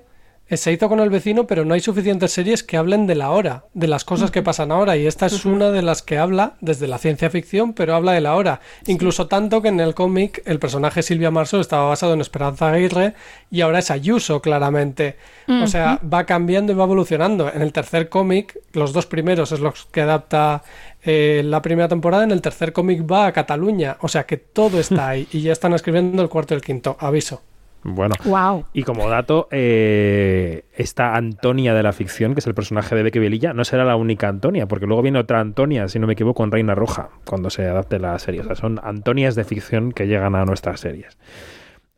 se 0.56 0.72
hizo 0.72 0.88
con 0.88 1.02
el 1.02 1.10
vecino, 1.10 1.45
pero 1.45 1.66
no 1.66 1.74
hay 1.74 1.82
suficientes 1.82 2.32
series 2.32 2.64
que 2.64 2.78
hablen 2.78 3.06
de 3.06 3.16
la 3.16 3.32
hora, 3.32 3.66
de 3.74 3.88
las 3.88 4.06
cosas 4.06 4.32
que 4.32 4.41
pasan 4.41 4.72
ahora. 4.72 4.95
Y 4.95 5.06
esta 5.06 5.26
es 5.26 5.43
una 5.43 5.72
de 5.72 5.82
las 5.82 6.02
que 6.02 6.18
habla 6.18 6.54
desde 6.62 6.88
la 6.88 7.00
ciencia 7.00 7.30
ficción, 7.30 7.74
pero 7.74 7.95
habla 7.95 8.14
de 8.14 8.22
la 8.22 8.36
hora. 8.36 8.62
Incluso 8.86 9.28
tanto 9.28 9.62
que 9.62 9.68
en 9.68 9.82
el 9.82 9.93
cómic 9.93 10.41
el 10.45 10.60
personaje 10.60 11.04
Silvia 11.04 11.32
Marso 11.32 11.60
estaba 11.60 11.89
basado 11.89 12.14
en 12.14 12.22
Esperanza 12.22 12.72
Aguirre 12.72 13.14
y 13.52 13.60
ahora 13.60 13.80
es 13.80 13.91
Ayuso, 13.91 14.41
claramente. 14.41 15.18
O 15.50 15.68
sea, 15.68 16.00
va 16.02 16.26
cambiando 16.26 16.72
y 16.72 16.76
va 16.76 16.86
evolucionando. 16.86 17.52
En 17.54 17.62
el 17.62 17.74
tercer 17.74 18.08
cómic, 18.08 18.60
los 18.74 18.93
dos 18.93 19.06
primeros 19.06 19.52
es 19.52 19.60
los 19.60 19.86
que 19.86 20.02
adapta 20.02 20.64
eh, 21.04 21.41
la 21.43 21.62
primera 21.62 21.88
temporada. 21.88 22.24
En 22.24 22.32
el 22.32 22.41
tercer 22.41 22.74
cómic 22.74 23.10
va 23.10 23.28
a 23.28 23.32
Cataluña. 23.32 23.98
O 24.02 24.08
sea 24.08 24.26
que 24.26 24.38
todo 24.38 24.80
está 24.80 25.10
ahí. 25.10 25.28
Y 25.32 25.41
ya 25.41 25.52
están 25.52 25.74
escribiendo 25.74 26.22
el 26.22 26.30
cuarto 26.30 26.54
y 26.54 26.58
el 26.58 26.64
quinto. 26.64 26.95
Aviso. 27.00 27.41
Bueno. 27.89 28.15
Wow. 28.25 28.65
Y 28.73 28.83
como 28.83 29.09
dato, 29.09 29.47
eh, 29.49 30.65
esta 30.73 31.15
Antonia 31.15 31.73
de 31.73 31.83
la 31.83 31.93
ficción, 31.93 32.33
que 32.33 32.41
es 32.41 32.47
el 32.47 32.53
personaje 32.53 32.95
de 32.95 33.03
Becky 33.03 33.19
Velilla, 33.19 33.53
no 33.53 33.63
será 33.63 33.85
la 33.85 33.95
única 33.95 34.27
Antonia, 34.27 34.67
porque 34.67 34.85
luego 34.85 35.01
viene 35.01 35.19
otra 35.19 35.39
Antonia, 35.39 35.88
si 35.88 35.97
no 35.97 36.05
me 36.05 36.13
equivoco, 36.13 36.43
en 36.43 36.51
Reina 36.51 36.75
Roja, 36.75 37.09
cuando 37.25 37.49
se 37.49 37.65
adapte 37.65 37.97
la 37.97 38.19
serie. 38.19 38.41
O 38.41 38.43
sea, 38.43 38.55
son 38.55 38.81
Antonias 38.83 39.35
de 39.35 39.45
ficción 39.45 39.93
que 39.93 40.05
llegan 40.05 40.35
a 40.35 40.43
nuestras 40.43 40.81
series. 40.81 41.17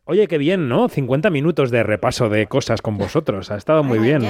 Oye, 0.04 0.28
qué 0.28 0.38
bien, 0.38 0.68
¿no? 0.68 0.88
50 0.88 1.28
minutos 1.30 1.72
de 1.72 1.82
repaso 1.82 2.28
de 2.28 2.46
cosas 2.46 2.82
con 2.82 2.96
vosotros. 2.96 3.50
Ha 3.50 3.56
estado 3.56 3.82
muy 3.82 3.98
bien. 3.98 4.22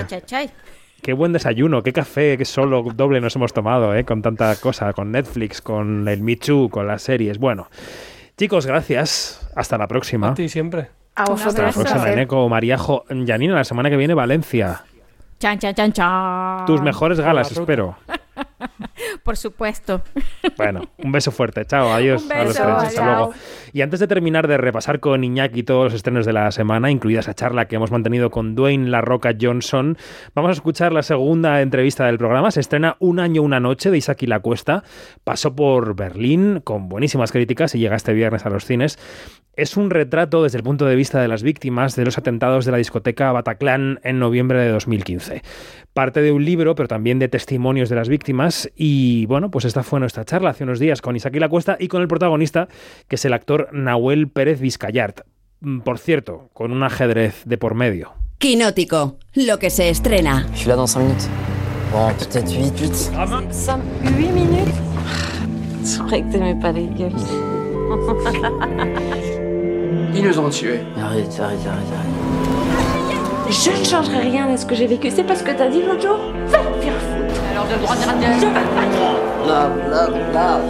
Qué 1.02 1.12
buen 1.12 1.32
desayuno, 1.32 1.82
qué 1.82 1.92
café, 1.92 2.36
qué 2.38 2.44
solo 2.46 2.82
doble 2.94 3.20
nos 3.20 3.36
hemos 3.36 3.52
tomado, 3.52 3.94
¿eh? 3.94 4.04
Con 4.04 4.22
tanta 4.22 4.54
cosa, 4.56 4.92
con 4.94 5.12
Netflix, 5.12 5.60
con 5.60 6.08
el 6.08 6.22
Michu, 6.22 6.70
con 6.70 6.86
las 6.86 7.02
series. 7.02 7.38
Bueno, 7.38 7.68
chicos, 8.36 8.66
gracias. 8.66 9.50
Hasta 9.54 9.76
la 9.78 9.88
próxima. 9.88 10.30
A 10.30 10.34
ti 10.34 10.48
siempre. 10.48 10.99
A 11.20 11.24
Hasta 11.24 11.32
vosotros. 11.34 11.56
la 11.58 11.68
un 11.68 11.74
próxima, 11.74 11.98
Janina, 13.26 13.54
la 13.54 13.64
semana 13.64 13.90
que 13.90 13.96
viene 13.96 14.14
Valencia. 14.14 14.82
Chan, 15.38 15.58
chan, 15.58 15.74
chan, 15.74 15.92
chan. 15.92 16.64
Tus 16.66 16.80
mejores 16.80 17.20
galas, 17.20 17.52
espero. 17.52 17.96
Por 19.24 19.36
supuesto. 19.36 20.02
Bueno, 20.56 20.82
un 20.98 21.12
beso 21.12 21.30
fuerte. 21.30 21.64
Chao, 21.64 21.92
adiós. 21.92 22.24
Un 22.24 22.32
a 22.32 22.44
los 22.44 22.48
beso, 22.48 22.62
tres, 22.62 22.76
hasta 22.76 22.90
chao. 22.94 23.04
luego. 23.04 23.34
Y 23.72 23.82
antes 23.82 24.00
de 24.00 24.06
terminar 24.06 24.48
de 24.48 24.56
repasar 24.56 25.00
con 25.00 25.24
Iñaki 25.24 25.62
todos 25.62 25.84
los 25.84 25.94
estrenos 25.94 26.26
de 26.26 26.32
la 26.32 26.50
semana, 26.50 26.90
incluida 26.90 27.20
esa 27.20 27.34
charla 27.34 27.66
que 27.66 27.76
hemos 27.76 27.90
mantenido 27.90 28.30
con 28.30 28.54
Dwayne 28.54 28.90
La 28.90 29.00
Roca 29.00 29.34
Johnson, 29.40 29.96
vamos 30.34 30.50
a 30.50 30.52
escuchar 30.52 30.92
la 30.92 31.02
segunda 31.02 31.60
entrevista 31.62 32.06
del 32.06 32.18
programa. 32.18 32.50
Se 32.50 32.60
estrena 32.60 32.96
Un 32.98 33.20
año, 33.20 33.42
una 33.42 33.60
noche 33.60 33.90
de 33.90 33.98
Isaac 33.98 34.22
y 34.22 34.26
la 34.26 34.40
Cuesta. 34.40 34.82
Pasó 35.24 35.54
por 35.54 35.94
Berlín 35.94 36.60
con 36.62 36.88
buenísimas 36.88 37.32
críticas 37.32 37.74
y 37.74 37.78
llega 37.78 37.96
este 37.96 38.12
viernes 38.12 38.46
a 38.46 38.50
los 38.50 38.64
cines. 38.64 38.98
Es 39.56 39.76
un 39.76 39.90
retrato 39.90 40.42
desde 40.42 40.58
el 40.58 40.64
punto 40.64 40.86
de 40.86 40.96
vista 40.96 41.20
de 41.20 41.28
las 41.28 41.42
víctimas 41.42 41.96
de 41.96 42.04
los 42.04 42.16
atentados 42.18 42.64
de 42.64 42.72
la 42.72 42.78
discoteca 42.78 43.32
Bataclan 43.32 44.00
en 44.04 44.18
noviembre 44.18 44.60
de 44.60 44.70
2015. 44.70 45.42
Parte 45.92 46.22
de 46.22 46.32
un 46.32 46.44
libro, 46.44 46.74
pero 46.74 46.88
también 46.88 47.18
de 47.18 47.28
testimonios 47.28 47.88
de 47.88 47.96
las 47.96 48.08
víctimas. 48.08 48.70
Y 48.76 49.26
bueno, 49.26 49.50
pues 49.50 49.64
esta 49.64 49.82
fue 49.82 50.00
nuestra 50.00 50.24
charla 50.24 50.50
hace 50.50 50.64
unos 50.64 50.78
días 50.78 51.00
con 51.02 51.16
Isaac 51.16 51.34
La 51.36 51.48
Cuesta 51.48 51.76
y 51.78 51.88
con 51.88 52.02
el 52.02 52.08
protagonista, 52.08 52.68
que 53.08 53.16
es 53.16 53.24
el 53.24 53.32
actor 53.32 53.68
Nahuel 53.72 54.28
Pérez 54.28 54.60
Vizcayart. 54.60 55.20
Mm, 55.60 55.80
Por 55.80 55.98
cierto, 55.98 56.48
con 56.52 56.72
un 56.72 56.82
ajedrez 56.82 57.42
de 57.44 57.58
por 57.58 57.74
medio. 57.74 58.12
Quinótico, 58.38 59.18
lo 59.34 59.58
que 59.58 59.70
se 59.70 59.90
estrena. 59.90 60.46
Je 60.54 60.60
suis 60.60 60.68
là 60.68 60.76
dans 60.76 60.90
5 60.90 61.00
minutes. 61.00 61.28
Bon, 61.92 62.08
peut-être 62.14 62.50
8, 62.50 62.80
8. 62.80 63.10
8 64.16 64.32
minutes 64.32 64.74
C'est 65.82 66.00
vrai 66.02 66.22
que 66.22 66.30
t'aimais 66.32 66.54
pas 66.60 66.72
les 66.72 66.86
gueules. 66.86 67.10
Ils 70.14 70.22
nous 70.24 70.38
ont 70.38 70.48
tués. 70.50 70.80
Arrête, 70.96 71.26
arrête, 71.40 71.40
arrête, 71.40 71.66
arrête. 71.66 72.19
Je 73.50 73.70
ne 73.78 73.84
changerai 73.84 74.20
rien 74.30 74.52
de 74.52 74.56
ce 74.56 74.64
que 74.64 74.74
j'ai 74.74 74.86
vécu. 74.86 75.10
C'est 75.10 75.24
pas 75.24 75.34
ce 75.36 75.42
que 75.42 75.50
t'as 75.50 75.68
dit 75.68 75.82
l'autre 75.82 76.02
jour 76.02 76.18
Va 76.46 76.58
te 76.58 76.80
faire 76.82 76.94
foutre 76.94 77.40
Alors 77.50 77.66
de 77.66 77.74
droite, 77.82 77.98
Je 78.02 78.46
vais 78.46 78.52
pas 78.52 78.60
Love, 79.50 79.76
love, 79.90 80.16
love. 80.32 80.64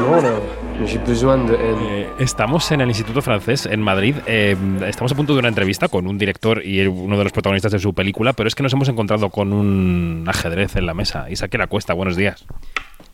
Non, 0.00 0.22
non. 0.22 0.86
J'ai 0.86 0.98
besoin 0.98 1.38
de 1.44 1.54
haine. 1.54 1.78
Eh, 1.90 2.08
Estamos 2.18 2.72
en 2.72 2.80
el 2.80 2.88
Instituto 2.88 3.20
Francés, 3.22 3.66
en 3.66 3.80
Madrid. 3.82 4.16
Eh, 4.26 4.56
estamos 4.88 5.12
a 5.12 5.14
punto 5.14 5.34
de 5.34 5.38
una 5.40 5.48
entrevista 5.48 5.88
con 5.88 6.06
un 6.06 6.16
director 6.18 6.64
y 6.64 6.84
uno 6.86 7.18
de 7.18 7.24
los 7.24 7.32
protagonistas 7.32 7.70
de 7.72 7.78
su 7.78 7.92
película, 7.92 8.32
pero 8.32 8.48
es 8.48 8.54
que 8.54 8.62
nos 8.62 8.72
hemos 8.72 8.88
encontrado 8.88 9.28
con 9.28 9.52
un 9.52 10.24
ajedrez 10.26 10.76
en 10.76 10.86
la 10.86 10.94
mesa. 10.94 11.30
Isaac 11.30 11.54
La 11.54 11.66
Cuesta, 11.66 11.92
buenos 11.92 12.16
días. 12.16 12.44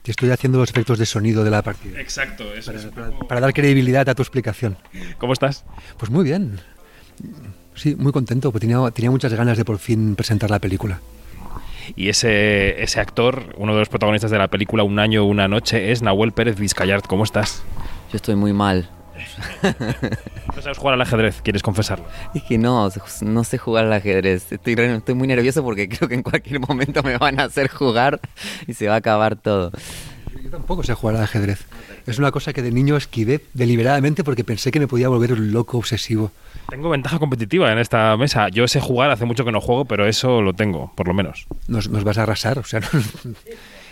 Te 0.02 0.12
estoy 0.12 0.30
haciendo 0.30 0.58
los 0.58 0.70
efectos 0.70 0.98
de 0.98 1.06
sonido 1.06 1.42
de 1.42 1.50
la 1.50 1.62
partida. 1.62 2.00
Exacto, 2.00 2.44
eso 2.54 2.72
para, 2.72 3.10
para- 3.10 3.18
para 3.28 3.40
dar 3.40 3.52
credibilidad 3.52 4.08
a 4.08 4.14
tu 4.14 4.22
explicación. 4.22 4.76
¿Cómo 5.18 5.32
estás? 5.32 5.64
Pues 5.98 6.10
muy 6.10 6.22
bien. 6.24 6.60
Sí, 7.76 7.94
muy 7.94 8.10
contento, 8.10 8.50
porque 8.50 8.66
tenía, 8.66 8.90
tenía 8.90 9.10
muchas 9.10 9.32
ganas 9.34 9.56
de 9.56 9.64
por 9.64 9.78
fin 9.78 10.16
presentar 10.16 10.50
la 10.50 10.58
película. 10.58 11.00
Y 11.94 12.08
ese, 12.08 12.82
ese 12.82 12.98
actor, 12.98 13.54
uno 13.58 13.74
de 13.74 13.80
los 13.80 13.88
protagonistas 13.88 14.30
de 14.30 14.38
la 14.38 14.48
película 14.48 14.82
Un 14.82 14.98
año, 14.98 15.24
una 15.24 15.46
noche, 15.46 15.92
es 15.92 16.02
Nahuel 16.02 16.32
Pérez 16.32 16.58
Vizcayart. 16.58 17.06
¿Cómo 17.06 17.22
estás? 17.22 17.62
Yo 18.10 18.16
estoy 18.16 18.34
muy 18.34 18.52
mal. 18.52 18.90
No 20.54 20.62
sabes 20.62 20.78
jugar 20.78 20.94
al 20.94 21.02
ajedrez, 21.02 21.42
¿quieres 21.42 21.62
confesarlo? 21.62 22.06
Es 22.34 22.42
que 22.42 22.58
no, 22.58 22.88
no 23.20 23.44
sé 23.44 23.58
jugar 23.58 23.84
al 23.84 23.92
ajedrez. 23.92 24.52
Estoy, 24.52 24.74
estoy 24.74 25.14
muy 25.14 25.28
nervioso 25.28 25.62
porque 25.62 25.88
creo 25.88 26.08
que 26.08 26.14
en 26.14 26.22
cualquier 26.22 26.60
momento 26.60 27.02
me 27.02 27.18
van 27.18 27.38
a 27.40 27.44
hacer 27.44 27.68
jugar 27.68 28.20
y 28.66 28.74
se 28.74 28.88
va 28.88 28.94
a 28.94 28.98
acabar 28.98 29.36
todo. 29.36 29.70
Yo 30.46 30.52
tampoco 30.52 30.84
sé 30.84 30.94
jugar 30.94 31.16
al 31.16 31.24
ajedrez. 31.24 31.66
Es 32.06 32.20
una 32.20 32.30
cosa 32.30 32.52
que 32.52 32.62
de 32.62 32.70
niño 32.70 32.96
esquivé 32.96 33.40
deliberadamente 33.52 34.22
porque 34.22 34.44
pensé 34.44 34.70
que 34.70 34.78
me 34.78 34.86
podía 34.86 35.08
volver 35.08 35.32
un 35.32 35.50
loco 35.50 35.76
obsesivo. 35.76 36.30
Tengo 36.68 36.88
ventaja 36.88 37.18
competitiva 37.18 37.72
en 37.72 37.78
esta 37.78 38.16
mesa. 38.16 38.48
Yo 38.50 38.68
sé 38.68 38.80
jugar, 38.80 39.10
hace 39.10 39.24
mucho 39.24 39.44
que 39.44 39.50
no 39.50 39.60
juego, 39.60 39.86
pero 39.86 40.06
eso 40.06 40.42
lo 40.42 40.52
tengo, 40.52 40.92
por 40.94 41.08
lo 41.08 41.14
menos. 41.14 41.48
Nos, 41.66 41.88
nos 41.90 42.04
vas 42.04 42.18
a 42.18 42.22
arrasar, 42.22 42.60
o 42.60 42.64
sea, 42.64 42.78
no- 42.78 42.86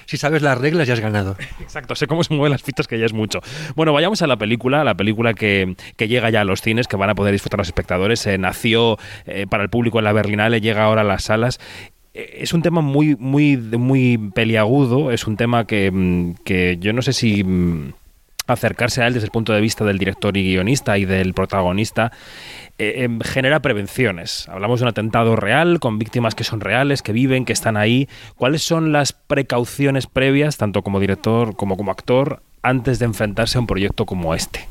si 0.06 0.16
sabes 0.16 0.42
las 0.42 0.56
reglas 0.56 0.86
ya 0.86 0.94
has 0.94 1.00
ganado. 1.00 1.34
Exacto, 1.60 1.96
sé 1.96 2.06
cómo 2.06 2.22
se 2.22 2.32
mueven 2.34 2.52
las 2.52 2.62
fichas, 2.62 2.86
que 2.86 3.00
ya 3.00 3.06
es 3.06 3.12
mucho. 3.12 3.40
Bueno, 3.74 3.92
vayamos 3.92 4.22
a 4.22 4.28
la 4.28 4.36
película, 4.36 4.84
la 4.84 4.94
película 4.94 5.34
que, 5.34 5.74
que 5.96 6.06
llega 6.06 6.30
ya 6.30 6.42
a 6.42 6.44
los 6.44 6.60
cines, 6.62 6.86
que 6.86 6.96
van 6.96 7.10
a 7.10 7.16
poder 7.16 7.32
disfrutar 7.32 7.58
los 7.58 7.66
espectadores. 7.68 8.24
Eh, 8.28 8.38
nació 8.38 8.96
eh, 9.26 9.46
para 9.48 9.64
el 9.64 9.70
público 9.70 9.98
en 9.98 10.04
la 10.04 10.12
Berlinale, 10.12 10.60
llega 10.60 10.84
ahora 10.84 11.00
a 11.00 11.04
las 11.04 11.24
salas. 11.24 11.58
Es 12.14 12.52
un 12.54 12.62
tema 12.62 12.80
muy, 12.80 13.16
muy, 13.16 13.56
muy 13.56 14.18
peliagudo, 14.34 15.10
es 15.10 15.26
un 15.26 15.36
tema 15.36 15.66
que, 15.66 15.90
mm, 15.90 16.34
que 16.44 16.78
yo 16.80 16.92
no 16.92 17.02
sé 17.02 17.12
si 17.12 17.42
mm, 17.42 17.92
acercarse 18.46 19.02
a 19.02 19.06
él 19.06 19.14
desde 19.14 19.26
el 19.26 19.32
punto 19.32 19.52
de 19.52 19.60
vista 19.60 19.84
del 19.84 19.98
director 19.98 20.36
y 20.36 20.44
guionista 20.44 20.96
y 20.98 21.06
del 21.06 21.34
protagonista 21.34 22.12
eh, 22.78 23.04
em, 23.04 23.20
genera 23.20 23.60
prevenciones. 23.60 24.48
Hablamos 24.48 24.80
de 24.80 24.84
un 24.84 24.88
atentado 24.90 25.36
real, 25.36 25.80
con 25.80 25.98
víctimas 25.98 26.34
que 26.34 26.44
son 26.44 26.60
reales, 26.60 27.02
que 27.02 27.12
viven, 27.12 27.44
que 27.44 27.52
están 27.52 27.76
ahí. 27.76 28.08
¿Cuáles 28.36 28.62
son 28.62 28.92
las 28.92 29.12
precauciones 29.12 30.06
previas, 30.06 30.56
tanto 30.56 30.82
como 30.82 31.00
director 31.00 31.56
como 31.56 31.76
como 31.76 31.90
actor, 31.90 32.42
antes 32.62 32.98
de 32.98 33.06
enfrentarse 33.06 33.58
a 33.58 33.60
un 33.60 33.66
proyecto 33.66 34.06
como 34.06 34.34
este? 34.34 34.68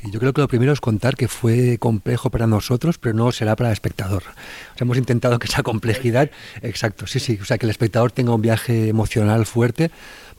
Sí, 0.00 0.10
yo 0.10 0.18
creo 0.18 0.32
que 0.32 0.40
lo 0.40 0.48
primero 0.48 0.72
es 0.72 0.80
contar 0.80 1.14
que 1.16 1.28
fue 1.28 1.76
complejo 1.78 2.30
para 2.30 2.46
nosotros, 2.46 2.96
pero 2.98 3.14
no 3.14 3.32
será 3.32 3.54
para 3.56 3.68
el 3.68 3.74
espectador. 3.74 4.22
O 4.22 4.78
sea, 4.78 4.84
hemos 4.84 4.96
intentado 4.96 5.38
que 5.38 5.46
esa 5.46 5.62
complejidad, 5.62 6.30
exacto, 6.62 7.06
sí, 7.06 7.20
sí, 7.20 7.38
o 7.40 7.44
sea, 7.44 7.58
que 7.58 7.66
el 7.66 7.70
espectador 7.70 8.10
tenga 8.10 8.34
un 8.34 8.40
viaje 8.40 8.88
emocional 8.88 9.44
fuerte, 9.44 9.90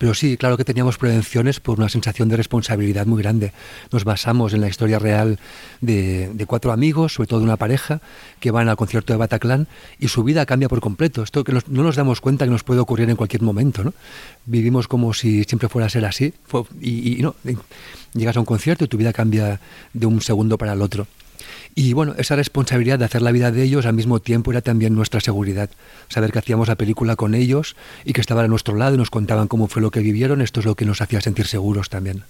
pero 0.02 0.16
sí, 0.16 0.36
claro 0.36 0.58
que 0.58 0.66
teníamos 0.66 0.98
prevenciones 0.98 1.60
por 1.60 1.78
una 1.78 1.88
sensación 1.88 2.28
de 2.28 2.36
responsabilidad 2.36 3.06
muy 3.06 3.22
grande. 3.22 3.54
Nos 3.92 4.04
basamos 4.04 4.52
en 4.52 4.62
la 4.62 4.68
historia 4.68 4.98
real 4.98 5.38
de, 5.80 6.44
cuatro 6.48 6.72
amigos, 6.72 7.14
sobre 7.14 7.28
todo 7.28 7.38
de 7.38 7.46
una 7.46 7.56
pareja, 7.56 8.02
que 8.40 8.50
van 8.50 8.68
al 8.68 8.78
concierto 8.78 9.14
de 9.14 9.18
Bataclan 9.18 9.68
y 10.00 10.08
su 10.08 10.24
vida 10.24 10.48
cambia 10.48 10.70
por 10.70 10.82
completo. 10.82 11.22
Esto 11.22 11.44
que 11.44 11.52
nos- 11.52 11.68
no 11.68 11.84
nos 11.84 11.98
damos 11.98 12.20
cuenta 12.20 12.46
que 12.46 12.52
nos 12.52 12.64
puede 12.64 12.80
ocurrir 12.80 13.12
en 13.12 13.16
cualquier 13.16 13.44
momento, 13.44 13.84
¿no? 13.84 13.94
Vivimos 14.48 14.88
como 14.88 15.14
si 15.14 15.44
siempre 15.44 15.70
fuera 15.70 15.86
a 15.86 15.90
ser 15.90 16.04
así 16.06 16.34
y, 16.82 17.20
y 17.20 17.22
no, 17.22 17.36
llegas 18.16 18.36
a 18.38 18.40
un 18.40 18.46
concierto 18.48 18.86
y 18.86 18.88
tu 18.88 18.98
vida 18.98 19.14
cambia 19.14 19.60
de 19.94 20.06
un 20.08 20.20
segundo 20.20 20.58
para 20.58 20.74
el 20.74 20.82
otro. 20.82 21.06
Y 21.76 21.94
bueno, 21.94 22.14
esa 22.18 22.36
responsabilidad 22.36 23.00
de 23.00 23.06
hacer 23.06 23.22
la 23.22 23.32
vida 23.32 23.52
de 23.52 23.64
ellos 23.64 23.86
al 23.86 23.94
mismo 23.94 24.20
tiempo 24.20 24.52
era 24.52 24.62
también 24.62 24.94
nuestra 24.96 25.20
seguridad. 25.22 25.70
Saber 26.10 26.32
que 26.32 26.40
hacíamos 26.40 26.68
la 26.68 26.76
película 26.76 27.16
con 27.16 27.34
ellos 27.36 27.76
y 28.06 28.14
que 28.14 28.22
estaban 28.22 28.46
a 28.46 28.48
nuestro 28.48 28.76
lado 28.76 28.96
y 28.96 28.98
nos 28.98 29.10
contaban 29.10 29.48
cómo 29.48 29.68
fue 29.68 29.82
lo 29.82 29.92
que 29.92 30.02
vivieron, 30.02 30.42
esto 30.42 30.60
es 30.60 30.66
lo 30.66 30.76
que 30.76 30.86
nos 30.86 31.02
hacía 31.02 31.22
sentir 31.22 31.48
seguros 31.48 31.90
también. 31.90 32.24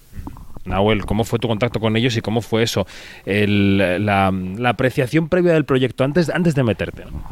Nahuel, 0.66 1.06
¿cómo 1.06 1.24
fue 1.24 1.40
tu 1.40 1.48
contacto 1.48 1.80
con 1.80 1.98
ellos 1.98 2.16
y 2.18 2.22
cómo 2.22 2.42
fue 2.42 2.62
eso? 2.64 2.86
El- 3.26 3.78
la, 4.06 4.32
la 4.32 4.70
apreciación 4.70 5.28
previa 5.28 5.54
del 5.54 5.66
proyecto 5.66 6.04
antes, 6.04 6.30
antes 6.30 6.54
de 6.54 6.64
meterte. 6.64 7.04
¿no? 7.06 7.24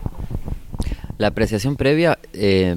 La 1.20 1.28
apreciación 1.28 1.76
previa 1.76 2.18
eh, 2.34 2.76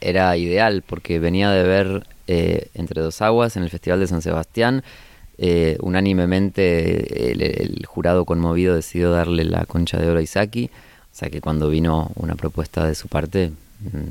era 0.00 0.36
ideal 0.36 0.82
porque 0.86 1.18
venía 1.18 1.50
de 1.50 1.62
ver 1.64 2.06
eh, 2.28 2.68
Entre 2.74 3.02
dos 3.02 3.20
aguas 3.20 3.56
en 3.56 3.64
el 3.64 3.70
Festival 3.70 4.00
de 4.00 4.06
San 4.06 4.22
Sebastián. 4.22 4.82
Eh, 5.44 5.76
unánimemente 5.80 7.32
el, 7.32 7.84
jurado 7.86 8.24
conmovido 8.24 8.76
decidió 8.76 9.10
darle 9.10 9.44
la 9.44 9.66
concha 9.66 9.98
de 9.98 10.08
oro 10.08 10.20
a 10.20 10.22
Isaki. 10.22 10.66
O 10.66 11.14
sea 11.16 11.30
que 11.30 11.40
cuando 11.40 11.68
vino 11.68 12.12
una 12.14 12.36
propuesta 12.36 12.86
de 12.86 12.94
su 12.94 13.08
parte, 13.08 13.50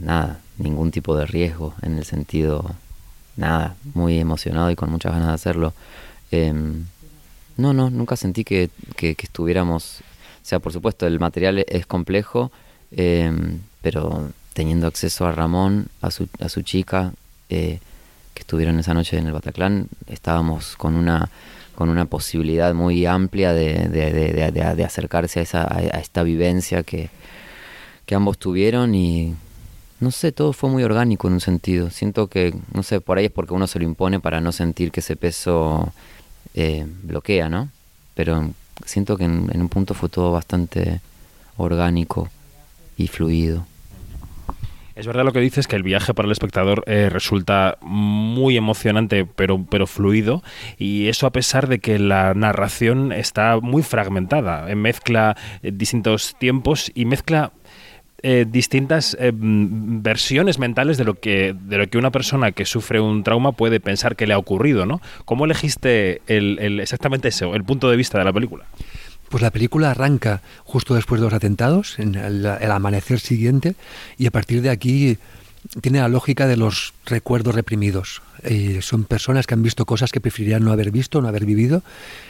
nada, 0.02 0.42
ningún 0.58 0.92
tipo 0.92 1.16
de 1.16 1.26
riesgo 1.26 1.74
en 1.84 1.98
el 1.98 2.04
sentido, 2.04 2.76
nada, 3.38 3.76
muy 3.94 4.20
emocionado 4.20 4.72
y 4.72 4.76
con 4.76 4.92
muchas 4.92 5.14
ganas 5.14 5.30
de 5.30 5.34
hacerlo. 5.34 5.74
Em, 6.32 6.84
no, 7.56 7.72
no, 7.72 7.90
nunca 7.90 8.18
sentí 8.18 8.44
que, 8.44 8.70
que- 8.98 9.16
estuviéramos... 9.18 10.02
O 10.44 10.46
sea, 10.46 10.60
por 10.60 10.74
supuesto, 10.74 11.08
el 11.08 11.18
material 11.20 11.64
es 11.66 11.86
complejo, 11.86 12.52
eh, 12.92 13.32
pero 13.82 14.32
teniendo 14.54 14.86
acceso 14.88 15.26
a 15.26 15.32
Ramón, 15.32 15.88
a 16.02 16.12
su, 16.12 16.28
a 16.42 16.50
su 16.50 16.62
chica, 16.62 17.14
eh, 17.50 17.80
estuvieron 18.42 18.80
esa 18.80 18.94
noche 18.94 19.18
en 19.18 19.28
el 19.28 19.34
Bataclan, 19.34 19.88
estábamos 20.08 20.76
con 20.76 20.96
una 20.96 21.30
con 21.76 21.90
una 21.90 22.06
posibilidad 22.06 22.76
muy 22.76 23.06
amplia 23.08 23.54
de, 23.54 23.88
de- 23.88 24.12
de- 24.12 24.52
de- 24.76 24.84
acercarse 24.84 25.40
a, 25.40 25.44
esa, 25.44 25.64
a 25.74 26.00
esta 26.00 26.22
vivencia 26.22 26.84
que, 26.84 27.10
que 28.06 28.14
ambos 28.14 28.38
tuvieron 28.38 28.94
y 28.94 29.34
no 30.00 30.12
sé, 30.12 30.32
todo 30.32 30.54
fue 30.54 30.70
muy 30.70 30.84
orgánico 30.84 31.28
en 31.28 31.36
un 31.36 31.40
sentido. 31.40 31.90
Siento 31.90 32.28
que, 32.28 32.54
no 32.74 32.84
sé, 32.84 33.02
por 33.02 33.18
ahí 33.18 33.26
es 33.26 33.32
porque 33.32 33.54
uno 33.54 33.66
se 33.68 33.80
lo 33.80 33.86
impone 33.86 34.20
para 34.20 34.42
no 34.42 34.52
sentir 34.52 34.92
que 34.92 35.00
ese 35.00 35.16
peso 35.16 35.92
eh, 36.54 36.86
bloquea, 37.04 37.50
¿no? 37.50 37.70
Pero 38.16 38.52
siento 38.86 39.18
que 39.18 39.24
en, 39.24 39.50
en 39.52 39.62
un 39.62 39.70
punto 39.70 39.94
fue 39.96 40.10
todo 40.10 40.32
bastante 40.32 41.02
orgánico 41.58 42.30
y 42.98 43.08
fluido. 43.08 43.66
Es 45.02 45.08
verdad 45.08 45.26
lo 45.26 45.32
que 45.34 45.40
dices, 45.40 45.66
que 45.66 45.76
el 45.76 45.82
viaje 45.82 46.14
para 46.14 46.28
el 46.28 46.32
espectador 46.32 46.84
eh, 46.86 47.10
resulta 47.10 47.80
muy 47.82 48.56
emocionante, 48.56 49.26
pero, 49.26 49.66
pero 49.68 49.88
fluido, 49.88 50.44
y 50.78 51.08
eso 51.08 51.26
a 51.26 51.32
pesar 51.32 51.68
de 51.68 51.80
que 51.80 51.98
la 51.98 52.36
narración 52.36 53.12
está 53.12 53.60
muy 53.60 53.82
fragmentada, 53.82 54.70
eh, 54.70 54.76
mezcla 54.76 55.36
eh, 55.64 55.72
distintos 55.74 56.36
tiempos 56.38 56.92
y 56.94 57.06
mezcla 57.06 57.52
distintas 58.46 59.18
versiones 59.20 60.60
mentales 60.60 61.00
de 61.00 61.06
lo 61.06 61.16
que 61.16 61.56
de 61.60 61.78
lo 61.80 61.88
que 61.90 61.98
una 61.98 62.12
persona 62.12 62.52
que 62.52 62.66
sufre 62.66 63.00
un 63.00 63.24
trauma 63.24 63.52
puede 63.54 63.80
pensar 63.80 64.16
que 64.16 64.28
le 64.28 64.36
ha 64.36 64.38
ocurrido, 64.38 64.86
¿no? 64.86 65.02
¿Cómo 65.26 65.46
elegiste 65.46 66.22
el, 66.28 66.60
el- 66.60 66.80
exactamente 66.82 67.30
eso, 67.30 67.56
el 67.56 67.64
punto 67.64 67.90
de 67.90 67.98
vista 67.98 68.20
de 68.20 68.26
la 68.26 68.32
película? 68.32 68.66
Pues 69.32 69.42
la 69.42 69.50
película 69.50 69.92
arranca 69.92 70.42
justo 70.66 70.94
después 70.94 71.22
de 71.22 71.26
los 71.26 71.34
atentados, 71.34 71.98
en 72.00 72.16
el, 72.16 72.46
el 72.46 72.72
amanecer 72.72 73.22
siguiente, 73.22 73.76
y 74.18 74.28
a 74.28 74.32
partir 74.32 74.62
de 74.62 74.70
aquí 74.70 75.18
tiene 75.82 76.00
la 76.00 76.08
lógica 76.08 76.48
de 76.48 76.58
los 76.58 76.94
recuerdos 77.06 77.56
reprimidos. 77.56 78.22
Eh, 78.44 78.80
son 78.82 79.04
personas 79.04 79.46
que 79.46 79.54
han 79.54 79.62
visto 79.62 79.86
cosas 79.86 80.12
que 80.12 80.20
preferirían 80.20 80.64
no 80.64 80.72
haber 80.72 80.92
visto, 80.92 81.22
no 81.22 81.28
haber 81.28 81.46
vivido, 81.46 81.84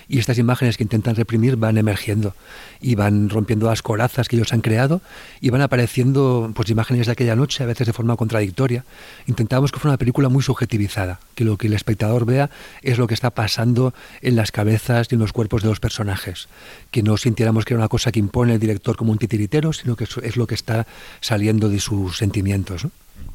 y 0.10 0.20
estas 0.20 0.38
imágenes 0.38 0.76
que 0.76 0.84
intentan 0.84 1.16
reprimir 1.16 1.56
van 1.56 1.78
emergiendo 1.78 2.36
y 2.82 2.96
van 2.96 3.30
rompiendo 3.30 3.68
las 3.68 3.82
corazas 3.82 4.28
que 4.28 4.36
ellos 4.36 4.52
han 4.52 4.60
creado 4.60 5.02
y 5.40 5.50
van 5.52 5.62
apareciendo 5.62 6.52
pues 6.54 6.70
imágenes 6.70 7.06
de 7.06 7.14
aquella 7.14 7.38
noche, 7.38 7.64
a 7.64 7.68
veces 7.68 7.88
de 7.88 7.94
forma 7.94 8.18
contradictoria. 8.18 8.84
Intentábamos 9.26 9.72
que 9.72 9.80
fuera 9.80 9.94
una 9.94 9.98
película 9.98 10.28
muy 10.28 10.44
subjetivizada, 10.44 11.22
que 11.34 11.46
lo 11.46 11.58
que 11.58 11.68
el 11.68 11.74
espectador 11.74 12.26
vea 12.26 12.50
es 12.82 12.98
lo 12.98 13.08
que 13.08 13.14
está 13.14 13.30
pasando 13.30 13.94
en 14.22 14.36
las 14.36 14.52
cabezas 14.52 15.08
y 15.10 15.16
en 15.16 15.22
los 15.22 15.32
cuerpos 15.32 15.64
de 15.64 15.70
los 15.70 15.80
personajes, 15.80 16.50
que 16.92 17.04
no 17.04 17.16
sintiéramos 17.16 17.64
que 17.64 17.74
era 17.74 17.80
una 17.80 17.88
cosa 17.88 18.12
que 18.12 18.20
impone 18.20 18.56
el 18.56 18.60
director 18.60 18.98
como 18.98 19.14
un 19.14 19.18
titiritero, 19.18 19.72
sino 19.72 19.96
que 19.96 20.04
es 20.04 20.36
lo 20.36 20.46
que 20.46 20.56
está 20.56 20.86
saliendo 21.22 21.70
de 21.70 21.80
sus 21.80 22.18
sentimientos. 22.18 22.88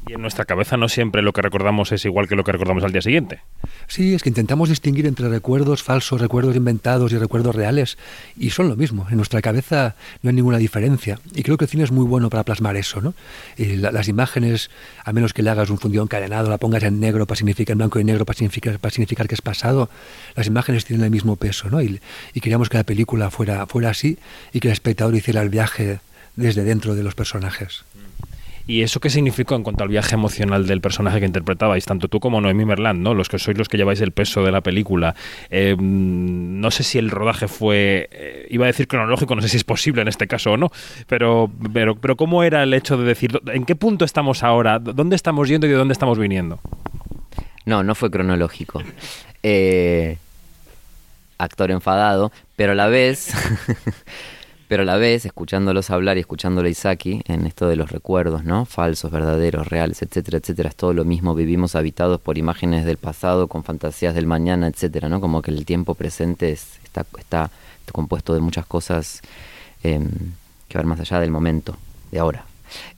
Y 0.07 0.13
en 0.13 0.21
nuestra 0.21 0.45
cabeza 0.45 0.77
no 0.77 0.89
siempre 0.89 1.21
lo 1.21 1.33
que 1.33 1.41
recordamos 1.41 1.91
es 1.91 2.05
igual 2.05 2.27
que 2.27 2.35
lo 2.35 2.43
que 2.43 2.51
recordamos 2.51 2.83
al 2.83 2.91
día 2.91 3.01
siguiente. 3.01 3.41
Sí, 3.87 4.13
es 4.13 4.23
que 4.23 4.29
intentamos 4.29 4.69
distinguir 4.69 5.05
entre 5.05 5.29
recuerdos 5.29 5.83
falsos, 5.83 6.21
recuerdos 6.21 6.55
inventados 6.55 7.11
y 7.11 7.17
recuerdos 7.17 7.55
reales, 7.55 7.97
y 8.37 8.51
son 8.51 8.69
lo 8.69 8.75
mismo. 8.75 9.07
En 9.09 9.17
nuestra 9.17 9.41
cabeza 9.41 9.95
no 10.21 10.29
hay 10.29 10.35
ninguna 10.35 10.57
diferencia. 10.57 11.19
Y 11.33 11.43
creo 11.43 11.57
que 11.57 11.65
el 11.65 11.69
cine 11.69 11.83
es 11.83 11.91
muy 11.91 12.05
bueno 12.05 12.29
para 12.29 12.43
plasmar 12.43 12.77
eso, 12.77 13.01
¿no? 13.01 13.13
Y 13.57 13.77
las 13.77 14.07
imágenes, 14.07 14.69
a 15.03 15.13
menos 15.13 15.33
que 15.33 15.43
le 15.43 15.49
hagas 15.49 15.69
un 15.69 15.77
fundido 15.77 16.03
encadenado, 16.03 16.49
la 16.49 16.57
pongas 16.57 16.83
en 16.83 16.99
negro 16.99 17.25
para 17.25 17.37
significar 17.37 17.75
blanco 17.75 17.99
y 17.99 18.03
negro 18.03 18.25
para 18.25 18.37
significar, 18.37 18.79
para 18.79 18.91
significar 18.91 19.27
que 19.27 19.35
es 19.35 19.41
pasado, 19.41 19.89
las 20.35 20.47
imágenes 20.47 20.85
tienen 20.85 21.05
el 21.05 21.11
mismo 21.11 21.35
peso, 21.35 21.69
¿no? 21.69 21.81
Y, 21.81 21.99
y 22.33 22.39
queríamos 22.39 22.69
que 22.69 22.77
la 22.77 22.83
película 22.83 23.29
fuera, 23.31 23.65
fuera 23.65 23.89
así 23.89 24.17
y 24.53 24.59
que 24.59 24.69
el 24.69 24.73
espectador 24.73 25.15
hiciera 25.15 25.41
el 25.41 25.49
viaje 25.49 25.99
desde 26.35 26.63
dentro 26.63 26.95
de 26.95 27.03
los 27.03 27.15
personajes. 27.15 27.83
¿Y 28.67 28.81
eso 28.81 28.99
qué 28.99 29.09
significó 29.09 29.55
en 29.55 29.63
cuanto 29.63 29.83
al 29.83 29.89
viaje 29.89 30.15
emocional 30.15 30.67
del 30.67 30.81
personaje 30.81 31.19
que 31.19 31.25
interpretabais, 31.25 31.85
tanto 31.85 32.09
tú 32.09 32.19
como 32.19 32.41
Noemí 32.41 32.65
Merland, 32.65 33.01
¿no? 33.01 33.13
los 33.13 33.29
que 33.29 33.39
sois 33.39 33.57
los 33.57 33.69
que 33.69 33.77
lleváis 33.77 34.01
el 34.01 34.11
peso 34.11 34.43
de 34.43 34.51
la 34.51 34.59
película? 34.59 35.15
Eh, 35.49 35.77
no 35.79 36.69
sé 36.69 36.83
si 36.83 36.97
el 36.97 37.09
rodaje 37.09 37.47
fue, 37.47 38.09
eh, 38.11 38.45
iba 38.49 38.65
a 38.65 38.67
decir 38.67 38.89
cronológico, 38.89 39.35
no 39.35 39.41
sé 39.41 39.47
si 39.47 39.55
es 39.55 39.63
posible 39.63 40.01
en 40.01 40.09
este 40.09 40.27
caso 40.27 40.51
o 40.51 40.57
no, 40.57 40.69
pero, 41.07 41.49
pero, 41.71 41.95
pero 41.95 42.17
¿cómo 42.17 42.43
era 42.43 42.61
el 42.61 42.73
hecho 42.73 42.97
de 42.97 43.05
decir, 43.05 43.39
¿en 43.53 43.63
qué 43.63 43.75
punto 43.77 44.03
estamos 44.03 44.43
ahora? 44.43 44.79
¿Dónde 44.79 45.15
estamos 45.15 45.47
yendo 45.47 45.65
y 45.65 45.69
de 45.69 45.75
dónde 45.77 45.93
estamos 45.93 46.19
viniendo? 46.19 46.59
No, 47.65 47.83
no 47.83 47.95
fue 47.95 48.11
cronológico. 48.11 48.83
Eh, 49.43 50.17
actor 51.37 51.71
enfadado, 51.71 52.33
pero 52.57 52.73
a 52.73 52.75
la 52.75 52.87
vez... 52.87 53.33
Pero 54.67 54.83
a 54.83 54.85
la 54.85 54.97
vez, 54.97 55.25
escuchándolos 55.25 55.89
hablar 55.91 56.17
y 56.17 56.19
escuchándole 56.19 56.67
a 56.67 56.71
Isaki 56.71 57.21
en 57.25 57.45
esto 57.45 57.69
de 57.69 57.77
los 57.77 57.89
recuerdos, 57.89 58.43
¿no? 58.43 58.65
Falsos, 58.65 59.11
verdaderos, 59.11 59.67
reales, 59.67 60.01
etcétera, 60.01 60.39
etcétera, 60.39 60.69
es 60.69 60.75
todo 60.75 60.93
lo 60.93 61.05
mismo. 61.05 61.35
Vivimos 61.35 61.75
habitados 61.75 62.19
por 62.19 62.37
imágenes 62.37 62.83
del 62.83 62.97
pasado, 62.97 63.47
con 63.47 63.63
fantasías 63.63 64.13
del 64.13 64.27
mañana, 64.27 64.67
etcétera, 64.67 65.07
¿no? 65.07 65.21
Como 65.21 65.41
que 65.41 65.51
el 65.51 65.65
tiempo 65.65 65.95
presente 65.95 66.51
está, 66.51 67.05
está 67.17 67.49
compuesto 67.93 68.33
de 68.33 68.41
muchas 68.41 68.65
cosas 68.65 69.21
em, 69.83 70.09
que 70.67 70.77
van 70.77 70.87
más 70.87 70.99
allá 70.99 71.21
del 71.21 71.31
momento, 71.31 71.77
de 72.11 72.19
ahora. 72.19 72.45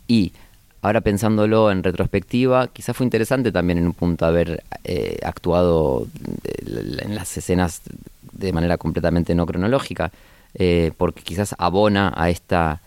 Y 0.07 0.33
ahora 0.81 1.01
pensándolo 1.01 1.71
en 1.71 1.83
retrospectiva, 1.83 2.67
quizás 2.69 2.97
fue 2.97 3.05
interesante 3.05 3.51
también 3.51 3.77
en 3.77 3.85
un 3.85 3.93
punto 3.93 4.25
haber 4.25 4.63
eh, 4.83 5.19
actuado 5.23 6.07
eh, 6.43 6.99
en 7.03 7.13
las 7.13 7.37
escenas 7.37 7.81
de 8.31 8.53
manera 8.53 8.77
completamente 8.77 9.35
no 9.35 9.45
cronológica 9.45 10.11
eh, 10.55 10.91
porque 10.97 11.21
quizás 11.21 11.55
abona 11.57 12.13
a, 12.15 12.29
esta, 12.29 12.81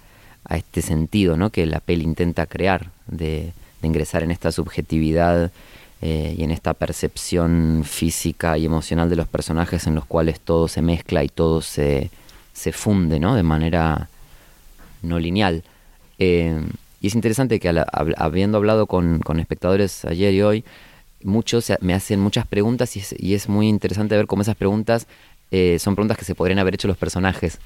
a 0.44 0.56
este 0.56 0.82
sentido 0.82 1.36
¿no? 1.36 1.50
que 1.50 1.66
la 1.66 1.80
peli 1.80 2.04
intenta 2.04 2.46
crear, 2.46 2.90
de, 3.06 3.52
ingresar 3.82 4.22
en 4.22 4.30
esta 4.30 4.52
subjetividad 4.52 5.50
eh, 6.00 6.34
y 6.36 6.44
en 6.44 6.50
esta 6.50 6.74
percepción 6.74 7.82
física 7.84 8.56
y 8.58 8.64
emocional 8.64 9.10
de 9.10 9.16
los 9.16 9.26
personajes 9.26 9.86
en 9.86 9.94
los 9.94 10.04
cuales 10.04 10.40
todo 10.40 10.68
se 10.68 10.82
mezcla 10.82 11.24
y 11.24 11.28
todo 11.28 11.62
se, 11.62 12.10
se 12.52 12.72
funde 12.72 13.18
¿no? 13.18 13.34
de 13.34 13.42
manera 13.42 14.08
no 15.02 15.18
lineal. 15.18 15.64
Eh, 16.18 16.60
y 17.00 17.08
es 17.08 17.14
interesante 17.16 17.58
que 17.58 17.84
habiendo 18.16 18.58
hablado 18.58 18.86
con, 18.86 19.18
con, 19.18 19.40
espectadores 19.40 20.04
ayer 20.04 20.32
y 20.34 20.42
hoy, 20.42 20.64
muchos 21.24 21.72
me 21.80 21.94
hacen 21.94 22.20
muchas 22.20 22.46
preguntas 22.46 22.96
y 22.96 23.00
es, 23.00 23.14
y 23.18 23.34
es 23.34 23.48
muy 23.48 23.68
interesante 23.68 24.16
ver 24.16 24.26
cómo 24.26 24.42
esas 24.42 24.56
preguntas 24.56 25.06
eh, 25.52 25.78
son 25.78 25.94
preguntas 25.94 26.16
que 26.16 26.24
se 26.24 26.34
podrían 26.34 26.58
haber 26.58 26.74
hecho 26.74 26.88
los 26.88 26.96
personajes. 26.96 27.58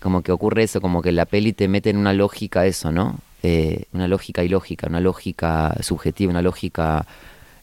Como 0.00 0.22
que 0.22 0.32
ocurre 0.32 0.64
eso, 0.64 0.82
como 0.82 1.00
que 1.00 1.12
la 1.12 1.24
peli 1.24 1.54
te 1.54 1.66
mete 1.66 1.88
en 1.88 1.96
una 1.96 2.12
lógica 2.12 2.66
eso, 2.66 2.92
¿no? 2.92 3.18
Eh, 3.42 3.86
una 3.92 4.06
lógica 4.06 4.44
ilógica, 4.44 4.86
una 4.86 5.00
lógica 5.00 5.74
subjetiva, 5.80 6.30
una 6.30 6.42
lógica 6.42 7.06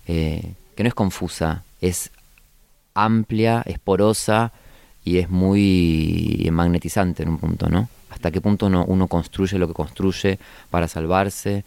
eh, 0.08 0.54
que 0.76 0.84
no 0.84 0.90
es 0.90 0.96
confusa, 0.96 1.64
es 1.82 2.10
amplia, 2.96 3.62
es 3.64 3.78
porosa 3.78 4.52
y 5.06 5.20
es 5.20 5.30
muy 5.30 6.50
magnetizante 6.52 7.22
en 7.22 7.30
un 7.30 7.38
punto, 7.38 7.70
¿no? 7.70 7.90
Hasta 8.10 8.32
qué 8.32 8.42
punto 8.42 8.66
uno, 8.66 8.86
uno 8.86 9.08
construye 9.08 9.60
lo 9.60 9.68
que 9.68 9.74
construye 9.76 10.40
para 10.72 10.88
salvarse, 10.88 11.64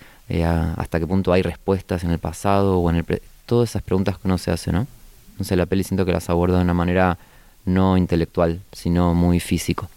hasta 0.77 0.99
qué 0.99 1.07
punto 1.07 1.33
hay 1.33 1.43
respuestas 1.43 2.03
en 2.03 2.11
el 2.11 2.19
pasado 2.19 2.79
o 2.81 2.91
en 2.91 2.97
el... 2.97 3.23
Todas 3.47 3.71
esas 3.71 3.83
preguntas 3.83 4.19
que 4.19 4.27
uno 4.27 4.39
se 4.39 4.51
hace, 4.51 4.73
¿no? 4.73 4.89
Entonces 5.33 5.57
la 5.57 5.67
peli 5.67 5.85
siento 5.85 6.05
que 6.05 6.13
las 6.13 6.29
aborda 6.29 6.57
de 6.57 6.65
una 6.65 6.75
manera 6.75 7.17
no 7.65 7.97
intelectual, 7.97 8.61
sino 8.73 9.15
muy 9.15 9.41
físico. 9.41 9.89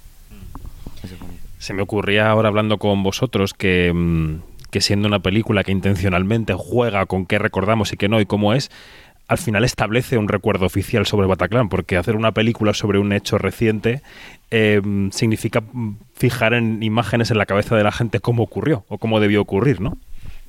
Se 1.58 1.74
me 1.74 1.82
ocurría 1.82 2.30
ahora 2.30 2.50
hablando 2.50 2.78
con 2.78 3.02
vosotros 3.04 3.54
que, 3.54 3.92
mm, 3.94 4.42
que 4.70 4.82
siendo 4.82 5.08
una 5.08 5.20
película 5.20 5.64
que 5.64 5.72
intencionalmente 5.72 6.54
juega 6.54 7.06
con 7.06 7.26
qué 7.26 7.40
recordamos 7.40 7.92
y 7.94 7.98
qué 7.98 8.10
no 8.10 8.20
y 8.20 8.26
cómo 8.26 8.54
es, 8.54 8.70
al 9.28 9.38
final 9.38 9.64
establece 9.64 10.18
un 10.18 10.28
recuerdo 10.28 10.66
oficial 10.66 11.06
sobre 11.06 11.28
Bataclan, 11.28 11.70
porque 11.70 11.98
hacer 11.98 12.16
una 12.16 12.32
película 12.32 12.74
sobre 12.74 13.00
un 13.00 13.12
hecho 13.12 13.38
reciente 13.38 14.02
eh, 14.52 14.82
significa 15.12 15.64
fijar 16.14 16.54
en 16.54 16.84
imágenes 16.84 17.32
en 17.32 17.38
la 17.38 17.46
cabeza 17.46 17.76
de 17.76 17.84
la 17.84 17.92
gente 17.92 18.20
cómo 18.20 18.44
ocurrió 18.44 18.86
o 18.88 18.98
cómo 18.98 19.20
debió 19.20 19.42
ocurrir, 19.42 19.82
¿no? 19.82 19.98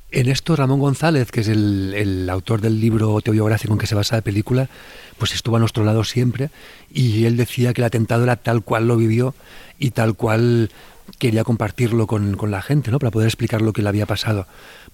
En 0.09 0.29
esto 0.29 0.55
Ramón 0.55 0.79
González, 0.79 1.31
que 1.31 1.41
es 1.41 1.49
el, 1.49 1.93
el, 1.93 2.29
autor 2.29 2.61
del 2.61 2.79
libro 2.79 3.11
autobiográfico 3.11 3.73
en 3.73 3.79
que 3.79 3.87
se 3.87 3.95
basa 3.95 4.15
la 4.15 4.21
película, 4.21 4.69
pues 5.17 5.33
estuvo 5.33 5.57
a 5.57 5.59
nuestro 5.59 5.83
lado 5.83 6.05
siempre 6.05 6.49
y 6.93 7.25
él 7.25 7.35
decía 7.35 7.73
que 7.73 7.81
el 7.81 7.85
atentado 7.85 8.23
era 8.23 8.37
tal 8.37 8.63
cual 8.63 8.87
lo 8.87 8.95
vivió 8.95 9.35
y 9.79 9.91
tal 9.91 10.15
cual 10.15 10.71
quería 11.19 11.43
compartirlo 11.43 12.07
con, 12.07 12.37
con 12.37 12.51
la 12.51 12.61
gente, 12.61 12.89
¿no? 12.89 12.99
Para 12.99 13.11
poder 13.11 13.27
explicar 13.27 13.61
lo 13.61 13.73
que 13.73 13.81
le 13.81 13.89
había 13.89 14.05
pasado. 14.05 14.47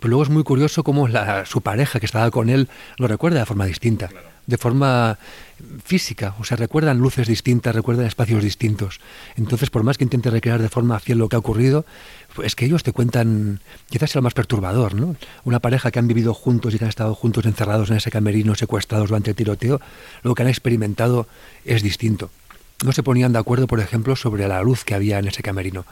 Pero 0.04 0.10
luego 0.10 0.24
es 0.24 0.30
muy 0.30 0.44
curioso 0.44 0.84
cómo 0.84 1.08
la, 1.08 1.46
su 1.46 1.62
pareja 1.62 1.98
que 2.02 2.06
estaba 2.06 2.30
con 2.30 2.50
él 2.50 2.68
lo 2.98 3.08
recuerda 3.08 3.40
de 3.40 3.46
forma 3.46 3.66
distinta, 3.66 4.10
de 4.46 4.58
forma 4.58 5.18
física, 5.82 6.36
o 6.42 6.44
sea, 6.44 6.58
recuerdan 6.58 6.98
luces 6.98 7.26
distintas, 7.26 7.74
recuerdan 7.74 8.06
espacios 8.06 8.44
distintos. 8.44 9.00
Entonces, 9.38 9.70
por 9.70 9.84
más 9.84 9.98
que 9.98 10.04
intente 10.04 10.30
recrear 10.30 10.62
de 10.62 10.68
forma 10.68 11.00
fiel 11.00 11.20
lo 11.20 11.30
que 11.30 11.38
ha 11.38 11.40
ocurrido, 11.40 11.86
es 12.44 12.54
que 12.54 12.66
ellos 12.66 12.84
te 12.84 12.92
cuentan, 12.92 13.62
quizás 13.90 14.12
sea 14.12 14.20
lo 14.20 14.24
más 14.24 14.34
perturbador, 14.34 14.94
¿no? 14.94 15.16
Una 15.46 15.62
pareja 15.62 15.90
que 15.90 16.00
han 16.00 16.08
vivido 16.10 16.34
juntos 16.34 16.76
y 16.76 16.80
que 16.80 16.84
han 16.84 16.90
estado 16.90 17.16
juntos 17.16 17.46
encerrados 17.46 17.90
en 17.90 17.96
ese 17.96 18.12
camerino, 18.12 18.56
secuestrados 18.56 19.08
durante 19.08 19.30
el 19.30 19.38
tiroteo, 19.38 19.80
lo 20.22 20.36
que 20.36 20.42
han 20.42 20.50
experimentado 20.50 21.28
es 21.64 21.82
distinto. 21.82 22.30
No 22.84 22.92
se 22.92 23.04
ponían 23.04 23.32
de 23.32 23.40
acuerdo, 23.40 23.68
por 23.68 23.80
ejemplo, 23.80 24.18
sobre 24.18 24.50
la 24.50 24.62
luz 24.64 24.84
que 24.84 24.96
había 24.96 25.20
en 25.20 25.30
ese 25.30 25.44
camerino. 25.44 25.86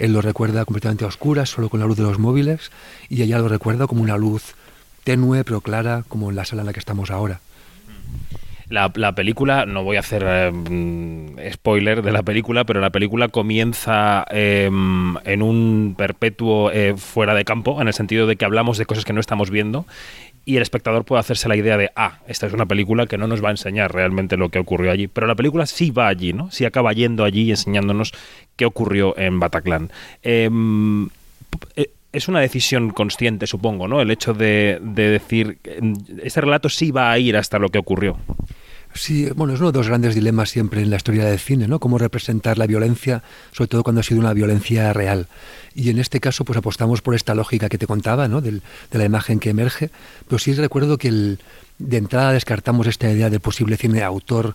Él 0.00 0.14
lo 0.14 0.22
recuerda 0.22 0.64
completamente 0.64 1.04
a 1.04 1.08
oscuras, 1.08 1.50
solo 1.50 1.68
con 1.68 1.78
la 1.78 1.86
luz 1.86 1.98
de 1.98 2.02
los 2.02 2.18
móviles, 2.18 2.72
y 3.10 3.22
ella 3.22 3.38
lo 3.38 3.48
recuerda 3.48 3.86
como 3.86 4.02
una 4.02 4.16
luz 4.16 4.54
tenue 5.04 5.44
pero 5.44 5.60
clara, 5.60 6.04
como 6.08 6.30
en 6.30 6.36
la 6.36 6.46
sala 6.46 6.62
en 6.62 6.66
la 6.66 6.72
que 6.72 6.80
estamos 6.80 7.10
ahora. 7.10 7.40
La, 8.70 8.90
la, 8.94 9.14
película, 9.14 9.66
no 9.66 9.82
voy 9.82 9.96
a 9.96 10.00
hacer 10.00 10.24
eh, 10.24 11.50
spoiler 11.52 12.02
de 12.02 12.12
la 12.12 12.22
película, 12.22 12.64
pero 12.64 12.80
la 12.80 12.90
película 12.90 13.28
comienza 13.28 14.24
eh, 14.30 14.66
en 14.66 15.42
un 15.42 15.94
perpetuo 15.98 16.70
eh, 16.70 16.94
fuera 16.96 17.34
de 17.34 17.44
campo, 17.44 17.82
en 17.82 17.88
el 17.88 17.94
sentido 17.94 18.26
de 18.26 18.36
que 18.36 18.44
hablamos 18.44 18.78
de 18.78 18.86
cosas 18.86 19.04
que 19.04 19.12
no 19.12 19.20
estamos 19.20 19.50
viendo 19.50 19.86
y 20.50 20.56
el 20.56 20.62
espectador 20.62 21.04
puede 21.04 21.20
hacerse 21.20 21.48
la 21.48 21.54
idea 21.54 21.76
de, 21.76 21.90
ah, 21.94 22.18
esta 22.26 22.46
es 22.48 22.52
una 22.52 22.66
película 22.66 23.06
que 23.06 23.16
no 23.16 23.28
nos 23.28 23.42
va 23.42 23.48
a 23.48 23.50
enseñar 23.52 23.94
realmente 23.94 24.36
lo 24.36 24.48
que 24.48 24.58
ocurrió 24.58 24.90
allí. 24.90 25.06
Pero 25.06 25.28
la 25.28 25.36
película 25.36 25.64
sí 25.64 25.92
va 25.92 26.08
allí, 26.08 26.32
¿no? 26.32 26.50
Sí 26.50 26.64
acaba 26.64 26.92
yendo 26.92 27.22
allí 27.22 27.42
y 27.42 27.50
enseñándonos 27.50 28.12
qué 28.56 28.64
ocurrió 28.64 29.16
en 29.16 29.38
Bataclan. 29.38 29.92
Em, 30.22 31.08
eh, 31.76 31.90
es 32.12 32.26
una 32.26 32.40
decisión 32.40 32.90
consciente, 32.90 33.46
supongo, 33.46 33.86
¿no? 33.86 34.00
El 34.00 34.10
hecho 34.10 34.34
de, 34.34 34.80
de 34.82 35.10
decir, 35.10 35.58
este 36.20 36.40
relato 36.40 36.68
sí 36.68 36.90
va 36.90 37.12
a 37.12 37.18
ir 37.20 37.36
hasta 37.36 37.60
lo 37.60 37.68
que 37.68 37.78
ocurrió. 37.78 38.18
Sí, 38.92 39.28
bueno, 39.36 39.54
es 39.54 39.60
uno 39.60 39.70
de 39.70 39.78
los 39.78 39.86
grandes 39.86 40.16
dilemas 40.16 40.50
siempre 40.50 40.82
en 40.82 40.90
la 40.90 40.96
historia 40.96 41.24
del 41.24 41.38
cine, 41.38 41.68
¿no? 41.68 41.78
Cómo 41.78 41.96
representar 41.96 42.58
la 42.58 42.66
violencia, 42.66 43.22
sobre 43.52 43.68
todo 43.68 43.84
cuando 43.84 44.00
ha 44.00 44.02
sido 44.02 44.18
una 44.18 44.32
violencia 44.32 44.92
real. 44.92 45.28
Y 45.74 45.90
en 45.90 45.98
este 45.98 46.20
caso, 46.20 46.44
pues 46.44 46.58
apostamos 46.58 47.02
por 47.02 47.14
esta 47.14 47.34
lógica 47.34 47.68
que 47.68 47.78
te 47.78 47.86
contaba, 47.86 48.28
¿no? 48.28 48.40
Del, 48.40 48.62
de 48.90 48.98
la 48.98 49.04
imagen 49.04 49.38
que 49.38 49.50
emerge. 49.50 49.90
Pero 50.26 50.38
sí 50.38 50.52
recuerdo 50.54 50.98
que 50.98 51.38
de 51.80 51.96
entrada 51.96 52.32
descartamos 52.32 52.86
esta 52.86 53.10
idea 53.10 53.30
de 53.30 53.40
posible 53.40 53.76
cine 53.76 54.02
autor 54.02 54.54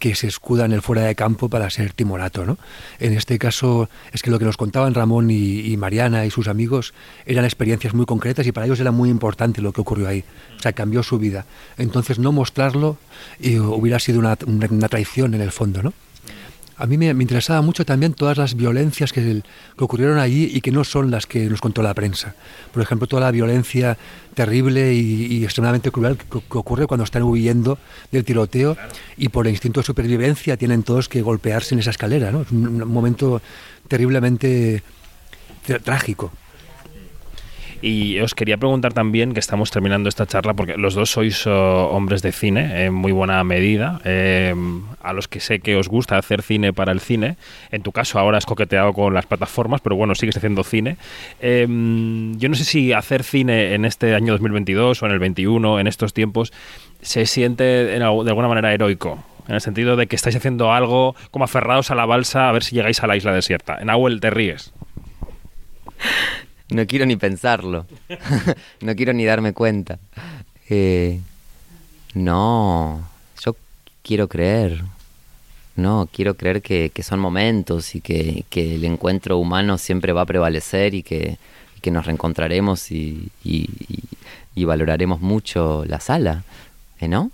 que 0.00 0.16
se 0.16 0.26
escuda 0.26 0.64
en 0.64 0.72
el 0.72 0.82
fuera 0.82 1.02
de 1.02 1.14
campo 1.14 1.48
para 1.48 1.70
ser 1.70 1.92
timorato. 1.92 2.44
¿no? 2.44 2.58
En 2.98 3.12
este 3.12 3.38
caso 3.38 3.88
es 4.12 4.22
que 4.22 4.30
lo 4.30 4.38
que 4.38 4.44
nos 4.44 4.56
contaban 4.56 4.92
Ramón 4.92 5.30
y, 5.30 5.60
y 5.60 5.76
Mariana 5.76 6.26
y 6.26 6.30
sus 6.30 6.48
amigos 6.48 6.92
eran 7.24 7.44
experiencias 7.44 7.94
muy 7.94 8.04
concretas 8.04 8.46
y 8.46 8.52
para 8.52 8.66
ellos 8.66 8.80
era 8.80 8.90
muy 8.90 9.10
importante 9.10 9.62
lo 9.62 9.72
que 9.72 9.80
ocurrió 9.80 10.08
ahí. 10.08 10.24
O 10.58 10.60
sea, 10.60 10.72
cambió 10.72 11.02
su 11.02 11.18
vida. 11.18 11.46
Entonces 11.78 12.18
no 12.18 12.32
mostrarlo 12.32 12.98
eh, 13.40 13.60
hubiera 13.60 14.00
sido 14.00 14.18
una, 14.18 14.36
una 14.46 14.88
traición 14.88 15.34
en 15.34 15.42
el 15.42 15.52
fondo. 15.52 15.82
¿no? 15.82 15.92
A 16.78 16.86
mí 16.86 16.98
me, 16.98 17.12
me, 17.14 17.22
interesaba 17.22 17.62
mucho 17.62 17.84
también 17.84 18.12
todas 18.12 18.36
las 18.36 18.54
violencias 18.54 19.12
que, 19.12 19.42
que, 19.76 19.84
ocurrieron 19.84 20.18
allí 20.18 20.50
y 20.52 20.60
que 20.60 20.70
no 20.70 20.84
son 20.84 21.10
las 21.10 21.26
que 21.26 21.48
nos 21.48 21.60
contó 21.60 21.82
la 21.82 21.94
prensa. 21.94 22.34
Por 22.72 22.82
ejemplo, 22.82 23.06
toda 23.06 23.22
la 23.22 23.30
violencia 23.30 23.96
terrible 24.34 24.92
y, 24.92 25.26
y 25.26 25.44
extremadamente 25.44 25.90
cruel 25.90 26.18
que, 26.18 26.26
que, 26.26 26.58
ocurre 26.58 26.86
cuando 26.86 27.04
están 27.04 27.22
huyendo 27.22 27.78
del 28.12 28.24
tiroteo 28.24 28.76
y 29.16 29.30
por 29.30 29.46
el 29.46 29.52
instinto 29.52 29.80
de 29.80 29.86
supervivencia 29.86 30.56
tienen 30.56 30.82
todos 30.82 31.08
que 31.08 31.22
golpearse 31.22 31.74
en 31.74 31.80
esa 31.80 31.90
escalera. 31.90 32.30
¿no? 32.30 32.42
Es 32.42 32.50
un, 32.50 32.82
un 32.82 32.92
momento 32.92 33.40
terriblemente 33.88 34.82
trágico. 35.82 36.32
Y 37.82 38.18
os 38.20 38.34
quería 38.34 38.56
preguntar 38.56 38.92
también, 38.92 39.34
que 39.34 39.40
estamos 39.40 39.70
terminando 39.70 40.08
esta 40.08 40.26
charla, 40.26 40.54
porque 40.54 40.76
los 40.76 40.94
dos 40.94 41.10
sois 41.10 41.46
oh, 41.46 41.88
hombres 41.90 42.22
de 42.22 42.32
cine 42.32 42.84
en 42.84 42.94
muy 42.94 43.12
buena 43.12 43.42
medida, 43.44 44.00
eh, 44.04 44.54
a 45.02 45.12
los 45.12 45.28
que 45.28 45.40
sé 45.40 45.60
que 45.60 45.76
os 45.76 45.88
gusta 45.88 46.16
hacer 46.18 46.42
cine 46.42 46.72
para 46.72 46.92
el 46.92 47.00
cine. 47.00 47.36
En 47.70 47.82
tu 47.82 47.92
caso 47.92 48.18
ahora 48.18 48.38
has 48.38 48.46
coqueteado 48.46 48.92
con 48.92 49.14
las 49.14 49.26
plataformas, 49.26 49.80
pero 49.80 49.96
bueno, 49.96 50.14
sigues 50.14 50.36
haciendo 50.36 50.64
cine. 50.64 50.96
Eh, 51.40 51.66
yo 51.68 52.48
no 52.48 52.54
sé 52.54 52.64
si 52.64 52.92
hacer 52.92 53.22
cine 53.22 53.74
en 53.74 53.84
este 53.84 54.14
año 54.14 54.32
2022 54.32 55.02
o 55.02 55.06
en 55.06 55.12
el 55.12 55.18
21, 55.18 55.80
en 55.80 55.86
estos 55.86 56.14
tiempos, 56.14 56.52
se 57.02 57.26
siente 57.26 57.64
de 57.64 58.02
alguna 58.02 58.48
manera 58.48 58.72
heroico 58.72 59.22
en 59.48 59.54
el 59.54 59.60
sentido 59.60 59.96
de 59.96 60.06
que 60.06 60.16
estáis 60.16 60.36
haciendo 60.36 60.72
algo 60.72 61.14
como 61.30 61.44
aferrados 61.44 61.90
a 61.90 61.94
la 61.94 62.06
balsa 62.06 62.48
a 62.48 62.52
ver 62.52 62.64
si 62.64 62.74
llegáis 62.74 63.02
a 63.02 63.06
la 63.06 63.16
isla 63.16 63.32
desierta. 63.32 63.78
En 63.80 63.90
Abuel 63.90 64.20
te 64.20 64.30
ríes. 64.30 64.72
No 66.70 66.86
quiero 66.86 67.06
ni 67.06 67.16
pensarlo. 67.16 67.86
no 68.80 68.94
quiero 68.96 69.12
ni 69.12 69.24
darme 69.24 69.52
cuenta. 69.52 69.98
Eh, 70.68 71.20
no, 72.14 73.08
yo 73.40 73.56
quiero 74.02 74.28
creer. 74.28 74.82
No, 75.76 76.08
quiero 76.10 76.34
creer 76.34 76.62
que, 76.62 76.90
que 76.90 77.02
son 77.02 77.20
momentos 77.20 77.94
y 77.94 78.00
que, 78.00 78.44
que, 78.48 78.76
el 78.76 78.84
encuentro 78.84 79.36
humano 79.36 79.76
siempre 79.76 80.12
va 80.12 80.22
a 80.22 80.26
prevalecer 80.26 80.94
y 80.94 81.02
que, 81.02 81.36
que 81.82 81.90
nos 81.90 82.06
reencontraremos 82.06 82.90
y, 82.90 83.30
y, 83.44 84.64
valoraremos 84.64 85.20
mucho 85.20 85.84
la 85.86 86.00
sala. 86.00 86.44
¿Eh, 86.98 87.08
¿No? 87.08 87.30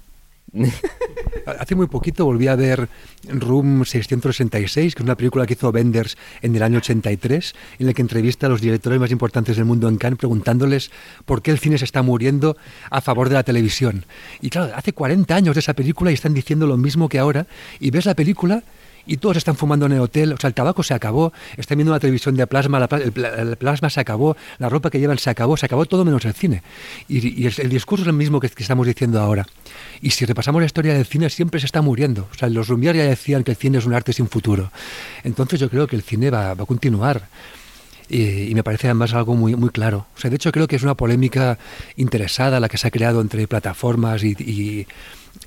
Hace 1.59 1.75
muy 1.75 1.87
poquito 1.87 2.25
volví 2.25 2.47
a 2.47 2.57
ver 2.57 2.89
Room 3.29 3.85
666, 3.85 4.95
que 4.95 5.03
es 5.03 5.05
una 5.05 5.17
película 5.17 5.47
que 5.47 5.55
hizo 5.55 5.73
Benders 5.73 6.17
en 6.43 6.55
el 6.55 6.63
año 6.63 6.79
83, 6.79 7.55
en 7.79 7.87
la 7.87 7.95
que 7.95 8.03
entrevista 8.03 8.47
a 8.47 8.51
los 8.51 8.61
directores 8.61 9.01
más 9.01 9.11
importantes 9.11 9.57
del 9.57 9.65
mundo 9.65 9.89
en 9.89 9.97
Cannes 9.97 10.19
preguntándoles 10.19 10.91
por 11.25 11.43
qué 11.43 11.51
el 11.51 11.59
cine 11.59 11.79
se 11.79 11.85
está 11.85 12.03
muriendo 12.03 12.57
a 12.91 13.01
favor 13.01 13.29
de 13.29 13.35
la 13.35 13.43
televisión. 13.43 14.05
Y 14.41 14.51
claro, 14.51 14.73
hace 14.75 14.93
40 14.93 15.35
años 15.35 15.55
de 15.55 15.61
esa 15.61 15.75
película 15.75 16.11
y 16.11 16.15
están 16.15 16.35
diciendo 16.35 16.67
lo 16.67 16.77
mismo 16.77 17.09
que 17.09 17.19
ahora, 17.19 17.47
y 17.81 17.91
ves 17.91 18.05
la 18.05 18.15
película 18.15 18.63
y 19.07 19.17
todos 19.17 19.37
están 19.37 19.57
fumando 19.57 19.87
en 19.87 19.93
el 19.93 20.01
hotel, 20.01 20.33
o 20.33 20.37
sea, 20.37 20.49
el 20.49 20.55
tabaco 20.55 20.83
se 20.83 20.95
acabó, 20.95 21.33
están 21.57 21.79
viendo 21.79 21.93
una 21.93 22.01
televisión 22.01 22.37
de 22.37 22.47
plasma, 22.47 22.79
la, 22.79 22.89
el, 22.97 23.13
el, 23.25 23.57
plasma 23.57 23.91
se 23.91 24.01
acabó, 24.01 24.37
la 24.59 24.69
ropa 24.69 24.91
que 24.91 24.99
llevan 24.99 25.19
se 25.19 25.31
acabó, 25.31 25.57
se 25.57 25.67
acabó 25.67 25.87
todo 25.87 26.05
menos 26.05 26.25
el 26.25 26.35
cine. 26.35 26.63
Y, 27.09 27.43
y 27.43 27.47
el, 27.47 27.55
el, 27.59 27.69
discurso 27.69 28.03
es 28.03 28.09
el 28.09 28.15
mismo 28.15 28.41
que, 28.41 28.49
que, 28.49 28.63
estamos 28.63 28.87
diciendo 28.87 29.21
ahora. 29.21 29.47
Y 30.01 30.11
si 30.11 30.25
repasamos 30.25 30.61
la 30.61 30.67
historia 30.67 30.95
del 30.95 31.07
cine, 31.07 31.31
siempre 31.31 31.61
se 31.61 31.67
está 31.67 31.83
muriendo. 31.83 32.29
O 32.33 32.35
sea, 32.35 32.49
los 32.49 32.69
Lumière 32.69 32.97
ya 32.97 33.05
decían 33.05 33.45
que 33.45 33.53
el 33.53 33.57
cine 33.57 33.79
es 33.79 33.87
un 33.87 33.95
arte 33.95 34.13
sin 34.13 34.29
futuro. 34.29 34.71
Entonces 35.25 35.61
yo 35.61 35.69
creo 35.69 35.87
que 35.87 35.97
el 35.97 36.03
cine 36.03 36.31
va, 36.31 36.55
va 36.55 36.63
a 36.63 36.67
continuar. 36.67 37.29
Y, 38.09 38.51
y, 38.51 38.55
me 38.55 38.63
parece 38.63 38.89
además 38.89 39.15
algo 39.15 39.35
muy, 39.35 39.57
muy 39.57 39.71
claro. 39.71 40.07
O 40.17 40.21
sea, 40.21 40.29
de 40.29 40.37
hecho 40.37 40.53
creo 40.53 40.67
que 40.67 40.77
es 40.77 40.83
una 40.83 40.95
polémica 40.95 41.59
interesada 41.97 42.61
la 42.61 42.69
que 42.69 42.77
se 42.77 42.89
ha 42.89 42.91
creado 42.91 43.21
entre 43.21 43.47
plataformas 43.49 44.23
y, 44.23 44.37
y, 44.39 44.87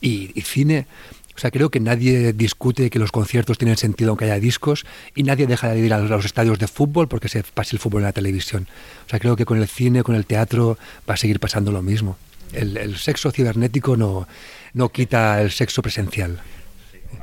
y 0.02 0.42
cine, 0.42 0.88
o 1.36 1.40
sea, 1.40 1.52
creo 1.52 1.70
que 1.70 1.80
nadie 1.80 2.32
discute 2.32 2.90
que 2.90 3.00
los 3.00 3.12
conciertos 3.12 3.58
tienen 3.58 3.76
sentido 3.76 4.12
aunque 4.12 4.26
haya 4.26 4.40
discos 4.40 4.86
y 5.16 5.24
nadie 5.24 5.48
deja 5.48 5.70
de 5.70 5.80
ir 5.80 5.94
a 5.94 6.00
los 6.00 6.26
estadios 6.26 6.60
de 6.60 6.68
fútbol 6.68 7.08
porque 7.08 7.28
se 7.28 7.44
pase 7.44 7.76
el 7.76 7.80
fútbol 7.80 8.02
en 8.02 8.06
la 8.06 8.14
televisión. 8.14 8.68
O 9.06 9.10
sea, 9.10 9.20
creo 9.20 9.36
que 9.36 9.46
con 9.46 9.58
el 9.58 9.68
cine, 9.68 10.04
con 10.04 10.16
el 10.16 10.26
teatro 10.26 10.78
va 11.10 11.16
a 11.16 11.18
seguir 11.18 11.40
pasando 11.40 11.72
lo 11.72 11.82
mismo. 11.82 12.18
El, 12.54 12.96
sexo 12.96 13.32
cibernético 13.32 13.98
no, 13.98 14.28
no 14.74 14.90
quita 14.90 15.42
el 15.42 15.52
sexo 15.52 15.82
presencial 15.82 16.40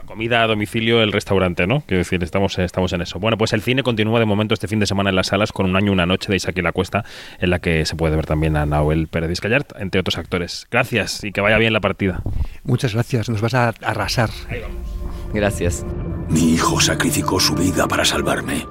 comida 0.05 0.43
a 0.43 0.47
domicilio 0.47 1.02
el 1.02 1.10
restaurante, 1.10 1.66
¿no? 1.66 1.80
Quiero 1.86 1.98
decir, 1.98 2.22
estamos, 2.22 2.59
estamos 2.59 2.93
en 2.93 3.01
eso. 3.01 3.18
Bueno, 3.18 3.39
pues 3.39 3.55
el 3.55 3.62
cine 3.62 3.82
continúa 3.82 4.20
de 4.20 4.26
momento 4.26 4.52
este 4.52 4.68
fin 4.68 4.78
de 4.78 4.84
semana 4.84 5.09
en 5.09 5.16
las 5.16 5.28
salas 5.28 5.52
con 5.52 5.64
un 5.64 5.74
año, 5.74 5.90
una 5.90 6.05
noche 6.05 6.28
de 6.28 6.36
Isaac 6.36 6.59
y 6.59 6.60
la 6.60 6.72
Cuesta, 6.72 7.02
en 7.39 7.48
la 7.48 7.60
que 7.60 7.86
se 7.86 7.97
puede 7.97 8.14
ver 8.14 8.26
también 8.26 8.59
a 8.59 8.66
Nahuel 8.66 9.09
Pérez 9.09 9.30
Vizcayart, 9.30 9.72
entre 9.78 10.01
otros 10.01 10.18
actores. 10.18 10.66
Gracias 10.70 11.24
y 11.24 11.32
que 11.32 11.40
vaya 11.40 11.56
bien 11.56 11.72
la 11.72 11.80
partida. 11.80 12.22
Muchas 12.64 12.94
gracias, 12.94 13.28
nos 13.28 13.40
vas 13.40 13.55
a 13.55 13.68
arrasar. 13.82 14.30
Ahí 14.48 14.60
vamos. 14.60 14.76
Gracias. 15.32 15.84
Mi 16.28 16.52
hijo 16.55 16.80
sacrificó 16.80 17.40
su 17.40 17.55
vida 17.55 17.89
para 17.89 18.05
salvarme. 18.05 18.66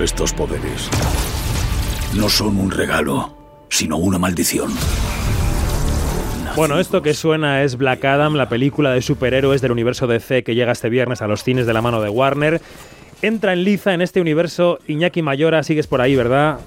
Estos 0.00 0.32
poderes 0.32 0.90
no 2.14 2.28
son 2.28 2.58
un 2.58 2.70
regalo, 2.70 3.36
sino 3.68 3.98
una 3.98 4.18
maldición. 4.18 4.72
Bueno, 6.56 6.78
esto 6.80 7.00
que 7.00 7.14
suena 7.14 7.62
es 7.62 7.76
Black 7.76 8.04
Adam, 8.04 8.34
la 8.34 8.48
película 8.48 8.92
de 8.92 9.00
superhéroes 9.00 9.62
del 9.62 9.72
universo 9.72 10.06
DC 10.06 10.42
que 10.42 10.54
llega 10.54 10.72
este 10.72 10.90
viernes 10.90 11.22
a 11.22 11.28
los 11.28 11.44
cines 11.44 11.66
de 11.66 11.72
la 11.72 11.80
mano 11.80 12.02
de 12.02 12.10
Warner. 12.10 12.60
Entra 13.22 13.52
en 13.52 13.64
liza 13.64 13.94
en 13.94 14.02
este 14.02 14.20
universo 14.20 14.80
Iñaki 14.88 15.22
Mayora, 15.22 15.62
sigues 15.62 15.86
por 15.86 16.00
ahí, 16.00 16.16
¿verdad? 16.16 16.58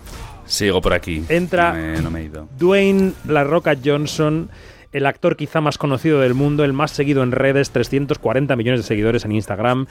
Sigo 0.46 0.82
por 0.82 0.94
aquí. 0.94 1.24
Entra 1.30 1.74
no 1.74 1.78
me, 1.78 2.02
no 2.02 2.12
me 2.12 2.22
he 2.22 2.24
ido. 2.26 2.48
Dwayne 2.58 3.14
La 3.28 3.44
Roca 3.44 3.76
Johnson, 3.84 4.50
el 4.92 5.06
actor 5.06 5.36
quizá 5.36 5.60
más 5.60 5.78
conocido 5.78 6.22
del 6.22 6.34
mundo, 6.34 6.64
el 6.64 6.74
más 6.74 6.92
seguido 6.92 7.24
en 7.24 7.32
redes, 7.32 7.72
340 7.72 8.56
millones 8.56 8.80
de 8.80 8.88
seguidores 8.88 9.26
en 9.26 9.34
Instagram, 9.34 9.88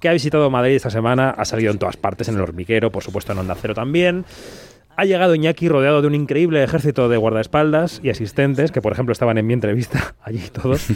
que 0.00 0.08
ha 0.08 0.12
visitado 0.12 0.50
Madrid 0.50 0.74
esta 0.74 0.90
semana, 0.90 1.30
ha 1.30 1.44
salido 1.44 1.70
en 1.70 1.78
todas 1.78 1.96
partes, 1.96 2.28
en 2.28 2.34
el 2.34 2.40
hormiguero, 2.40 2.90
por 2.90 3.04
supuesto 3.04 3.32
en 3.32 3.38
Onda 3.38 3.54
Cero 3.54 3.74
también. 3.74 4.24
Ha 4.96 5.04
llegado 5.04 5.36
Iñaki 5.36 5.68
rodeado 5.68 6.00
de 6.00 6.08
un 6.08 6.16
increíble 6.16 6.64
ejército 6.64 7.08
de 7.08 7.16
guardaespaldas 7.16 8.00
y 8.02 8.10
asistentes, 8.10 8.72
que 8.72 8.82
por 8.82 8.92
ejemplo 8.92 9.12
estaban 9.12 9.38
en 9.38 9.46
mi 9.46 9.52
entrevista, 9.52 10.16
allí 10.22 10.42
todos. 10.52 10.88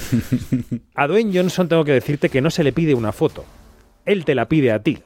A 0.96 1.06
Dwayne 1.06 1.30
Johnson 1.32 1.68
tengo 1.68 1.84
que 1.84 1.92
decirte 1.92 2.28
que 2.28 2.40
no 2.40 2.50
se 2.50 2.64
le 2.64 2.72
pide 2.72 2.94
una 2.94 3.12
foto, 3.12 3.44
él 4.04 4.24
te 4.24 4.34
la 4.34 4.48
pide 4.48 4.72
a 4.72 4.82
ti. 4.82 5.02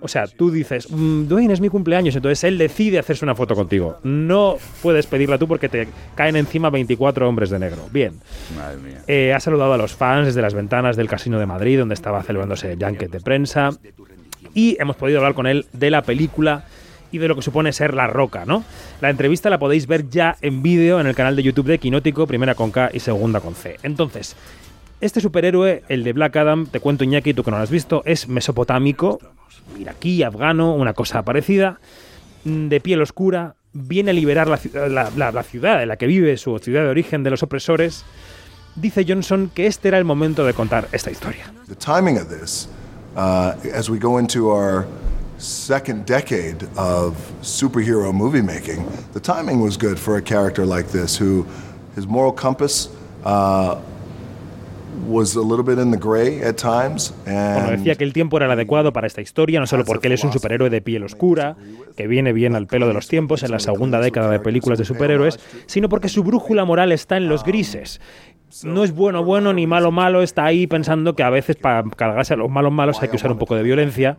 O 0.00 0.08
sea, 0.08 0.26
tú 0.26 0.50
dices, 0.50 0.90
mmm, 0.90 1.26
Dwayne 1.26 1.52
es 1.52 1.60
mi 1.60 1.68
cumpleaños, 1.68 2.16
entonces 2.16 2.42
él 2.44 2.58
decide 2.58 2.98
hacerse 2.98 3.24
una 3.24 3.34
foto 3.34 3.54
contigo. 3.54 3.98
No 4.02 4.56
puedes 4.82 5.06
pedirla 5.06 5.38
tú 5.38 5.46
porque 5.46 5.68
te 5.68 5.88
caen 6.14 6.36
encima 6.36 6.70
24 6.70 7.28
hombres 7.28 7.50
de 7.50 7.58
negro. 7.58 7.88
Bien. 7.92 8.14
Madre 8.56 8.78
mía. 8.78 9.02
Eh, 9.06 9.32
ha 9.34 9.40
saludado 9.40 9.74
a 9.74 9.78
los 9.78 9.94
fans 9.94 10.26
desde 10.26 10.42
las 10.42 10.54
ventanas 10.54 10.96
del 10.96 11.08
Casino 11.08 11.38
de 11.38 11.46
Madrid, 11.46 11.78
donde 11.78 11.94
estaba 11.94 12.22
celebrándose 12.22 12.72
el 12.72 12.82
Junket 12.82 13.10
de 13.10 13.20
prensa. 13.20 13.70
Y 14.54 14.76
hemos 14.80 14.96
podido 14.96 15.18
hablar 15.18 15.34
con 15.34 15.46
él 15.46 15.66
de 15.72 15.90
la 15.90 16.02
película 16.02 16.64
y 17.12 17.18
de 17.18 17.28
lo 17.28 17.36
que 17.36 17.42
supone 17.42 17.72
ser 17.72 17.94
La 17.94 18.06
Roca, 18.06 18.44
¿no? 18.44 18.64
La 19.00 19.10
entrevista 19.10 19.50
la 19.50 19.58
podéis 19.58 19.86
ver 19.86 20.08
ya 20.08 20.36
en 20.42 20.62
vídeo 20.62 21.00
en 21.00 21.06
el 21.06 21.14
canal 21.14 21.36
de 21.36 21.42
YouTube 21.42 21.66
de 21.66 21.78
Quinótico, 21.78 22.26
primera 22.26 22.54
con 22.54 22.70
K 22.70 22.90
y 22.92 23.00
segunda 23.00 23.40
con 23.40 23.54
C. 23.54 23.78
Entonces, 23.82 24.36
este 25.00 25.20
superhéroe, 25.20 25.82
el 25.88 26.04
de 26.04 26.12
Black 26.12 26.36
Adam, 26.36 26.66
te 26.66 26.80
cuento 26.80 27.04
Iñaki, 27.04 27.34
tú 27.34 27.42
que 27.42 27.50
no 27.50 27.56
lo 27.56 27.62
has 27.62 27.70
visto, 27.70 28.02
es 28.04 28.28
mesopotámico, 28.28 29.18
iraquí, 29.78 30.22
afgano, 30.22 30.74
una 30.74 30.94
cosa 30.94 31.22
parecida, 31.22 31.80
de 32.44 32.80
piel 32.80 33.02
oscura, 33.02 33.54
viene 33.72 34.10
a 34.10 34.14
liberar 34.14 34.48
la, 34.48 34.58
la, 34.88 35.10
la, 35.16 35.32
la 35.32 35.42
ciudad 35.42 35.82
en 35.82 35.88
la 35.88 35.96
que 35.96 36.06
vive, 36.06 36.36
su 36.36 36.58
ciudad 36.58 36.82
de 36.82 36.88
origen 36.88 37.22
de 37.22 37.30
los 37.30 37.42
opresores. 37.42 38.04
Dice 38.76 39.04
Johnson 39.06 39.50
que 39.52 39.66
este 39.66 39.88
era 39.88 39.98
el 39.98 40.04
momento 40.04 40.44
de 40.44 40.54
contar 40.54 40.88
esta 40.92 41.10
historia. 41.10 41.52
The 41.68 41.74
timing 41.74 42.18
of 42.18 42.28
this, 42.28 42.68
uh, 43.16 43.54
as 43.74 43.90
we 43.90 43.98
go 43.98 44.18
into 44.18 44.50
our 44.50 44.86
second 45.38 46.06
decade 46.06 46.66
of 46.76 47.14
superhero 47.42 48.12
movie 48.12 48.42
making, 48.42 48.84
the 49.12 49.20
timing 49.20 49.60
was 49.60 49.76
good 49.76 49.98
for 49.98 50.16
a 50.16 50.22
character 50.22 50.64
like 50.64 50.90
this 50.90 51.20
who 51.20 51.46
his 51.96 52.06
moral 52.06 52.32
compass 52.32 52.90
uh, 53.24 53.76
bueno, 57.24 57.70
decía 57.70 57.94
que 57.94 58.04
el 58.04 58.12
tiempo 58.12 58.36
era 58.36 58.46
el 58.46 58.52
adecuado 58.52 58.92
para 58.92 59.06
esta 59.06 59.20
historia, 59.20 59.60
no 59.60 59.66
solo 59.66 59.84
porque 59.84 60.08
él 60.08 60.12
es 60.12 60.24
un 60.24 60.32
superhéroe 60.32 60.70
de 60.70 60.80
piel 60.80 61.02
oscura, 61.02 61.56
que 61.96 62.06
viene 62.06 62.32
bien 62.32 62.54
al 62.54 62.66
pelo 62.66 62.86
de 62.86 62.94
los 62.94 63.08
tiempos 63.08 63.42
en 63.42 63.50
la 63.50 63.58
segunda 63.58 64.00
década 64.00 64.30
de 64.30 64.40
películas 64.40 64.78
de 64.78 64.84
superhéroes, 64.84 65.38
sino 65.66 65.88
porque 65.88 66.08
su 66.08 66.22
brújula 66.22 66.64
moral 66.64 66.92
está 66.92 67.16
en 67.16 67.28
los 67.28 67.44
grises. 67.44 68.00
No 68.64 68.82
es 68.82 68.92
bueno 68.92 69.22
bueno 69.22 69.52
ni 69.52 69.66
malo 69.66 69.92
malo, 69.92 70.22
está 70.22 70.44
ahí 70.44 70.66
pensando 70.66 71.14
que 71.14 71.22
a 71.22 71.30
veces 71.30 71.56
para 71.56 71.84
cargarse 71.96 72.34
a 72.34 72.36
los 72.36 72.50
malos 72.50 72.72
malos 72.72 73.00
hay 73.00 73.08
que 73.08 73.16
usar 73.16 73.30
un 73.30 73.38
poco 73.38 73.54
de 73.54 73.62
violencia 73.62 74.18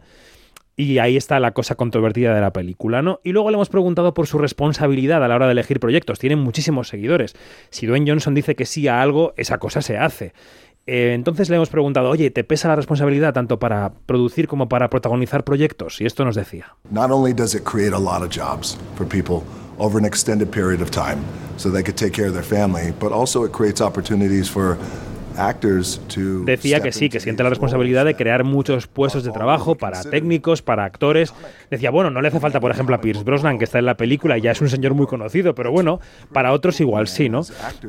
Y 0.78 1.00
ahí 1.00 1.18
está 1.18 1.40
la 1.40 1.52
cosa 1.52 1.76
controvertida 1.76 2.34
de 2.34 2.42
la 2.42 2.54
película, 2.54 3.02
¿no? 3.02 3.20
Y 3.24 3.34
luego 3.34 3.50
le 3.52 3.56
hemos 3.56 3.70
preguntado 3.70 4.14
por 4.14 4.28
su 4.28 4.38
responsabilidad 4.38 5.24
a 5.24 5.28
la 5.28 5.36
hora 5.36 5.48
de 5.48 5.52
elegir 5.52 5.80
proyectos. 5.80 6.18
Tienen 6.18 6.40
muchísimos 6.40 6.88
seguidores. 6.88 7.36
Si 7.70 7.86
Dwayne 7.86 8.10
Johnson 8.10 8.34
dice 8.34 8.56
que 8.56 8.66
sí 8.66 8.88
a 8.88 9.02
algo, 9.02 9.34
esa 9.36 9.58
cosa 9.58 9.82
se 9.82 9.98
hace. 9.98 10.34
Eh, 10.88 11.14
entonces 11.14 11.50
le 11.50 11.58
hemos 11.58 11.70
preguntado, 11.70 12.10
oye, 12.10 12.32
¿te 12.32 12.44
pesa 12.44 12.68
la 12.68 12.76
responsabilidad 12.76 13.34
tanto 13.34 13.60
para 13.60 13.94
producir 14.06 14.48
como 14.48 14.68
para 14.68 14.90
protagonizar 14.90 15.44
proyectos? 15.44 16.02
Y 16.02 16.06
esto 16.06 16.26
nos 16.26 16.36
decía. 16.36 16.76
Not 16.90 17.12
only 17.12 17.34
does 17.34 17.54
it 17.54 17.64
create 17.64 17.94
a 17.94 18.00
lot 18.00 18.24
of 18.24 18.30
jobs 18.30 18.78
for 18.96 19.08
people 19.08 19.44
over 19.78 19.98
an 20.00 20.06
extended 20.06 20.50
period 20.50 20.82
of 20.82 20.92
time 20.92 21.18
so 21.58 21.72
they 21.72 21.84
could 21.84 21.98
take 21.98 22.12
care 22.12 22.28
of 22.28 22.34
their 22.34 22.44
family, 22.44 22.94
but 23.00 23.12
also 23.12 23.46
it 23.46 23.52
creates 23.52 23.82
opportunities 23.82 24.50
for 24.50 24.78
Decía 26.46 26.82
que 26.82 26.92
sí, 26.92 27.10
que 27.10 27.20
siente 27.20 27.44
la 27.44 27.50
responsabilidad 27.50 28.06
de 28.06 28.16
crear 28.16 28.44
muchos 28.44 28.88
puestos 28.88 29.24
de 29.24 29.32
trabajo 29.32 29.76
para 29.76 30.02
técnicos, 30.04 30.62
para 30.62 30.86
actores. 30.86 31.34
Decía, 31.70 31.92
bueno, 31.92 32.10
no 32.10 32.22
le 32.22 32.28
hace 32.28 32.40
falta, 32.40 32.60
por 32.60 32.72
ejemplo, 32.72 32.96
a 32.96 33.02
Pierce 33.02 33.24
Brosnan, 33.24 33.58
que 33.58 33.66
está 33.66 33.80
en 33.80 33.86
la 33.86 33.96
película 33.96 34.38
y 34.38 34.42
ya 34.42 34.52
es 34.52 34.62
un 34.62 34.70
señor 34.70 34.94
muy 34.94 35.08
conocido, 35.08 35.56
pero 35.56 35.72
bueno, 35.72 36.00
para 36.34 36.52
otros 36.52 36.80
igual 36.82 37.08
sí, 37.08 37.30
¿no? 37.30 37.42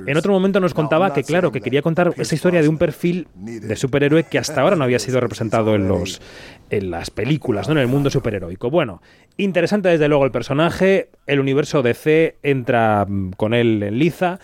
En 0.07 0.17
otro 0.17 0.33
momento 0.33 0.61
nos 0.61 0.75
contaba 0.75 1.13
que, 1.13 1.25
claro, 1.25 1.53
que 1.53 1.61
quería 1.61 1.83
contar 1.83 2.15
esa 2.17 2.35
historia 2.35 2.63
de 2.63 2.69
un 2.69 2.79
perfil 2.79 3.29
de 3.35 3.77
superhéroe 3.77 4.25
que 4.25 4.39
hasta 4.39 4.61
ahora 4.61 4.77
no 4.77 4.85
había 4.85 4.99
sido 4.99 5.21
representado 5.21 5.75
en, 5.75 5.89
los, 5.89 6.21
en 6.71 6.91
las 6.91 7.11
películas, 7.11 7.69
¿no? 7.69 7.73
En 7.73 7.79
el 7.79 7.89
mundo 7.89 8.11
superheroico. 8.11 8.71
Bueno, 8.71 9.03
interesante 9.37 9.89
desde 9.89 10.09
luego 10.09 10.25
el 10.25 10.31
personaje, 10.31 11.11
el 11.27 11.41
universo 11.41 11.83
DC 11.83 12.37
entra 12.43 13.05
mm, 13.09 13.33
con 13.33 13.55
él 13.55 13.83
en 13.83 13.99
liza, 13.99 14.39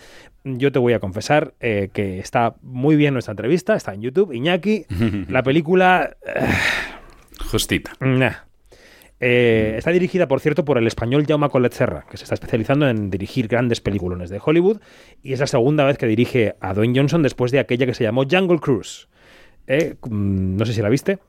yo 0.57 0.71
te 0.71 0.79
voy 0.79 0.93
a 0.93 0.99
confesar 0.99 1.53
eh, 1.59 1.89
que 1.93 2.19
está 2.19 2.55
muy 2.61 2.95
bien 2.95 3.13
nuestra 3.13 3.33
entrevista, 3.33 3.75
está 3.75 3.93
en 3.93 4.01
YouTube. 4.01 4.33
Iñaki, 4.33 4.85
la 5.29 5.43
película. 5.43 6.15
eh, 6.25 6.47
Justita. 7.51 7.91
nah. 7.99 8.31
Eh, 9.21 9.75
está 9.77 9.91
dirigida, 9.91 10.29
por 10.29 10.39
cierto, 10.39 10.63
por 10.63 10.77
el 10.77 10.87
español 10.87 11.25
Jaume 11.27 11.49
Collet 11.49 11.73
Serra, 11.73 12.05
que 12.09 12.15
se 12.15 12.23
está 12.23 12.35
especializando 12.35 12.87
en 12.87 13.09
dirigir 13.09 13.49
grandes 13.49 13.81
peliculones 13.81 14.29
de 14.29 14.39
Hollywood. 14.43 14.79
Y 15.21 15.33
es 15.33 15.41
la 15.41 15.47
segunda 15.47 15.83
vez 15.83 15.97
que 15.97 16.07
dirige 16.07 16.55
a 16.61 16.73
Dwayne 16.73 16.97
Johnson 16.97 17.21
después 17.21 17.51
de 17.51 17.59
aquella 17.59 17.85
que 17.85 17.93
se 17.93 18.05
llamó 18.05 18.23
Jungle 18.29 18.59
Cruise. 18.59 19.09
Eh, 19.67 19.95
mm, 20.09 20.55
no 20.55 20.65
sé 20.65 20.73
si 20.73 20.81
la 20.81 20.87
viste, 20.89 21.19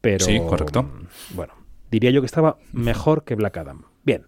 pero. 0.00 0.24
Sí, 0.24 0.40
correcto. 0.40 0.90
Bueno, 1.34 1.54
diría 1.90 2.10
yo 2.10 2.20
que 2.20 2.26
estaba 2.26 2.58
mejor 2.72 3.22
que 3.22 3.36
Black 3.36 3.56
Adam. 3.58 3.84
Bien. 4.02 4.24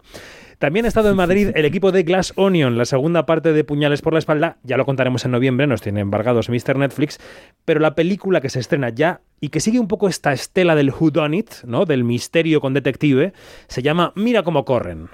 También 0.63 0.85
ha 0.85 0.87
estado 0.87 1.09
en 1.09 1.17
Madrid 1.17 1.51
el 1.55 1.65
equipo 1.65 1.91
de 1.91 2.03
Glass 2.03 2.31
Onion, 2.37 2.77
la 2.77 2.85
segunda 2.85 3.25
parte 3.25 3.51
de 3.51 3.65
Puñales 3.65 4.01
por 4.01 4.13
la 4.13 4.19
espalda. 4.19 4.59
Ya 4.63 4.77
lo 4.77 4.85
contaremos 4.85 5.25
en 5.25 5.31
noviembre, 5.31 5.67
nos 5.67 5.81
tiene 5.81 5.99
embargados 5.99 6.47
Mr. 6.47 6.77
Netflix. 6.77 7.19
Pero 7.65 7.81
la 7.81 7.95
película 7.95 8.39
que 8.39 8.47
se 8.47 8.61
estrena 8.61 8.87
ya 8.87 9.19
y 9.41 9.49
que 9.49 9.59
sigue 9.59 9.77
un 9.77 9.89
poco 9.89 10.07
esta 10.07 10.31
estela 10.31 10.75
del 10.75 10.91
Who 10.91 11.11
Done 11.11 11.35
It, 11.35 11.51
¿no? 11.65 11.83
Del 11.83 12.05
misterio 12.05 12.61
con 12.61 12.73
detective, 12.73 13.33
se 13.67 13.81
llama 13.81 14.13
Mira 14.15 14.43
cómo 14.43 14.63
corren. 14.63 15.09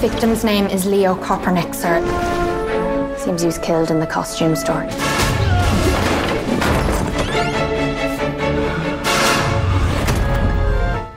Victim's 0.00 0.44
name 0.44 0.72
is 0.72 0.86
Leo 0.86 1.18
sir. 1.72 2.00
Seems 3.16 3.42
he 3.42 3.46
was 3.46 3.58
killed 3.58 3.90
in 3.90 3.98
the 3.98 4.06
costume 4.06 4.54
store. 4.54 4.86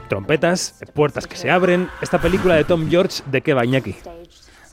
Trompetas, 0.07 0.76
puertas 0.94 1.27
que 1.27 1.36
se 1.36 1.49
abren. 1.52 1.90
Esta 2.02 2.19
película 2.19 2.56
de 2.56 2.64
Tom 2.64 2.90
George, 2.90 3.23
¿de 3.32 3.41
qué 3.41 3.53
va 3.53 3.65
Iñaki? 3.65 3.95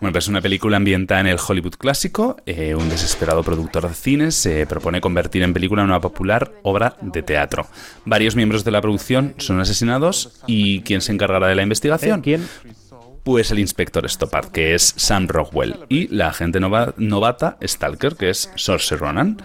Bueno, 0.00 0.12
pues 0.14 0.24
es 0.24 0.28
una 0.28 0.40
película 0.40 0.76
ambientada 0.78 1.20
en 1.20 1.28
el 1.28 1.38
Hollywood 1.46 1.74
clásico. 1.74 2.36
Eh, 2.44 2.74
un 2.74 2.88
desesperado 2.88 3.42
productor 3.44 3.88
de 3.88 3.94
cine 3.94 4.30
se 4.32 4.66
propone 4.66 5.00
convertir 5.00 5.42
en 5.44 5.54
película 5.54 5.84
una 5.84 6.00
popular 6.00 6.52
obra 6.64 6.96
de 7.00 7.22
teatro. 7.22 7.66
Varios 8.04 8.34
miembros 8.34 8.64
de 8.64 8.72
la 8.72 8.80
producción 8.80 9.34
son 9.38 9.60
asesinados 9.60 10.40
y 10.48 10.80
¿quién 10.80 11.00
se 11.02 11.12
encargará 11.12 11.46
de 11.46 11.54
la 11.54 11.62
investigación? 11.62 12.20
¿Quién? 12.20 12.46
Pues 13.22 13.52
el 13.52 13.60
inspector 13.60 14.08
Stoppard, 14.10 14.48
que 14.48 14.74
es 14.74 14.92
Sam 14.96 15.28
Rockwell, 15.28 15.76
y 15.88 16.08
la 16.08 16.26
agente 16.28 16.58
nova- 16.58 16.92
novata 16.96 17.56
Stalker, 17.64 18.16
que 18.16 18.30
es 18.30 18.50
Saoirse 18.56 18.96
Ronan. 18.96 19.40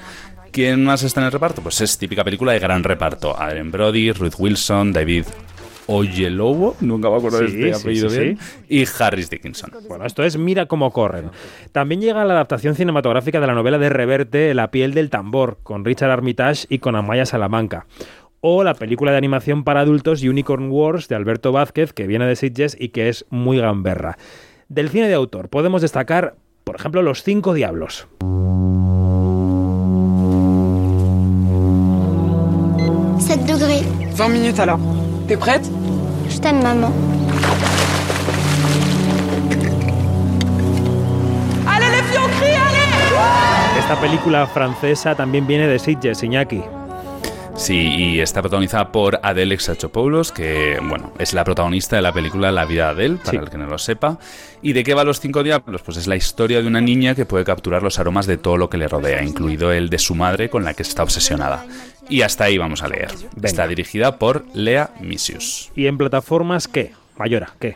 ¿Quién 0.51 0.83
más 0.83 1.03
está 1.03 1.19
en 1.21 1.27
el 1.27 1.31
reparto? 1.31 1.61
Pues 1.61 1.79
es 1.81 1.99
típica 1.99 2.23
película 2.23 2.53
de 2.53 2.57
gran 2.59 2.83
reparto. 2.83 3.39
Adrien 3.39 3.69
Brody, 3.69 4.11
Ruth 4.11 4.33
Wilson, 4.39 4.91
David 4.93 5.25
Oyelowo, 5.87 6.75
nunca 6.81 7.09
me 7.09 7.15
acuerdo 7.15 7.39
de 7.39 7.47
Sí, 7.47 7.55
este 7.55 7.73
sí, 7.73 7.81
apellido 7.81 8.09
sí, 8.09 8.19
bien, 8.19 8.39
y 8.67 8.85
Harris 8.99 9.29
Dickinson. 9.29 9.71
Bueno, 9.87 10.05
esto 10.05 10.23
es 10.23 10.37
Mira 10.37 10.65
cómo 10.65 10.91
corren. 10.91 11.31
También 11.71 12.01
llega 12.01 12.25
la 12.25 12.33
adaptación 12.33 12.75
cinematográfica 12.75 13.39
de 13.39 13.47
la 13.47 13.53
novela 13.53 13.77
de 13.77 13.89
Reverte, 13.89 14.53
La 14.53 14.69
piel 14.69 14.93
del 14.93 15.09
tambor, 15.09 15.59
con 15.63 15.85
Richard 15.85 16.11
Armitage 16.11 16.67
y 16.69 16.79
con 16.79 16.95
Amaya 16.95 17.25
Salamanca. 17.25 17.87
O 18.41 18.63
la 18.63 18.75
película 18.75 19.11
de 19.11 19.17
animación 19.17 19.63
para 19.63 19.79
adultos 19.79 20.21
Unicorn 20.21 20.69
Wars 20.69 21.07
de 21.07 21.15
Alberto 21.15 21.51
Vázquez, 21.51 21.93
que 21.93 22.05
viene 22.05 22.25
de 22.25 22.35
Sitges 22.35 22.75
y 22.79 22.89
que 22.89 23.09
es 23.09 23.25
muy 23.29 23.57
gamberra. 23.57 24.17
Del 24.69 24.89
cine 24.89 25.07
de 25.07 25.13
autor 25.13 25.49
podemos 25.49 25.81
destacar, 25.81 26.35
por 26.63 26.75
ejemplo, 26.75 27.01
Los 27.01 27.23
Cinco 27.23 27.53
Diablos. 27.53 28.07
7 33.19 33.43
degrés. 33.57 33.83
20 34.17 34.29
minutes 34.29 34.59
alors. 34.59 35.06
T'es 35.27 35.35
prête 35.35 35.69
Je 36.29 36.37
t'aime, 36.37 36.61
maman. 36.63 36.91
Allez 41.67 41.85
les 41.85 42.03
filles, 42.03 42.19
on 42.23 42.29
crie, 42.39 42.55
allez 42.55 43.79
Esta 43.79 43.95
película 43.99 44.47
francesa 44.47 45.15
también 45.15 45.45
viene 45.45 45.67
de 45.67 45.77
Sitges, 45.77 46.23
Iñaki. 46.23 46.61
Sí, 47.57 47.75
y 47.75 48.19
está 48.21 48.41
protagonizada 48.41 48.91
por 48.91 49.19
Adele 49.23 49.55
Exarchopoulos, 49.55 50.31
que, 50.31 50.77
bueno, 50.81 51.11
es 51.17 51.33
la 51.33 51.43
protagonista 51.43 51.95
de 51.95 52.03
la 52.03 52.13
película 52.13 52.51
La 52.51 52.65
vida 52.65 52.85
de 52.85 52.91
Adele, 52.91 53.15
para 53.17 53.31
Sí. 53.31 53.37
el 53.37 53.49
que 53.49 53.57
no 53.57 53.65
lo 53.65 53.77
sepa. 53.79 54.19
¿Y 54.61 54.73
de 54.73 54.83
qué 54.83 54.93
va 54.93 55.03
Los 55.03 55.19
Cinco 55.19 55.41
Diablos? 55.41 55.81
Pues 55.81 55.97
es 55.97 56.05
la 56.07 56.15
historia 56.15 56.61
de 56.61 56.67
una 56.67 56.81
niña 56.81 57.15
que 57.15 57.25
puede 57.25 57.43
capturar 57.43 57.81
los 57.81 57.97
aromas 57.99 58.27
de 58.27 58.37
todo 58.37 58.57
lo 58.57 58.69
que 58.69 58.77
le 58.77 58.87
rodea, 58.87 59.23
incluido 59.23 59.71
el 59.73 59.89
de 59.89 59.97
su 59.97 60.13
madre 60.13 60.49
con 60.49 60.63
la 60.63 60.75
que 60.75 60.83
está 60.83 61.01
obsesionada. 61.03 61.65
Y 62.09 62.21
hasta 62.21 62.43
ahí 62.45 62.57
vamos 62.59 62.83
a 62.83 62.87
leer. 62.89 63.09
Está 63.41 63.67
dirigida 63.67 64.17
por 64.19 64.45
Lea 64.53 64.91
Misius. 65.01 65.71
¿Y 65.75 65.87
en 65.87 65.97
plataformas 65.97 66.67
qué? 66.67 66.93
Mayora, 67.17 67.53
¿qué? 67.59 67.75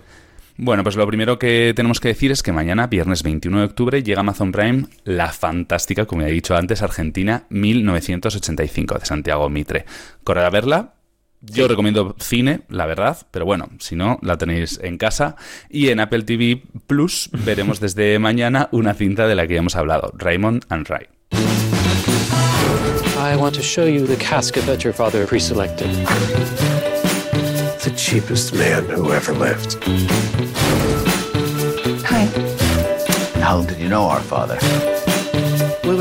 Bueno, 0.63 0.83
pues 0.83 0.95
lo 0.95 1.07
primero 1.07 1.39
que 1.39 1.73
tenemos 1.75 1.99
que 1.99 2.09
decir 2.09 2.31
es 2.31 2.43
que 2.43 2.51
mañana, 2.51 2.85
viernes 2.85 3.23
21 3.23 3.57
de 3.57 3.65
octubre, 3.65 4.03
llega 4.03 4.19
Amazon 4.19 4.51
Prime 4.51 4.83
la 5.05 5.31
fantástica, 5.31 6.05
como 6.05 6.21
ya 6.21 6.27
he 6.27 6.31
dicho 6.31 6.55
antes, 6.55 6.83
Argentina 6.83 7.45
1985 7.49 8.99
de 8.99 9.05
Santiago 9.07 9.49
Mitre. 9.49 9.85
Corred 10.23 10.43
a 10.43 10.51
verla. 10.51 10.93
Yo 11.41 11.67
recomiendo 11.67 12.15
cine, 12.19 12.61
la 12.69 12.85
verdad, 12.85 13.25
pero 13.31 13.43
bueno, 13.43 13.69
si 13.79 13.95
no, 13.95 14.19
la 14.21 14.37
tenéis 14.37 14.79
en 14.83 14.99
casa. 14.99 15.35
Y 15.67 15.89
en 15.89 15.99
Apple 15.99 16.21
TV 16.21 16.61
Plus 16.85 17.31
veremos 17.43 17.79
desde 17.79 18.19
mañana 18.19 18.69
una 18.71 18.93
cinta 18.93 19.25
de 19.25 19.33
la 19.33 19.47
que 19.47 19.55
ya 19.55 19.61
hemos 19.61 19.75
hablado, 19.75 20.13
Raymond 20.15 20.65
and 20.69 20.87
Ray. 20.87 21.07
I 23.17 23.35
want 23.35 23.55
to 23.55 23.63
show 23.63 23.87
you 23.87 24.05
the 24.05 24.17
casket 24.17 24.67
that 24.67 24.83
your 24.83 24.93
father 24.93 25.25
pre-selected. 25.25 25.89
The 27.83 27.91
cheapest 27.97 28.53
man 28.53 28.85
who 28.85 29.11
ever 29.11 29.33
lived. 29.33 29.83
Hi. 32.05 32.25
How 33.39 33.63
did 33.63 33.79
you 33.79 33.89
know 33.89 34.03
our 34.03 34.21
father? 34.21 34.59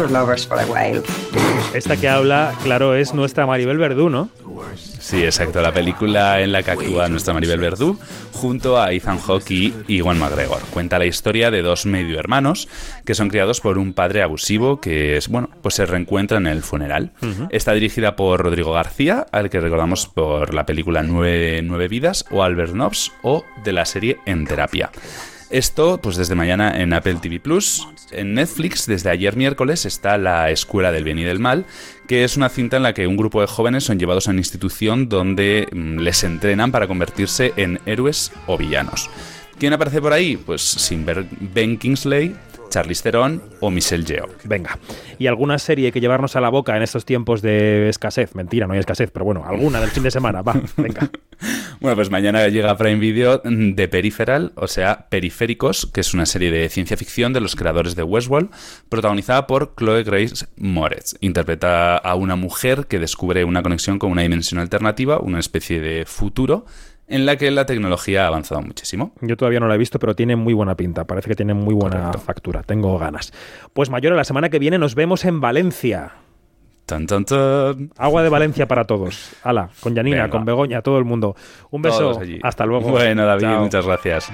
Lovers 0.09 0.47
for 0.47 0.59
a 0.59 0.67
while. 0.67 1.03
Esta 1.75 1.97
que 1.97 2.09
habla, 2.09 2.55
claro, 2.63 2.95
es 2.95 3.13
nuestra 3.15 3.47
Maribel 3.47 3.79
Verdú, 3.79 4.09
¿no? 4.09 4.31
Sí, 4.77 5.25
exacto, 5.25 5.61
la 5.61 5.73
película 5.73 6.41
en 6.41 6.53
la 6.53 6.63
que 6.63 6.71
actúa 6.71 7.09
nuestra 7.09 7.35
Maribel 7.35 7.59
Verdú 7.59 7.99
junto 8.33 8.81
a 8.81 8.93
Ethan 8.93 9.19
Hawke 9.19 9.51
y 9.51 9.75
Iwan 9.89 10.19
McGregor. 10.19 10.61
Cuenta 10.73 10.99
la 10.99 11.07
historia 11.07 11.51
de 11.51 11.63
dos 11.63 11.87
medio 11.87 12.19
hermanos 12.19 12.69
que 13.05 13.15
son 13.15 13.29
criados 13.29 13.61
por 13.61 13.79
un 13.79 13.93
padre 13.93 14.23
abusivo 14.23 14.81
que 14.81 15.17
es, 15.17 15.29
bueno, 15.29 15.51
pues 15.63 15.75
se 15.75 15.87
reencuentran 15.87 16.47
en 16.47 16.53
el 16.53 16.63
funeral. 16.63 17.13
Está 17.51 17.73
dirigida 17.73 18.17
por 18.17 18.43
Rodrigo 18.43 18.73
García, 18.73 19.27
al 19.33 19.51
que 19.51 19.61
recordamos 19.61 20.07
por 20.07 20.55
la 20.55 20.67
película 20.67 21.03
Nueve, 21.03 21.61
Nueve 21.63 21.89
Vidas, 21.89 22.25
o 22.31 22.43
Albert 22.43 22.75
Nobbs, 22.75 23.13
o 23.23 23.45
de 23.65 23.73
la 23.73 23.85
serie 23.85 24.19
En 24.27 24.47
Terapia. 24.47 24.91
Esto, 25.51 25.99
pues 26.01 26.17
desde 26.17 26.37
mañana 26.37 26.81
en 26.81 26.93
Apple 26.93 27.17
TV 27.21 27.41
Plus. 27.41 27.89
En 28.13 28.35
Netflix, 28.35 28.87
desde 28.87 29.11
ayer 29.11 29.37
miércoles, 29.37 29.85
está 29.85 30.17
La 30.17 30.49
Escuela 30.51 30.93
del 30.93 31.03
Bien 31.03 31.19
y 31.19 31.25
del 31.25 31.41
Mal, 31.41 31.67
que 32.07 32.23
es 32.23 32.37
una 32.37 32.49
cinta 32.49 32.77
en 32.77 32.85
la 32.85 32.95
que 32.95 33.09
un 33.09 33.17
grupo 33.17 33.41
de 33.41 33.49
jóvenes 33.49 33.83
son 33.83 33.99
llevados 33.99 34.29
a 34.29 34.31
una 34.31 34.39
institución 34.39 35.09
donde 35.09 35.67
mm, 35.73 35.99
les 35.99 36.23
entrenan 36.23 36.71
para 36.71 36.87
convertirse 36.87 37.53
en 37.57 37.81
héroes 37.85 38.31
o 38.47 38.57
villanos. 38.57 39.11
¿Quién 39.59 39.73
aparece 39.73 40.01
por 40.01 40.13
ahí? 40.13 40.37
Pues 40.37 40.63
sin 40.63 41.05
ver 41.05 41.27
Ben 41.41 41.77
Kingsley, 41.79 42.37
Charlize 42.71 43.03
Theron 43.03 43.43
o 43.61 43.71
Michelle 43.71 44.05
Yeoh. 44.05 44.29
Venga. 44.45 44.79
¿Y 45.19 45.27
alguna 45.27 45.59
serie 45.59 45.93
que 45.93 46.01
llevarnos 46.01 46.37
a 46.37 46.41
la 46.41 46.49
boca 46.49 46.77
en 46.77 46.83
estos 46.83 47.05
tiempos 47.05 47.43
de 47.43 47.89
escasez? 47.91 48.35
Mentira, 48.35 48.67
no 48.67 48.73
hay 48.73 48.81
escasez, 48.81 49.11
pero 49.11 49.27
bueno, 49.27 49.45
alguna 49.45 49.81
del 49.81 49.91
fin 49.91 50.03
de 50.03 50.11
semana. 50.11 50.43
Va, 50.43 50.61
venga. 50.77 51.11
Bueno, 51.81 51.97
pues 51.97 52.11
mañana 52.11 52.47
llega 52.49 52.77
Prime 52.77 52.99
Video 52.99 53.41
de 53.43 53.89
Peripheral, 53.89 54.53
o 54.57 54.69
sea, 54.69 55.07
Periféricos, 55.09 55.87
que 55.87 56.03
es 56.03 56.13
una 56.13 56.27
serie 56.27 56.51
de 56.51 56.69
ciencia 56.69 56.99
ficción 56.99 57.33
de 57.33 57.41
los 57.41 57.57
creadores 57.57 57.97
de 57.97 58.03
Westworld, 58.03 58.51
protagonizada 58.91 59.47
por 59.47 59.75
Chloe 59.77 60.05
Grace 60.05 60.47
Moretz. 60.59 61.15
Interpreta 61.21 61.97
a 61.97 62.15
una 62.17 62.37
mujer 62.37 62.87
que 62.87 62.99
descubre 62.99 63.45
una 63.45 63.63
conexión 63.63 63.99
con 63.99 64.11
una 64.11 64.21
dimensión 64.21 64.61
alternativa, 64.61 65.21
una 65.21 65.41
especie 65.41 65.81
de 65.81 66.05
futuro, 66.05 66.67
en 67.11 67.27
la 67.27 67.37
que 67.37 67.51
la 67.51 67.67
tecnología 67.67 68.25
ha 68.25 68.29
avanzado 68.29 68.63
muchísimo. 68.63 69.13
Yo 69.21 69.37
todavía 69.37 69.61
no 69.61 69.69
la 69.69 69.75
he 69.75 69.79
visto, 69.79 69.99
pero 69.99 70.15
tiene 70.15 70.37
muy 70.37 70.55
buena 70.55 70.77
pinta. 70.77 71.05
Parece 71.05 71.29
que 71.29 71.35
tiene 71.35 71.55
muy 71.55 71.75
buena 71.75 72.13
factura. 72.15 72.63
Tengo 72.63 72.99
ganas. 72.99 73.33
Pues 73.73 73.91
Mayora, 73.91 74.17
la 74.17 74.25
semana 74.25 74.49
que 74.49 74.59
viene 74.59 74.79
nos 74.79 74.95
vemos 74.95 75.25
en 75.25 75.41
Valencia. 75.41 76.13
Tan, 76.87 77.07
tan, 77.07 77.25
tan. 77.25 77.91
Agua 77.99 78.23
de 78.23 78.29
Valencia 78.29 78.67
para 78.67 78.85
todos. 78.85 79.33
Ala, 79.43 79.71
con 79.81 79.95
Venga. 79.95 80.29
con 80.31 80.45
Begoña, 80.45 80.83
todo 80.83 80.99
el 80.99 81.05
mundo. 81.05 81.37
Un 81.71 81.83
beso. 81.83 82.21
Hasta 82.43 82.67
luego. 82.67 82.91
Bueno, 82.91 83.25
David, 83.27 83.43
Chao. 83.43 83.63
muchas 83.63 83.87
gracias. 83.87 84.33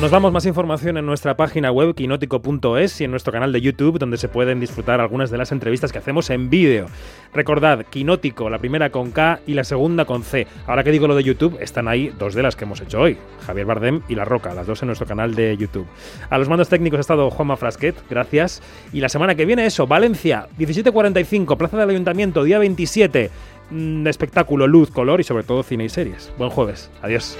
Nos 0.00 0.12
damos 0.12 0.32
más 0.32 0.46
información 0.46 0.96
en 0.96 1.06
nuestra 1.06 1.36
página 1.36 1.72
web 1.72 1.92
quinótico.es 1.92 3.00
y 3.00 3.04
en 3.04 3.10
nuestro 3.10 3.32
canal 3.32 3.52
de 3.52 3.60
YouTube 3.60 3.98
donde 3.98 4.16
se 4.16 4.28
pueden 4.28 4.60
disfrutar 4.60 5.00
algunas 5.00 5.28
de 5.28 5.38
las 5.38 5.50
entrevistas 5.50 5.90
que 5.90 5.98
hacemos 5.98 6.30
en 6.30 6.48
vídeo. 6.50 6.86
Recordad, 7.34 7.84
Quinótico, 7.84 8.48
la 8.48 8.60
primera 8.60 8.90
con 8.90 9.10
K 9.10 9.40
y 9.44 9.54
la 9.54 9.64
segunda 9.64 10.04
con 10.04 10.22
C. 10.22 10.46
Ahora 10.68 10.84
que 10.84 10.92
digo 10.92 11.08
lo 11.08 11.16
de 11.16 11.24
YouTube, 11.24 11.58
están 11.60 11.88
ahí 11.88 12.12
dos 12.16 12.34
de 12.34 12.44
las 12.44 12.54
que 12.54 12.62
hemos 12.62 12.80
hecho 12.80 13.00
hoy, 13.00 13.18
Javier 13.44 13.66
Bardem 13.66 14.02
y 14.08 14.14
La 14.14 14.24
Roca, 14.24 14.54
las 14.54 14.68
dos 14.68 14.80
en 14.82 14.86
nuestro 14.86 15.08
canal 15.08 15.34
de 15.34 15.56
YouTube. 15.56 15.88
A 16.30 16.38
los 16.38 16.48
mandos 16.48 16.68
técnicos 16.68 16.98
ha 16.98 17.00
estado 17.00 17.28
Juanma 17.30 17.56
Frasquet, 17.56 17.96
gracias. 18.08 18.62
Y 18.92 19.00
la 19.00 19.08
semana 19.08 19.34
que 19.34 19.46
viene 19.46 19.66
eso, 19.66 19.88
Valencia, 19.88 20.46
17.45, 20.60 21.56
Plaza 21.56 21.76
del 21.76 21.90
Ayuntamiento, 21.90 22.44
día 22.44 22.60
27. 22.60 23.30
Mm, 23.70 24.06
espectáculo, 24.06 24.68
luz, 24.68 24.92
color 24.92 25.20
y 25.20 25.24
sobre 25.24 25.42
todo 25.42 25.64
cine 25.64 25.86
y 25.86 25.88
series. 25.88 26.32
Buen 26.38 26.50
jueves. 26.50 26.88
Adiós. 27.02 27.36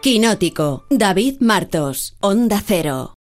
Quinótico, 0.00 0.84
David 0.90 1.40
Martos, 1.40 2.14
Onda 2.20 2.62
Cero. 2.64 3.17